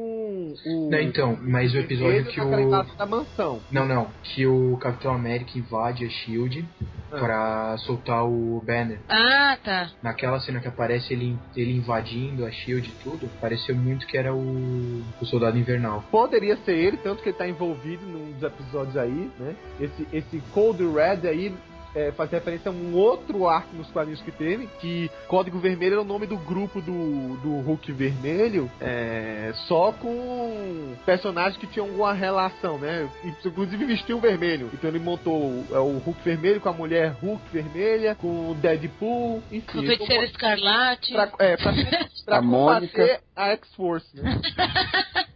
o. 0.66 0.90
Não, 0.90 1.00
então, 1.00 1.38
mas 1.40 1.72
o 1.74 1.78
episódio 1.78 2.26
que 2.26 2.40
naquela 2.40 2.82
o. 2.82 2.98
da 2.98 3.06
mansão. 3.06 3.62
Não, 3.72 3.86
não. 3.86 4.10
Que 4.24 4.48
o 4.48 4.76
Capitão 4.78 5.14
América 5.14 5.58
invade 5.60 6.06
a 6.06 6.10
Shield 6.10 6.66
Ah. 7.12 7.20
pra 7.20 7.78
soltar 7.80 8.26
o 8.26 8.62
Banner. 8.66 9.00
Ah, 9.08 9.58
tá. 9.64 9.92
Naquela 10.02 10.40
cena 10.40 10.60
que 10.60 10.68
aparece 10.68 11.14
ele, 11.14 11.38
ele 11.56 11.72
invadindo 11.74 12.46
a 12.46 12.52
Shield 12.52 12.90
e 12.90 13.04
tudo, 13.04 13.30
pareceu 13.40 13.76
muito 13.76 14.08
que 14.08 14.18
era 14.18 14.34
o, 14.34 15.04
o 15.22 15.26
Soldado 15.26 15.58
Invernal. 15.58 16.04
Poderia 16.12 16.58
ser 16.58 16.76
ele, 16.76 16.98
tanto 16.98 17.22
que 17.22 17.30
ele 17.30 17.38
tá 17.38 17.48
envolvido 17.48 18.04
num 18.06 18.32
dos 18.34 18.44
episódios 18.44 18.98
aí, 18.98 19.32
né? 19.40 19.56
Esse, 19.80 20.08
esse 20.12 20.40
Cold 20.52 20.84
Red 20.84 21.28
aí 21.28 21.54
é, 21.96 22.12
faz 22.12 22.30
referência 22.32 22.70
a 22.70 22.74
um 22.74 22.96
outro 22.96 23.48
arco 23.48 23.76
nos 23.76 23.90
quadrinhos 23.92 24.22
que 24.22 24.32
teve, 24.32 24.68
que 24.80 25.10
Código 25.28 25.60
Vermelho 25.60 25.94
era 25.94 26.02
o 26.02 26.06
nome 26.06 26.26
do 26.26 26.38
grupo 26.38 26.82
do, 26.82 27.38
do 27.38 27.60
Hulk 27.62 27.92
Vermelho, 27.92 28.70
é, 28.80 29.52
só 29.68 29.92
com 29.92 30.96
personagens 31.06 31.58
que 31.58 31.68
tinham 31.68 31.88
alguma 31.88 32.14
relação, 32.14 32.78
né? 32.78 33.10
Inclusive 33.46 33.86
vestiam 33.86 34.20
vermelho. 34.20 34.70
Então 34.74 34.90
ele 34.90 35.00
montou 35.00 35.64
é, 35.72 35.80
o 35.80 35.98
Hulk 35.98 36.22
Vermelho 36.24 36.62
com 36.62 36.70
a 36.70 36.74
mulher 36.74 37.16
Hulk 37.22 37.42
Vermelha, 37.52 38.16
com 38.16 38.52
o 38.52 38.56
Deadpool, 38.56 39.42
enfim. 39.52 39.78
O 39.78 39.82
ele 39.82 39.88
feiticeiro 39.88 40.24
escarlate. 40.26 41.12
pra, 41.14 41.32
é, 41.40 41.58
pra, 41.58 41.72
pra 42.26 42.38
A 42.38 42.42
combater 42.42 42.88
Mônica. 42.88 43.22
a 43.36 43.48
X-Force, 43.50 44.22
né? 44.22 44.42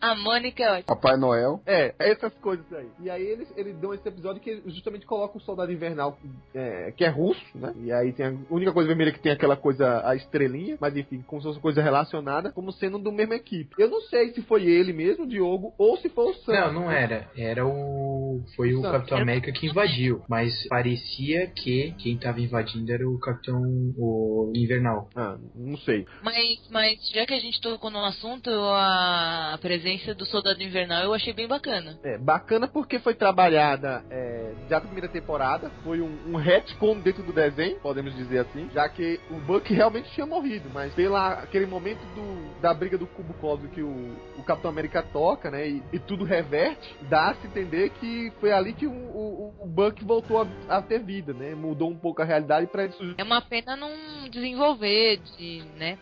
A 0.00 0.16
Mônica 0.16 0.62
é 0.62 0.70
ótima. 0.72 0.96
Papai 0.96 1.16
Noel. 1.16 1.60
É, 1.64 1.94
essas 1.98 2.32
coisas 2.34 2.66
aí. 2.72 2.88
E 3.00 3.08
aí 3.08 3.22
eles, 3.22 3.48
eles 3.56 3.76
dão 3.76 3.94
esse 3.94 4.06
episódio 4.08 4.42
que 4.42 4.60
justamente 4.66 5.06
coloca 5.06 5.38
o 5.38 5.40
soldado 5.40 5.70
invernal, 5.92 6.18
é, 6.54 6.92
que 6.92 7.04
é 7.04 7.08
russo, 7.08 7.40
né? 7.54 7.72
E 7.82 7.92
aí 7.92 8.12
tem 8.12 8.26
a 8.26 8.34
única 8.50 8.72
coisa 8.72 8.88
vermelha 8.88 9.12
que 9.12 9.20
tem 9.20 9.32
aquela 9.32 9.56
coisa, 9.56 10.06
a 10.06 10.16
estrelinha, 10.16 10.76
mas 10.80 10.96
enfim, 10.96 11.22
como 11.26 11.40
se 11.40 11.48
fosse 11.48 11.60
coisa 11.60 11.82
relacionada, 11.82 12.50
como 12.50 12.72
sendo 12.72 12.98
do 12.98 13.12
mesmo 13.12 13.34
equipe. 13.34 13.74
Eu 13.78 13.88
não 13.88 14.00
sei 14.02 14.32
se 14.32 14.42
foi 14.42 14.64
ele 14.64 14.92
mesmo, 14.92 15.24
o 15.24 15.28
Diogo, 15.28 15.72
ou 15.78 15.96
se 15.98 16.08
foi 16.08 16.30
o 16.30 16.34
Sam. 16.34 16.52
Não, 16.52 16.72
não 16.72 16.90
era. 16.90 17.28
Era 17.36 17.66
o. 17.66 18.40
Foi 18.56 18.74
o 18.74 18.82
Sam. 18.82 18.92
Capitão 18.92 19.18
América 19.18 19.52
que 19.52 19.66
invadiu. 19.66 20.22
Mas 20.28 20.52
parecia 20.68 21.46
que 21.48 21.94
quem 21.98 22.18
tava 22.18 22.40
invadindo 22.40 22.90
era 22.92 23.08
o 23.08 23.18
Capitão 23.18 23.62
o 23.96 24.52
Invernal. 24.54 25.08
Ah, 25.14 25.36
não 25.54 25.76
sei. 25.78 26.06
Mas, 26.22 26.68
mas 26.70 27.10
já 27.12 27.26
que 27.26 27.34
a 27.34 27.40
gente 27.40 27.60
tocou 27.60 27.90
no 27.90 28.04
assunto, 28.04 28.50
a 28.50 29.58
presença 29.60 30.14
do 30.14 30.26
Soldado 30.26 30.62
Invernal 30.62 31.04
eu 31.04 31.14
achei 31.14 31.32
bem 31.32 31.46
bacana. 31.46 31.98
É, 32.02 32.18
bacana 32.18 32.68
porque 32.68 32.98
foi 32.98 33.14
trabalhada 33.14 34.04
é, 34.10 34.54
já 34.68 34.80
na 34.80 34.86
primeira 34.86 35.08
temporada, 35.08 35.70
foi 35.82 36.00
um, 36.00 36.18
um 36.28 36.36
retcon 36.36 36.98
dentro 36.98 37.22
do 37.22 37.32
desenho, 37.32 37.78
podemos 37.80 38.14
dizer 38.14 38.38
assim, 38.38 38.68
já 38.72 38.88
que 38.88 39.20
o 39.30 39.34
Buck 39.34 39.72
realmente 39.72 40.10
tinha 40.12 40.26
morrido, 40.26 40.70
mas 40.72 40.94
pela 40.94 41.34
aquele 41.34 41.66
momento 41.66 42.00
do, 42.14 42.60
da 42.60 42.72
briga 42.72 42.96
do 42.96 43.06
cubo 43.06 43.34
cósmico 43.34 43.74
que 43.74 43.82
o, 43.82 44.16
o 44.38 44.42
Capitão 44.42 44.70
América 44.70 45.02
toca, 45.02 45.50
né, 45.50 45.68
e, 45.68 45.82
e 45.92 45.98
tudo 45.98 46.24
reverte, 46.24 46.94
dá-se 47.02 47.46
entender 47.46 47.90
que 47.90 48.32
foi 48.40 48.52
ali 48.52 48.72
que 48.72 48.86
o, 48.86 48.92
o, 48.92 49.54
o 49.60 49.66
Buck 49.66 50.04
voltou 50.04 50.42
a, 50.42 50.46
a 50.68 50.82
ter 50.82 51.00
vida, 51.00 51.32
né, 51.32 51.54
mudou 51.54 51.90
um 51.90 51.96
pouco 51.96 52.22
a 52.22 52.24
realidade 52.24 52.66
para 52.66 52.86
isso 52.86 53.14
É 53.16 53.22
uma 53.22 53.40
pena 53.40 53.76
não 53.76 53.90
desenvolver, 54.30 55.18
de, 55.38 55.62
né? 55.76 55.98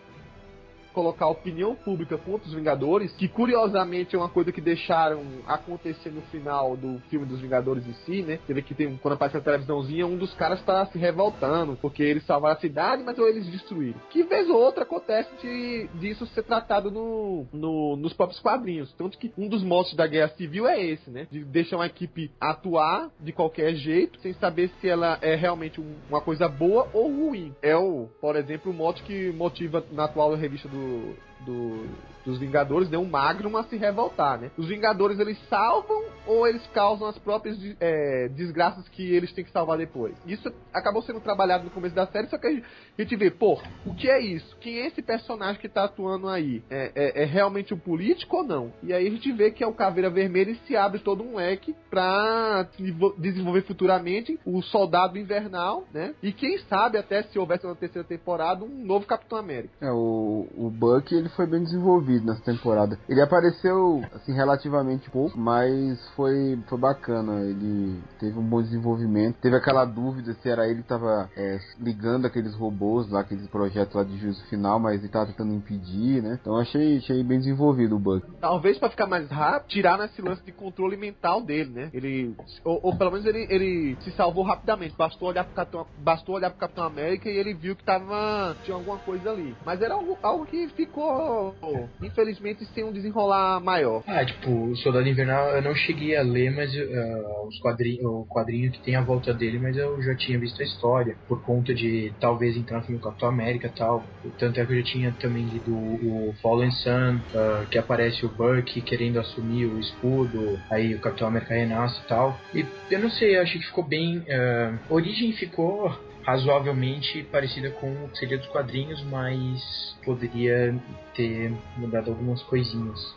Colocar 1.01 1.25
a 1.25 1.31
opinião 1.31 1.75
pública 1.75 2.19
contra 2.19 2.47
os 2.47 2.53
Vingadores, 2.53 3.11
que 3.13 3.27
curiosamente 3.27 4.15
é 4.15 4.19
uma 4.19 4.29
coisa 4.29 4.53
que 4.53 4.61
deixaram 4.61 5.23
acontecer 5.47 6.11
no 6.11 6.21
final 6.23 6.77
do 6.77 7.01
filme 7.09 7.25
dos 7.25 7.41
Vingadores 7.41 7.87
em 7.87 7.95
si, 8.05 8.23
né? 8.23 8.39
Você 8.45 8.53
vê 8.53 8.61
que 8.61 8.75
tem, 8.75 8.99
quando 8.99 9.15
aparece 9.15 9.39
a 9.39 9.41
televisãozinha, 9.41 10.07
um 10.07 10.19
dos 10.19 10.35
caras 10.35 10.63
tá 10.63 10.85
se 10.87 10.99
revoltando, 10.99 11.79
porque 11.81 12.03
eles 12.03 12.27
salvaram 12.27 12.57
a 12.57 12.61
cidade, 12.61 13.03
mas 13.03 13.19
ou 13.19 13.27
eles 13.27 13.47
destruíram. 13.47 13.99
Que 14.11 14.23
vez 14.25 14.51
ou 14.51 14.57
outra 14.57 14.83
acontece 14.83 15.31
de 15.41 15.89
disso 15.95 16.27
ser 16.27 16.43
tratado 16.43 16.91
no, 16.91 17.47
no, 17.51 17.97
nos 17.97 18.13
próprios 18.13 18.41
quadrinhos. 18.43 18.93
Tanto 18.93 19.17
que 19.17 19.33
um 19.39 19.49
dos 19.49 19.63
motos 19.63 19.95
da 19.95 20.07
Guerra 20.07 20.29
Civil 20.37 20.69
é 20.69 20.85
esse, 20.85 21.09
né? 21.09 21.27
De 21.31 21.43
deixar 21.45 21.77
uma 21.77 21.87
equipe 21.87 22.31
atuar 22.39 23.11
de 23.19 23.33
qualquer 23.33 23.75
jeito, 23.75 24.21
sem 24.21 24.35
saber 24.35 24.71
se 24.81 24.89
ela 24.89 25.19
é 25.23 25.35
realmente 25.35 25.81
um- 25.81 25.95
uma 26.11 26.21
coisa 26.21 26.47
boa 26.47 26.89
ou 26.93 27.11
ruim. 27.11 27.55
É 27.63 27.75
o, 27.75 28.09
por 28.21 28.37
exemplo, 28.37 28.71
o 28.71 28.75
moto 28.75 29.03
que 29.03 29.33
motiva 29.33 29.83
na 29.93 30.05
atual 30.05 30.35
revista 30.35 30.69
do, 30.69 30.90
do- 30.91 31.87
dos 32.25 32.39
Vingadores, 32.39 32.89
né, 32.91 32.99
o 32.99 33.05
Magnum 33.05 33.57
a 33.57 33.65
se 33.65 33.77
revoltar, 33.77 34.39
né? 34.41 34.51
Os 34.57 34.67
Vingadores 34.69 35.19
eles 35.19 35.39
salvam 35.49 36.05
ou 36.27 36.47
eles 36.47 36.65
causam 36.69 37.09
as 37.09 37.19
próprias 37.19 37.57
é, 37.81 38.29
desgraças 38.29 38.89
que 38.91 39.03
eles 39.15 39.33
têm 39.33 39.45
que 39.45 39.51
salvar 39.51 39.79
depois? 39.79 40.15
Isso 40.27 40.53
acabou 40.73 41.03
sendo 41.03 41.21
trabalhado 41.21 41.65
no 41.65 41.71
começo 41.71 41.95
da 41.95 42.07
série, 42.07 42.29
só 42.29 42.39
que 42.39 42.47
a 42.47 43.03
gente, 43.03 43.17
vê, 43.17 43.31
pô, 43.31 43.59
o 43.87 43.95
que 43.95 44.09
é 44.09 44.21
isso? 44.21 44.57
Quem 44.61 44.79
é 44.81 44.87
esse 44.87 45.03
personagem 45.03 45.61
que 45.61 45.69
tá 45.69 45.85
atuando 45.85 46.29
aí? 46.29 46.63
É, 46.71 46.93
é- 46.95 47.23
é 47.23 47.25
realmente 47.25 47.73
um 47.73 47.79
político 47.79 48.37
ou 48.39 48.45
não? 48.45 48.73
E 48.83 48.93
aí 48.93 49.07
a 49.07 49.11
gente 49.11 49.33
vê 49.33 49.51
que 49.51 49.65
é 49.65 49.67
o 49.67 49.73
Caveira 49.73 50.11
Vermelha 50.11 50.51
e 50.51 50.57
se 50.67 50.77
abre 50.77 51.01
todo 51.01 51.23
um 51.25 51.37
leque 51.37 51.75
pra 51.89 52.69
desenvol- 52.79 53.15
desenvolver 53.19 53.63
futuramente 53.63 54.39
o 54.45 54.61
Soldado 54.63 55.19
Invernal, 55.19 55.85
né? 55.93 56.15
E 56.23 56.33
quem 56.33 56.59
sabe 56.69 56.99
até 56.99 57.23
se 57.23 57.39
houvesse 57.39 57.67
uma 57.67 57.75
terceira 57.75 58.07
temporada, 58.07 58.65
um 58.65 58.85
novo 58.85 59.07
Capitão 59.07 59.39
América. 59.39 59.73
É, 59.81 59.91
o, 59.91 60.47
o 60.57 60.71
Buck 60.71 61.15
ele 61.15 61.29
foi 61.31 61.47
bem 61.47 61.63
desenvolvido 61.63 62.10
nessa 62.19 62.43
temporada. 62.43 62.99
Ele 63.09 63.21
apareceu 63.21 64.03
assim 64.15 64.33
relativamente 64.33 65.11
pouco, 65.11 65.39
mas 65.39 65.99
foi, 66.17 66.59
foi 66.69 66.79
bacana. 66.79 67.41
Ele 67.43 68.01
teve 68.19 68.39
um 68.39 68.43
bom 68.43 68.63
desenvolvimento. 68.63 69.37
Teve 69.41 69.57
aquela 69.57 69.85
dúvida 69.85 70.35
se 70.35 70.49
era 70.49 70.69
ele 70.69 70.83
que 70.83 70.89
tava 70.89 71.31
é, 71.37 71.59
ligando 71.79 72.27
aqueles 72.27 72.55
robôs 72.55 73.09
lá, 73.11 73.21
aqueles 73.21 73.47
projetos 73.49 73.95
lá 73.95 74.03
de 74.03 74.17
juízo 74.17 74.45
final, 74.47 74.79
mas 74.79 75.01
ele 75.01 75.09
tava 75.09 75.27
tentando 75.27 75.55
impedir, 75.55 76.23
né? 76.23 76.39
Então 76.41 76.57
achei, 76.57 76.99
achei 76.99 77.23
bem 77.23 77.39
desenvolvido 77.39 77.97
o 77.97 77.99
Buck. 77.99 78.27
Talvez 78.41 78.79
pra 78.79 78.91
ficar 78.91 79.07
mais 79.07 79.29
rápido, 79.31 79.69
tirar 79.69 80.01
esse 80.05 80.21
lance 80.23 80.43
de 80.43 80.53
controle 80.53 80.97
mental 80.97 81.43
dele, 81.43 81.71
né? 81.71 81.91
Ele. 81.93 82.35
Ou, 82.65 82.81
ou 82.83 82.97
pelo 82.97 83.13
menos 83.13 83.27
ele, 83.27 83.47
ele 83.51 83.97
se 84.01 84.11
salvou 84.13 84.45
rapidamente. 84.45 84.97
Bastou 84.97 85.29
olhar 85.29 85.45
pro 85.45 85.55
Capitão. 85.55 85.87
Bastou 85.99 86.35
olhar 86.37 86.51
pro 86.51 86.61
Capitão 86.61 86.85
América 86.85 87.29
e 87.29 87.37
ele 87.37 87.55
viu 87.55 87.77
que 87.77 87.85
tava. 87.85 88.57
Tinha 88.65 88.77
alguma 88.77 88.99
coisa 88.99 89.31
ali. 89.31 89.55
Mas 89.65 89.81
era 89.81 89.95
algo, 89.95 90.19
algo 90.23 90.47
que 90.47 90.69
ficou. 90.69 91.55
Infelizmente, 92.03 92.65
sem 92.67 92.85
um 92.85 92.93
desenrolar 92.93 93.61
maior. 93.61 94.03
Ah, 94.07 94.25
tipo, 94.25 94.71
o 94.71 94.77
Soldado 94.77 95.09
Invernal 95.09 95.51
eu 95.57 95.63
não 95.63 95.75
cheguei 95.75 96.17
a 96.17 96.23
ler, 96.23 96.51
mas 96.51 96.73
uh, 96.75 97.49
os 97.49 97.59
quadrinhos, 97.61 98.05
o 98.05 98.27
quadrinho 98.27 98.73
que 98.73 98.83
tem 98.83 98.97
a 98.97 99.05
volta 99.05 99.35
dele, 99.35 99.59
mas 99.59 99.77
eu 99.77 100.01
já 100.03 100.17
tinha 100.17 100.39
visto 100.39 100.61
a 100.61 100.65
história, 100.65 101.17
por 101.29 101.45
conta 101.45 101.75
de 101.75 102.15
talvez 102.21 102.57
entrar 102.57 102.79
no 102.79 102.85
filme 102.85 103.01
Capitão 103.01 103.29
América 103.29 103.69
e 103.69 103.75
tal. 103.75 104.07
Tanto 104.39 104.61
é 104.61 104.67
que 104.67 104.73
eu 104.73 104.77
já 104.77 104.85
tinha 104.85 105.17
também 105.21 105.45
lido 105.45 105.75
o 105.75 106.35
Fallen 106.43 106.71
Sun, 106.71 107.17
uh, 107.17 107.69
que 107.71 107.79
aparece 107.79 108.25
o 108.25 108.31
Buck 108.31 108.81
querendo 108.83 109.19
assumir 109.19 109.67
o 109.67 109.79
escudo, 109.79 110.59
aí 110.71 110.95
o 110.95 111.01
Capitão 111.01 111.29
América 111.29 111.55
renasce 111.55 112.01
e 112.03 112.09
tal. 112.09 112.39
E 112.55 112.65
eu 112.95 113.01
não 113.01 113.11
sei, 113.11 113.37
eu 113.37 113.43
achei 113.43 113.61
que 113.61 113.67
ficou 113.67 113.87
bem. 113.87 114.19
Uh, 114.19 114.79
Origem 114.89 115.33
ficou 115.33 115.91
razoavelmente 116.23 117.23
parecida 117.25 117.71
com 117.71 118.05
o 118.05 118.09
que 118.09 118.19
seria 118.19 118.39
dos 118.39 118.49
quadrinhos, 118.49 119.03
mas 119.05 119.97
poderia 120.05 120.75
ter 121.15 121.53
mudado 121.77 122.11
algumas 122.11 122.43
coisinhas. 122.43 123.15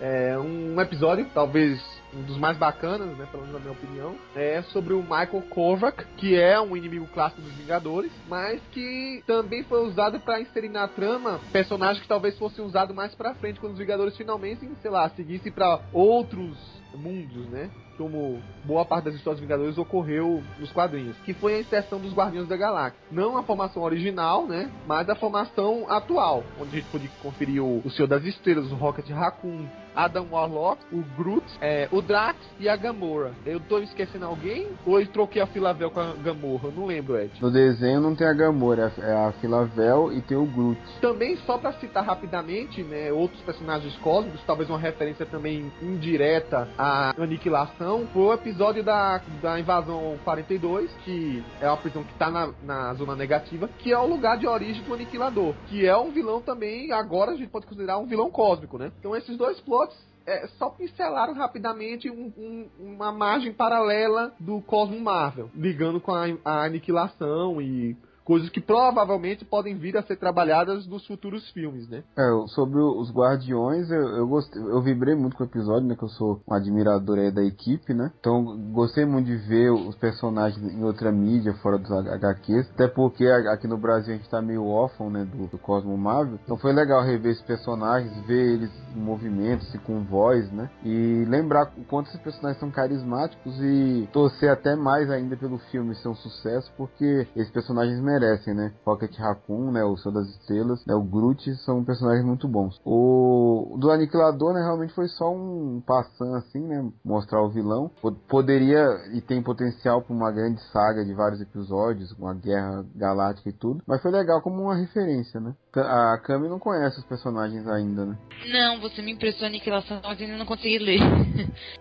É 0.00 0.38
um 0.38 0.80
episódio, 0.80 1.26
talvez 1.34 1.82
um 2.14 2.22
dos 2.22 2.38
mais 2.38 2.56
bacanas, 2.56 3.08
né, 3.18 3.26
pelo 3.30 3.42
menos 3.42 3.54
na 3.54 3.60
minha 3.60 3.72
opinião, 3.72 4.16
é 4.34 4.62
sobre 4.62 4.94
o 4.94 5.02
Michael 5.02 5.42
Kovac, 5.50 6.04
que 6.16 6.36
é 6.36 6.58
um 6.60 6.76
inimigo 6.76 7.06
clássico 7.08 7.42
dos 7.42 7.52
Vingadores, 7.54 8.10
mas 8.28 8.60
que 8.72 9.22
também 9.26 9.64
foi 9.64 9.86
usado 9.86 10.20
para 10.20 10.40
inserir 10.40 10.68
na 10.68 10.86
trama 10.86 11.40
personagem 11.52 12.00
que 12.00 12.08
talvez 12.08 12.38
fosse 12.38 12.60
usado 12.60 12.94
mais 12.94 13.14
pra 13.14 13.34
frente 13.34 13.60
quando 13.60 13.72
os 13.72 13.78
Vingadores 13.78 14.16
finalmente, 14.16 14.68
sei 14.80 14.90
lá, 14.90 15.08
seguissem 15.10 15.52
para 15.52 15.80
outros 15.92 16.77
mundos, 16.94 17.46
né? 17.48 17.70
Como 17.96 18.40
boa 18.64 18.84
parte 18.84 19.06
das 19.06 19.14
histórias 19.14 19.40
Vingadores 19.40 19.76
ocorreu 19.76 20.42
nos 20.58 20.72
quadrinhos, 20.72 21.16
que 21.18 21.34
foi 21.34 21.54
a 21.54 21.60
inserção 21.60 21.98
dos 21.98 22.14
Guardiões 22.14 22.48
da 22.48 22.56
Galáxia. 22.56 22.98
Não 23.10 23.36
a 23.36 23.42
formação 23.42 23.82
original, 23.82 24.46
né? 24.46 24.70
Mas 24.86 25.08
a 25.08 25.14
formação 25.14 25.86
atual, 25.90 26.44
onde 26.60 26.76
a 26.76 26.80
gente 26.80 26.90
pôde 26.90 27.08
conferir 27.22 27.62
o, 27.62 27.82
o 27.84 27.90
Senhor 27.90 28.08
das 28.08 28.24
Estrelas, 28.24 28.70
o 28.70 28.76
Rocket 28.76 29.08
Raccoon, 29.10 29.66
Adam 29.98 30.28
Warlock, 30.30 30.80
o 30.92 31.02
Groot, 31.16 31.44
é, 31.60 31.88
o 31.90 32.00
Drax 32.00 32.38
e 32.60 32.68
a 32.68 32.76
Gamora. 32.76 33.32
Eu 33.44 33.58
tô 33.58 33.80
esquecendo 33.80 34.26
alguém? 34.26 34.68
Ou 34.86 35.00
eu 35.00 35.06
troquei 35.08 35.42
a 35.42 35.46
Filavel 35.46 35.90
com 35.90 35.98
a 35.98 36.12
Gamora? 36.12 36.60
Eu 36.64 36.72
não 36.72 36.86
lembro, 36.86 37.18
Ed. 37.18 37.32
No 37.42 37.50
desenho 37.50 38.00
não 38.00 38.14
tem 38.14 38.26
a 38.26 38.32
Gamora, 38.32 38.92
é 38.96 39.12
a 39.12 39.32
Filavel 39.40 40.12
e 40.12 40.22
tem 40.22 40.36
o 40.36 40.46
Groot. 40.46 40.80
Também, 41.00 41.36
só 41.38 41.58
pra 41.58 41.72
citar 41.74 42.04
rapidamente, 42.04 42.80
né, 42.84 43.12
outros 43.12 43.40
personagens 43.42 43.96
cósmicos, 43.96 44.40
talvez 44.46 44.70
uma 44.70 44.78
referência 44.78 45.26
também 45.26 45.72
indireta 45.82 46.68
à 46.78 47.12
aniquilação, 47.20 48.06
foi 48.12 48.22
o 48.22 48.32
episódio 48.32 48.84
da, 48.84 49.20
da 49.42 49.58
invasão 49.58 50.16
42, 50.22 50.88
que 51.04 51.42
é 51.60 51.66
uma 51.66 51.76
prisão 51.76 52.04
que 52.04 52.14
tá 52.14 52.30
na, 52.30 52.50
na 52.62 52.94
zona 52.94 53.16
negativa, 53.16 53.68
que 53.78 53.92
é 53.92 53.98
o 53.98 54.06
lugar 54.06 54.38
de 54.38 54.46
origem 54.46 54.82
do 54.84 54.94
aniquilador, 54.94 55.54
que 55.66 55.84
é 55.84 55.96
um 55.96 56.12
vilão 56.12 56.40
também, 56.40 56.92
agora 56.92 57.32
a 57.32 57.36
gente 57.36 57.50
pode 57.50 57.66
considerar 57.66 57.98
um 57.98 58.06
vilão 58.06 58.30
cósmico, 58.30 58.78
né? 58.78 58.92
Então 59.00 59.16
esses 59.16 59.36
dois 59.36 59.58
plots 59.60 59.87
é, 60.28 60.46
só 60.58 60.70
pincelaram 60.70 61.34
rapidamente 61.34 62.10
um- 62.10 62.32
um- 62.36 62.68
uma 62.78 63.10
margem 63.10 63.52
paralela 63.52 64.32
do 64.38 64.60
Cosmo 64.60 65.00
Marvel, 65.00 65.50
ligando 65.54 66.00
com 66.00 66.12
a, 66.14 66.26
a 66.44 66.64
aniquilação 66.64 67.60
e 67.62 67.96
coisas 68.28 68.50
que 68.50 68.60
provavelmente 68.60 69.42
podem 69.42 69.74
vir 69.78 69.96
a 69.96 70.02
ser 70.02 70.16
trabalhadas 70.16 70.86
nos 70.86 71.06
futuros 71.06 71.50
filmes, 71.52 71.88
né? 71.88 72.02
É, 72.14 72.46
sobre 72.48 72.78
os 72.78 73.10
Guardiões, 73.10 73.90
eu, 73.90 74.06
eu 74.18 74.28
gostei, 74.28 74.60
eu 74.60 74.82
vibrei 74.82 75.14
muito 75.14 75.34
com 75.34 75.44
o 75.44 75.46
episódio, 75.46 75.88
né? 75.88 75.96
Que 75.96 76.04
eu 76.04 76.10
sou 76.10 76.38
um 76.46 76.52
admirador 76.52 77.18
aí 77.18 77.32
da 77.32 77.42
equipe, 77.42 77.94
né? 77.94 78.12
Então 78.20 78.44
gostei 78.70 79.06
muito 79.06 79.28
de 79.28 79.36
ver 79.48 79.70
os 79.70 79.96
personagens 79.96 80.62
em 80.62 80.84
outra 80.84 81.10
mídia, 81.10 81.54
fora 81.62 81.78
dos 81.78 81.90
HQs. 81.90 82.70
Até 82.74 82.86
porque 82.86 83.26
aqui 83.26 83.66
no 83.66 83.78
Brasil 83.78 84.12
a 84.12 84.16
gente 84.18 84.28
tá 84.28 84.42
meio 84.42 84.66
órfão, 84.66 85.08
né? 85.08 85.24
Do, 85.24 85.46
do 85.46 85.56
Cosmo 85.56 85.96
Marvel. 85.96 86.38
Então 86.44 86.58
foi 86.58 86.74
legal 86.74 87.02
rever 87.02 87.32
esses 87.32 87.44
personagens, 87.44 88.12
ver 88.26 88.56
eles 88.56 88.70
em 88.94 89.00
movimento, 89.00 89.64
se 89.64 89.78
com 89.78 90.04
voz, 90.04 90.52
né? 90.52 90.68
E 90.84 91.24
lembrar 91.26 91.72
o 91.78 91.84
quanto 91.84 92.08
esses 92.08 92.20
personagens 92.20 92.60
são 92.60 92.70
carismáticos 92.70 93.58
e 93.58 94.06
torcer 94.12 94.50
até 94.50 94.76
mais 94.76 95.10
ainda 95.10 95.34
pelo 95.34 95.56
filme 95.70 95.94
ser 95.94 96.08
um 96.08 96.14
sucesso, 96.14 96.70
porque 96.76 97.26
esses 97.34 97.50
personagens 97.50 97.98
merecem 98.02 98.17
merecem, 98.18 98.54
né? 98.54 98.72
Pocket 98.84 99.16
Raccoon, 99.16 99.70
né? 99.70 99.84
O 99.84 99.96
Senhor 99.96 100.14
das 100.14 100.28
Estrelas, 100.28 100.84
né? 100.86 100.94
O 100.94 101.02
Groot 101.02 101.54
são 101.64 101.84
personagens 101.84 102.24
muito 102.24 102.48
bons. 102.48 102.80
O 102.84 103.76
do 103.78 103.90
Aniquilador, 103.90 104.52
né? 104.52 104.60
Realmente 104.60 104.92
foi 104.92 105.08
só 105.08 105.32
um 105.32 105.82
passando 105.86 106.36
assim, 106.36 106.60
né? 106.60 106.90
Mostrar 107.04 107.42
o 107.42 107.50
vilão. 107.50 107.90
Poderia 108.28 108.86
e 109.12 109.20
tem 109.20 109.42
potencial 109.42 110.02
para 110.02 110.14
uma 110.14 110.30
grande 110.30 110.60
saga 110.72 111.04
de 111.04 111.14
vários 111.14 111.40
episódios, 111.40 112.12
uma 112.12 112.34
guerra 112.34 112.84
galáctica 112.94 113.48
e 113.48 113.52
tudo. 113.52 113.82
Mas 113.86 114.02
foi 114.02 114.10
legal 114.10 114.42
como 114.42 114.62
uma 114.62 114.76
referência, 114.76 115.40
né? 115.40 115.54
A 115.76 116.18
Kami 116.18 116.48
não 116.48 116.58
conhece 116.58 116.98
os 116.98 117.04
personagens 117.04 117.66
ainda, 117.68 118.04
né? 118.04 118.18
Não, 118.50 118.80
você 118.80 119.00
me 119.00 119.12
impressionou 119.12 119.46
a 119.46 119.48
aniquilação, 119.48 120.00
mas 120.02 120.20
ainda 120.20 120.36
não 120.36 120.46
consegui 120.46 120.78
ler. 120.78 121.00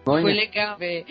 Foi 0.03 0.33
legal 0.33 0.77
ver 0.77 1.05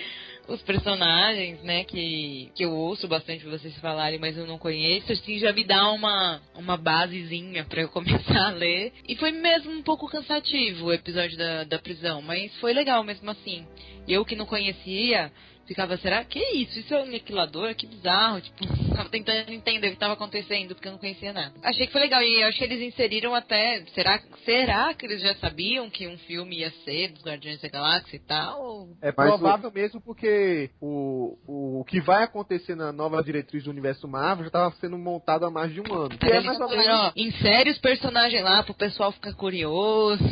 os 0.49 0.63
personagens, 0.63 1.63
né, 1.63 1.85
que, 1.85 2.51
que 2.55 2.65
eu 2.65 2.73
ouço 2.73 3.09
bastante 3.09 3.45
vocês 3.45 3.77
falarem, 3.79 4.19
mas 4.19 4.37
eu 4.37 4.47
não 4.47 4.59
conheço, 4.59 5.13
assim, 5.13 5.39
já 5.39 5.53
me 5.53 5.65
dá 5.65 5.91
uma, 5.91 6.41
uma 6.55 6.77
basezinha 6.77 7.65
para 7.65 7.83
eu 7.83 7.89
começar 7.91 8.49
a 8.49 8.51
ler. 8.51 8.93
E 9.09 9.17
foi 9.17 9.33
mesmo 9.33 9.73
um 9.73 9.83
pouco 9.83 10.09
cansativo 10.09 10.87
o 10.87 10.93
episódio 10.93 11.37
da, 11.37 11.65
da 11.65 11.79
prisão, 11.79 12.23
mas 12.23 12.55
foi 12.59 12.73
legal 12.73 13.03
mesmo 13.03 13.31
assim. 13.31 13.67
Eu 14.07 14.25
que 14.25 14.37
não 14.37 14.47
conhecia, 14.47 15.33
ficava, 15.67 15.97
será 15.99 16.25
que 16.25 16.39
é 16.39 16.57
isso? 16.57 16.79
Isso 16.79 16.95
é 16.95 16.99
um 16.99 17.05
aniquilador? 17.05 17.75
Que 17.75 17.87
bizarro. 17.87 18.41
Tipo, 18.41 18.67
tava 18.95 19.09
tentando 19.09 19.51
entender 19.53 19.89
o 19.89 19.91
que 19.91 19.97
estava 19.97 20.15
acontecendo, 20.15 20.75
porque 20.75 20.89
eu 20.89 20.93
não 20.93 20.99
conhecia 20.99 21.33
nada. 21.33 21.53
Achei 21.63 21.87
que 21.87 21.93
foi 21.93 22.01
legal. 22.01 22.23
E 22.23 22.43
acho 22.45 22.59
que 22.59 22.65
eles 22.65 22.81
inseriram 22.81 23.35
até. 23.35 23.85
Será, 23.95 24.21
será 24.45 24.95
que 24.95 25.07
eles 25.07 25.21
já 25.21 25.35
sabiam 25.37 25.91
que 25.91 26.07
um 26.07 26.17
filme 26.19 26.61
ia 26.61 26.71
ser 26.85 27.13
dos 27.13 27.25
Guardiões 27.25 27.61
da 27.61 27.69
Galáxia 27.69 28.17
e 28.17 28.21
tal? 28.21 28.89
É 29.03 29.13
provável 29.13 29.71
mesmo 29.71 30.01
porque 30.01 30.71
o, 30.81 31.37
o, 31.47 31.81
o, 31.81 31.85
que 31.85 32.01
vai 32.01 32.23
acontecer 32.23 32.75
na 32.75 32.93
nova 32.93 33.23
diretriz 33.23 33.65
do 33.65 33.71
universo 33.71 34.07
Marvel 34.07 34.45
já 34.45 34.49
estava 34.49 34.75
sendo 34.77 34.97
montado 34.97 35.45
há 35.45 35.51
mais 35.51 35.73
de 35.73 35.81
um 35.81 35.93
ano. 35.93 36.17
Que 36.17 36.31
é 36.31 36.41
mais 36.41 36.61
ou 36.61 36.69
menos... 36.69 36.87
ó, 36.87 37.13
insere 37.17 37.71
os 37.71 37.79
personagens 37.79 38.43
lá 38.43 38.63
pro 38.63 38.75
pessoal 38.75 39.13
ficar 39.13 39.35
curioso. 39.35 40.23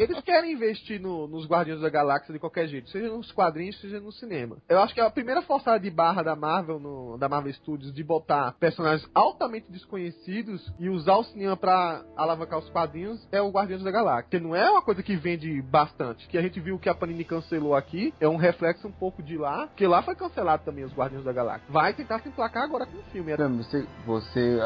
Eles 0.00 0.20
querem 0.20 0.52
investir 0.52 1.00
no, 1.00 1.26
nos 1.26 1.46
Guardiões 1.46 1.80
da 1.80 1.88
Galáxia 1.88 2.32
de 2.32 2.38
qualquer 2.38 2.68
jeito, 2.68 2.90
seja 2.90 3.08
nos 3.08 3.32
quadrinhos, 3.32 3.80
seja 3.80 4.00
no 4.00 4.12
cinema 4.12 4.49
Eu 4.68 4.80
acho 4.80 4.94
que 4.94 5.00
a 5.00 5.10
primeira 5.10 5.42
forçada 5.42 5.78
de 5.78 5.90
barra 5.90 6.22
da 6.22 6.36
Marvel, 6.36 6.78
no, 6.78 7.16
da 7.18 7.28
Marvel 7.28 7.52
Studios, 7.54 7.92
de 7.92 8.04
botar 8.04 8.54
personagens 8.58 9.08
altamente 9.14 9.70
desconhecidos 9.70 10.72
e 10.78 10.88
usar 10.88 11.16
o 11.16 11.24
cinema 11.24 11.56
para 11.56 12.02
alavancar 12.16 12.58
os 12.58 12.68
quadrinhos 12.70 13.26
é 13.32 13.40
o 13.40 13.50
Guardiões 13.50 13.82
da 13.82 13.90
Galáxia. 13.90 14.30
Que 14.30 14.40
não 14.40 14.54
é 14.54 14.70
uma 14.70 14.82
coisa 14.82 15.02
que 15.02 15.16
vende 15.16 15.60
bastante. 15.62 16.28
Que 16.28 16.38
a 16.38 16.42
gente 16.42 16.60
viu 16.60 16.78
que 16.78 16.88
a 16.88 16.94
Panini 16.94 17.24
cancelou 17.24 17.74
aqui, 17.74 18.14
é 18.20 18.28
um 18.28 18.36
reflexo 18.36 18.86
um 18.88 18.92
pouco 18.92 19.22
de 19.22 19.36
lá, 19.36 19.68
que 19.76 19.86
lá 19.86 20.02
foi 20.02 20.14
cancelado 20.14 20.64
também 20.64 20.84
os 20.84 20.92
Guardiões 20.92 21.24
da 21.24 21.32
Galáxia. 21.32 21.66
Vai 21.68 21.92
tentar 21.94 22.20
se 22.20 22.28
emplacar 22.28 22.64
agora 22.64 22.86
com 22.86 22.98
o 22.98 23.02
filme. 23.04 23.36
Você, 23.36 23.86
você 24.06 24.58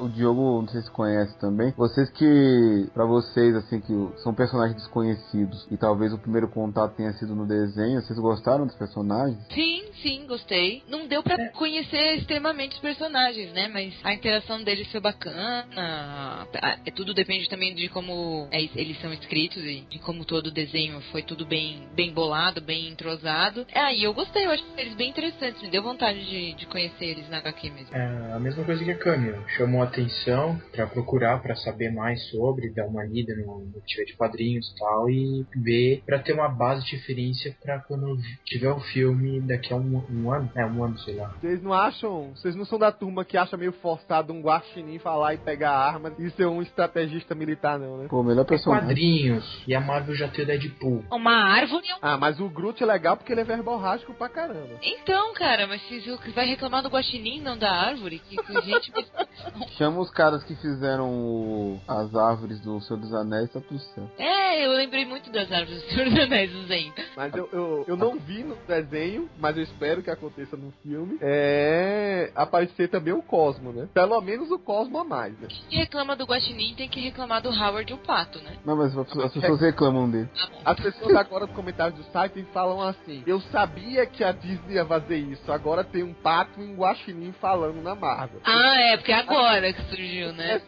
o 0.00 0.08
Diogo, 0.08 0.60
não 0.60 0.68
sei 0.68 0.82
se 0.82 0.90
conhece 0.90 1.36
também, 1.38 1.72
vocês 1.76 2.10
que, 2.10 2.90
para 2.92 3.04
vocês, 3.04 3.54
assim, 3.56 3.80
que 3.80 4.08
são 4.18 4.34
personagens 4.34 4.76
desconhecidos 4.76 5.66
e 5.70 5.76
talvez 5.76 6.12
o 6.12 6.18
primeiro 6.18 6.48
contato 6.48 6.94
tenha 6.94 7.12
sido 7.14 7.34
no 7.34 7.46
desenho, 7.46 8.00
vocês 8.02 8.18
gostaram 8.18 8.66
dos 8.66 8.76
personagens? 8.76 9.23
Personagens? 9.24 9.46
Sim, 9.52 9.84
sim, 10.02 10.26
gostei. 10.26 10.82
Não 10.88 11.06
deu 11.06 11.22
para 11.22 11.42
é. 11.42 11.48
conhecer 11.48 12.18
extremamente 12.18 12.74
os 12.74 12.80
personagens, 12.80 13.52
né? 13.52 13.68
Mas 13.68 13.94
a 14.02 14.12
interação 14.12 14.62
deles 14.62 14.90
foi 14.90 15.00
bacana. 15.00 16.46
É, 16.84 16.90
tudo 16.90 17.14
depende 17.14 17.48
também 17.48 17.74
de 17.74 17.88
como 17.88 18.48
é, 18.50 18.62
eles 18.74 19.00
são 19.00 19.12
escritos 19.12 19.62
e 19.64 19.82
de 19.88 19.98
como 20.00 20.24
todo 20.24 20.48
o 20.48 20.50
desenho 20.50 21.00
foi 21.12 21.22
tudo 21.22 21.46
bem, 21.46 21.88
bem 21.94 22.12
bolado, 22.12 22.60
bem 22.60 22.88
entrosado. 22.88 23.66
É, 23.72 23.94
e 23.94 24.04
eu 24.04 24.12
gostei, 24.12 24.46
eu 24.46 24.50
achei 24.50 24.66
eles 24.76 24.94
bem 24.94 25.10
interessantes. 25.10 25.62
Me 25.62 25.70
deu 25.70 25.82
vontade 25.82 26.24
de, 26.24 26.54
de 26.54 26.66
conhecer 26.66 27.04
eles 27.06 27.28
na 27.28 27.38
HQ 27.38 27.70
mesmo. 27.70 27.94
É 27.94 28.32
a 28.32 28.38
mesma 28.38 28.64
coisa 28.64 28.84
que 28.84 28.90
a 28.90 28.98
Câmera. 28.98 29.42
Chamou 29.56 29.82
a 29.82 29.84
atenção 29.84 30.60
para 30.72 30.86
procurar, 30.86 31.40
para 31.42 31.54
saber 31.56 31.92
mais 31.92 32.22
sobre, 32.30 32.72
dar 32.72 32.86
uma 32.86 33.04
lida 33.04 33.34
no, 33.36 33.64
no 33.66 33.80
tiver 33.86 34.04
de 34.04 34.16
quadrinhos 34.16 34.66
e 34.70 34.78
tal, 34.78 35.10
e 35.10 35.46
ver, 35.62 36.02
para 36.06 36.18
ter 36.18 36.32
uma 36.32 36.48
base 36.48 36.84
de 36.86 36.96
referência 36.96 37.54
para 37.62 37.80
quando 37.80 38.16
tiver 38.44 38.70
o 38.70 38.80
filme 38.80 39.13
filme 39.14 39.40
daqui 39.40 39.72
a 39.72 39.76
um, 39.76 40.04
um, 40.10 40.30
ano. 40.30 40.50
É, 40.54 40.66
um 40.66 40.84
ano, 40.84 40.98
sei 40.98 41.14
lá. 41.14 41.32
Vocês 41.40 41.62
não 41.62 41.72
acham. 41.72 42.32
Vocês 42.34 42.56
não 42.56 42.64
são 42.64 42.78
da 42.78 42.90
turma 42.90 43.24
que 43.24 43.36
acha 43.36 43.56
meio 43.56 43.72
forçado 43.72 44.32
um 44.32 44.40
guaxinim 44.40 44.98
falar 44.98 45.34
e 45.34 45.38
pegar 45.38 45.72
armas 45.72 46.12
e 46.18 46.30
ser 46.30 46.46
um 46.46 46.60
estrategista 46.60 47.34
militar, 47.34 47.78
não, 47.78 47.98
né? 47.98 48.06
Pô, 48.08 48.22
melhor 48.22 48.44
pessoa. 48.44 48.78
quadrinhos. 48.78 49.62
E 49.66 49.74
a 49.74 49.80
Marvel 49.80 50.14
já 50.14 50.28
tem 50.28 50.44
o 50.44 50.46
Deadpool. 50.46 51.04
Uma 51.10 51.32
árvore. 51.32 51.86
Ah, 52.02 52.16
mas 52.16 52.40
o 52.40 52.48
Groot 52.48 52.82
é 52.82 52.86
legal 52.86 53.16
porque 53.16 53.32
ele 53.32 53.40
é 53.40 53.44
verborrágico 53.44 54.12
pra 54.14 54.28
caramba. 54.28 54.78
Então, 54.82 55.32
cara, 55.34 55.66
mas 55.66 55.80
se 55.88 56.04
vai 56.34 56.46
reclamar 56.46 56.82
do 56.82 56.88
guaxinim, 56.88 57.40
não 57.40 57.56
da 57.56 57.70
árvore? 57.70 58.18
Que, 58.18 58.36
que 58.36 58.60
gente. 58.62 58.92
Chama 59.76 60.00
os 60.00 60.10
caras 60.10 60.42
que 60.44 60.54
fizeram 60.56 61.10
o... 61.10 61.80
as 61.86 62.14
árvores 62.14 62.60
do 62.60 62.80
Senhor 62.80 63.00
dos 63.00 63.12
Anéis, 63.14 63.50
tá 63.50 63.60
tudo 63.60 63.78
certo. 63.78 64.10
É, 64.18 64.66
eu 64.66 64.72
lembrei 64.72 65.04
muito 65.04 65.30
das 65.30 65.50
árvores 65.50 65.82
do 65.82 65.90
Senhor 65.90 66.10
dos 66.10 66.18
Anéis, 66.18 66.50
Zen. 66.66 66.92
Mas 67.16 67.34
eu, 67.34 67.48
eu, 67.52 67.84
eu 67.88 67.96
não 67.96 68.18
vi 68.18 68.42
no 68.42 68.56
desenho 68.66 69.03
desenho, 69.04 69.28
mas 69.38 69.56
eu 69.56 69.62
espero 69.62 70.02
que 70.02 70.10
aconteça 70.10 70.56
no 70.56 70.72
filme, 70.82 71.18
é 71.20 72.30
aparecer 72.34 72.88
também 72.88 73.12
o 73.12 73.22
Cosmo, 73.22 73.72
né? 73.72 73.88
Pelo 73.92 74.20
menos 74.20 74.50
o 74.50 74.58
Cosmo 74.58 74.98
a 74.98 75.04
mais, 75.04 75.38
né? 75.38 75.48
Quem 75.68 75.80
reclama 75.80 76.16
do 76.16 76.24
Guaxinim 76.24 76.74
tem 76.74 76.88
que 76.88 77.00
reclamar 77.00 77.42
do 77.42 77.50
Howard 77.50 77.90
e 77.90 77.94
o 77.94 77.98
Pato, 77.98 78.38
né? 78.42 78.56
Não, 78.64 78.76
mas 78.76 78.96
as 78.96 79.32
pessoas 79.32 79.60
reclamam 79.60 80.10
dele. 80.10 80.28
Tá 80.34 80.72
as 80.72 80.80
pessoas 80.80 81.14
agora 81.16 81.46
nos 81.46 81.54
comentários 81.54 81.98
do 81.98 82.10
site 82.10 82.44
falam 82.52 82.80
assim, 82.80 83.22
eu 83.26 83.40
sabia 83.40 84.06
que 84.06 84.24
a 84.24 84.32
Disney 84.32 84.74
ia 84.74 84.84
fazer 84.84 85.16
isso, 85.16 85.50
agora 85.50 85.84
tem 85.84 86.02
um 86.02 86.14
Pato 86.14 86.60
e 86.60 86.64
um 86.64 86.76
Guaxinim 86.76 87.32
falando 87.40 87.82
na 87.82 87.94
Marvel. 87.94 88.40
Ah, 88.44 88.80
é, 88.80 88.96
porque 88.96 89.12
é 89.12 89.16
agora 89.16 89.72
que 89.72 89.82
surgiu, 89.84 90.32
né? 90.32 90.60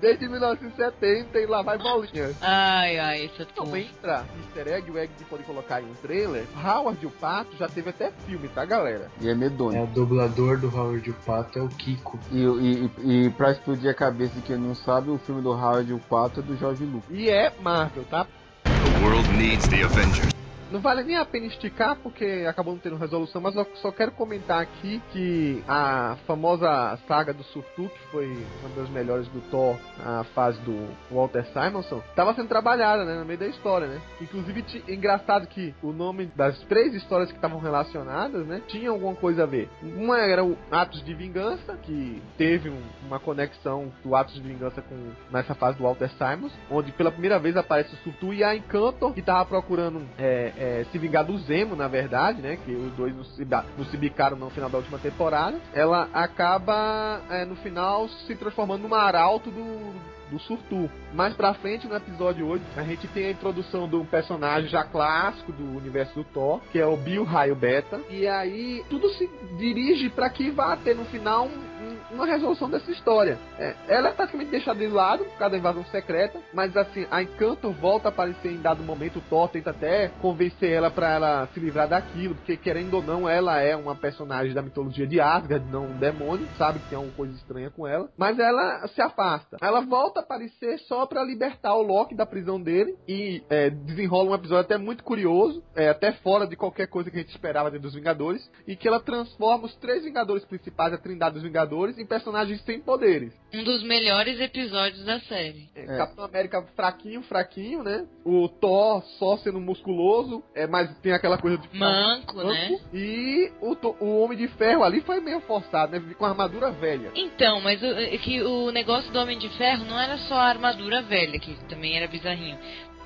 Desde 0.00 0.28
1970 0.28 1.38
e 1.38 1.46
lá 1.46 1.62
vai 1.62 1.78
bolinha. 1.78 2.34
Ai, 2.40 2.98
ai, 2.98 3.24
isso 3.24 3.42
é 3.42 3.44
tudo. 3.44 3.68
Então 3.68 3.76
entra 3.76 4.24
easter 4.38 4.68
egg, 4.68 4.90
o 4.90 4.98
egg 4.98 5.12
que 5.16 5.24
pode 5.24 5.42
colocar 5.44 5.80
em 5.82 5.86
um 5.86 5.94
trailer, 5.94 6.44
Howard 6.56 7.02
e 7.02 7.06
o 7.06 7.10
Pato 7.10 7.56
já 7.58 7.68
teve 7.68 7.90
até 7.90 8.12
filme, 8.26 8.48
tá, 8.48 8.64
galera? 8.64 9.10
E 9.20 9.28
é 9.28 9.34
medonho. 9.34 9.76
É, 9.76 9.82
o 9.82 9.86
dublador 9.86 10.58
do 10.58 10.68
Howard 10.68 11.10
o 11.10 11.14
Pato 11.14 11.58
é 11.58 11.62
o 11.62 11.68
Kiko. 11.68 12.18
E, 12.30 12.42
e, 12.42 12.90
e 13.26 13.30
pra 13.30 13.50
explodir 13.50 13.90
a 13.90 13.94
cabeça 13.94 14.34
de 14.34 14.42
quem 14.42 14.56
não 14.56 14.74
sabe, 14.74 15.10
o 15.10 15.18
filme 15.18 15.42
do 15.42 15.50
Howard 15.50 15.92
o 15.92 15.98
Pato 15.98 16.40
é 16.40 16.42
do 16.42 16.56
Jorge 16.56 16.84
Lucas. 16.84 17.10
E 17.10 17.28
é 17.28 17.52
Marvel, 17.60 18.04
tá? 18.04 18.26
The 18.64 19.04
world 19.04 19.28
needs 19.32 19.66
the 19.68 19.82
Avengers. 19.82 20.37
Não 20.70 20.80
vale 20.80 21.02
nem 21.02 21.16
a 21.16 21.24
pena 21.24 21.46
esticar 21.46 21.96
porque 21.96 22.44
acabou 22.46 22.74
não 22.74 22.80
tendo 22.80 22.96
resolução, 22.96 23.40
mas 23.40 23.56
eu 23.56 23.66
só 23.76 23.90
quero 23.90 24.12
comentar 24.12 24.60
aqui 24.60 25.00
que 25.12 25.64
a 25.66 26.16
famosa 26.26 26.98
saga 27.08 27.32
do 27.32 27.42
Surtu, 27.44 27.88
que 27.88 28.10
foi 28.10 28.26
uma 28.60 28.68
das 28.76 28.90
melhores 28.90 29.26
do 29.28 29.40
Thor, 29.50 29.76
a 30.04 30.24
fase 30.34 30.60
do 30.60 30.88
Walter 31.10 31.46
Simonson, 31.46 32.02
estava 32.10 32.34
sendo 32.34 32.48
trabalhada 32.48 33.04
né, 33.04 33.18
no 33.18 33.24
meio 33.24 33.38
da 33.38 33.46
história, 33.46 33.86
né? 33.86 34.00
Inclusive, 34.20 34.64
é 34.86 34.92
engraçado 34.92 35.46
que 35.46 35.74
o 35.82 35.90
nome 35.90 36.26
das 36.36 36.58
três 36.64 36.94
histórias 36.94 37.30
que 37.30 37.38
estavam 37.38 37.58
relacionadas, 37.60 38.46
né, 38.46 38.60
tinha 38.68 38.90
alguma 38.90 39.14
coisa 39.14 39.44
a 39.44 39.46
ver. 39.46 39.70
Uma 39.82 40.18
era 40.18 40.44
o 40.44 40.56
Atos 40.70 41.02
de 41.02 41.14
Vingança, 41.14 41.78
que 41.82 42.22
teve 42.36 42.68
um, 42.68 42.82
uma 43.06 43.18
conexão 43.18 43.90
do 44.04 44.14
Atos 44.14 44.34
de 44.34 44.42
Vingança 44.42 44.82
com 44.82 45.12
nessa 45.30 45.54
fase 45.54 45.78
do 45.78 45.84
Walter 45.84 46.10
Simons, 46.10 46.52
onde 46.70 46.92
pela 46.92 47.10
primeira 47.10 47.38
vez 47.38 47.56
aparece 47.56 47.94
o 47.94 47.98
Surtu 47.98 48.34
e 48.34 48.44
a 48.44 48.54
Encantor, 48.54 49.14
que 49.14 49.20
estava 49.20 49.46
procurando 49.46 50.06
é, 50.18 50.52
é, 50.58 50.84
se 50.90 50.98
vingar 50.98 51.24
do 51.24 51.38
Zemo, 51.38 51.76
na 51.76 51.86
verdade, 51.86 52.42
né? 52.42 52.58
Que 52.64 52.72
os 52.72 52.92
dois 52.92 53.14
não 53.14 53.84
se 53.84 53.96
bicaram 53.96 54.36
no 54.36 54.50
final 54.50 54.68
da 54.68 54.78
última 54.78 54.98
temporada. 54.98 55.56
Ela 55.72 56.08
acaba, 56.12 57.20
é, 57.30 57.44
no 57.44 57.54
final, 57.56 58.08
se 58.26 58.34
transformando 58.34 58.82
numa 58.82 58.98
arauto 58.98 59.50
do, 59.50 59.94
do 60.30 60.38
Surtu. 60.38 60.90
Mais 61.12 61.34
pra 61.34 61.54
frente, 61.54 61.86
no 61.86 61.96
episódio 61.96 62.46
8, 62.46 62.62
a 62.76 62.82
gente 62.82 63.08
tem 63.08 63.26
a 63.26 63.30
introdução 63.30 63.88
de 63.88 63.96
um 63.96 64.04
personagem 64.04 64.68
já 64.68 64.84
clássico 64.84 65.52
do 65.52 65.76
universo 65.76 66.14
do 66.14 66.24
Thor, 66.24 66.60
que 66.70 66.78
é 66.78 66.86
o 66.86 66.96
Bill 66.96 67.24
Raio 67.24 67.54
Beta. 67.54 68.00
E 68.10 68.26
aí, 68.26 68.84
tudo 68.88 69.08
se 69.10 69.28
dirige 69.58 70.08
para 70.10 70.28
que 70.30 70.50
vá 70.50 70.76
ter 70.76 70.94
no 70.94 71.04
final 71.06 71.46
um 71.46 71.78
uma 72.10 72.26
resolução 72.26 72.68
dessa 72.70 72.90
história. 72.90 73.38
É, 73.58 73.74
ela 73.88 74.08
é 74.08 74.12
praticamente 74.12 74.50
deixada 74.50 74.78
de 74.78 74.88
lado 74.88 75.24
por 75.24 75.38
causa 75.38 75.52
da 75.52 75.58
invasão 75.58 75.84
secreta, 75.86 76.40
mas 76.52 76.76
assim, 76.76 77.06
a 77.10 77.22
Encanto 77.22 77.70
volta 77.72 78.08
a 78.08 78.10
aparecer 78.10 78.52
em 78.52 78.60
dado 78.60 78.82
momento. 78.82 79.18
O 79.18 79.22
Thor 79.22 79.48
tenta 79.48 79.70
até 79.70 80.08
convencer 80.20 80.70
ela 80.72 80.90
para 80.90 81.10
ela 81.10 81.48
se 81.52 81.60
livrar 81.60 81.88
daquilo, 81.88 82.34
porque 82.34 82.56
querendo 82.56 82.94
ou 82.94 83.02
não, 83.02 83.28
ela 83.28 83.60
é 83.60 83.76
uma 83.76 83.94
personagem 83.94 84.54
da 84.54 84.62
mitologia 84.62 85.06
de 85.06 85.20
Asgard, 85.20 85.70
não 85.70 85.86
um 85.86 85.98
demônio, 85.98 86.48
sabe 86.56 86.78
que 86.80 86.88
tem 86.88 86.96
alguma 86.96 87.14
coisa 87.14 87.34
estranha 87.34 87.70
com 87.70 87.86
ela, 87.86 88.08
mas 88.16 88.38
ela 88.38 88.86
se 88.88 89.00
afasta. 89.00 89.56
Ela 89.60 89.80
volta 89.80 90.17
a 90.18 90.22
aparecer 90.22 90.78
só 90.80 91.06
para 91.06 91.24
libertar 91.24 91.74
o 91.74 91.82
Loki 91.82 92.14
da 92.14 92.26
prisão 92.26 92.60
dele 92.60 92.96
e 93.06 93.42
é, 93.48 93.70
desenrola 93.70 94.30
um 94.30 94.34
episódio 94.34 94.64
até 94.64 94.78
muito 94.78 95.02
curioso, 95.04 95.62
é, 95.74 95.88
até 95.88 96.12
fora 96.12 96.46
de 96.46 96.56
qualquer 96.56 96.86
coisa 96.88 97.10
que 97.10 97.16
a 97.16 97.20
gente 97.20 97.30
esperava 97.30 97.70
dentro 97.70 97.84
dos 97.84 97.94
Vingadores, 97.94 98.50
e 98.66 98.76
que 98.76 98.86
ela 98.86 99.00
transforma 99.00 99.66
os 99.66 99.74
três 99.76 100.04
Vingadores 100.04 100.44
principais, 100.44 100.92
a 100.92 100.98
Trindade 100.98 101.34
dos 101.34 101.42
Vingadores, 101.42 101.98
em 101.98 102.06
personagens 102.06 102.60
sem 102.62 102.80
poderes. 102.80 103.32
Um 103.52 103.64
dos 103.64 103.82
melhores 103.82 104.40
episódios 104.40 105.04
da 105.04 105.20
série. 105.20 105.68
É, 105.74 105.84
É. 105.88 105.96
Capitão 105.96 106.24
América 106.24 106.62
fraquinho, 106.74 107.22
fraquinho, 107.22 107.82
né? 107.82 108.06
O 108.24 108.48
Thor 108.48 109.02
só 109.18 109.36
sendo 109.38 109.60
musculoso, 109.60 110.42
é, 110.54 110.66
mas 110.66 110.96
tem 110.98 111.12
aquela 111.12 111.38
coisa 111.38 111.58
de 111.58 111.78
Manco, 111.78 112.42
né? 112.42 112.78
E 112.92 113.50
o, 113.60 113.76
o 114.04 114.22
Homem 114.22 114.36
de 114.36 114.48
Ferro 114.48 114.84
ali 114.84 115.00
foi 115.00 115.20
meio 115.20 115.40
forçado, 115.40 115.92
né? 115.92 116.14
Com 116.16 116.24
a 116.24 116.30
armadura 116.30 116.70
velha. 116.70 117.10
Então, 117.14 117.60
mas 117.60 117.82
o, 117.82 117.86
é 117.86 118.18
que 118.18 118.42
o 118.42 118.70
negócio 118.70 119.10
do 119.12 119.18
Homem 119.18 119.38
de 119.38 119.48
Ferro 119.50 119.84
não 119.84 119.98
era 120.08 120.18
só 120.18 120.34
a 120.34 120.48
armadura 120.48 121.02
velha, 121.02 121.38
que 121.38 121.54
também 121.68 121.96
era 121.96 122.08
bizarrinho. 122.08 122.58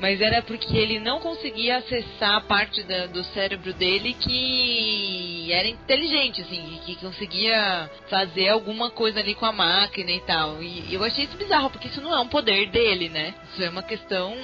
Mas 0.02 0.20
era 0.20 0.42
porque 0.42 0.76
ele 0.76 0.98
não 0.98 1.20
conseguia 1.20 1.76
acessar 1.76 2.34
a 2.34 2.40
parte 2.40 2.82
da- 2.82 3.06
do 3.06 3.22
cérebro 3.22 3.72
dele 3.72 4.14
que 4.14 5.48
era 5.52 5.68
inteligente, 5.68 6.40
assim, 6.42 6.80
que 6.84 6.96
conseguia 6.96 7.88
fazer 8.10 8.48
alguma 8.48 8.90
coisa 8.90 9.20
ali 9.20 9.34
com 9.36 9.46
a 9.46 9.52
máquina 9.52 10.10
e 10.10 10.18
tal. 10.22 10.60
E 10.60 10.92
eu 10.92 11.04
achei 11.04 11.24
isso 11.24 11.36
bizarro, 11.36 11.70
porque 11.70 11.86
isso 11.86 12.00
não 12.00 12.12
é 12.12 12.18
um 12.18 12.26
poder 12.26 12.68
dele, 12.70 13.08
né? 13.10 13.32
Isso 13.52 13.62
é 13.62 13.70
uma 13.70 13.82
questão 13.82 14.34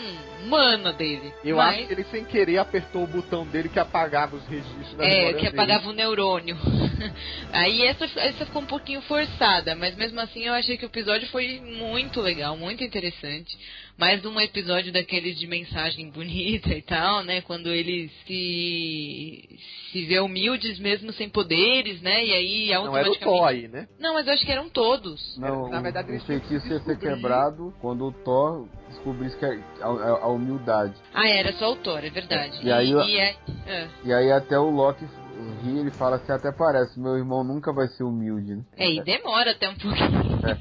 humana 0.44 0.92
dele. 0.92 1.32
Eu 1.44 1.56
Mas- 1.56 1.78
acho 1.78 1.86
que 1.88 1.92
ele 1.92 2.04
sem 2.04 2.24
querer 2.24 2.58
apertou 2.58 3.02
o 3.02 3.06
botão 3.08 3.44
dele 3.44 3.68
que 3.68 3.80
apagava 3.80 4.36
os 4.36 4.46
registros 4.46 4.94
da 4.94 5.04
É, 5.04 5.26
que 5.32 5.42
dele. 5.42 5.48
apagava 5.48 5.88
o 5.88 5.92
neurônio. 5.92 6.56
Aí 7.52 7.82
essa, 7.84 8.04
essa 8.04 8.46
ficou 8.46 8.62
um 8.62 8.66
pouquinho 8.66 9.00
forçada, 9.02 9.74
mas 9.74 9.96
mesmo 9.96 10.20
assim 10.20 10.44
eu 10.44 10.54
achei 10.54 10.76
que 10.76 10.84
o 10.84 10.86
episódio 10.86 11.26
foi 11.28 11.60
muito 11.60 12.20
legal, 12.20 12.56
muito 12.56 12.84
interessante. 12.84 13.58
Mais 13.98 14.24
um 14.24 14.38
episódio 14.40 14.92
daqueles 14.92 15.36
de 15.40 15.46
mensagem 15.48 16.08
bonita 16.08 16.68
e 16.72 16.80
tal, 16.80 17.24
né? 17.24 17.40
Quando 17.40 17.68
eles 17.68 18.12
se, 18.28 19.58
se 19.90 20.04
vê 20.06 20.20
humildes 20.20 20.78
mesmo 20.78 21.12
sem 21.12 21.28
poderes, 21.28 22.00
né? 22.00 22.24
E 22.24 22.32
aí 22.32 22.66
Não 22.68 22.74
era 22.74 22.80
o 22.80 22.86
automaticamente. 23.12 23.38
Thor 23.38 23.44
aí, 23.48 23.66
né? 23.66 23.88
Não, 23.98 24.14
mas 24.14 24.24
eu 24.28 24.34
acho 24.34 24.46
que 24.46 24.52
eram 24.52 24.68
todos. 24.70 25.36
Não, 25.36 25.68
Na 25.68 25.80
o- 25.80 25.82
verdade, 25.82 26.12
o 26.12 26.20
feitiço 26.20 26.68
ia 26.68 26.78
ser 26.78 26.96
quebrado 26.96 27.74
quando 27.80 28.06
o 28.06 28.12
Thor 28.12 28.68
descobrisse 28.88 29.36
que 29.36 29.44
a, 29.44 29.48
a- 29.82 30.18
a 30.22 30.28
humildade. 30.28 30.94
Ah, 31.12 31.26
era 31.28 31.52
só 31.54 31.72
o 31.72 31.76
Thor, 31.76 31.98
é 32.04 32.10
verdade. 32.10 32.56
E 32.64 32.70
aí 32.70 32.92
e 32.92 33.16
é- 33.18 33.36
é. 33.66 33.88
E 34.04 34.12
aí 34.12 34.30
até 34.30 34.56
o 34.56 34.70
Loki 34.70 35.04
ri, 35.62 35.78
ele 35.78 35.90
fala 35.92 36.16
assim, 36.16 36.32
até 36.32 36.50
parece, 36.52 36.98
meu 36.98 37.16
irmão 37.16 37.42
nunca 37.44 37.72
vai 37.72 37.86
ser 37.88 38.04
humilde, 38.04 38.56
né? 38.56 38.62
É, 38.76 38.90
e 38.90 39.02
demora 39.02 39.52
até 39.52 39.68
um 39.68 39.74
pouquinho. 39.76 40.38
Na, 40.42 40.56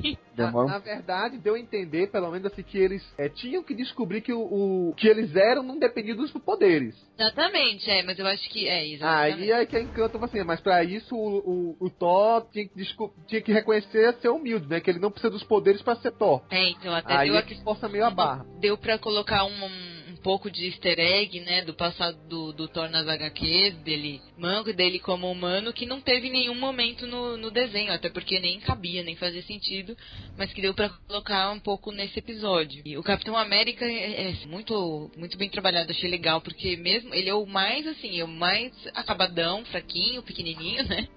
Demora 0.45 0.67
na 0.67 0.77
verdade, 0.77 1.39
deu 1.39 1.55
a 1.55 1.59
entender, 1.59 2.11
pelo 2.11 2.29
menos 2.29 2.45
assim, 2.51 2.61
que 2.61 2.77
eles 2.77 3.03
é, 3.17 3.27
tinham 3.27 3.63
que 3.63 3.73
descobrir 3.73 4.21
que 4.21 4.31
o, 4.31 4.39
o- 4.39 4.93
que 4.95 5.07
eles 5.07 5.35
eram 5.35 5.63
não 5.63 5.79
dependia 5.79 6.13
dos 6.15 6.31
poderes. 6.31 6.95
Exatamente, 7.17 7.89
é, 7.89 8.03
mas 8.03 8.19
eu 8.19 8.27
acho 8.27 8.47
que 8.49 8.67
é, 8.67 8.87
exatamente. 8.87 9.41
Aí 9.43 9.51
é 9.51 9.65
que 9.65 9.75
a 9.75 9.81
Encanto 9.81 10.23
assim, 10.23 10.43
mas 10.43 10.61
pra 10.61 10.83
isso 10.83 11.15
o, 11.15 11.75
o, 11.79 11.85
o 11.87 11.89
Thor 11.89 12.45
tinha 12.51 12.67
que, 12.67 12.83
tinha 13.27 13.41
que 13.41 13.51
reconhecer 13.51 14.13
ser 14.21 14.29
humilde, 14.29 14.67
né? 14.67 14.79
Que 14.79 14.91
ele 14.91 14.99
não 14.99 15.09
precisa 15.09 15.31
dos 15.31 15.43
poderes 15.43 15.81
pra 15.81 15.95
ser 15.95 16.11
Thor. 16.11 16.43
É, 16.51 16.69
então 16.69 16.93
até 16.93 17.15
Aí 17.15 17.29
deu 17.29 17.37
é 17.37 17.41
que 17.41 17.55
força 17.63 17.89
meio 17.89 18.05
a 18.05 18.11
barra. 18.11 18.45
deu 18.59 18.77
pra 18.77 18.99
colocar 18.99 19.43
um, 19.43 19.49
um 19.65 19.86
pouco 20.27 20.51
de 20.51 20.65
easter 20.65 20.99
egg, 20.99 21.39
né, 21.39 21.61
do 21.61 21.73
passado 21.73 22.17
do, 22.27 22.51
do 22.51 22.67
Thor 22.67 22.89
nas 22.89 23.07
HQs, 23.07 23.77
dele 23.77 24.19
manco, 24.37 24.73
dele 24.73 24.99
como 24.99 25.31
humano, 25.31 25.71
que 25.71 25.85
não 25.85 26.01
teve 26.01 26.29
nenhum 26.29 26.53
momento 26.53 27.07
no, 27.07 27.37
no 27.37 27.49
desenho, 27.49 27.93
até 27.93 28.09
porque 28.09 28.37
nem 28.37 28.59
cabia, 28.59 29.03
nem 29.03 29.15
fazia 29.15 29.41
sentido, 29.43 29.95
mas 30.37 30.51
que 30.51 30.61
deu 30.61 30.73
pra 30.73 30.89
colocar 30.89 31.49
um 31.51 31.61
pouco 31.61 31.93
nesse 31.93 32.19
episódio. 32.19 32.81
E 32.83 32.97
o 32.97 33.03
Capitão 33.03 33.37
América 33.37 33.85
é, 33.85 34.31
é 34.31 34.45
muito, 34.47 35.09
muito 35.15 35.37
bem 35.37 35.49
trabalhado, 35.49 35.93
achei 35.93 36.09
legal, 36.11 36.41
porque 36.41 36.75
mesmo 36.75 37.15
ele 37.15 37.29
é 37.29 37.33
o 37.33 37.45
mais, 37.45 37.87
assim, 37.87 38.19
é 38.19 38.25
o 38.25 38.27
mais 38.27 38.73
acabadão, 38.93 39.63
fraquinho, 39.63 40.21
pequenininho, 40.23 40.83
né, 40.89 41.07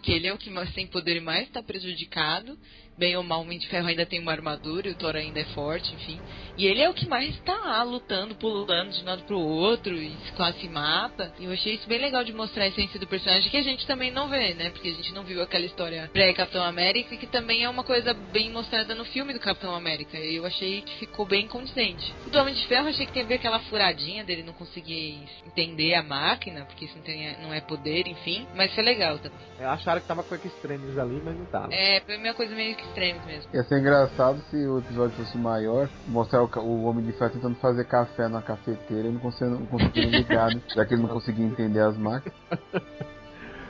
que 0.00 0.12
ele 0.12 0.28
é 0.28 0.32
o 0.32 0.38
que 0.38 0.48
tem 0.76 0.86
poder 0.86 1.20
mais 1.20 1.50
tá 1.50 1.60
prejudicado, 1.60 2.56
bem 3.00 3.16
ou 3.16 3.22
mal, 3.22 3.38
o 3.38 3.42
Homem 3.42 3.58
de 3.58 3.66
Ferro 3.66 3.88
ainda 3.88 4.04
tem 4.04 4.20
uma 4.20 4.30
armadura 4.30 4.86
e 4.86 4.90
o 4.90 4.94
Thor 4.94 5.16
ainda 5.16 5.40
é 5.40 5.44
forte, 5.46 5.92
enfim. 5.94 6.20
E 6.58 6.66
ele 6.66 6.82
é 6.82 6.90
o 6.90 6.92
que 6.92 7.08
mais 7.08 7.34
tá 7.40 7.56
lá 7.56 7.82
lutando, 7.82 8.34
pulando 8.34 8.90
de 8.90 9.02
um 9.02 9.06
lado 9.06 9.22
pro 9.22 9.38
outro 9.38 9.96
e 9.96 10.14
quase 10.36 10.60
se 10.60 10.68
mata. 10.68 11.32
E 11.38 11.46
eu 11.46 11.52
achei 11.52 11.74
isso 11.74 11.88
bem 11.88 11.98
legal 11.98 12.22
de 12.22 12.34
mostrar 12.34 12.64
a 12.64 12.68
essência 12.68 13.00
do 13.00 13.06
personagem 13.06 13.50
que 13.50 13.56
a 13.56 13.62
gente 13.62 13.86
também 13.86 14.10
não 14.10 14.28
vê, 14.28 14.52
né? 14.52 14.68
Porque 14.68 14.88
a 14.88 14.92
gente 14.92 15.14
não 15.14 15.24
viu 15.24 15.40
aquela 15.40 15.64
história 15.64 16.10
pré-Capitão 16.12 16.62
América, 16.62 17.16
que 17.16 17.26
também 17.26 17.64
é 17.64 17.68
uma 17.70 17.82
coisa 17.82 18.12
bem 18.12 18.50
mostrada 18.50 18.94
no 18.94 19.06
filme 19.06 19.32
do 19.32 19.40
Capitão 19.40 19.74
América. 19.74 20.18
E 20.18 20.36
eu 20.36 20.44
achei 20.44 20.82
que 20.82 20.98
ficou 20.98 21.24
bem 21.24 21.48
condizente. 21.48 22.14
O 22.26 22.30
do 22.30 22.38
Homem 22.38 22.52
de 22.52 22.66
Ferro 22.66 22.88
achei 22.88 23.06
que 23.06 23.22
ver 23.22 23.36
aquela 23.36 23.60
furadinha 23.60 24.22
dele 24.22 24.42
não 24.42 24.52
conseguir 24.52 25.18
entender 25.46 25.94
a 25.94 26.02
máquina, 26.02 26.66
porque 26.66 26.84
isso 26.84 26.96
não, 26.96 27.02
tem, 27.02 27.38
não 27.40 27.54
é 27.54 27.62
poder, 27.62 28.06
enfim. 28.06 28.46
Mas 28.54 28.74
foi 28.74 28.84
legal 28.84 29.18
também. 29.18 29.38
É, 29.58 29.64
acharam 29.64 30.00
que 30.02 30.06
tava 30.06 30.22
com 30.22 30.34
extremos 30.34 30.98
ali, 30.98 31.22
mas 31.24 31.36
não 31.36 31.46
tava. 31.46 31.74
É, 31.74 32.00
foi 32.00 32.18
uma 32.18 32.34
coisa 32.34 32.54
meio 32.54 32.76
que 32.76 32.86
extrema 32.90 33.20
mesmo. 33.26 33.50
Ia 33.54 33.62
ser 33.64 33.78
engraçado 33.80 34.40
se 34.50 34.56
o 34.66 34.78
episódio 34.78 35.16
fosse 35.16 35.38
maior, 35.38 35.88
mostrar 36.08 36.42
o, 36.42 36.50
o 36.60 36.84
Homem 36.84 37.04
de 37.04 37.12
Ferro 37.12 37.30
tentando 37.30 37.54
fazer 37.56 37.84
café 37.84 38.28
na 38.28 38.42
cafeteira 38.42 39.08
e 39.08 39.12
não 39.12 39.20
conseguindo, 39.20 39.58
não 39.60 39.66
conseguindo 39.66 40.08
ligar, 40.16 40.54
né? 40.54 40.60
Já 40.74 40.84
que 40.84 40.94
ele 40.94 41.02
não 41.02 41.08
conseguia 41.08 41.44
entender 41.46 41.80
as 41.80 41.96
máquinas. 41.96 42.36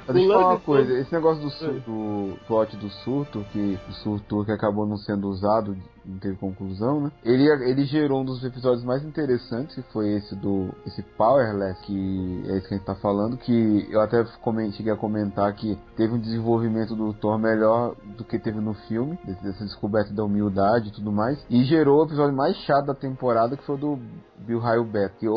Mas 0.06 0.14
deixa 0.16 0.28
eu 0.28 0.34
falar 0.34 0.50
uma 0.54 0.60
coisa, 0.60 0.88
todo- 0.88 0.98
esse 1.00 1.12
negócio 1.12 1.42
do, 1.42 1.50
sur- 1.50 1.80
do 1.80 2.36
plot 2.46 2.76
do 2.76 2.88
surto, 2.88 3.44
que 3.52 3.78
o 3.88 3.92
surto 3.92 4.44
que 4.44 4.50
acabou 4.52 4.86
não 4.86 4.96
sendo 4.96 5.28
usado, 5.28 5.76
não 6.04 6.18
teve 6.18 6.36
conclusão, 6.36 7.00
né? 7.02 7.12
Ele, 7.24 7.48
ele 7.70 7.84
gerou 7.84 8.22
um 8.22 8.24
dos 8.24 8.42
episódios 8.44 8.84
mais 8.84 9.04
interessantes, 9.04 9.74
que 9.74 9.82
foi 9.92 10.08
esse 10.14 10.34
do 10.36 10.70
esse 10.86 11.02
Powerless, 11.02 11.80
que 11.82 12.42
é 12.48 12.56
isso 12.58 12.68
que 12.68 12.74
a 12.74 12.76
gente 12.76 12.86
tá 12.86 12.94
falando, 12.94 13.36
que 13.36 13.86
eu 13.90 14.00
até 14.00 14.24
comen- 14.42 14.72
cheguei 14.72 14.92
a 14.92 14.96
comentar 14.96 15.52
que 15.54 15.78
teve 15.96 16.14
um 16.14 16.18
desenvolvimento 16.18 16.94
do 16.96 17.12
Thor 17.14 17.38
melhor 17.38 17.94
do 18.16 18.24
que 18.24 18.38
teve 18.38 18.60
no 18.60 18.74
filme, 18.74 19.18
dessa 19.42 19.64
descoberta 19.64 20.12
da 20.12 20.24
humildade 20.24 20.88
e 20.88 20.92
tudo 20.92 21.12
mais, 21.12 21.38
e 21.50 21.64
gerou 21.64 22.00
o 22.00 22.04
episódio 22.06 22.34
mais 22.36 22.56
chato 22.58 22.86
da 22.86 22.94
temporada, 22.94 23.56
que 23.56 23.64
foi 23.64 23.74
o 23.76 23.78
do 23.78 23.98
Bill 24.38 24.58
Raio 24.58 24.84
Beto. 24.84 25.16
Que 25.18 25.28
o, 25.28 25.34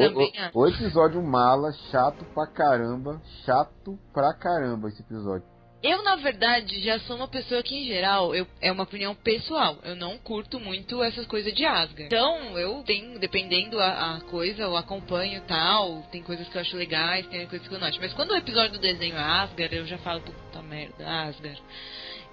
o, 0.56 0.60
o 0.61 0.68
episódio 0.68 1.22
mala, 1.22 1.72
chato 1.91 2.23
pra 2.34 2.48
caramba, 2.48 3.22
chato 3.45 3.98
pra 4.14 4.34
caramba 4.34 4.88
esse 4.88 5.02
episódio. 5.02 5.44
Eu, 5.84 6.01
na 6.01 6.15
verdade, 6.15 6.81
já 6.81 6.97
sou 6.99 7.18
uma 7.18 7.27
pessoa 7.27 7.61
que, 7.61 7.76
em 7.76 7.85
geral, 7.85 8.34
eu, 8.34 8.47
é 8.61 8.72
uma 8.72 8.84
opinião 8.84 9.14
pessoal. 9.14 9.77
Eu 9.84 9.95
não 9.97 10.18
curto 10.18 10.57
muito 10.60 11.03
essas 11.03 11.26
coisas 11.26 11.53
de 11.53 11.65
Asgard. 11.65 12.05
Então, 12.05 12.57
eu 12.57 12.81
tenho, 12.85 13.19
dependendo 13.19 13.77
a, 13.80 14.15
a 14.15 14.22
coisa, 14.22 14.61
eu 14.64 14.77
acompanho 14.77 15.41
tal. 15.45 16.03
Tem 16.11 16.23
coisas 16.23 16.47
que 16.47 16.55
eu 16.55 16.61
acho 16.61 16.77
legais, 16.77 17.27
tem 17.27 17.45
coisas 17.47 17.68
que 17.68 17.73
eu 17.76 17.80
não 17.80 17.88
acho. 17.88 17.99
Mas 17.99 18.14
quando 18.14 18.31
o 18.31 18.38
episódio 18.38 18.72
do 18.73 18.80
desenho 18.80 19.15
é 19.18 19.19
Asgard, 19.22 19.76
eu 19.76 19.85
já 19.85 19.97
falo, 19.97 20.22
puta 20.22 20.61
merda, 20.61 21.05
Asgard. 21.27 21.61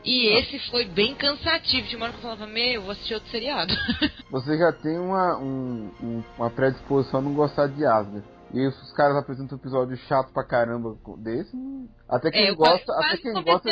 E 0.05 0.29
esse 0.29 0.59
foi 0.71 0.85
bem 0.87 1.15
cansativo. 1.17 1.89
De 1.89 1.97
uma 1.97 2.05
hora 2.07 2.13
que 2.13 2.19
eu 2.21 2.23
falava, 2.23 2.47
meu, 2.47 2.83
vou 2.83 2.93
assistir 2.93 3.15
outro 3.15 3.31
seriado. 3.31 3.75
Você 4.31 4.57
já 4.57 4.73
tem 4.73 4.97
uma, 4.97 5.37
um- 5.37 5.91
um- 6.01 6.25
uma 6.39 6.49
predisposição 6.51 7.19
a 7.21 7.23
não 7.23 7.35
gostar 7.35 7.67
de 7.67 7.85
Asgard. 7.85 8.25
E 8.53 8.67
os 8.67 8.93
caras 8.95 9.17
apresentam 9.17 9.57
um 9.57 9.61
episódio 9.61 9.97
chato 10.09 10.33
pra 10.33 10.45
caramba 10.45 10.97
desse. 11.19 11.55
hum, 11.57 11.89
Até 12.09 12.31
quem 12.33 12.49
É, 12.49 12.55
gosta, 12.55 12.85
quase- 12.85 13.07
até 13.07 13.17
quem 13.19 13.33
gosta, 13.45 13.71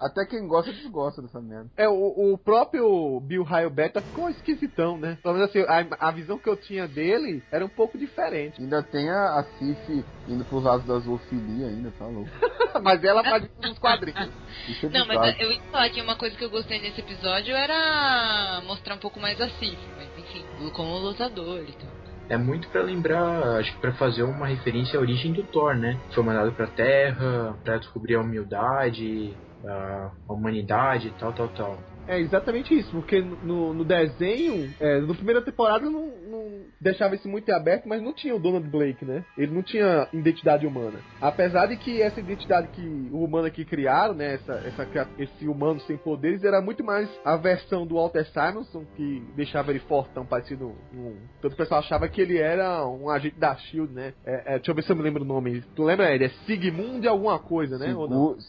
até 0.00 0.26
quem 0.26 0.46
gosta 0.48 0.72
desgosta 0.72 1.22
dessa 1.22 1.40
merda. 1.40 1.70
É, 1.76 1.88
o, 1.88 2.32
o 2.32 2.38
próprio 2.38 3.20
Bill 3.20 3.44
Raio 3.44 3.70
Beta 3.70 4.00
ficou 4.00 4.28
esquisitão, 4.28 4.98
né? 4.98 5.16
Pelo 5.22 5.34
menos 5.34 5.50
assim, 5.50 5.60
a, 5.60 6.08
a 6.08 6.10
visão 6.10 6.38
que 6.38 6.48
eu 6.48 6.56
tinha 6.56 6.88
dele 6.88 7.42
era 7.52 7.64
um 7.64 7.68
pouco 7.68 7.96
diferente. 7.96 8.60
Ainda 8.60 8.82
tem 8.82 9.08
a, 9.08 9.38
a 9.38 9.44
Sif 9.58 10.04
indo 10.28 10.44
pros 10.46 10.64
lados 10.64 10.86
da 10.86 10.98
zoofilia 10.98 11.68
ainda, 11.68 11.92
tá 11.92 12.06
louco. 12.06 12.30
mas 12.82 13.04
ela 13.04 13.22
faz 13.22 13.44
isso 13.44 13.68
nos 13.68 13.78
quadrinhos. 13.78 14.30
Isso 14.68 14.86
é 14.86 14.88
Não, 14.88 15.06
bizarro. 15.06 15.26
mas 15.26 15.40
eu 15.40 15.52
ia 15.52 15.60
falar 15.70 15.90
que 15.90 16.00
uma 16.02 16.16
coisa 16.16 16.36
que 16.36 16.44
eu 16.44 16.50
gostei 16.50 16.80
nesse 16.80 17.00
episódio 17.00 17.54
era 17.54 18.60
mostrar 18.66 18.94
um 18.94 18.98
pouco 18.98 19.20
mais 19.20 19.40
a 19.40 19.48
Sif, 19.50 19.78
mas 19.96 20.08
enfim, 20.18 20.44
como 20.74 20.98
lutador 20.98 21.62
e 21.62 21.72
tal. 21.72 22.03
É 22.28 22.36
muito 22.38 22.68
pra 22.70 22.82
lembrar, 22.82 23.58
acho 23.58 23.72
que 23.74 23.80
pra 23.80 23.92
fazer 23.94 24.22
uma 24.22 24.46
referência 24.46 24.98
à 24.98 25.02
origem 25.02 25.32
do 25.32 25.44
Thor, 25.48 25.76
né? 25.76 26.00
Foi 26.14 26.24
mandado 26.24 26.52
pra 26.54 26.66
Terra, 26.66 27.58
pra 27.62 27.78
descobrir 27.78 28.14
a 28.16 28.20
humildade, 28.20 29.36
a 29.64 30.32
humanidade 30.32 31.14
tal, 31.18 31.32
tal, 31.34 31.48
tal. 31.50 31.93
É 32.06 32.18
exatamente 32.18 32.74
isso, 32.74 32.90
porque 32.90 33.20
no, 33.20 33.72
no 33.72 33.84
desenho, 33.84 34.72
é, 34.78 35.00
no 35.00 35.14
primeira 35.14 35.40
temporada 35.42 35.88
não, 35.88 36.06
não 36.28 36.62
deixava 36.80 37.14
isso 37.14 37.28
muito 37.28 37.48
em 37.48 37.52
aberto, 37.54 37.88
mas 37.88 38.02
não 38.02 38.12
tinha 38.12 38.34
o 38.34 38.38
Donald 38.38 38.68
Blake, 38.68 39.04
né? 39.04 39.24
Ele 39.38 39.52
não 39.52 39.62
tinha 39.62 40.06
identidade 40.12 40.66
humana. 40.66 40.98
Apesar 41.20 41.66
de 41.66 41.76
que 41.76 42.02
essa 42.02 42.20
identidade 42.20 42.68
que 42.68 43.08
o 43.10 43.24
humano 43.24 43.46
aqui 43.46 43.64
criaram, 43.64 44.14
né? 44.14 44.34
Essa, 44.34 44.54
essa, 44.66 45.08
esse 45.18 45.48
humano 45.48 45.80
sem 45.80 45.96
poderes 45.96 46.44
era 46.44 46.60
muito 46.60 46.84
mais 46.84 47.08
a 47.24 47.36
versão 47.36 47.86
do 47.86 47.94
Walter 47.94 48.26
Simonson, 48.26 48.84
que 48.96 49.22
deixava 49.34 49.70
ele 49.70 49.80
fortão, 49.80 50.26
parecido 50.26 50.74
um. 50.92 51.16
Todo 51.40 51.52
o 51.52 51.56
pessoal 51.56 51.80
achava 51.80 52.08
que 52.08 52.20
ele 52.20 52.38
era 52.38 52.86
um 52.86 53.08
agente 53.08 53.38
da 53.38 53.56
Shield, 53.56 53.92
né? 53.92 54.12
É, 54.24 54.54
é, 54.54 54.56
deixa 54.56 54.70
eu 54.70 54.74
ver 54.74 54.82
se 54.82 54.92
eu 54.92 54.96
me 54.96 55.02
lembro 55.02 55.22
o 55.22 55.26
nome. 55.26 55.62
Tu 55.74 55.82
lembra 55.82 56.12
ele? 56.14 56.24
É 56.24 56.28
Sigmund 56.46 57.06
alguma 57.08 57.38
coisa, 57.38 57.78
né? 57.78 57.86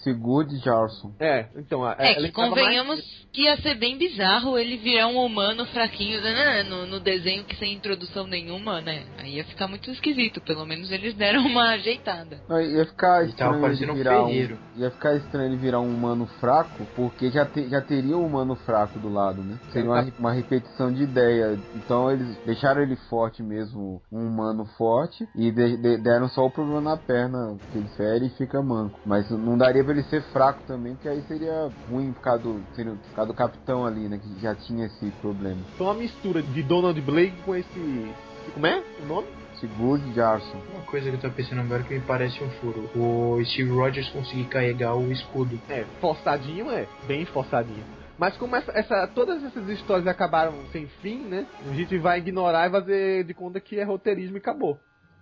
Sigurd 0.03 0.53
Jarlson. 0.59 1.13
É, 1.19 1.47
então. 1.55 1.89
É, 1.89 2.11
ele 2.11 2.21
que 2.21 2.27
ficava 2.27 2.49
mais- 2.49 2.61
convenhamos 2.61 3.27
que 3.31 3.44
ia 3.45 3.57
ser 3.61 3.75
bem 3.75 3.97
bizarro 3.97 4.57
ele 4.57 4.77
virar 4.77 5.07
um 5.07 5.17
humano 5.17 5.65
fraquinho 5.67 6.21
né, 6.21 6.63
no, 6.63 6.85
no 6.85 6.99
desenho 6.99 7.43
que 7.43 7.55
introduziu 7.65 7.95
tradução 8.05 8.27
nenhuma, 8.27 8.81
né? 8.81 9.03
Aí 9.17 9.35
ia 9.35 9.43
ficar 9.45 9.67
muito 9.67 9.89
esquisito. 9.89 10.41
Pelo 10.41 10.65
menos 10.65 10.91
eles 10.91 11.15
deram 11.15 11.45
uma 11.45 11.71
ajeitada. 11.73 12.41
Não, 12.47 12.61
ia 12.61 12.85
ficar 12.85 13.25
estranho 13.25 13.65
ele 13.65 13.91
um 13.91 13.93
virar 13.95 14.25
um, 14.25 14.29
ia 14.75 14.91
ficar 14.91 15.15
estranho 15.15 15.49
ele 15.49 15.57
virar 15.57 15.79
um 15.79 15.93
humano 15.93 16.27
fraco, 16.39 16.87
porque 16.95 17.29
já, 17.31 17.45
te- 17.45 17.67
já 17.69 17.81
teria 17.81 18.17
um 18.17 18.25
humano 18.25 18.55
fraco 18.57 18.99
do 18.99 19.09
lado, 19.09 19.43
né? 19.43 19.59
Seria 19.71 19.89
uma, 19.89 20.07
uma 20.19 20.33
repetição 20.33 20.91
de 20.91 21.03
ideia. 21.03 21.59
Então 21.75 22.11
eles 22.11 22.37
deixaram 22.45 22.81
ele 22.81 22.95
forte 23.09 23.41
mesmo, 23.41 24.01
um 24.11 24.27
humano 24.27 24.65
forte, 24.77 25.27
e 25.35 25.51
de- 25.51 25.77
de- 25.77 25.97
deram 25.97 26.27
só 26.29 26.45
o 26.45 26.51
problema 26.51 26.81
na 26.81 26.97
perna, 26.97 27.57
que 27.71 27.77
ele 27.77 27.87
fere 27.89 28.25
e 28.27 28.37
fica 28.37 28.61
manco. 28.61 28.99
Mas 29.05 29.29
não 29.29 29.57
daria 29.57 29.83
pra 29.83 29.93
ele 29.93 30.03
ser 30.03 30.21
fraco 30.31 30.63
também, 30.67 30.95
que 30.97 31.07
aí 31.07 31.21
seria 31.23 31.71
ruim 31.87 32.13
por 32.13 32.21
causa 32.21 32.43
do, 32.43 32.65
seria, 32.73 32.93
por 32.93 33.13
causa 33.13 33.31
do 33.31 33.34
capitão 33.35 33.85
ali, 33.85 34.07
né? 34.07 34.17
Que 34.21 34.41
já 34.41 34.55
tinha 34.55 34.85
esse 34.87 35.11
problema. 35.21 35.59
Foi 35.77 35.85
uma 35.87 35.93
mistura 35.93 36.41
de 36.41 36.63
Donald 36.63 36.99
Blake 37.01 37.35
com 37.43 37.55
esse. 37.55 38.11
Como 38.53 38.65
é 38.65 38.81
o 39.03 39.05
nome? 39.05 39.27
Sigurd 39.59 40.13
Jarson. 40.13 40.59
Uma 40.73 40.83
coisa 40.83 41.09
que 41.09 41.15
eu 41.15 41.21
tô 41.21 41.29
pensando 41.29 41.61
agora 41.61 41.83
que 41.83 41.93
me 41.93 42.01
parece 42.01 42.43
um 42.43 42.49
furo. 42.51 42.89
O 42.95 43.43
Steve 43.45 43.69
Rogers 43.71 44.09
conseguir 44.09 44.45
carregar 44.45 44.95
o 44.95 45.11
escudo. 45.11 45.59
É, 45.69 45.85
forçadinho 46.01 46.69
é, 46.71 46.87
bem 47.07 47.25
forçadinho. 47.25 47.83
Mas 48.17 48.35
como 48.37 48.55
essa, 48.55 48.71
essa- 48.71 49.07
todas 49.07 49.43
essas 49.43 49.67
histórias 49.69 50.07
acabaram 50.07 50.53
sem 50.71 50.87
fim, 51.01 51.19
né? 51.19 51.45
A 51.69 51.73
gente 51.73 51.97
vai 51.97 52.19
ignorar 52.19 52.67
e 52.67 52.71
fazer 52.71 53.23
de 53.25 53.33
conta 53.33 53.59
que 53.59 53.79
é 53.79 53.83
roteirismo 53.83 54.37
e 54.37 54.39
acabou. 54.39 54.79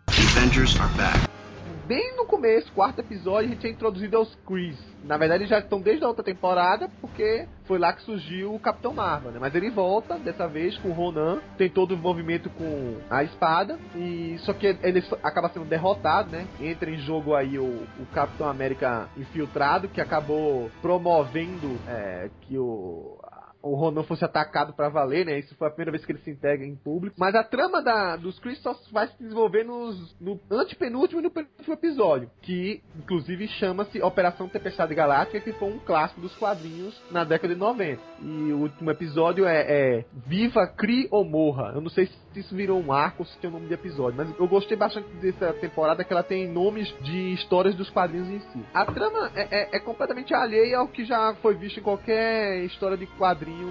The 0.08 0.22
Avengers 0.42 0.80
are 0.80 0.94
back. 0.96 1.43
Bem 1.86 2.16
no 2.16 2.26
começo, 2.26 2.72
quarto 2.72 3.00
episódio, 3.00 3.50
a 3.50 3.54
gente 3.54 3.68
é 3.68 3.70
introduzido 3.70 4.16
aos 4.16 4.34
Krees. 4.48 4.80
Na 5.04 5.18
verdade, 5.18 5.42
eles 5.42 5.50
já 5.50 5.60
estão 5.60 5.82
desde 5.82 6.06
a 6.06 6.08
outra 6.08 6.24
temporada, 6.24 6.90
porque 7.02 7.46
foi 7.66 7.78
lá 7.78 7.92
que 7.92 8.02
surgiu 8.04 8.56
o 8.56 8.60
Capitão 8.60 8.94
Marvel, 8.94 9.34
né? 9.34 9.38
Mas 9.38 9.54
ele 9.54 9.70
volta, 9.70 10.18
dessa 10.18 10.48
vez, 10.48 10.78
com 10.78 10.90
o 10.90 10.94
Ronan, 10.94 11.42
tem 11.58 11.70
todo 11.70 11.92
o 11.92 11.94
envolvimento 11.96 12.50
com 12.52 13.00
a 13.10 13.22
espada, 13.26 13.78
e 13.98 14.38
só 14.40 14.54
que 14.54 14.66
ele 14.82 15.04
acaba 15.22 15.50
sendo 15.50 15.66
derrotado, 15.66 16.32
né? 16.32 16.48
Entra 16.62 16.90
em 16.90 17.00
jogo 17.00 17.36
aí 17.36 17.60
o, 17.60 17.86
o 18.00 18.06
Capitão 18.14 18.48
América 18.48 19.10
infiltrado, 19.18 19.90
que 19.90 20.00
acabou 20.00 20.72
promovendo 20.82 21.78
é, 21.86 22.30
que 22.44 22.58
o, 22.58 23.18
o 23.64 23.76
Ronan 23.76 24.04
fosse 24.04 24.26
atacado 24.26 24.74
pra 24.74 24.90
valer, 24.90 25.26
né? 25.26 25.40
Isso 25.40 25.56
foi 25.56 25.68
a 25.68 25.72
primeira 25.72 25.92
vez 25.92 26.06
que 26.06 26.12
ele 26.12 26.20
se 26.20 26.30
integra 26.30 26.66
em 26.66 26.76
público. 26.76 27.16
Mas 27.18 27.34
a 27.34 27.44
trama 27.44 27.82
da, 27.82 28.18
dos 28.18 28.38
Chris 28.40 28.62
só 28.62 28.76
vai 28.92 29.08
se 29.08 29.18
desenvolver 29.18 29.64
nos, 29.64 30.16
no 30.20 30.40
antepenúltimo 30.52 31.22
e 31.22 31.24
no 31.24 31.32
penúltimo 31.32 31.74
episódio, 31.74 32.30
que 32.42 32.82
inclusive 32.96 33.48
chama-se 33.48 34.02
Operação 34.02 34.50
Tempestade 34.50 34.94
Galáctica, 34.94 35.40
que 35.40 35.54
foi 35.54 35.70
um 35.70 35.80
clássico 35.80 36.20
dos 36.20 36.36
quadrinhos 36.36 37.02
na 37.10 37.24
década 37.24 37.54
de 37.54 37.60
90. 37.60 38.02
E 38.22 38.52
o 38.52 38.58
último 38.60 38.92
episódio 38.92 39.46
é, 39.46 39.62
é 39.62 40.06
Viva, 40.28 40.68
Cri 40.68 41.08
ou 41.10 41.24
Morra. 41.24 41.72
Eu 41.74 41.82
não 41.82 41.90
sei 41.90 42.08
se 42.08 42.40
isso 42.40 42.54
virou 42.56 42.80
um 42.82 42.92
arco 42.92 43.24
se 43.26 43.38
tem 43.38 43.50
o 43.50 43.54
nome 43.54 43.68
de 43.68 43.74
episódio, 43.74 44.18
mas 44.18 44.38
eu 44.38 44.48
gostei 44.48 44.76
bastante 44.76 45.08
dessa 45.18 45.54
temporada 45.54 46.04
que 46.04 46.12
ela 46.12 46.24
tem 46.24 46.48
nomes 46.50 46.94
de 47.02 47.34
histórias 47.34 47.76
dos 47.76 47.90
quadrinhos 47.90 48.28
em 48.30 48.40
si. 48.40 48.66
A 48.74 48.86
trama 48.86 49.32
é, 49.36 49.48
é- 49.62 49.70
é 49.78 49.80
completamente 49.80 50.34
alheia 50.34 50.80
ao 50.80 50.88
que 50.88 51.06
já 51.06 51.34
foi 51.36 51.56
visto 51.56 51.80
em 51.80 51.84
qualquer 51.84 52.64
história 52.66 52.98
de 52.98 53.06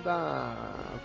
da 0.04 0.54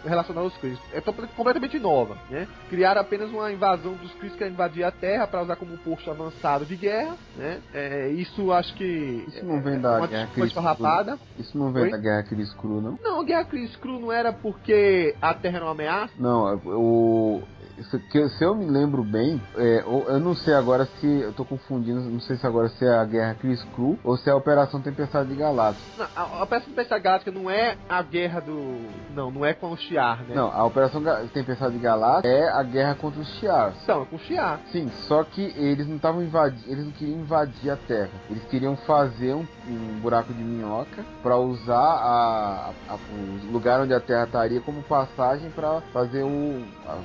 relacionada 0.06 0.46
aos 0.46 0.56
Kree. 0.58 0.78
É 0.94 1.02
completamente 1.02 1.80
nova, 1.80 2.18
né? 2.30 2.48
Criaram 2.70 3.02
apenas 3.02 3.30
uma 3.32 3.52
invasão 3.52 3.94
dos 3.94 4.12
Kree 4.14 4.32
que 4.32 4.48
invadir 4.48 4.84
a 4.84 4.92
Terra 4.92 5.26
para 5.28 5.42
usar 5.42 5.56
como 5.56 5.74
um 5.74 5.78
posto 5.78 6.10
avançado 6.12 6.66
de 6.66 6.76
guerra, 6.76 7.16
né? 7.36 7.60
É, 7.74 8.10
isso 8.10 8.52
acho 8.52 8.74
que 8.76 9.26
Isso 9.28 9.46
não 9.46 9.58
é, 9.58 9.62
vem 9.62 9.74
é 9.76 9.80
da 9.80 9.98
uma 9.98 10.08
Guerra 10.08 10.30
Cris 10.34 10.46
esfarrapada. 10.48 11.18
Isso 11.40 11.58
não 11.58 11.72
vem 11.72 11.84
Oi? 11.84 11.90
da 11.92 11.98
Guerra 11.98 12.24
Cris 12.24 12.54
Cru, 12.54 12.82
não? 12.82 13.00
Não, 13.02 13.22
a 13.22 13.24
Guerra 13.24 13.46
Kree 13.46 13.66
Skrull 13.66 14.00
não 14.00 14.12
era 14.12 14.32
porque 14.34 15.16
a 15.22 15.34
Terra 15.34 15.58
era 15.58 15.66
uma 15.66 15.72
ameaça. 15.72 16.14
Não, 16.20 16.56
o. 16.66 17.42
isso 17.78 18.00
que- 18.12 18.28
Se 18.30 18.44
eu 18.44 18.56
me 18.56 18.66
lembro 18.66 19.04
bem, 19.04 19.42
é, 19.56 19.84
eu 19.86 20.20
não 20.20 20.36
sei 20.36 20.54
agora 20.54 20.86
se. 21.00 21.08
Eu 21.08 21.34
tô 21.34 21.44
confundindo, 21.46 22.02
não 22.02 22.20
sei 22.20 22.38
se 22.38 22.46
agora 22.46 22.70
se 22.70 22.86
é 22.86 22.90
a 22.98 23.06
Guerra 23.06 23.36
Cris 23.36 23.64
Cru 23.76 23.98
ou 24.04 24.18
se 24.18 24.30
é 24.30 24.34
a 24.34 24.36
Operação 24.36 24.82
Tempestade 24.82 25.30
de 25.30 25.36
Galáxia. 25.36 25.82
Não, 25.98 26.08
a, 26.16 26.22
a 26.40 26.44
Operação 26.44 26.70
Tempestade 26.70 27.04
Galáctica 27.04 27.32
não 27.32 27.50
é 27.50 27.78
a 27.90 28.02
guerra 28.02 28.40
do. 28.42 28.67
Não, 29.14 29.32
não 29.32 29.44
é 29.46 29.54
com 29.54 29.72
o 29.72 29.78
Shiar, 29.78 30.24
né? 30.24 30.36
Não, 30.36 30.52
a 30.52 30.64
Operação 30.64 31.02
Tempestade 31.34 31.74
de 31.74 31.80
Galáxia 31.80 32.30
é 32.30 32.50
a 32.50 32.62
guerra 32.64 32.96
contra 32.96 33.20
os 33.20 33.28
Shi'ars. 33.40 33.76
Então, 33.84 34.04
é 34.04 34.06
com 34.06 34.16
o 34.16 34.20
Shiar. 34.20 34.60
Sim, 34.72 34.90
só 35.08 35.24
que 35.24 35.42
eles 35.58 35.88
não 35.88 35.96
estavam 35.96 36.22
invadindo, 36.22 36.64
eles 36.72 36.86
não 36.86 36.92
queriam 36.92 37.20
invadir 37.20 37.72
a 37.72 37.76
Terra. 37.78 38.10
Eles 38.30 38.44
queriam 38.46 38.76
fazer 38.78 39.34
um, 39.34 39.46
um 39.68 40.00
buraco 40.02 40.32
de 40.34 40.44
minhoca 40.44 41.04
para 41.24 41.36
usar 41.38 41.76
a, 41.78 42.72
a- 42.90 42.96
o 42.96 43.52
lugar 43.52 43.82
onde 43.82 43.94
a 43.94 44.00
Terra 44.00 44.26
estaria 44.26 44.62
como 44.62 44.84
passagem 44.84 45.50
para 45.52 45.82
fazer 45.94 46.24
o 46.24 46.64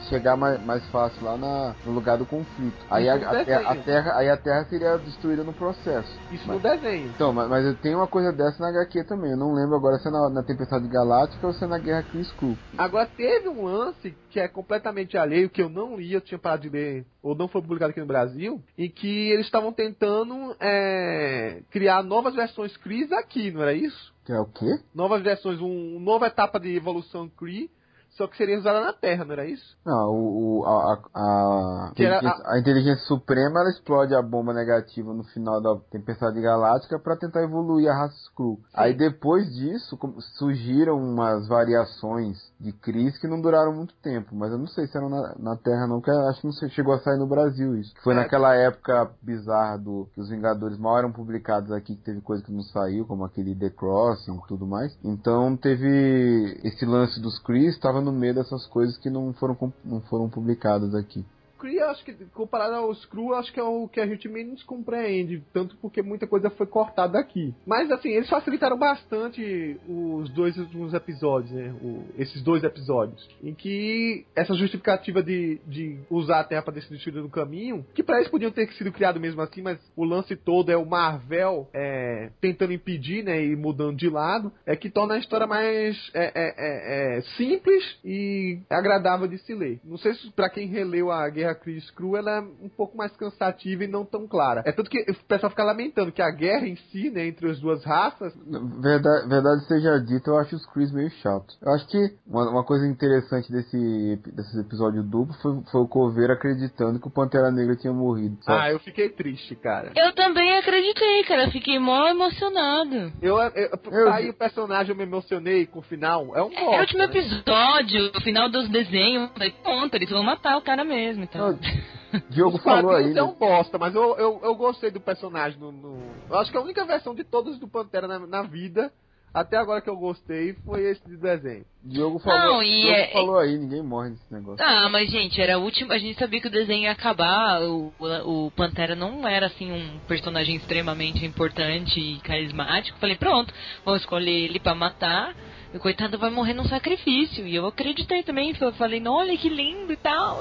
chegar 0.08 0.36
mais, 0.36 0.62
mais 0.64 0.84
fácil 0.90 1.24
lá 1.24 1.36
na- 1.36 1.74
no 1.86 1.92
lugar 1.92 2.18
do 2.18 2.26
conflito. 2.26 2.76
Aí 2.90 3.08
a, 3.08 3.16
Isso 3.16 3.26
a 3.26 3.72
a. 3.72 3.76
Terra, 3.76 4.12
aí 4.16 4.28
a 4.28 4.36
Terra 4.36 4.64
seria 4.64 4.96
destruída 4.98 5.42
no 5.44 5.52
processo. 5.52 6.10
Isso 6.30 6.44
Mas- 6.46 6.56
no 6.56 6.62
desenho. 6.62 7.08
Então, 7.14 7.32
mas, 7.32 7.48
mas 7.48 7.64
eu 7.64 7.74
tenho 7.76 7.98
uma 7.98 8.06
coisa 8.06 8.32
dessa 8.32 8.62
na 8.62 8.68
HQ 8.68 9.04
também. 9.04 9.30
Eu 9.32 9.36
não 9.38 9.52
lembro 9.54 9.76
agora 9.76 9.98
se 9.98 10.08
é 10.08 10.10
na, 10.10 10.28
na 10.30 10.42
Tempestade 10.42 10.86
Galáctica 10.88 11.51
é 11.60 11.66
na 11.66 11.78
Guerra 11.78 12.02
Kree 12.02 12.22
Skrull. 12.22 12.56
Agora 12.76 13.06
teve 13.06 13.48
um 13.48 13.64
lance 13.64 14.14
que 14.30 14.40
é 14.40 14.48
completamente 14.48 15.16
alheio, 15.16 15.50
que 15.50 15.60
eu 15.60 15.68
não 15.68 15.96
li, 15.96 16.12
eu 16.12 16.20
tinha 16.20 16.38
parado 16.38 16.62
de 16.62 16.68
ler, 16.68 17.06
ou 17.22 17.34
não 17.34 17.48
foi 17.48 17.60
publicado 17.60 17.90
aqui 17.90 18.00
no 18.00 18.06
Brasil, 18.06 18.62
em 18.76 18.88
que 18.88 19.30
eles 19.30 19.46
estavam 19.46 19.72
tentando 19.72 20.56
é, 20.60 21.62
criar 21.70 22.02
novas 22.02 22.34
versões 22.34 22.76
Kree 22.76 23.08
aqui, 23.12 23.50
não 23.50 23.62
era 23.62 23.72
isso? 23.74 24.12
Que 24.24 24.32
é 24.32 24.38
o 24.38 24.46
quê? 24.46 24.78
Novas 24.94 25.22
versões, 25.22 25.60
um, 25.60 25.96
uma 25.96 26.12
nova 26.12 26.26
etapa 26.26 26.60
de 26.60 26.74
evolução 26.76 27.28
Kree, 27.28 27.70
só 28.16 28.26
que 28.26 28.36
seria 28.36 28.58
usada 28.58 28.80
na 28.80 28.92
Terra, 28.92 29.24
não 29.24 29.32
era 29.32 29.46
isso? 29.46 29.76
Não, 29.84 30.10
o, 30.10 30.60
o- 30.60 30.64
a, 30.66 30.98
a, 31.14 31.92
a, 31.94 32.54
a 32.54 32.58
inteligência 32.58 33.04
suprema 33.06 33.60
ela 33.60 33.70
explode 33.70 34.14
a 34.14 34.22
bomba 34.22 34.52
negativa 34.52 35.12
no 35.12 35.24
final 35.24 35.60
da 35.60 35.76
Tempestade 35.90 36.40
Galáctica 36.40 36.98
para 36.98 37.16
tentar 37.16 37.42
evoluir 37.42 37.88
a 37.90 37.94
raça 37.94 38.14
Skrull. 38.28 38.60
Aí 38.74 38.94
depois 38.94 39.46
disso 39.54 39.98
surgiram 40.38 40.96
umas 40.98 41.48
variações 41.48 42.36
de 42.60 42.72
Cris 42.72 43.18
que 43.18 43.26
não 43.26 43.40
duraram 43.40 43.72
muito 43.74 43.94
tempo, 44.02 44.34
mas 44.34 44.52
eu 44.52 44.58
não 44.58 44.66
sei 44.66 44.86
se 44.86 44.96
eram 44.96 45.08
na, 45.08 45.34
na 45.38 45.56
Terra 45.56 45.86
não, 45.86 46.00
que 46.00 46.10
acho 46.10 46.40
que 46.42 46.46
não 46.46 46.70
chegou 46.70 46.94
a 46.94 46.98
sair 47.00 47.18
no 47.18 47.26
Brasil 47.26 47.76
isso. 47.76 47.92
Foi 48.04 48.12
É. 48.12 48.16
naquela 48.16 48.54
época 48.54 49.10
bizarra 49.22 49.78
do 49.78 50.06
que 50.14 50.20
os 50.20 50.28
Vingadores 50.28 50.78
mal 50.78 50.98
eram 50.98 51.12
publicados 51.12 51.72
aqui, 51.72 51.96
que 51.96 52.02
teve 52.04 52.20
coisa 52.20 52.42
que 52.44 52.52
não 52.52 52.62
saiu, 52.62 53.06
como 53.06 53.24
aquele 53.24 53.54
The 53.54 53.70
Crossing 53.70 54.36
e 54.36 54.46
tudo 54.48 54.66
mais. 54.66 54.96
Então 55.02 55.56
teve 55.56 56.60
esse 56.64 56.84
lance 56.84 57.20
dos 57.20 57.38
Cris, 57.38 57.74
estava 57.74 58.01
no 58.02 58.12
meio 58.12 58.34
dessas 58.34 58.66
coisas 58.66 58.96
que 58.98 59.08
não 59.08 59.32
foram, 59.32 59.72
não 59.84 60.00
foram 60.02 60.28
publicadas 60.28 60.94
aqui. 60.94 61.24
Kree, 61.62 61.78
acho 61.80 62.04
que, 62.04 62.12
comparado 62.34 62.90
Skrull, 62.90 63.30
eu 63.30 63.36
acho 63.36 63.52
que 63.52 63.60
é 63.60 63.62
o 63.62 63.86
que 63.86 64.00
a 64.00 64.06
gente 64.06 64.28
menos 64.28 64.64
compreende, 64.64 65.40
tanto 65.52 65.76
porque 65.76 66.02
muita 66.02 66.26
coisa 66.26 66.50
foi 66.50 66.66
cortada 66.66 67.20
aqui. 67.20 67.54
Mas, 67.64 67.88
assim, 67.92 68.08
eles 68.08 68.28
facilitaram 68.28 68.76
bastante 68.76 69.78
os 69.88 70.28
dois 70.30 70.56
últimos 70.58 70.92
episódios, 70.92 71.52
né? 71.52 71.72
O- 71.80 72.02
esses 72.18 72.42
dois 72.42 72.64
episódios. 72.64 73.28
Em 73.40 73.54
que 73.54 74.26
essa 74.34 74.54
justificativa 74.54 75.22
de, 75.22 75.60
de 75.68 76.00
usar 76.10 76.40
a 76.40 76.44
Terra 76.44 76.62
para 76.62 76.74
destruída 76.74 77.20
no 77.22 77.30
caminho, 77.30 77.86
que 77.94 78.02
para 78.02 78.16
eles 78.16 78.28
podiam 78.28 78.50
ter 78.50 78.68
sido 78.72 78.90
criado 78.90 79.20
mesmo 79.20 79.40
assim, 79.40 79.62
mas 79.62 79.78
o 79.94 80.04
lance 80.04 80.34
todo 80.34 80.72
é 80.72 80.76
o 80.76 80.84
Marvel 80.84 81.68
é, 81.72 82.30
tentando 82.40 82.72
impedir, 82.72 83.22
né? 83.22 83.40
E 83.44 83.54
mudando 83.54 83.96
de 83.96 84.08
lado, 84.08 84.52
é 84.66 84.74
que 84.74 84.90
torna 84.90 85.14
a 85.14 85.18
história 85.18 85.46
mais 85.46 85.96
é, 86.12 86.24
é, 86.24 86.32
é, 86.34 87.18
é, 87.18 87.20
simples 87.36 87.98
e 88.04 88.58
agradável 88.68 89.28
de 89.28 89.38
se 89.38 89.54
ler. 89.54 89.78
Não 89.84 89.96
sei 89.96 90.14
se 90.14 90.28
para 90.32 90.50
quem 90.50 90.66
releu 90.66 91.12
a 91.12 91.28
Guerra 91.28 91.51
Kree 91.54 91.78
Skrull, 91.78 92.16
ela 92.16 92.30
é 92.38 92.40
um 92.40 92.68
pouco 92.68 92.96
mais 92.96 93.14
cansativa 93.16 93.84
e 93.84 93.88
não 93.88 94.04
tão 94.04 94.26
clara. 94.26 94.62
É 94.66 94.72
tanto 94.72 94.90
que 94.90 94.98
o 95.10 95.14
pessoal 95.26 95.50
fica 95.50 95.64
lamentando 95.64 96.12
que 96.12 96.22
a 96.22 96.30
guerra 96.30 96.66
em 96.66 96.76
si, 96.76 97.10
né, 97.10 97.26
entre 97.26 97.50
as 97.50 97.60
duas 97.60 97.84
raças, 97.84 98.32
Verdade, 98.80 99.28
verdade 99.28 99.64
seja 99.66 99.98
dita, 99.98 100.30
eu 100.30 100.38
acho 100.38 100.56
os 100.56 100.66
Chris 100.66 100.92
meio 100.92 101.10
chato. 101.22 101.54
Eu 101.60 101.72
acho 101.72 101.86
que 101.88 101.98
uma, 102.26 102.50
uma 102.50 102.64
coisa 102.64 102.86
interessante 102.86 103.50
desse, 103.50 104.16
desse 104.34 104.60
episódio 104.60 105.02
duplo 105.02 105.34
foi, 105.42 105.60
foi 105.70 105.80
o 105.80 105.88
Coveiro 105.88 106.32
acreditando 106.32 106.98
que 107.00 107.06
o 107.08 107.10
Pantera 107.10 107.50
Negra 107.50 107.76
tinha 107.76 107.92
morrido. 107.92 108.38
Só- 108.42 108.52
ah, 108.52 108.70
eu 108.70 108.78
fiquei 108.80 109.08
triste, 109.08 109.54
cara. 109.56 109.92
Eu 109.96 110.12
também 110.14 110.56
acreditei, 110.58 111.24
cara. 111.24 111.50
Fiquei 111.50 111.78
mó 111.78 112.06
emocionado. 112.08 113.12
Eu, 113.20 113.38
eu, 113.40 113.70
Eu- 113.90 114.12
aí 114.12 114.30
o 114.30 114.34
personagem 114.34 114.90
eu 114.92 114.96
me 114.96 115.02
emocionei 115.02 115.66
com 115.66 115.78
o 115.80 115.82
final. 115.82 116.34
É 116.36 116.42
um 116.42 116.52
É 116.52 116.60
bosta, 116.64 116.76
o 116.76 116.80
último 116.80 116.98
né? 116.98 117.04
episódio, 117.06 118.12
o 118.16 118.20
final 118.20 118.48
dos 118.50 118.68
desenhos. 118.68 119.30
Falei, 119.32 119.50
pronto, 119.62 119.94
eles 119.94 120.10
vão 120.10 120.22
matar 120.22 120.56
o 120.56 120.62
cara 120.62 120.84
mesmo. 120.84 121.24
Então. 121.24 121.41
Diogo 122.30 122.56
Os 122.58 122.62
falou 122.62 122.90
aí, 122.90 123.04
quadrinhos 123.04 123.14
né? 123.14 123.20
é 123.20 123.24
um 123.24 123.34
bosta, 123.34 123.78
mas 123.78 123.94
eu, 123.94 124.16
eu, 124.18 124.40
eu 124.42 124.54
gostei 124.54 124.90
do 124.90 125.00
personagem 125.00 125.58
no, 125.58 125.72
no- 125.72 126.12
Eu 126.28 126.38
acho 126.38 126.50
que 126.50 126.56
a 126.56 126.60
única 126.62 126.84
versão 126.84 127.14
de 127.14 127.24
todos 127.24 127.58
do 127.58 127.66
Pantera 127.66 128.06
na, 128.06 128.18
na 128.18 128.42
vida, 128.42 128.92
até 129.32 129.56
agora 129.56 129.80
que 129.80 129.88
eu 129.88 129.96
gostei, 129.96 130.52
foi 130.64 130.82
esse 130.82 131.02
de 131.08 131.16
desenho. 131.16 131.64
Diogo 131.82 132.18
falou, 132.18 132.56
Não, 132.56 132.62
e 132.62 132.80
Diogo 132.82 132.94
é- 132.96 133.06
falou 133.12 133.38
aí, 133.38 133.56
ninguém 133.56 133.82
morre 133.82 134.10
nesse 134.10 134.30
negócio. 134.30 134.62
Ah, 134.62 134.90
mas 134.90 135.10
gente, 135.10 135.40
era 135.40 135.58
o 135.58 135.62
último. 135.62 135.90
A 135.90 135.96
gente 135.98 136.18
sabia 136.18 136.38
que 136.40 136.48
o 136.48 136.50
desenho 136.50 136.82
ia 136.82 136.92
acabar. 136.92 137.62
O, 137.62 137.90
o, 137.98 138.46
o 138.46 138.50
Pantera 138.50 138.94
não 138.94 139.26
era 139.26 139.46
assim 139.46 139.72
um 139.72 139.98
personagem 140.06 140.56
extremamente 140.56 141.24
importante 141.24 141.98
e 141.98 142.18
carismático. 142.20 142.98
Falei, 142.98 143.16
pronto, 143.16 143.54
vamos 143.86 144.02
escolher 144.02 144.30
ele 144.30 144.60
pra 144.60 144.74
matar. 144.74 145.34
O 145.74 145.78
coitado 145.78 146.18
vai 146.18 146.30
morrer 146.30 146.54
num 146.54 146.64
sacrifício. 146.66 147.46
E 147.46 147.54
eu 147.54 147.66
acreditei 147.66 148.22
também, 148.22 148.54
eu 148.60 148.72
falei, 148.72 149.02
olha 149.06 149.36
que 149.36 149.48
lindo 149.48 149.92
e 149.92 149.96
tal. 149.96 150.40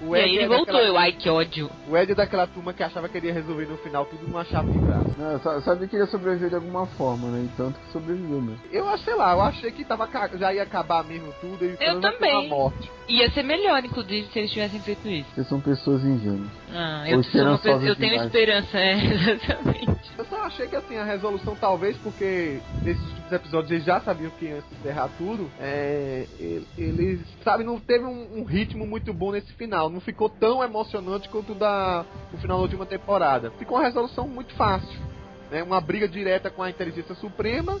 O 0.00 0.16
e 0.16 0.20
aí 0.20 0.34
ele 0.36 0.44
é 0.44 0.48
voltou, 0.48 0.66
daquela- 0.66 0.82
eu, 0.88 0.96
ai 0.98 1.12
que 1.12 1.28
ódio. 1.28 1.70
O 1.88 1.96
Ed 1.96 2.12
é 2.12 2.14
daquela 2.14 2.46
turma 2.46 2.72
que 2.72 2.82
achava 2.82 3.08
que 3.08 3.18
ele 3.18 3.26
ia 3.28 3.34
resolver 3.34 3.66
no 3.66 3.76
final 3.78 4.04
tudo 4.06 4.26
numa 4.26 4.44
chave 4.44 4.70
de 4.72 4.78
braço. 4.78 5.14
Não, 5.18 5.32
eu 5.32 5.38
sa- 5.40 5.60
sabia 5.62 5.86
que 5.86 5.96
ele 5.96 6.02
ia 6.04 6.08
sobreviver 6.10 6.48
de 6.48 6.54
alguma 6.54 6.86
forma, 6.86 7.28
né? 7.28 7.44
E 7.44 7.56
tanto 7.56 7.78
que 7.80 7.92
sobreviveu 7.92 8.40
mesmo. 8.40 8.60
Eu 8.70 8.88
acho, 8.88 9.04
sei 9.04 9.14
lá, 9.14 9.32
eu 9.32 9.42
achei 9.42 9.70
que 9.70 9.84
tava, 9.84 10.08
já 10.38 10.52
ia 10.54 10.62
acabar 10.62 11.04
mesmo 11.04 11.32
tudo 11.40 11.64
e 11.64 11.76
Eu 11.80 12.00
também. 12.00 12.48
uma 12.48 12.56
morte. 12.56 12.90
Ia 13.08 13.30
ser 13.30 13.42
melhor, 13.42 13.84
inclusive, 13.84 14.28
se 14.32 14.38
eles 14.38 14.50
tivessem 14.50 14.80
feito 14.80 15.06
isso. 15.08 15.28
Vocês 15.34 15.48
são 15.48 15.60
pessoas 15.60 16.02
ingênuas. 16.04 16.48
Ah, 16.74 17.04
eu, 17.08 17.18
uma 17.18 17.58
pessoa- 17.58 17.82
eu 17.84 17.96
tenho 17.96 18.14
esperança, 18.22 18.78
é, 18.78 18.94
exatamente. 19.32 20.10
Eu 20.16 20.24
só 20.24 20.36
achei 20.42 20.66
que 20.66 20.76
assim, 20.76 20.96
a 20.96 21.04
resolução 21.04 21.54
talvez 21.56 21.96
porque 21.98 22.60
nesses 22.82 23.02
últimos 23.02 23.32
episódios 23.32 23.70
eles 23.70 23.84
já 23.84 24.00
sabiam 24.00 24.30
que 24.38 24.61
encerrar 24.72 25.08
tudo, 25.16 25.50
é, 25.60 26.26
sabe, 27.44 27.64
não 27.64 27.78
teve 27.78 28.04
um, 28.04 28.40
um 28.40 28.44
ritmo 28.44 28.86
muito 28.86 29.12
bom 29.12 29.32
nesse 29.32 29.52
final, 29.54 29.88
não 29.88 30.00
ficou 30.00 30.28
tão 30.28 30.62
emocionante 30.62 31.28
quanto 31.28 31.54
da, 31.54 32.04
o 32.32 32.36
final 32.38 32.58
da 32.58 32.62
última 32.62 32.86
temporada. 32.86 33.50
Ficou 33.52 33.78
uma 33.78 33.84
resolução 33.84 34.26
muito 34.28 34.54
fácil, 34.54 35.00
né, 35.50 35.62
uma 35.62 35.80
briga 35.80 36.08
direta 36.08 36.50
com 36.50 36.62
a 36.62 36.70
inteligência 36.70 37.14
suprema, 37.14 37.80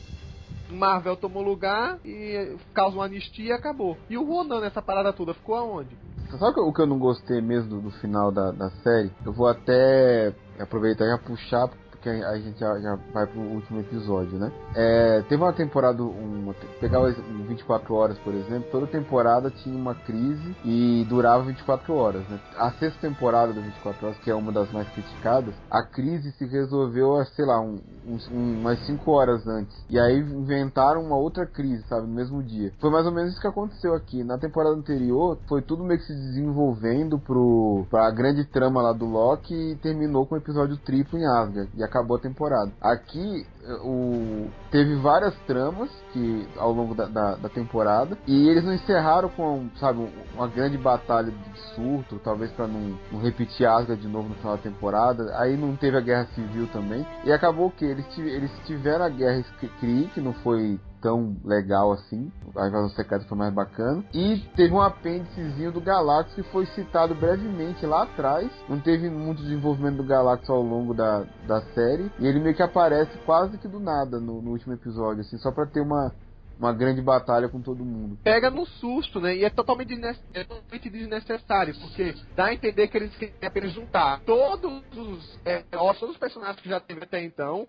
Marvel 0.72 1.16
tomou 1.16 1.42
lugar 1.42 1.98
e 2.04 2.56
causa 2.72 2.96
uma 2.96 3.04
anistia 3.04 3.50
e 3.50 3.52
acabou. 3.52 3.96
E 4.08 4.16
o 4.16 4.24
Ronan 4.24 4.60
nessa 4.60 4.80
parada 4.80 5.12
toda 5.12 5.34
ficou 5.34 5.54
aonde? 5.54 5.96
Sabe 6.38 6.60
o 6.60 6.72
que 6.72 6.80
eu 6.80 6.86
não 6.86 6.98
gostei 6.98 7.42
mesmo 7.42 7.68
do, 7.68 7.80
do 7.82 7.90
final 7.90 8.32
da, 8.32 8.50
da 8.52 8.70
série? 8.82 9.10
Eu 9.24 9.32
vou 9.32 9.46
até 9.46 10.34
aproveitar 10.58 11.04
e 11.04 11.18
puxar, 11.18 11.68
porque 12.02 12.10
a 12.24 12.36
gente 12.36 12.58
já, 12.58 12.78
já 12.80 12.98
vai 13.14 13.26
pro 13.28 13.40
último 13.40 13.78
episódio, 13.78 14.36
né? 14.36 14.50
É, 14.74 15.22
teve 15.28 15.40
uma 15.40 15.52
temporada, 15.52 16.02
um, 16.02 16.52
pegar 16.80 17.00
o 17.00 17.12
24 17.46 17.94
horas, 17.94 18.18
por 18.18 18.34
exemplo, 18.34 18.68
toda 18.72 18.86
temporada 18.88 19.50
tinha 19.50 19.76
uma 19.76 19.94
crise 19.94 20.56
e 20.64 21.06
durava 21.08 21.44
24 21.44 21.94
horas, 21.94 22.22
né? 22.28 22.40
A 22.58 22.72
sexta 22.72 23.00
temporada 23.00 23.52
do 23.52 23.60
24 23.62 24.06
horas, 24.06 24.18
que 24.18 24.30
é 24.30 24.34
uma 24.34 24.50
das 24.50 24.70
mais 24.72 24.88
criticadas, 24.90 25.54
a 25.70 25.82
crise 25.84 26.32
se 26.32 26.44
resolveu, 26.44 27.24
sei 27.36 27.46
lá, 27.46 27.60
um, 27.60 27.78
um- 28.04 28.58
umas 28.60 28.84
5 28.84 29.12
horas 29.12 29.46
antes. 29.46 29.76
E 29.88 29.98
aí 29.98 30.18
inventaram 30.18 31.02
uma 31.02 31.16
outra 31.16 31.46
crise, 31.46 31.84
sabe, 31.88 32.08
no 32.08 32.14
mesmo 32.14 32.42
dia. 32.42 32.72
Foi 32.80 32.90
mais 32.90 33.06
ou 33.06 33.12
menos 33.12 33.30
isso 33.32 33.40
que 33.40 33.46
aconteceu 33.46 33.94
aqui. 33.94 34.24
Na 34.24 34.38
temporada 34.38 34.74
anterior, 34.74 35.38
foi 35.48 35.62
tudo 35.62 35.84
meio 35.84 36.00
que 36.00 36.06
se 36.06 36.14
desenvolvendo 36.14 37.18
pro, 37.20 37.86
pra 37.88 38.10
grande 38.10 38.44
trama 38.44 38.82
lá 38.82 38.92
do 38.92 39.06
Loki 39.06 39.54
e 39.54 39.76
terminou 39.76 40.26
com 40.26 40.34
o 40.34 40.38
episódio 40.38 40.76
triplo 40.78 41.18
em 41.18 41.26
Asgard. 41.26 41.70
E 41.76 41.84
acabou 41.92 42.16
a 42.16 42.20
temporada. 42.20 42.72
Aqui, 42.80 43.46
o, 43.84 44.48
teve 44.70 44.96
várias 44.96 45.34
tramas 45.46 45.90
que 46.12 46.48
ao 46.56 46.72
longo 46.72 46.94
da, 46.94 47.06
da, 47.06 47.34
da 47.36 47.48
temporada 47.48 48.18
e 48.26 48.48
eles 48.48 48.64
não 48.64 48.72
encerraram 48.74 49.28
com, 49.30 49.68
sabe, 49.78 50.00
um- 50.00 50.10
uma 50.34 50.48
grande 50.48 50.76
batalha 50.76 51.30
de 51.30 51.60
surto, 51.74 52.20
talvez 52.22 52.50
pra 52.52 52.66
não, 52.66 52.96
não 53.10 53.20
repetir 53.20 53.66
Asgard 53.66 54.00
de 54.00 54.08
novo 54.08 54.28
no 54.28 54.34
final 54.36 54.56
da 54.56 54.62
temporada. 54.62 55.38
Aí 55.38 55.56
não 55.56 55.76
teve 55.76 55.96
a 55.96 56.00
guerra 56.00 56.26
civil 56.34 56.66
também. 56.72 57.06
E 57.24 57.32
acabou 57.32 57.70
que 57.70 57.84
eles, 57.84 58.06
eles 58.18 58.50
tiveram 58.66 59.04
a 59.04 59.08
guerra 59.08 59.44
Kree, 59.80 60.10
que 60.14 60.20
não 60.20 60.32
foi 60.34 60.78
tão 61.00 61.36
legal 61.44 61.92
assim. 61.92 62.30
A 62.56 62.68
invasão 62.68 62.88
secreta 62.90 63.24
foi 63.28 63.36
mais 63.36 63.52
bacana. 63.52 64.04
E 64.14 64.38
teve 64.54 64.72
um 64.72 64.80
apêndicezinho 64.80 65.72
do 65.72 65.80
Galactus 65.80 66.34
que 66.34 66.42
foi 66.44 66.64
citado 66.66 67.12
brevemente 67.14 67.84
lá 67.84 68.04
atrás. 68.04 68.48
Não 68.68 68.78
teve 68.78 69.10
muito 69.10 69.42
desenvolvimento 69.42 69.96
do 69.96 70.04
Galactus 70.04 70.48
ao 70.48 70.62
longo 70.62 70.94
da, 70.94 71.24
da 71.46 71.60
série. 71.74 72.10
E 72.20 72.26
ele 72.26 72.38
meio 72.38 72.54
que 72.54 72.62
aparece 72.62 73.10
quase 73.26 73.51
que 73.58 73.68
do 73.68 73.80
nada 73.80 74.20
no, 74.20 74.42
no 74.42 74.50
último 74.50 74.74
episódio, 74.74 75.20
assim, 75.22 75.38
só 75.38 75.50
pra 75.50 75.66
ter 75.66 75.80
uma, 75.80 76.14
uma 76.58 76.72
grande 76.72 77.00
batalha 77.02 77.48
com 77.48 77.60
todo 77.60 77.84
mundo. 77.84 78.18
pega 78.22 78.50
no 78.50 78.64
susto, 78.66 79.20
né? 79.20 79.36
E 79.36 79.44
é 79.44 79.50
totalmente, 79.50 79.94
é 80.34 80.44
totalmente 80.44 80.90
desnecessário, 80.90 81.74
porque 81.80 82.14
dá 82.36 82.46
a 82.46 82.54
entender 82.54 82.88
que 82.88 82.96
eles 82.96 83.16
querem 83.16 83.34
apenas 83.42 83.72
juntar 83.72 84.20
todos 84.20 84.82
os, 84.96 85.40
é, 85.44 85.64
todos 85.70 86.02
os 86.02 86.16
personagens 86.16 86.60
que 86.60 86.68
já 86.68 86.80
teve 86.80 87.02
até 87.02 87.22
então 87.24 87.66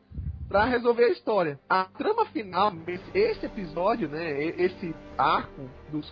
pra 0.48 0.66
resolver 0.66 1.06
a 1.06 1.10
história. 1.10 1.60
A 1.68 1.86
trama 1.86 2.26
final, 2.28 2.72
esse, 3.14 3.46
episódio, 3.46 4.08
né? 4.08 4.44
Esse 4.44 4.94
arco 5.18 5.68
dos 5.94 6.12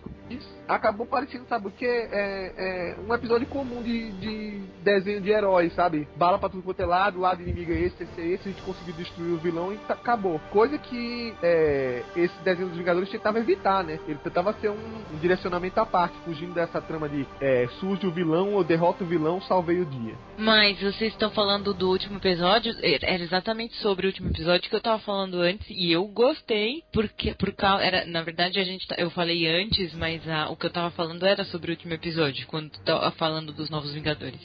acabou 0.67 1.05
parecendo, 1.05 1.45
sabe 1.47 1.67
o 1.67 1.71
que? 1.71 1.85
É, 1.85 2.53
é 2.57 2.95
um 3.07 3.13
episódio 3.13 3.47
comum 3.47 3.81
de, 3.81 4.11
de 4.13 4.61
desenho 4.83 5.21
de 5.21 5.29
heróis, 5.29 5.73
sabe? 5.73 6.07
Bala 6.15 6.39
pra 6.39 6.49
tudo 6.49 6.63
quanto 6.63 6.79
é 6.79 6.85
lado, 6.85 7.19
lado 7.19 7.41
inimigo 7.41 7.71
é 7.71 7.79
esse, 7.81 8.03
esse 8.03 8.21
é 8.21 8.25
esse, 8.27 8.49
a 8.49 8.51
gente 8.51 8.61
conseguiu 8.63 8.93
destruir 8.93 9.33
o 9.33 9.37
vilão 9.37 9.73
e 9.73 9.77
tá- 9.79 9.93
acabou. 9.93 10.39
Coisa 10.51 10.77
que 10.77 11.33
é, 11.43 12.03
esse 12.15 12.35
desenho 12.43 12.69
dos 12.69 12.77
Vingadores 12.77 13.09
tentava 13.09 13.39
evitar, 13.39 13.83
né? 13.83 13.99
Ele 14.07 14.19
tentava 14.23 14.53
ser 14.53 14.69
um, 14.69 14.75
um 15.13 15.17
direcionamento 15.19 15.79
à 15.79 15.85
parte, 15.85 16.15
fugindo 16.23 16.53
dessa 16.53 16.79
trama 16.81 17.09
de 17.09 17.25
é, 17.39 17.67
surge 17.79 18.07
o 18.07 18.11
vilão 18.11 18.53
ou 18.53 18.63
derrota 18.63 19.03
o 19.03 19.07
vilão, 19.07 19.41
salvei 19.41 19.79
o 19.79 19.85
dia. 19.85 20.13
Mas 20.37 20.79
vocês 20.79 21.11
estão 21.13 21.29
falando 21.31 21.73
do 21.73 21.89
último 21.89 22.17
episódio, 22.17 22.73
é, 22.81 22.97
era 23.13 23.23
exatamente 23.23 23.75
sobre 23.77 24.05
o 24.05 24.09
último 24.09 24.29
episódio 24.29 24.69
que 24.69 24.75
eu 24.75 24.81
tava 24.81 24.99
falando 24.99 25.35
antes, 25.41 25.67
e 25.69 25.91
eu 25.91 26.05
gostei, 26.07 26.83
porque 26.93 27.33
por 27.33 27.51
causa. 27.53 27.83
Era, 27.83 28.05
na 28.05 28.21
verdade, 28.21 28.59
a 28.59 28.63
gente 28.63 28.87
tá- 28.87 28.95
eu 28.97 29.09
falei 29.09 29.47
antes, 29.47 29.70
mas 29.95 30.27
a- 30.27 30.49
o 30.49 30.55
que 30.55 30.65
eu 30.65 30.69
tava 30.69 30.91
falando 30.91 31.25
era 31.25 31.45
sobre 31.45 31.71
o 31.71 31.73
último 31.73 31.93
episódio, 31.93 32.45
quando 32.47 32.71
tava 32.83 33.09
falando 33.11 33.53
dos 33.53 33.69
Novos 33.69 33.93
Vingadores. 33.93 34.41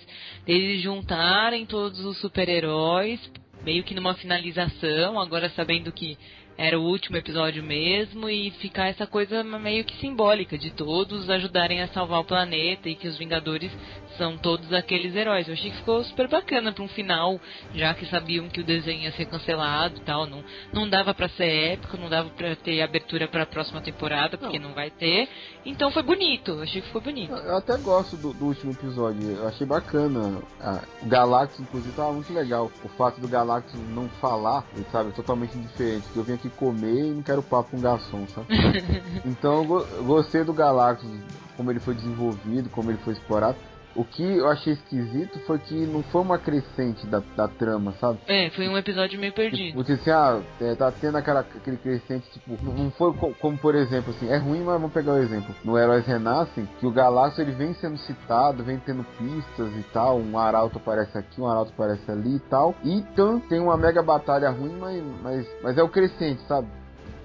Eles 0.47 0.81
juntarem 0.83 1.67
todos 1.67 1.99
os 2.05 2.19
super-heróis, 2.19 3.21
meio 3.65 3.83
que 3.83 3.95
numa 3.95 4.15
finalização, 4.15 5.19
agora 5.21 5.49
sabendo 5.51 5.91
que 5.91 6.17
era 6.59 6.79
o 6.79 6.83
último 6.83 7.17
episódio 7.17 7.63
mesmo, 7.63 8.29
e 8.29 8.51
ficar 8.53 8.87
essa 8.87 9.07
coisa 9.07 9.43
meio 9.45 9.85
que 9.85 9.97
simbólica 9.99 10.57
de 10.57 10.71
todos 10.71 11.29
ajudarem 11.29 11.83
a 11.83 11.89
salvar 11.89 12.21
o 12.21 12.25
planeta 12.25 12.89
e 12.89 12.95
que 12.95 13.09
os 13.09 13.19
Vingadores 13.19 13.71
são 14.17 14.37
todos 14.37 14.73
aqueles 14.73 15.15
heróis. 15.15 15.47
Eu 15.47 15.55
achei 15.55 15.71
que 15.71 15.77
ficou 15.77 16.03
super 16.05 16.29
bacana 16.29 16.73
pra 16.73 16.83
um 16.83 16.89
final, 16.89 17.41
já 17.75 17.95
que 17.95 18.07
sabiam 18.07 18.49
que 18.49 18.61
o 18.61 18.65
desenho 18.65 19.03
ia 19.03 19.13
ser 19.13 19.27
cancelado 19.27 19.99
e 19.99 20.01
tal. 20.01 20.27
Não, 20.27 20.43
não 20.73 20.89
dava 20.89 21.15
pra 21.15 21.29
ser 21.29 21.73
épico, 21.73 21.97
não 21.97 22.09
dava 22.09 22.31
pra 22.31 22.57
ter 22.57 22.81
abertura 22.83 23.29
pra 23.29 23.47
próxima 23.47 23.81
temporada, 23.81 24.39
porque 24.39 24.59
não, 24.59 24.73
vai 24.73 24.91
ter. 24.91 25.29
Então 25.65 25.91
foi 25.91 26.03
bonito, 26.03 26.53
eu 26.53 26.63
achei 26.63 26.81
que 26.81 26.87
ficou 26.87 27.03
bonito. 27.03 27.33
Eu 27.33 27.57
até 27.57 27.77
gosto 27.79 28.17
do, 28.17 28.33
do 28.33 28.47
último 28.47 28.73
episódio, 28.73 29.31
eu 29.31 29.49
achei 29.49 29.67
bacana. 29.67 30.43
Ah, 30.61 30.83
o 31.03 31.07
Galactus, 31.07 31.61
inclusive, 31.61 31.95
tava 31.95 32.13
muito 32.13 32.33
legal. 32.33 32.71
O 32.85 32.89
fato 32.89 33.21
do 33.21 33.29
Galactus 33.29 33.79
não 33.91 34.09
falar, 34.21 34.65
ele, 34.75 34.87
sabe, 34.91 35.13
totalmente 35.13 35.57
diferente. 35.59 36.07
Eu 36.15 36.23
vim 36.23 36.35
aqui 36.35 36.46
comer 36.51 37.11
e 37.11 37.15
não 37.15 37.23
quero 37.23 37.43
papo 37.43 37.71
com 37.71 37.81
garçom, 37.81 38.27
sabe? 38.29 38.47
então 39.25 39.63
eu 39.63 40.05
gostei 40.05 40.45
do 40.45 40.53
Galactus, 40.53 41.09
como 41.57 41.71
ele 41.71 41.81
foi 41.81 41.95
desenvolvido, 41.95 42.69
como 42.71 42.91
ele 42.91 42.99
foi 42.99 43.15
explorado. 43.15 43.57
O 43.97 44.05
que 44.05 44.23
eu 44.23 44.49
achei 44.49 44.75
esquisito 44.75 45.39
foi 45.47 45.59
que 45.59 45.75
não 45.75 46.03
foi 46.05 46.21
uma 46.21 46.39
crescente 46.39 47.07
da, 47.07 47.21
da 47.35 47.49
trama, 47.49 47.93
sabe? 48.01 48.19
É, 48.27 48.51
foi 48.51 48.69
um 48.69 48.77
episódio 48.77 49.19
meio 49.19 49.33
perdido. 49.33 49.75
Porque 49.75 49.93
assim, 49.93 50.11
ah, 50.11 50.41
é, 50.61 50.75
tá 50.75 50.93
tendo 50.93 51.17
aquela, 51.17 51.41
aquele 51.41 51.79
crescente, 51.79 52.29
tipo, 52.31 52.59
não 52.63 52.91
foi 52.93 53.13
co- 53.15 53.33
como, 53.41 53.57
por 53.59 53.75
exemplo, 53.75 54.11
assim, 54.15 54.29
é 54.29 54.37
ruim, 54.37 54.59
mas 54.63 54.75
vamos 54.75 54.93
pegar 54.93 55.15
o 55.15 55.19
exemplo. 55.19 55.55
No 55.65 55.79
Heróis 55.79 56.07
Renascem, 56.07 56.69
que 56.79 56.87
o 56.87 56.91
Galactus 56.91 57.39
ele 57.39 57.53
vem 57.53 57.73
sendo 57.75 57.97
citado, 57.99 58.63
vem 58.63 58.79
tendo 58.79 59.03
pistas 59.19 59.73
e 59.75 59.83
tal, 59.93 60.19
um 60.19 60.39
arauto 60.39 60.79
aparece 60.79 61.17
aqui, 61.17 61.41
um 61.41 61.47
arauto 61.47 61.73
aparece 61.73 62.11
ali 62.11 62.37
e 62.37 62.41
tal. 62.41 62.75
E 62.85 62.93
então 62.93 63.41
tem 63.41 63.61
uma 63.61 63.77
mega 63.77 64.03
batalha 64.03 64.51
ruim, 64.51 64.77
mas, 64.79 65.03
mas, 65.23 65.47
mas 65.63 65.79
é 65.79 65.83
o 65.83 65.89
crescente, 65.89 66.43
sabe? 66.47 66.69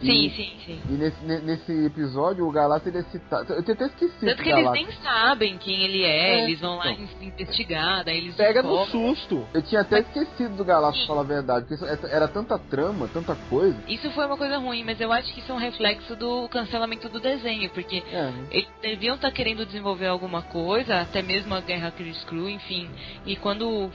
Sim, 0.02 0.26
E- 0.26 0.30
sim, 0.32 0.52
sim. 0.66 0.82
E 0.90 0.92
nesse, 0.94 1.24
ne- 1.24 1.40
nesse 1.40 1.86
episódio 1.86 2.48
o 2.48 2.52
Galactus 2.52 2.88
ele 2.94 2.98
é 3.00 3.10
citado. 3.12 3.54
Eu 3.54 3.64
tinha 3.64 3.76
até 3.76 3.86
esquecido 3.86 4.20
Tanto 4.26 4.38
do 4.38 4.44
que 4.44 4.50
eles 4.50 4.72
nem 4.72 4.92
sabem 5.04 5.58
quem 5.58 5.82
ele 5.84 6.04
é, 6.04 6.40
É, 6.40 6.44
eles 6.44 6.60
vão 6.60 6.78
lá 6.78 6.92
então. 6.92 7.06
in- 7.22 7.26
investigar, 7.28 8.04
daí 8.04 8.18
eles 8.18 8.36
Pega 8.36 8.64
no 8.64 8.86
susto. 8.88 9.46
Eu 9.54 9.62
tinha 9.62 9.82
até 9.82 10.00
esquecido 10.00 10.56
do 10.56 10.66
Galactus, 10.66 11.00
pra 11.06 11.08
falar 11.08 11.22
a 11.22 11.26
verdade, 11.26 11.66
porque 11.68 11.76
isso- 11.76 12.06
era 12.08 12.28
tanta 12.28 12.58
trama, 12.58 13.08
tanta 13.14 13.36
coisa. 13.50 13.78
Isso 13.88 14.10
foi 14.12 14.26
uma 14.26 14.38
coisa 14.38 14.58
ruim, 14.58 14.84
mas 14.84 15.00
eu 15.00 15.12
acho 15.12 15.32
que 15.34 15.40
isso 15.40 15.52
é 15.52 15.56
um 15.56 15.60
reflexo 15.60 16.16
do 16.16 16.48
cancelamento 16.50 17.08
do 17.08 17.20
desenho, 17.20 17.70
porque 17.70 18.04
É, 18.12 18.24
né? 18.32 18.48
eles 18.52 18.68
deviam 18.82 19.16
estar 19.16 19.32
querendo 19.32 19.66
desenvolver 19.66 20.08
alguma 20.08 20.42
coisa, 20.42 21.02
até 21.02 21.22
mesmo 21.22 21.54
a 21.54 21.62
Guerra 21.62 21.92
Chris 21.92 22.24
Crew, 22.24 22.50
enfim. 22.50 22.90
E 23.26 23.36
quando 23.36 23.90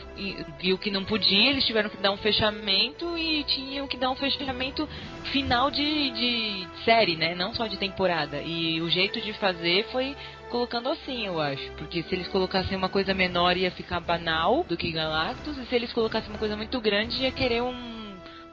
viu 0.61 0.79
que 0.79 0.91
não 0.91 1.05
podia, 1.05 1.51
eles 1.51 1.65
tiveram 1.65 1.91
que 1.91 1.97
dar 1.97 2.13
um 2.13 2.17
fechamento 2.17 3.17
e 3.19 3.43
tinham 3.45 3.87
que 3.89 3.97
dar 3.97 4.11
um 4.11 4.15
fechamento 4.17 4.89
final 5.33 5.71
de, 5.71 5.96
de 6.11 6.69
série, 6.85 7.17
né? 7.17 7.35
Não 7.35 7.55
só 7.55 7.67
de 7.67 7.77
temporada. 7.77 8.41
E 8.43 8.81
o 8.81 8.89
jeito 8.89 9.21
de 9.21 9.33
fazer 9.35 9.87
foi 9.91 10.17
colocando 10.51 10.89
assim, 10.89 11.27
eu 11.27 11.41
acho. 11.41 11.73
Porque 11.73 12.03
se 12.03 12.15
eles 12.15 12.29
colocassem 12.29 12.77
uma 12.77 12.89
coisa 12.89 13.15
menor 13.15 13.57
ia 13.57 13.71
ficar 13.71 14.01
banal 14.01 14.65
do 14.65 14.77
que 14.77 14.93
Galactus, 14.93 15.59
e 15.59 15.67
se 15.67 15.75
eles 15.75 15.93
colocassem 15.93 16.31
uma 16.31 16.39
coisa 16.39 16.57
muito 16.57 16.81
grande 16.81 17.23
ia 17.23 17.33
querer 17.33 17.63
um 17.63 18.06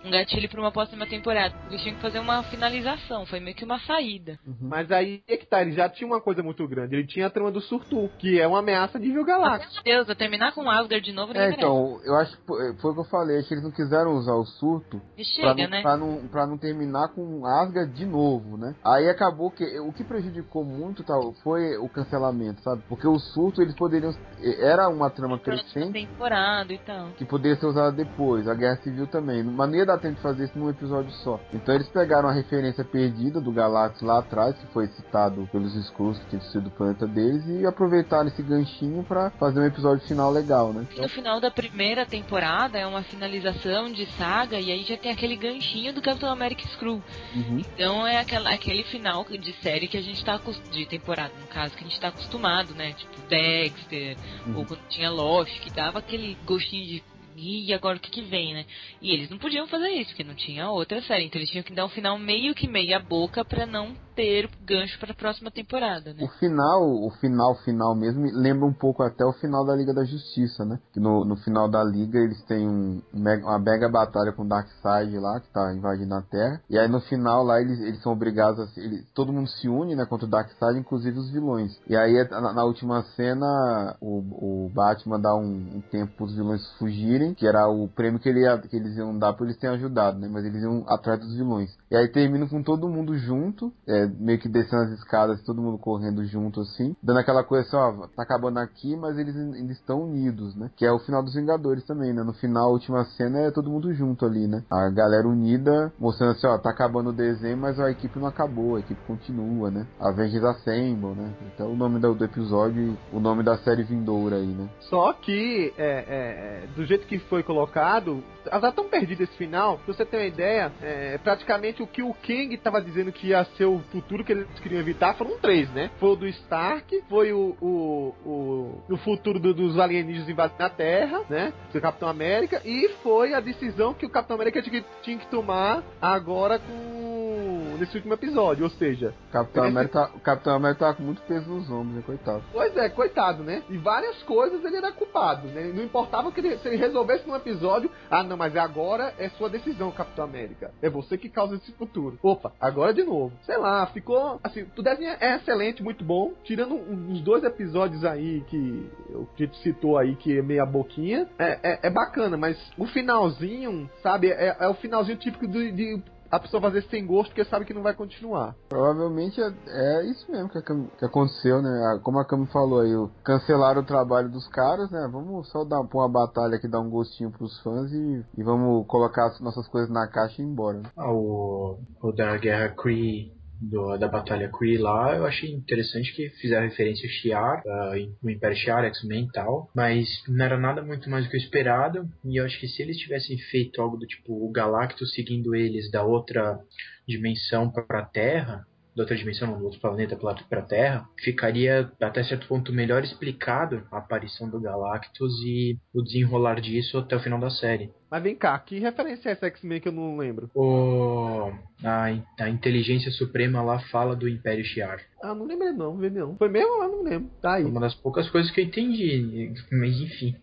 um 0.03 0.11
gatilho 0.11 0.49
pra 0.49 0.59
uma 0.59 0.71
próxima 0.71 1.05
temporada. 1.05 1.55
Eles 1.69 1.81
tinham 1.81 1.95
que 1.95 2.01
fazer 2.01 2.19
uma 2.19 2.43
finalização, 2.43 3.25
foi 3.25 3.39
meio 3.39 3.55
que 3.55 3.63
uma 3.65 3.79
saída. 3.79 4.37
Mas 4.61 4.91
aí 4.91 5.21
é 5.27 5.37
que 5.37 5.45
tá, 5.45 5.61
ele 5.61 5.71
já 5.71 5.89
tinha 5.89 6.07
uma 6.07 6.21
coisa 6.21 6.43
muito 6.43 6.67
grande. 6.67 6.95
Ele 6.95 7.07
tinha 7.07 7.27
a 7.27 7.29
trama 7.29 7.51
do 7.51 7.61
Surtur, 7.61 8.09
que 8.19 8.39
é 8.39 8.47
uma 8.47 8.59
ameaça 8.59 8.99
de 8.99 9.07
nível 9.07 9.25
galáctico. 9.25 9.73
Meu 9.73 9.83
Deus, 9.83 10.09
a 10.09 10.15
terminar 10.15 10.53
com 10.53 10.69
Asgard 10.69 11.01
de 11.01 11.11
novo, 11.13 11.33
É, 11.35 11.51
então, 11.51 11.99
eu 12.03 12.15
acho 12.15 12.35
que 12.37 12.45
foi 12.45 12.91
o 12.91 12.93
que 12.93 12.99
eu 12.99 13.05
falei, 13.05 13.39
acho 13.39 13.47
que 13.47 13.53
eles 13.53 13.63
não 13.63 13.71
quiseram 13.71 14.13
usar 14.15 14.33
o 14.33 14.45
surto. 14.45 15.01
E 15.17 15.23
pra 15.23 15.23
chega, 15.23 15.63
não, 15.63 15.69
né? 15.69 15.81
pra, 15.81 15.97
não, 15.97 16.27
pra 16.27 16.47
não 16.47 16.57
terminar 16.57 17.09
com 17.09 17.45
Asgard 17.45 17.93
de 17.93 18.05
novo, 18.05 18.57
né? 18.57 18.75
Aí 18.83 19.09
acabou 19.09 19.51
que 19.51 19.63
o 19.79 19.91
que 19.91 20.03
prejudicou 20.03 20.63
muito 20.63 21.03
tal 21.03 21.33
foi 21.43 21.77
o 21.77 21.87
cancelamento, 21.89 22.61
sabe? 22.61 22.83
Porque 22.89 23.07
o 23.07 23.17
surto 23.19 23.61
eles 23.61 23.75
poderiam 23.75 24.13
era 24.59 24.89
uma 24.89 25.09
trama 25.09 25.39
crescente 25.39 25.93
temporada 25.93 26.73
e 26.73 26.77
tal. 26.79 27.09
que 27.17 27.25
poderia 27.25 27.57
ser 27.57 27.65
usada 27.65 27.91
depois, 27.91 28.47
a 28.47 28.53
Guerra 28.53 28.77
Civil 28.77 29.07
também. 29.07 29.43
Mas 29.43 29.69
não 29.69 29.77
ia 29.77 29.85
dar 29.85 29.92
tempo 29.97 30.15
de 30.15 30.21
fazer 30.21 30.45
isso 30.45 30.57
num 30.57 30.69
episódio 30.69 31.11
só. 31.23 31.39
Então 31.53 31.73
eles 31.75 31.87
pegaram 31.87 32.29
a 32.29 32.31
referência 32.31 32.83
perdida 32.83 33.39
do 33.39 33.51
Galactus 33.51 34.01
lá 34.01 34.19
atrás, 34.19 34.55
que 34.57 34.67
foi 34.67 34.87
citado 34.87 35.47
pelos 35.51 35.75
Skrulls 35.75 36.19
que 36.19 36.29
tinha 36.29 36.39
destruído 36.41 36.67
o 36.67 36.71
planeta 36.71 37.07
deles, 37.07 37.43
e 37.47 37.65
aproveitaram 37.65 38.27
esse 38.27 38.41
ganchinho 38.41 39.03
pra 39.03 39.29
fazer 39.31 39.59
um 39.59 39.65
episódio 39.65 40.05
final 40.07 40.31
legal, 40.31 40.73
né? 40.73 40.85
No 40.97 41.09
final 41.09 41.39
da 41.39 41.51
primeira 41.51 42.05
temporada 42.05 42.77
é 42.77 42.85
uma 42.85 43.03
finalização 43.03 43.91
de 43.91 44.05
saga 44.17 44.59
e 44.59 44.71
aí 44.71 44.83
já 44.83 44.97
tem 44.97 45.11
aquele 45.11 45.35
ganchinho 45.35 45.93
do 45.93 46.01
Capitão 46.01 46.29
America 46.29 46.67
Screw. 46.67 47.01
Uhum. 47.35 47.57
Então 47.59 48.05
é 48.05 48.17
aquela, 48.19 48.51
aquele 48.51 48.83
final 48.83 49.23
de 49.25 49.53
série 49.61 49.87
que 49.87 49.97
a 49.97 50.01
gente 50.01 50.23
tá 50.23 50.39
de 50.71 50.85
temporada, 50.85 51.31
no 51.39 51.47
caso, 51.47 51.75
que 51.75 51.83
a 51.83 51.87
gente 51.87 51.99
tá 51.99 52.09
acostumado, 52.09 52.73
né? 52.75 52.93
Tipo 52.93 53.13
Dexter, 53.27 54.17
Uhum. 54.45 54.57
ou 54.57 54.65
quando 54.65 54.81
tinha 54.89 55.09
Lost, 55.09 55.59
que 55.61 55.69
dava 55.69 55.99
aquele 55.99 56.37
gostinho 56.45 56.85
de 56.85 57.03
e 57.37 57.73
agora 57.73 57.97
o 57.97 57.99
que 57.99 58.11
que 58.11 58.21
vem, 58.21 58.53
né? 58.53 58.65
E 59.01 59.11
eles 59.11 59.29
não 59.29 59.37
podiam 59.37 59.67
fazer 59.67 59.89
isso, 59.89 60.09
porque 60.11 60.23
não 60.23 60.35
tinha 60.35 60.69
outra 60.69 61.01
série. 61.01 61.25
Então 61.25 61.39
eles 61.39 61.49
tinham 61.49 61.63
que 61.63 61.73
dar 61.73 61.85
um 61.85 61.89
final 61.89 62.17
meio 62.17 62.53
que 62.53 62.67
meia 62.67 62.99
boca 62.99 63.43
pra 63.45 63.65
não 63.65 63.93
ter 64.15 64.47
gancho 64.63 64.99
pra 64.99 65.11
próxima 65.13 65.49
temporada, 65.49 66.11
O 66.11 66.13
né? 66.15 66.27
final, 66.39 66.83
o 66.83 67.09
final 67.19 67.55
final 67.63 67.95
mesmo, 67.95 68.21
me 68.21 68.31
lembra 68.31 68.63
um 68.67 68.73
pouco 68.73 69.01
até 69.01 69.25
o 69.25 69.33
final 69.33 69.65
da 69.65 69.75
Liga 69.75 69.91
da 69.91 70.03
Justiça, 70.05 70.63
né? 70.63 70.77
Que 70.93 70.99
no, 70.99 71.25
no 71.25 71.35
final 71.37 71.67
da 71.67 71.83
Liga 71.83 72.19
eles 72.19 72.39
têm 72.43 72.67
um, 72.67 73.01
um 73.11 73.23
uma 73.43 73.57
mega 73.57 73.89
batalha 73.89 74.31
com 74.31 74.43
o 74.43 74.47
Darkseid 74.47 75.17
lá, 75.17 75.39
que 75.39 75.51
tá 75.51 75.73
invadindo 75.73 76.13
a 76.13 76.21
Terra. 76.21 76.61
E 76.69 76.77
aí 76.77 76.87
no 76.87 77.01
final 77.01 77.43
lá 77.43 77.59
eles, 77.59 77.79
eles 77.79 78.01
são 78.03 78.11
obrigados 78.13 78.59
a. 78.59 78.79
eles- 78.79 79.03
todo 79.15 79.33
mundo 79.33 79.47
se 79.49 79.67
une, 79.67 79.95
né? 79.95 80.05
Contra 80.05 80.27
o 80.27 80.29
Darkseid, 80.29 80.77
inclusive 80.77 81.17
os 81.17 81.31
vilões. 81.31 81.71
E 81.87 81.95
aí 81.95 82.13
na, 82.29 82.53
na 82.53 82.63
última 82.65 83.01
cena 83.15 83.97
o, 83.99 84.65
o 84.65 84.69
Batman 84.69 85.19
dá 85.19 85.35
um, 85.35 85.77
um 85.77 85.81
tempo 85.89 86.13
pros 86.17 86.35
vilões 86.35 86.61
fugirem, 86.77 87.22
que 87.31 87.45
era 87.45 87.67
o 87.69 87.87
prêmio 87.87 88.19
que, 88.19 88.27
ele 88.27 88.39
ia- 88.41 88.57
que 88.57 88.75
eles 88.75 88.97
iam 88.97 89.15
dar 89.15 89.33
por 89.33 89.43
eles 89.45 89.57
terem 89.57 89.75
ajudado, 89.75 90.17
né? 90.17 90.27
Mas 90.27 90.43
eles 90.45 90.63
iam 90.63 90.83
atrás 90.87 91.19
dos 91.19 91.35
vilões. 91.35 91.69
E 91.91 91.95
aí 91.95 92.07
termina 92.07 92.47
com 92.47 92.63
todo 92.63 92.89
mundo 92.89 93.15
junto, 93.15 93.71
é, 93.87 94.07
meio 94.07 94.39
que 94.39 94.49
descendo 94.49 94.83
as 94.83 94.89
escadas, 94.99 95.43
todo 95.43 95.61
mundo 95.61 95.77
correndo 95.77 96.25
junto 96.25 96.61
assim, 96.61 96.95
dando 97.03 97.19
aquela 97.19 97.43
coisa 97.43 97.67
assim, 97.67 97.77
ó, 97.77 98.07
tá 98.07 98.23
acabando 98.23 98.57
aqui, 98.57 98.95
mas 98.95 99.15
eles 99.19 99.35
ainda 99.35 99.71
estão 99.71 100.01
unidos, 100.01 100.55
né? 100.55 100.71
Que 100.75 100.85
é 100.85 100.91
o 100.91 100.97
final 100.99 101.21
dos 101.21 101.35
Vingadores 101.35 101.85
também, 101.85 102.11
né? 102.13 102.23
No 102.23 102.33
final, 102.33 102.69
a 102.69 102.71
última 102.71 103.05
cena 103.05 103.39
é 103.41 103.51
todo 103.51 103.69
mundo 103.69 103.93
junto 103.93 104.25
ali, 104.25 104.47
né? 104.47 104.63
A 104.71 104.89
galera 104.89 105.27
unida, 105.27 105.93
mostrando 105.99 106.31
assim, 106.31 106.47
ó, 106.47 106.57
tá 106.57 106.71
acabando 106.71 107.09
o 107.11 107.13
desenho, 107.13 107.57
mas 107.57 107.79
a 107.79 107.91
equipe 107.91 108.17
não 108.17 108.27
acabou, 108.27 108.75
a 108.75 108.79
equipe 108.79 108.99
continua, 109.05 109.69
né? 109.69 109.85
Avengers 109.99 110.43
Assemble, 110.43 111.13
né? 111.15 111.29
Então 111.53 111.71
o 111.71 111.75
nome 111.75 111.99
do, 111.99 112.15
do 112.15 112.23
episódio 112.25 112.97
o 113.11 113.19
nome 113.19 113.43
da 113.43 113.57
série 113.57 113.83
vindoura 113.83 114.37
aí, 114.37 114.47
né? 114.47 114.67
Só 114.89 115.13
que, 115.13 115.73
é, 115.77 115.83
é, 115.83 116.63
é, 116.63 116.67
do 116.75 116.85
jeito 116.85 117.05
que 117.05 117.12
foi 117.19 117.43
colocado, 117.43 118.23
ela 118.45 118.61
tá 118.61 118.71
tão 118.71 118.89
perdida 118.89 119.23
esse 119.23 119.35
final, 119.37 119.77
pra 119.77 119.93
você 119.93 120.05
ter 120.05 120.17
uma 120.17 120.25
ideia, 120.25 120.71
é, 120.81 121.17
praticamente 121.17 121.81
o 121.81 121.87
que 121.87 122.01
o 122.03 122.13
Kang 122.13 122.55
tava 122.57 122.81
dizendo 122.81 123.11
que 123.11 123.27
ia 123.27 123.43
ser 123.57 123.65
o 123.65 123.79
futuro 123.91 124.23
que 124.23 124.31
eles 124.31 124.47
queriam 124.61 124.79
evitar 124.81 125.13
foram 125.15 125.37
três, 125.39 125.69
né? 125.71 125.89
Foi 125.99 126.09
o 126.09 126.15
do 126.15 126.27
Stark, 126.27 127.03
foi 127.09 127.31
o, 127.33 127.55
o, 127.61 128.13
o, 128.25 128.93
o 128.93 128.97
futuro 128.97 129.39
do- 129.39 129.53
dos 129.53 129.79
alienígenas 129.79 130.29
invadindo 130.29 130.63
a 130.63 130.69
Terra, 130.69 131.21
né? 131.29 131.53
Do 131.71 131.81
Capitão 131.81 132.09
América, 132.09 132.61
e 132.65 132.89
foi 133.01 133.33
a 133.33 133.39
decisão 133.39 133.93
que 133.93 134.05
o 134.05 134.09
Capitão 134.09 134.35
América 134.35 134.61
tinha 134.61 134.81
que, 134.81 134.87
tinha 135.01 135.17
que 135.17 135.27
tomar 135.27 135.83
agora 136.01 136.59
com. 136.59 137.62
Nesse 137.77 137.95
último 137.95 138.13
episódio, 138.13 138.63
ou 138.63 138.69
seja, 138.71 139.13
Capitão 139.31 139.65
América, 139.65 140.11
o 140.15 140.19
Capitão 140.19 140.55
América 140.55 140.87
tá 140.87 140.93
com 140.93 141.03
muito 141.03 141.21
peso 141.23 141.49
nos 141.49 141.69
ombros, 141.69 141.95
né? 141.95 142.03
Coitado. 142.05 142.43
Pois 142.51 142.75
é, 142.77 142.89
coitado, 142.89 143.43
né? 143.43 143.63
E 143.69 143.77
várias 143.77 144.21
coisas 144.23 144.63
ele 144.63 144.77
era 144.77 144.91
culpado, 144.91 145.47
né? 145.47 145.71
Não 145.73 145.83
importava 145.83 146.31
que 146.31 146.39
ele, 146.39 146.57
se 146.57 146.67
ele 146.67 146.77
resolvesse 146.77 147.27
num 147.27 147.35
episódio, 147.35 147.89
ah, 148.09 148.23
não, 148.23 148.37
mas 148.37 148.55
agora 148.55 149.13
é 149.17 149.29
sua 149.29 149.49
decisão, 149.49 149.91
Capitão 149.91 150.25
América. 150.25 150.71
É 150.81 150.89
você 150.89 151.17
que 151.17 151.29
causa 151.29 151.55
esse 151.55 151.71
futuro. 151.73 152.17
Opa, 152.21 152.53
agora 152.59 152.93
de 152.93 153.03
novo. 153.03 153.33
Sei 153.43 153.57
lá, 153.57 153.85
ficou. 153.87 154.39
Assim, 154.43 154.65
o 154.77 154.81
desenho 154.81 155.15
é 155.19 155.35
excelente, 155.35 155.83
muito 155.83 156.03
bom. 156.03 156.33
Tirando 156.43 156.75
uns 156.75 157.21
dois 157.21 157.43
episódios 157.43 158.03
aí 158.05 158.41
que 158.47 158.89
o 159.09 159.27
te 159.35 159.49
citou 159.61 159.97
aí, 159.97 160.15
que 160.15 160.37
é 160.37 160.41
meia 160.41 160.65
boquinha, 160.65 161.27
é, 161.37 161.59
é, 161.63 161.79
é 161.83 161.89
bacana, 161.89 162.37
mas 162.37 162.57
o 162.77 162.85
finalzinho, 162.85 163.89
sabe, 164.01 164.29
é, 164.29 164.55
é 164.59 164.67
o 164.67 164.73
finalzinho 164.75 165.17
típico 165.17 165.47
de, 165.47 165.71
de 165.71 166.03
a 166.35 166.39
pessoa 166.39 166.61
fazer 166.61 166.81
sem 166.83 167.05
gosto 167.05 167.29
porque 167.29 167.45
sabe 167.45 167.65
que 167.65 167.73
não 167.73 167.83
vai 167.83 167.93
continuar. 167.93 168.55
Provavelmente 168.69 169.39
é, 169.41 169.53
é 169.67 170.05
isso 170.05 170.31
mesmo 170.31 170.49
que, 170.49 170.61
Cam- 170.61 170.87
que 170.97 171.05
aconteceu, 171.05 171.61
né? 171.61 171.69
Ah, 171.85 171.99
Como 172.01 172.19
a 172.19 172.25
Cami 172.25 172.47
falou 172.47 172.81
aí, 172.81 172.95
o- 172.95 173.09
cancelaram 173.23 173.81
o 173.81 173.85
trabalho 173.85 174.29
dos 174.29 174.47
caras, 174.47 174.89
né? 174.91 175.07
Vamos 175.11 175.49
só 175.49 175.63
dar 175.63 175.83
pôr 175.83 175.99
uma 175.99 176.09
batalha 176.09 176.59
que 176.59 176.67
dá 176.67 176.79
um 176.79 176.89
gostinho 176.89 177.31
pros 177.31 177.59
fãs 177.61 177.91
e, 177.91 178.25
e 178.37 178.43
vamos 178.43 178.85
colocar 178.87 179.27
as 179.27 179.39
nossas 179.39 179.67
coisas 179.67 179.89
na 179.89 180.07
caixa 180.07 180.41
e 180.41 180.45
ir 180.45 180.47
embora. 180.47 180.79
né? 180.79 180.89
Ah, 180.97 181.11
o, 181.11 181.79
o 182.01 182.11
da 182.11 182.37
guerra 182.37 182.69
Kree, 182.75 183.31
do, 183.69 183.97
da 183.97 184.07
batalha 184.07 184.49
Kree 184.49 184.77
lá, 184.77 185.15
eu 185.15 185.25
achei 185.25 185.51
interessante 185.51 186.13
que 186.13 186.29
fizeram 186.41 186.67
referência 186.67 187.07
a 187.07 187.11
Shi'ar, 187.11 187.63
ah, 187.65 187.93
o 188.21 188.29
Império 188.29 188.57
Shi'ar, 188.57 188.85
X-Men 188.85 189.25
e 189.25 189.31
tal, 189.31 189.69
mas 189.75 190.07
não 190.27 190.45
era 190.45 190.57
nada 190.57 190.81
muito 190.81 191.09
mais 191.09 191.25
do 191.25 191.31
que 191.31 191.37
o 191.37 191.39
esperado, 191.39 192.07
e 192.25 192.39
eu 192.39 192.45
acho 192.45 192.59
que 192.59 192.67
se 192.67 192.81
eles 192.81 192.97
tivessem 192.97 193.37
feito 193.37 193.81
algo 193.81 193.97
do 193.97 194.05
tipo 194.05 194.33
o 194.33 194.51
Galactus 194.51 195.13
seguindo 195.13 195.55
eles 195.55 195.89
da 195.91 196.03
outra 196.03 196.59
dimensão 197.07 197.69
para 197.69 197.99
a 197.99 198.05
Terra, 198.05 198.65
da 198.95 199.03
outra 199.03 199.15
dimensão, 199.15 199.47
não, 199.47 199.59
do 199.59 199.65
outro 199.65 199.79
planeta 199.79 200.15
para 200.15 200.59
a 200.59 200.65
Terra, 200.65 201.09
ficaria 201.23 201.91
até 201.99 202.23
certo 202.23 202.47
ponto 202.47 202.71
melhor 202.71 203.03
explicado 203.03 203.83
a 203.91 203.97
aparição 203.97 204.49
do 204.49 204.59
Galactus 204.59 205.33
e 205.43 205.77
o 205.93 206.01
desenrolar 206.01 206.61
disso 206.61 206.97
até 206.97 207.15
o 207.15 207.19
final 207.19 207.39
da 207.39 207.49
série. 207.49 207.91
Mas 208.09 208.21
vem 208.21 208.35
cá, 208.35 208.57
que 208.59 208.77
referência 208.77 209.29
é 209.29 209.31
essa 209.31 209.47
X-Men 209.47 209.81
que 209.81 209.87
eu 209.87 209.91
não 209.91 210.17
lembro? 210.17 210.49
O, 210.53 211.51
a, 211.83 212.05
a 212.39 212.49
inteligência 212.49 213.11
suprema 213.11 213.63
lá 213.63 213.79
fala 213.89 214.15
do 214.15 214.29
Império 214.29 214.63
Shi'ar. 214.63 214.99
Ah, 215.21 215.33
não 215.33 215.45
lembrei 215.47 215.71
não, 215.71 215.97
vê 215.97 216.11
não. 216.11 216.35
Foi 216.37 216.49
mesmo? 216.49 216.83
Eu 216.83 216.89
não 216.89 217.03
lembro. 217.03 217.31
Tá 217.41 217.55
aí. 217.55 217.63
Uma 217.63 217.81
das 217.81 217.95
poucas 217.95 218.29
coisas 218.29 218.51
que 218.51 218.61
eu 218.61 218.65
entendi, 218.65 219.51
mas 219.71 219.99
enfim. 219.99 220.35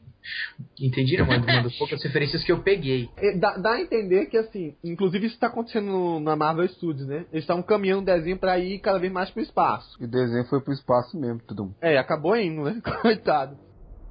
Entendi, 0.81 1.17
mas 1.23 1.43
uma 1.43 1.63
das 1.63 1.75
poucas 1.79 2.03
referências 2.03 2.45
que 2.45 2.53
eu 2.53 2.63
peguei. 2.63 3.09
É, 3.17 3.37
Dá, 3.37 3.57
dá 3.57 3.73
a 3.73 3.81
entender 3.81 4.27
que, 4.27 4.37
assim, 4.37 4.75
inclusive 4.85 5.27
isso 5.27 5.39
tá 5.39 5.47
acontecendo 5.47 6.21
na 6.21 6.37
Marvel 6.37 6.69
Studios, 6.69 7.07
né? 7.07 7.27
Eles 7.33 7.45
estavam 7.45 7.63
caminhando 7.63 8.03
o 8.03 8.05
desenho 8.05 8.39
pra 8.39 8.59
ir 8.59 8.79
cada 8.81 8.99
vez 8.99 9.13
mais 9.13 9.31
pro 9.31 9.43
espaço. 9.43 9.97
E 10.01 10.05
o 10.05 10.09
desenho 10.09 10.45
foi 10.47 10.61
pro 10.61 10.73
espaço 10.73 11.19
mesmo, 11.19 11.41
tudo. 11.47 11.75
É, 11.81 11.99
acabou 11.99 12.37
indo, 12.37 12.65
né? 12.65 12.81
Coitado. 13.03 13.57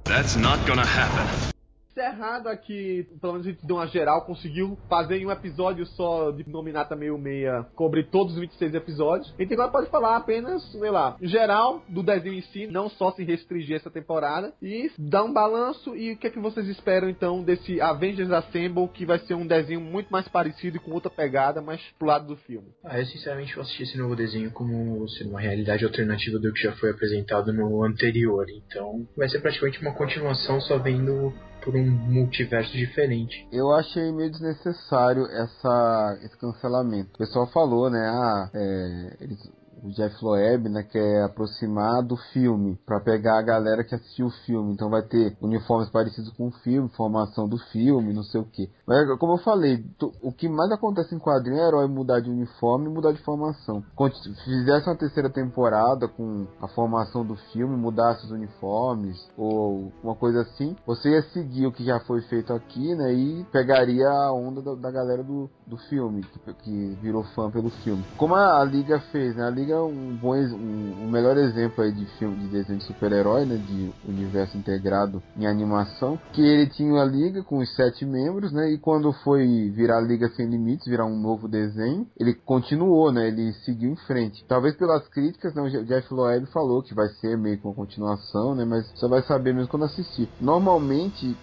That's 0.04 0.36
not 0.36 0.64
gonna 0.66 0.82
happen. 0.82 1.59
Encerrado 2.00 2.48
aqui, 2.48 3.06
pelo 3.20 3.34
menos 3.34 3.46
a 3.46 3.50
gente 3.50 3.66
deu 3.66 3.76
uma 3.76 3.86
geral, 3.86 4.24
conseguiu 4.24 4.78
fazer 4.88 5.18
em 5.18 5.26
um 5.26 5.30
episódio 5.30 5.84
só 5.84 6.30
de 6.30 6.48
Nominata 6.48 6.96
meio 6.96 7.18
meia, 7.18 7.66
cobrir 7.74 8.04
todos 8.04 8.32
os 8.32 8.40
26 8.40 8.74
episódios. 8.74 9.34
A 9.38 9.42
gente 9.42 9.52
agora 9.52 9.70
pode 9.70 9.90
falar 9.90 10.16
apenas, 10.16 10.62
sei 10.72 10.90
lá, 10.90 11.18
geral 11.20 11.82
do 11.90 12.02
desenho 12.02 12.36
em 12.36 12.40
si, 12.40 12.66
não 12.66 12.88
só 12.88 13.12
se 13.12 13.22
restringir 13.22 13.76
essa 13.76 13.90
temporada, 13.90 14.54
e 14.62 14.90
dar 14.98 15.24
um 15.24 15.32
balanço 15.32 15.94
e 15.94 16.12
o 16.12 16.16
que 16.16 16.28
é 16.28 16.30
que 16.30 16.40
vocês 16.40 16.66
esperam 16.68 17.10
então 17.10 17.42
desse 17.42 17.78
Avengers 17.82 18.32
Assemble, 18.32 18.88
que 18.88 19.04
vai 19.04 19.18
ser 19.18 19.34
um 19.34 19.46
desenho 19.46 19.82
muito 19.82 20.08
mais 20.08 20.26
parecido 20.26 20.78
e 20.78 20.80
com 20.80 20.92
outra 20.92 21.10
pegada, 21.10 21.60
mas 21.60 21.82
pro 21.98 22.08
lado 22.08 22.26
do 22.26 22.36
filme. 22.38 22.68
Ah, 22.82 22.98
eu 22.98 23.04
sinceramente 23.04 23.54
vou 23.54 23.60
assistir 23.60 23.82
esse 23.82 23.98
novo 23.98 24.16
desenho 24.16 24.50
como 24.52 25.06
sendo 25.10 25.32
uma 25.32 25.40
realidade 25.40 25.84
alternativa 25.84 26.38
do 26.38 26.50
que 26.50 26.62
já 26.62 26.72
foi 26.76 26.92
apresentado 26.92 27.52
no 27.52 27.84
anterior. 27.84 28.46
Então 28.48 29.06
vai 29.14 29.28
ser 29.28 29.40
praticamente 29.40 29.82
uma 29.82 29.92
continuação, 29.92 30.62
só 30.62 30.78
vendo 30.78 31.30
por 31.62 31.74
um 31.74 31.86
multiverso 31.86 32.72
diferente. 32.72 33.46
Eu 33.52 33.72
achei 33.72 34.12
meio 34.12 34.30
desnecessário 34.30 35.26
essa, 35.26 36.18
esse 36.22 36.36
cancelamento. 36.38 37.10
O 37.14 37.18
pessoal 37.18 37.46
falou, 37.48 37.90
né? 37.90 38.00
Ah, 38.00 38.50
é, 38.54 39.16
eles 39.20 39.38
o 39.82 39.90
Jeff 39.90 40.16
Loeb, 40.24 40.68
né, 40.68 40.82
quer 40.82 41.24
aproximar 41.24 42.02
do 42.02 42.16
filme, 42.32 42.78
para 42.86 43.00
pegar 43.00 43.38
a 43.38 43.42
galera 43.42 43.84
que 43.84 43.94
assistiu 43.94 44.26
o 44.26 44.30
filme. 44.46 44.72
Então 44.72 44.90
vai 44.90 45.02
ter 45.02 45.36
uniformes 45.40 45.90
parecidos 45.90 46.32
com 46.32 46.48
o 46.48 46.52
filme, 46.62 46.88
formação 46.90 47.48
do 47.48 47.58
filme, 47.58 48.12
não 48.12 48.22
sei 48.22 48.40
o 48.40 48.44
que. 48.44 48.70
Mas 48.86 49.18
como 49.18 49.34
eu 49.34 49.38
falei, 49.38 49.84
o 50.22 50.32
que 50.32 50.48
mais 50.48 50.70
acontece 50.72 51.14
em 51.14 51.18
quadrinho 51.18 51.60
é 51.60 51.68
herói 51.68 51.86
mudar 51.86 52.20
de 52.20 52.30
uniforme 52.30 52.86
e 52.86 52.92
mudar 52.92 53.12
de 53.12 53.22
formação. 53.22 53.82
Se 54.22 54.34
fizesse 54.44 54.88
uma 54.88 54.96
terceira 54.96 55.30
temporada 55.30 56.08
com 56.08 56.46
a 56.60 56.68
formação 56.68 57.24
do 57.24 57.36
filme, 57.52 57.76
mudasse 57.76 58.24
os 58.24 58.30
uniformes 58.30 59.16
ou 59.36 59.92
uma 60.02 60.14
coisa 60.14 60.42
assim, 60.42 60.76
você 60.86 61.10
ia 61.10 61.22
seguir 61.30 61.66
o 61.66 61.72
que 61.72 61.84
já 61.84 62.00
foi 62.00 62.20
feito 62.22 62.52
aqui, 62.52 62.94
né, 62.94 63.12
e 63.12 63.44
pegaria 63.52 64.08
a 64.08 64.32
onda 64.32 64.60
da, 64.60 64.74
da 64.74 64.90
galera 64.90 65.22
do, 65.22 65.48
do 65.66 65.76
filme, 65.88 66.22
que, 66.22 66.54
que, 66.54 66.98
virou 67.00 67.22
fã 67.34 67.50
pelo 67.50 67.70
filme. 67.70 68.04
Como 68.16 68.34
a, 68.34 68.60
a 68.60 68.64
Liga 68.64 69.00
fez, 69.12 69.34
né, 69.36 69.44
a 69.44 69.50
Liga 69.50 69.69
é 69.70 69.80
um 69.80 70.16
bom, 70.16 70.34
um, 70.34 71.04
um 71.04 71.10
melhor 71.10 71.36
exemplo 71.36 71.82
aí 71.82 71.92
de 71.92 72.06
filme 72.18 72.36
de 72.36 72.48
desenho 72.48 72.78
de 72.78 72.84
super-herói, 72.84 73.44
né, 73.44 73.56
de 73.56 73.90
universo 74.08 74.56
integrado 74.56 75.22
em 75.36 75.46
animação, 75.46 76.18
que 76.32 76.42
ele 76.42 76.68
tinha 76.68 77.00
a 77.00 77.04
Liga 77.04 77.42
com 77.42 77.58
os 77.58 77.74
sete 77.74 78.04
membros, 78.04 78.52
né, 78.52 78.70
e 78.72 78.78
quando 78.78 79.12
foi 79.24 79.70
virar 79.70 79.98
a 79.98 80.00
Liga 80.00 80.28
Sem 80.30 80.46
Limites, 80.46 80.86
virar 80.86 81.06
um 81.06 81.18
novo 81.18 81.48
desenho, 81.48 82.06
ele 82.18 82.34
continuou, 82.34 83.12
né, 83.12 83.28
ele 83.28 83.52
seguiu 83.64 83.90
em 83.90 83.96
frente. 83.96 84.44
Talvez 84.48 84.74
pelas 84.76 85.06
críticas, 85.08 85.54
né, 85.54 85.62
o 85.62 85.84
Jeff 85.84 86.12
Loeb 86.12 86.46
falou 86.46 86.82
que 86.82 86.94
vai 86.94 87.08
ser 87.20 87.36
meio 87.36 87.58
com 87.58 87.74
continuação, 87.74 88.54
né, 88.54 88.64
mas 88.64 88.90
você 88.94 89.08
vai 89.08 89.22
saber 89.22 89.54
mesmo 89.54 89.68
quando 89.68 89.84
assistir. 89.84 90.28
Normalmente, 90.40 91.36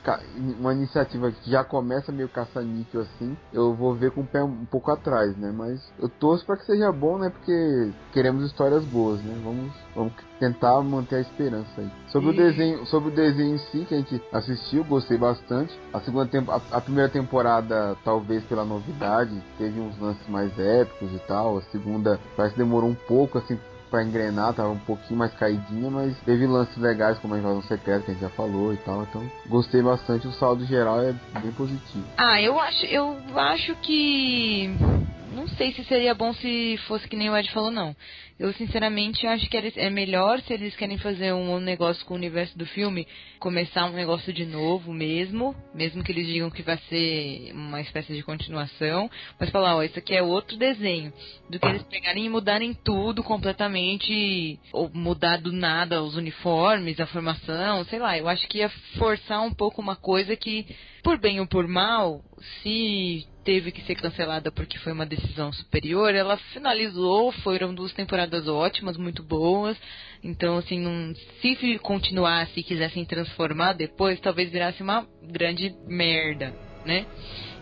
uma 0.60 0.74
iniciativa 0.74 1.32
que 1.32 1.50
já 1.50 1.64
começa 1.64 2.12
meio 2.12 2.30
caça-níquel 2.30 3.02
assim, 3.02 3.38
eu 3.54 3.74
vou 3.74 3.96
ver 3.96 4.12
com 4.12 4.22
o 4.22 4.28
pé 4.28 4.44
um 4.44 4.66
pouco 4.66 4.92
atrás, 4.92 5.36
né, 5.38 5.52
mas 5.56 5.82
eu 6.00 6.10
torço 6.10 6.46
para 6.46 6.58
que 6.58 6.66
seja 6.66 6.92
bom, 6.92 7.18
né, 7.18 7.30
porque 7.30 7.92
queremos 8.18 8.44
histórias 8.48 8.84
boas, 8.86 9.22
né, 9.22 9.40
vamos, 9.44 9.72
vamos 9.96 10.14
tentar 10.40 10.82
manter 10.82 11.18
a 11.18 11.22
esperança 11.22 11.70
aí. 11.78 11.88
Sobre 12.08 12.30
e... 12.30 12.32
o 12.32 12.36
desenho, 12.36 12.86
sobre 12.88 13.10
o 13.10 13.16
desenho 13.16 13.54
em 13.54 13.60
si 13.60 13.86
que 13.88 13.94
a 13.94 13.98
gente 13.98 14.20
assistiu, 14.34 14.84
gostei 14.84 15.20
bastante. 15.20 15.72
A 15.94 16.00
segunda 16.00 16.26
tempo, 16.26 16.52
a, 16.52 16.60
a, 16.72 16.82
primeira 16.82 17.10
temporada, 17.10 17.96
talvez 18.04 18.44
pela 18.46 18.66
novidade, 18.66 19.40
teve 19.60 19.80
uns 19.80 20.00
lances 20.00 20.28
mais 20.28 20.52
épicos 20.58 21.14
e 21.14 21.20
tal. 21.28 21.60
A 21.60 21.62
segunda 21.72 22.20
parece 22.36 22.56
que 22.56 22.60
demorou 22.60 22.90
um 22.90 22.96
pouco 22.96 23.38
assim 23.38 23.60
para 23.92 24.04
engrenar, 24.04 24.54
tava 24.54 24.70
um 24.70 24.80
pouquinho 24.80 25.20
mais 25.20 25.34
caidinha, 25.36 25.92
mas 25.92 26.18
teve 26.22 26.48
lances 26.48 26.76
legais 26.78 27.20
como 27.20 27.36
a 27.36 27.38
invasão 27.38 27.62
secreta 27.62 28.02
que 28.02 28.12
a 28.12 28.14
gente 28.16 28.22
já 28.22 28.30
falou 28.30 28.74
e 28.74 28.78
tal. 28.78 29.04
Então, 29.04 29.32
gostei 29.48 29.84
bastante, 29.84 30.28
o 30.28 30.32
saldo 30.32 30.66
geral 30.66 31.02
é 31.02 31.14
bem 31.40 31.52
positivo. 31.52 32.04
Ah, 32.18 32.42
eu 32.42 32.60
acho, 32.60 32.84
eu 32.88 33.16
acho 33.36 33.76
que 33.76 34.76
não 35.38 35.48
sei 35.50 35.72
se 35.72 35.84
seria 35.84 36.16
bom 36.16 36.34
se 36.34 36.78
fosse 36.88 37.08
que 37.08 37.16
nem 37.16 37.30
o 37.30 37.38
Ed 37.38 37.52
falou, 37.52 37.70
não. 37.70 37.96
Eu 38.40 38.52
sinceramente 38.54 39.26
acho 39.28 39.48
que 39.48 39.58
é 39.58 39.90
melhor 39.90 40.42
se 40.42 40.52
eles 40.52 40.76
querem 40.76 40.98
fazer 40.98 41.32
um 41.32 41.60
negócio 41.60 42.04
com 42.06 42.16
o 42.16 42.18
universo 42.18 42.58
do 42.58 42.66
filme, 42.66 43.08
começar 43.40 43.86
um 43.86 43.94
negócio 43.94 44.34
de 44.34 44.46
novo 44.46 44.92
mesmo, 44.92 45.56
mesmo 45.76 46.04
que 46.04 46.12
eles 46.12 46.26
digam 46.26 46.50
que 46.50 46.64
vai 46.64 46.78
ser 46.90 47.52
uma 47.54 47.80
espécie 47.82 48.16
de 48.16 48.24
continuação, 48.24 49.10
mas 49.40 49.52
falar, 49.52 49.76
ó, 49.76 49.84
isso 49.84 50.00
aqui 50.00 50.16
é 50.16 50.24
outro 50.24 50.58
desenho, 50.58 51.14
do 51.50 51.60
que 51.60 51.68
eles 51.68 51.84
pegarem 51.84 52.26
e 52.26 52.30
mudarem 52.30 52.74
tudo 52.74 53.24
completamente, 53.24 54.60
ou 54.74 54.90
mudar 54.92 55.38
do 55.38 55.52
nada 55.52 56.02
os 56.02 56.16
uniformes, 56.16 57.00
a 57.00 57.06
formação, 57.06 57.86
sei 57.86 58.00
lá, 58.00 58.18
eu 58.18 58.28
acho 58.28 58.48
que 58.48 58.58
ia 58.58 58.70
forçar 58.98 59.44
um 59.44 59.54
pouco 59.54 59.82
uma 59.82 59.96
coisa 59.96 60.36
que, 60.36 60.66
por 61.04 61.20
bem 61.20 61.40
ou 61.40 61.46
por 61.46 61.68
mal, 61.68 62.24
se 62.62 63.28
teve 63.48 63.72
que 63.72 63.82
ser 63.84 63.96
cancelada 63.96 64.52
porque 64.52 64.78
foi 64.80 64.92
uma 64.92 65.06
decisão 65.06 65.54
superior, 65.54 66.14
ela 66.14 66.36
finalizou, 66.52 67.32
foram 67.32 67.74
duas 67.74 67.94
temporadas 67.94 68.46
ótimas, 68.46 68.98
muito 68.98 69.24
boas. 69.24 69.78
Então, 70.22 70.58
assim, 70.58 71.16
se 71.42 71.80
continuasse 71.80 72.60
e 72.60 72.64
quisessem 72.64 73.06
transformar 73.06 73.72
depois, 73.72 74.20
talvez 74.20 74.52
virasse 74.52 74.84
uma 74.84 75.08
grande 75.24 75.74
merda, 75.88 76.54
né? 76.86 77.06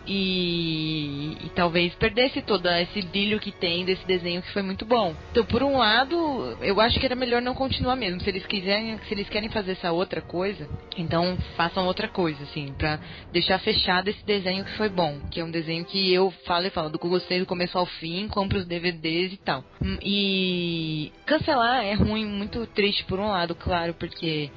E, 0.06 1.36
e, 1.44 1.50
talvez 1.54 1.94
perdesse 1.94 2.40
todo 2.42 2.68
esse 2.68 3.02
brilho 3.02 3.40
que 3.40 3.50
tem 3.50 3.84
desse 3.84 4.06
desenho 4.06 4.42
que 4.42 4.52
foi 4.52 4.62
muito 4.62 4.84
bom. 4.84 5.14
Então, 5.30 5.44
por 5.44 5.62
um 5.62 5.78
lado, 5.78 6.56
eu 6.60 6.80
acho 6.80 6.98
que 7.00 7.06
era 7.06 7.14
melhor 7.14 7.42
não 7.42 7.54
continuar 7.54 7.96
mesmo. 7.96 8.20
Se 8.20 8.28
eles 8.28 8.46
quiserem, 8.46 8.98
se 8.98 9.14
eles 9.14 9.28
querem 9.28 9.48
fazer 9.48 9.72
essa 9.72 9.92
outra 9.92 10.20
coisa, 10.20 10.68
então 10.96 11.36
façam 11.56 11.86
outra 11.86 12.08
coisa, 12.08 12.42
assim, 12.44 12.72
pra 12.78 13.00
deixar 13.32 13.58
fechado 13.58 14.08
esse 14.08 14.24
desenho 14.24 14.64
que 14.64 14.76
foi 14.76 14.88
bom, 14.88 15.20
que 15.30 15.40
é 15.40 15.44
um 15.44 15.50
desenho 15.50 15.84
que 15.84 16.12
eu 16.12 16.30
falo 16.46 16.66
e 16.66 16.70
falo 16.70 16.90
do 16.90 16.98
que 16.98 17.08
gostei 17.08 17.40
do 17.40 17.46
começo 17.46 17.76
ao 17.76 17.86
fim, 17.86 18.28
compro 18.28 18.58
os 18.58 18.66
DVDs 18.66 19.32
e 19.32 19.36
tal. 19.38 19.64
E 20.02 21.12
cancelar 21.24 21.84
é 21.84 21.94
ruim, 21.94 22.26
muito 22.26 22.66
triste 22.66 23.04
por 23.04 23.18
um 23.18 23.28
lado, 23.28 23.54
claro, 23.54 23.94
porque 23.94 24.50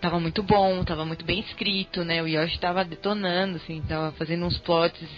tava 0.00 0.18
muito 0.18 0.42
bom, 0.42 0.82
tava 0.84 1.04
muito 1.04 1.24
bem 1.24 1.40
escrito, 1.40 2.04
né? 2.04 2.22
O 2.22 2.26
Yoshi 2.26 2.58
tava 2.58 2.84
detonando, 2.84 3.56
assim, 3.56 3.82
tava 3.82 4.12
fazendo 4.12 4.46
uns 4.46 4.58
plots 4.58 5.08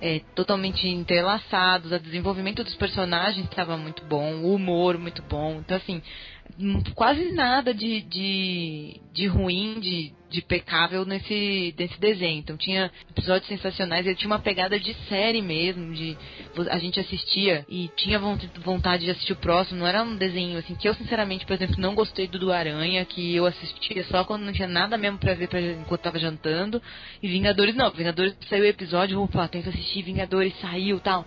é, 0.00 0.20
totalmente 0.34 0.86
entrelaçados, 0.86 1.92
o 1.92 1.98
desenvolvimento 1.98 2.62
dos 2.62 2.74
personagens 2.74 3.44
estava 3.44 3.76
muito 3.76 4.04
bom, 4.04 4.36
o 4.36 4.54
humor 4.54 4.98
muito 4.98 5.22
bom. 5.22 5.60
Então, 5.60 5.76
assim, 5.76 6.02
quase 6.94 7.32
nada 7.32 7.72
de, 7.72 8.00
de, 8.02 9.00
de 9.12 9.26
ruim, 9.26 9.78
de, 9.80 10.12
de 10.28 10.42
pecável 10.42 11.04
nesse, 11.04 11.74
nesse 11.78 11.98
desenho. 12.00 12.40
Então 12.40 12.56
tinha 12.56 12.90
episódios 13.10 13.48
sensacionais, 13.48 14.06
ele 14.06 14.16
tinha 14.16 14.30
uma 14.30 14.38
pegada 14.38 14.78
de 14.78 14.94
série 15.08 15.40
mesmo, 15.40 15.94
de 15.94 16.16
a 16.70 16.78
gente 16.78 16.98
assistia 16.98 17.64
e 17.68 17.88
tinha 17.96 18.18
vontade 18.18 19.04
de 19.04 19.10
assistir 19.10 19.32
o 19.32 19.36
próximo, 19.36 19.78
não 19.80 19.86
era 19.86 20.02
um 20.02 20.16
desenho 20.16 20.58
assim 20.58 20.74
que 20.74 20.88
eu 20.88 20.94
sinceramente, 20.94 21.46
por 21.46 21.54
exemplo, 21.54 21.76
não 21.78 21.94
gostei 21.94 22.26
do 22.26 22.38
do 22.38 22.52
Aranha, 22.52 23.04
que 23.04 23.34
eu 23.34 23.46
assistia 23.46 24.04
só 24.04 24.24
quando 24.24 24.42
não 24.44 24.52
tinha 24.52 24.68
nada 24.68 24.98
mesmo 24.98 25.18
para 25.18 25.34
ver 25.34 25.48
pra, 25.48 25.60
enquanto 25.60 26.00
tava 26.00 26.18
jantando. 26.18 26.82
E 27.22 27.28
Vingadores 27.28 27.74
não, 27.74 27.90
Vingadores 27.90 28.36
saiu 28.48 28.64
o 28.64 28.66
episódio, 28.66 29.20
opa, 29.20 29.48
tem 29.48 29.62
que 29.62 29.68
assistir 29.68 30.02
Vingadores, 30.02 30.54
saiu, 30.60 31.00
tal. 31.00 31.26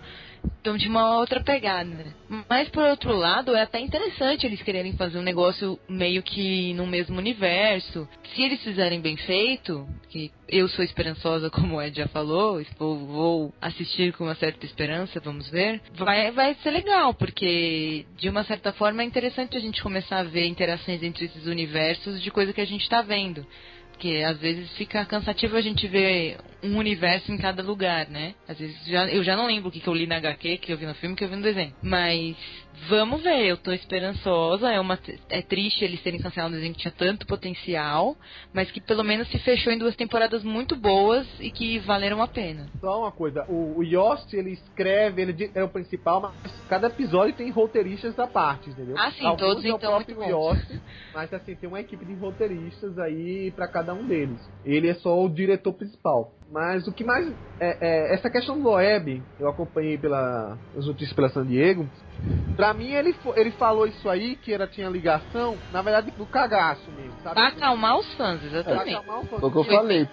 Então 0.60 0.76
de 0.76 0.88
uma 0.88 1.18
outra 1.18 1.42
pegada. 1.42 2.14
Mas 2.48 2.68
por 2.68 2.84
outro 2.84 3.12
lado, 3.14 3.54
é 3.54 3.62
até 3.62 3.80
interessante 3.80 4.46
eles 4.46 4.62
quererem 4.62 4.92
fazer 4.92 5.18
um 5.18 5.22
negócio 5.22 5.78
meio 5.88 6.22
que 6.22 6.72
no 6.74 6.86
mesmo 6.86 7.18
universo. 7.18 8.08
Se 8.32 8.42
eles 8.42 8.62
fizerem 8.62 9.00
bem 9.00 9.16
feito, 9.16 9.86
que 10.08 10.30
eu 10.48 10.68
sou 10.68 10.84
esperançosa, 10.84 11.50
como 11.50 11.76
o 11.76 11.82
Ed 11.82 11.96
já 11.96 12.06
falou, 12.08 12.62
vou 12.78 13.52
assistir 13.60 14.12
com 14.12 14.24
uma 14.24 14.36
certa 14.36 14.64
esperança, 14.64 15.20
vamos 15.20 15.50
ver, 15.50 15.80
vai, 15.94 16.30
vai 16.30 16.54
ser 16.62 16.70
legal, 16.70 17.12
porque 17.12 18.06
de 18.16 18.28
uma 18.28 18.44
certa 18.44 18.72
forma 18.72 19.02
é 19.02 19.04
interessante 19.04 19.56
a 19.56 19.60
gente 19.60 19.82
começar 19.82 20.18
a 20.18 20.24
ver 20.24 20.46
interações 20.46 21.02
entre 21.02 21.24
esses 21.24 21.46
universos 21.46 22.22
de 22.22 22.30
coisa 22.30 22.52
que 22.52 22.60
a 22.60 22.66
gente 22.66 22.82
está 22.82 23.02
vendo 23.02 23.44
porque 24.02 24.20
às 24.24 24.36
vezes 24.38 24.68
fica 24.76 25.04
cansativo 25.04 25.56
a 25.56 25.60
gente 25.60 25.86
ver 25.86 26.36
um 26.60 26.76
universo 26.76 27.30
em 27.30 27.38
cada 27.38 27.62
lugar, 27.62 28.08
né? 28.08 28.34
Às 28.48 28.58
vezes 28.58 28.76
já, 28.84 29.06
eu 29.06 29.22
já 29.22 29.36
não 29.36 29.46
lembro 29.46 29.68
o 29.68 29.72
que, 29.72 29.78
que 29.78 29.86
eu 29.86 29.94
li 29.94 30.08
na 30.08 30.16
HQ, 30.16 30.56
que 30.56 30.72
eu 30.72 30.76
vi 30.76 30.86
no 30.86 30.94
filme, 30.94 31.14
que 31.14 31.22
eu 31.22 31.28
vi 31.28 31.36
no 31.36 31.42
desenho. 31.42 31.72
Mas 31.80 32.36
vamos 32.88 33.22
ver, 33.22 33.46
eu 33.46 33.56
tô 33.56 33.72
esperançosa. 33.72 34.70
É, 34.70 34.80
uma, 34.80 34.98
é 35.28 35.42
triste 35.42 35.84
eles 35.84 36.02
terem 36.02 36.20
cancelado 36.20 36.52
um 36.52 36.56
desenho 36.56 36.74
que 36.74 36.80
tinha 36.80 36.92
tanto 36.92 37.26
potencial, 37.26 38.16
mas 38.52 38.70
que 38.70 38.80
pelo 38.80 39.04
menos 39.04 39.28
se 39.28 39.38
fechou 39.38 39.72
em 39.72 39.78
duas 39.78 39.96
temporadas 39.96 40.42
muito 40.42 40.76
boas 40.76 41.26
e 41.40 41.50
que 41.50 41.78
valeram 41.80 42.22
a 42.22 42.28
pena. 42.28 42.66
Só 42.80 43.00
uma 43.00 43.12
coisa, 43.12 43.44
o, 43.48 43.78
o 43.78 43.82
Yost, 43.82 44.34
ele 44.34 44.52
escreve, 44.52 45.22
ele 45.22 45.50
é 45.54 45.62
o 45.62 45.68
principal, 45.68 46.20
mas 46.20 46.52
cada 46.68 46.86
episódio 46.88 47.34
tem 47.34 47.50
roteiristas 47.50 48.18
à 48.18 48.26
parte, 48.26 48.70
entendeu? 48.70 48.96
Ah, 48.98 49.10
sim, 49.12 49.24
Alguns 49.24 49.40
todos 49.40 49.64
é 49.64 49.68
então 49.68 49.94
muito. 49.94 50.22
Yost, 50.22 50.80
mas 51.14 51.32
assim, 51.32 51.54
tem 51.54 51.68
uma 51.68 51.80
equipe 51.80 52.04
de 52.04 52.14
roteiristas 52.14 52.98
aí 52.98 53.50
para 53.52 53.68
cada 53.68 53.94
um 53.94 54.06
deles. 54.06 54.40
Ele 54.64 54.88
é 54.88 54.94
só 54.94 55.22
o 55.22 55.28
diretor 55.28 55.72
principal. 55.72 56.32
Mas 56.52 56.86
o 56.86 56.92
que 56.92 57.02
mais. 57.02 57.32
É, 57.58 57.78
é, 57.80 58.14
essa 58.14 58.28
questão 58.28 58.58
do 58.58 58.64
Loeb, 58.64 59.22
eu 59.40 59.48
acompanhei 59.48 59.96
pelas 59.96 60.58
notícias 60.74 61.12
pela 61.14 61.30
San 61.30 61.46
Diego. 61.46 61.88
Pra 62.56 62.74
mim, 62.74 62.92
ele, 62.92 63.14
ele 63.36 63.50
falou 63.52 63.86
isso 63.86 64.08
aí, 64.08 64.36
que 64.36 64.52
era, 64.52 64.66
tinha 64.66 64.88
ligação, 64.88 65.56
na 65.72 65.80
verdade, 65.80 66.10
do 66.10 66.26
cagaço 66.26 66.90
mesmo, 66.90 67.14
sabe? 67.22 67.36
Pra 67.36 67.48
acalmar 67.48 67.98
os 67.98 68.14
fãs, 68.14 68.44
exatamente. 68.44 68.94
É, 68.94 69.02
Foi 69.02 69.48
o 69.48 69.50
que 69.50 69.58
eu 69.58 69.64
falei. 69.64 70.08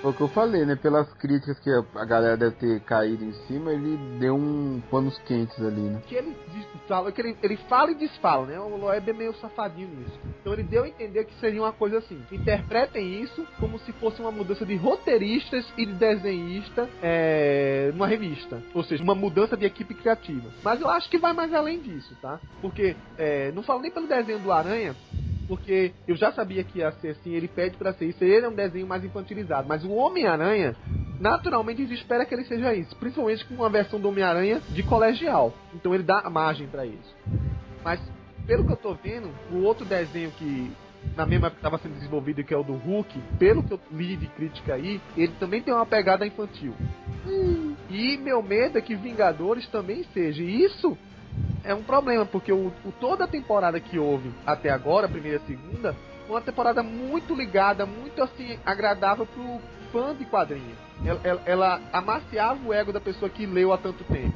Foi 0.00 0.10
o 0.10 0.14
que 0.14 0.20
eu 0.20 0.28
falei, 0.28 0.64
né? 0.64 0.76
Pelas 0.76 1.12
críticas 1.14 1.58
que 1.58 1.70
a 1.70 2.04
galera 2.04 2.36
deve 2.36 2.56
ter 2.56 2.80
caído 2.80 3.24
em 3.24 3.32
cima, 3.46 3.72
ele 3.72 3.96
deu 4.18 4.36
um 4.36 4.80
panos 4.90 5.18
quentes 5.20 5.58
ali, 5.60 5.80
né? 5.80 6.02
Que 6.06 6.14
ele, 6.14 6.36
fala, 6.86 7.10
que 7.10 7.20
ele, 7.20 7.36
ele 7.42 7.56
fala 7.68 7.90
e 7.90 7.94
desfala, 7.94 8.46
né? 8.46 8.58
O 8.60 8.76
Loeb 8.76 9.10
é 9.10 9.12
meio 9.12 9.34
safadinho 9.36 9.88
nisso. 9.88 10.18
Então 10.40 10.52
ele 10.52 10.62
deu 10.62 10.84
a 10.84 10.88
entender 10.88 11.24
que 11.24 11.34
seria 11.40 11.62
uma 11.62 11.72
coisa 11.72 11.98
assim. 11.98 12.22
Interpretem 12.30 13.22
isso 13.22 13.46
como 13.58 13.78
se 13.80 13.92
fosse 13.92 14.20
uma 14.20 14.30
mudança 14.30 14.64
de 14.64 14.76
roteiristas 14.76 15.63
e 15.76 15.86
de 15.86 15.92
desenhista 15.92 16.88
é, 17.02 17.90
numa 17.92 18.06
revista. 18.06 18.62
Ou 18.74 18.82
seja, 18.82 19.02
uma 19.02 19.14
mudança 19.14 19.56
de 19.56 19.64
equipe 19.64 19.94
criativa. 19.94 20.50
Mas 20.62 20.80
eu 20.80 20.88
acho 20.88 21.08
que 21.08 21.18
vai 21.18 21.32
mais 21.32 21.52
além 21.52 21.80
disso, 21.80 22.16
tá? 22.20 22.40
Porque, 22.60 22.96
é, 23.18 23.52
não 23.52 23.62
falo 23.62 23.80
nem 23.80 23.90
pelo 23.90 24.06
desenho 24.06 24.38
do 24.38 24.52
Aranha, 24.52 24.94
porque 25.46 25.92
eu 26.08 26.16
já 26.16 26.32
sabia 26.32 26.64
que 26.64 26.78
ia 26.78 26.90
ser 26.92 27.10
assim, 27.10 27.34
ele 27.34 27.48
pede 27.48 27.76
para 27.76 27.92
ser 27.92 28.06
isso, 28.06 28.24
ele 28.24 28.46
é 28.46 28.48
um 28.48 28.54
desenho 28.54 28.86
mais 28.86 29.04
infantilizado, 29.04 29.68
mas 29.68 29.84
o 29.84 29.90
Homem-Aranha, 29.90 30.74
naturalmente 31.20 31.82
a 31.82 31.94
espera 31.94 32.24
que 32.24 32.34
ele 32.34 32.44
seja 32.44 32.74
isso, 32.74 32.96
principalmente 32.96 33.44
com 33.44 33.54
uma 33.54 33.68
versão 33.68 34.00
do 34.00 34.08
Homem-Aranha 34.08 34.60
de 34.70 34.82
colegial. 34.82 35.52
Então 35.74 35.94
ele 35.94 36.02
dá 36.02 36.28
margem 36.30 36.66
para 36.66 36.86
isso. 36.86 37.14
Mas, 37.84 38.00
pelo 38.46 38.64
que 38.64 38.72
eu 38.72 38.76
tô 38.76 38.94
vendo, 38.94 39.28
o 39.52 39.62
outro 39.62 39.84
desenho 39.84 40.30
que 40.32 40.72
na 41.16 41.24
mesma 41.26 41.46
época 41.46 41.60
estava 41.60 41.78
sendo 41.78 41.94
desenvolvido, 41.94 42.42
que 42.42 42.52
é 42.52 42.56
o 42.56 42.62
do 42.62 42.74
Hulk, 42.74 43.20
pelo 43.38 43.62
que 43.62 43.72
eu 43.72 43.80
li 43.92 44.16
de 44.16 44.26
crítica 44.28 44.74
aí, 44.74 45.00
ele 45.16 45.32
também 45.38 45.62
tem 45.62 45.72
uma 45.72 45.86
pegada 45.86 46.26
infantil. 46.26 46.74
E 47.88 48.16
meu 48.18 48.42
medo 48.42 48.78
é 48.78 48.80
que 48.80 48.94
Vingadores 48.94 49.66
também 49.68 50.04
seja. 50.12 50.42
E 50.42 50.64
isso 50.64 50.96
é 51.62 51.74
um 51.74 51.82
problema, 51.82 52.26
porque 52.26 52.52
o, 52.52 52.72
o 52.84 52.92
toda 53.00 53.24
a 53.24 53.28
temporada 53.28 53.78
que 53.80 53.98
houve 53.98 54.30
até 54.46 54.70
agora, 54.70 55.08
primeira 55.08 55.40
e 55.42 55.46
segunda, 55.46 55.94
foi 56.26 56.36
uma 56.36 56.42
temporada 56.42 56.82
muito 56.82 57.34
ligada, 57.34 57.86
muito 57.86 58.22
assim, 58.22 58.58
agradável 58.64 59.26
pro 59.26 59.60
fã 59.92 60.14
de 60.14 60.24
quadrinhos. 60.24 60.76
Ela, 61.04 61.20
ela, 61.22 61.42
ela 61.46 61.80
amaciava 61.92 62.58
o 62.66 62.72
ego 62.72 62.92
da 62.92 63.00
pessoa 63.00 63.28
que 63.28 63.46
leu 63.46 63.72
há 63.72 63.78
tanto 63.78 64.02
tempo. 64.04 64.34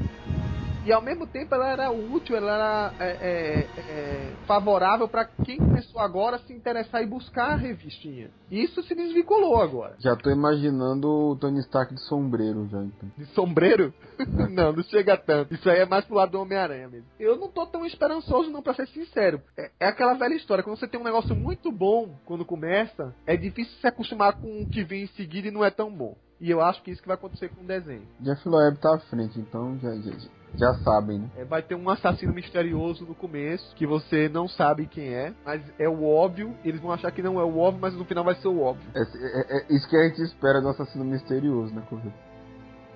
E 0.88 0.92
ao 0.92 1.02
mesmo 1.02 1.26
tempo 1.26 1.54
ela 1.54 1.68
era 1.68 1.90
útil, 1.90 2.34
ela 2.34 2.54
era 2.54 2.94
é, 2.98 3.10
é, 3.10 3.58
é, 3.78 4.32
favorável 4.46 5.06
para 5.06 5.26
quem 5.26 5.58
começou 5.58 6.00
agora 6.00 6.38
se 6.38 6.52
interessar 6.54 7.02
e 7.02 7.06
buscar 7.06 7.50
a 7.50 7.56
revistinha. 7.56 8.30
Isso 8.50 8.82
se 8.84 8.94
desvinculou 8.94 9.60
agora. 9.60 9.96
Já 9.98 10.16
tô 10.16 10.30
imaginando 10.30 11.06
o 11.06 11.36
Tony 11.36 11.60
Stark 11.60 11.94
de 11.94 12.00
sombreiro 12.06 12.66
já, 12.68 12.82
então. 12.82 13.10
De 13.18 13.26
sombreiro? 13.34 13.92
não, 14.50 14.72
não 14.72 14.82
chega 14.84 15.14
tanto. 15.18 15.52
Isso 15.52 15.68
aí 15.68 15.80
é 15.80 15.84
mais 15.84 16.06
pro 16.06 16.14
lado 16.14 16.32
do 16.32 16.40
Homem-Aranha 16.40 16.88
mesmo. 16.88 17.06
Eu 17.20 17.36
não 17.36 17.48
tô 17.48 17.66
tão 17.66 17.84
esperançoso 17.84 18.50
não, 18.50 18.62
pra 18.62 18.72
ser 18.72 18.88
sincero. 18.88 19.42
É, 19.58 19.70
é 19.80 19.88
aquela 19.88 20.14
velha 20.14 20.36
história, 20.36 20.64
quando 20.64 20.78
você 20.78 20.88
tem 20.88 20.98
um 20.98 21.04
negócio 21.04 21.36
muito 21.36 21.70
bom 21.70 22.16
quando 22.24 22.46
começa, 22.46 23.14
é 23.26 23.36
difícil 23.36 23.78
se 23.78 23.86
acostumar 23.86 24.40
com 24.40 24.62
o 24.62 24.66
que 24.66 24.82
vem 24.82 25.02
em 25.02 25.08
seguida 25.08 25.48
e 25.48 25.50
não 25.50 25.62
é 25.62 25.70
tão 25.70 25.92
bom. 25.92 26.16
E 26.40 26.50
eu 26.50 26.62
acho 26.62 26.82
que 26.82 26.90
isso 26.90 27.02
que 27.02 27.08
vai 27.08 27.16
acontecer 27.16 27.50
com 27.50 27.62
o 27.62 27.66
desenho. 27.66 28.08
Jeff 28.20 28.48
Loeb 28.48 28.78
tá 28.78 28.94
à 28.94 28.98
frente, 29.00 29.38
então 29.38 29.76
já, 29.80 29.94
já, 29.96 30.12
já 30.12 30.37
sabem, 30.84 31.18
né? 31.18 31.30
É, 31.36 31.44
vai 31.44 31.62
ter 31.62 31.74
um 31.74 31.88
assassino 31.88 32.32
misterioso 32.32 33.04
no 33.04 33.14
começo, 33.14 33.74
que 33.76 33.86
você 33.86 34.28
não 34.28 34.48
sabe 34.48 34.86
quem 34.86 35.14
é, 35.14 35.32
mas 35.44 35.62
é 35.78 35.88
o 35.88 36.04
óbvio. 36.04 36.54
Eles 36.64 36.80
vão 36.80 36.92
achar 36.92 37.10
que 37.10 37.22
não 37.22 37.38
é 37.38 37.44
o 37.44 37.58
óbvio, 37.58 37.80
mas 37.80 37.94
no 37.94 38.04
final 38.04 38.24
vai 38.24 38.34
ser 38.36 38.48
o 38.48 38.60
óbvio. 38.60 38.88
É, 38.94 39.00
é, 39.00 39.58
é 39.58 39.66
isso 39.70 39.88
que 39.88 39.96
a 39.96 40.08
gente 40.08 40.22
espera 40.22 40.60
do 40.60 40.68
assassino 40.68 41.04
misterioso, 41.04 41.74
né, 41.74 41.82
Correio? 41.88 42.12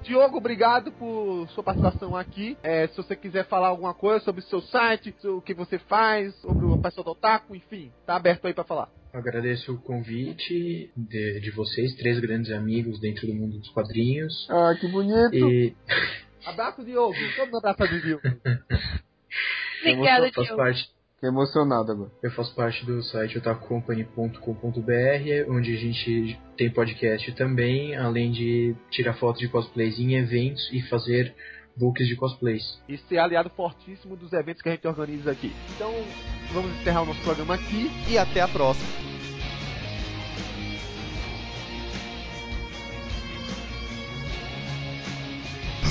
Diogo, 0.02 0.38
obrigado 0.38 0.90
por 0.92 1.48
sua 1.50 1.62
participação 1.62 2.16
aqui. 2.16 2.56
É, 2.62 2.88
se 2.88 2.96
você 2.96 3.14
quiser 3.14 3.46
falar 3.46 3.68
alguma 3.68 3.94
coisa 3.94 4.24
sobre 4.24 4.40
o 4.40 4.44
seu 4.44 4.60
site, 4.60 5.14
o 5.24 5.40
que 5.40 5.54
você 5.54 5.78
faz, 5.78 6.34
sobre 6.40 6.66
o 6.66 6.76
pessoal 6.76 7.04
do 7.04 7.10
Otaku, 7.12 7.54
enfim, 7.54 7.92
tá 8.04 8.16
aberto 8.16 8.46
aí 8.46 8.52
para 8.52 8.64
falar. 8.64 8.88
Agradeço 9.12 9.74
o 9.74 9.78
convite 9.78 10.90
de, 10.96 11.40
de 11.40 11.50
vocês, 11.52 11.94
três 11.96 12.18
grandes 12.18 12.50
amigos 12.50 12.98
dentro 12.98 13.26
do 13.28 13.34
mundo 13.34 13.58
dos 13.58 13.68
quadrinhos. 13.68 14.32
Ah, 14.50 14.74
que 14.80 14.88
bonito! 14.88 15.34
E... 15.34 15.76
Abraço, 16.47 16.85
Diogo! 16.85 17.14
Todo 17.36 17.56
abraço 17.56 17.93
do 17.93 18.01
Diogo. 18.01 18.23
Obrigada, 19.81 20.27
eu 20.27 20.32
faço 20.32 20.47
Diogo. 20.47 20.62
parte, 20.62 20.90
Fiquei 21.14 21.28
emocionado 21.28 21.93
agora. 21.93 22.10
eu 22.23 22.31
faço 22.32 22.55
parte 22.55 22.85
do 22.85 23.02
site 23.02 23.39
otakucompany.com.br, 23.39 25.51
onde 25.51 25.74
a 25.74 25.78
gente 25.78 26.39
tem 26.56 26.70
podcast 26.70 27.32
também, 27.32 27.97
além 27.97 28.32
de 28.32 28.74
tirar 28.90 29.14
fotos 29.14 29.40
de 29.40 29.48
cosplays 29.48 29.98
em 29.98 30.14
eventos 30.14 30.69
e 30.73 30.82
fazer 30.89 31.35
books 31.77 32.06
de 32.06 32.16
cosplays. 32.16 32.62
E 32.89 32.97
ser 32.98 33.19
aliado 33.19 33.51
fortíssimo 33.51 34.16
dos 34.16 34.32
eventos 34.32 34.62
que 34.62 34.69
a 34.69 34.73
gente 34.73 34.86
organiza 34.86 35.31
aqui. 35.31 35.52
Então, 35.77 35.93
vamos 36.52 36.70
encerrar 36.81 37.02
o 37.02 37.06
nosso 37.06 37.23
programa 37.23 37.55
aqui. 37.55 37.90
E 38.10 38.19
até 38.19 38.40
a 38.40 38.48
próxima. 38.48 39.11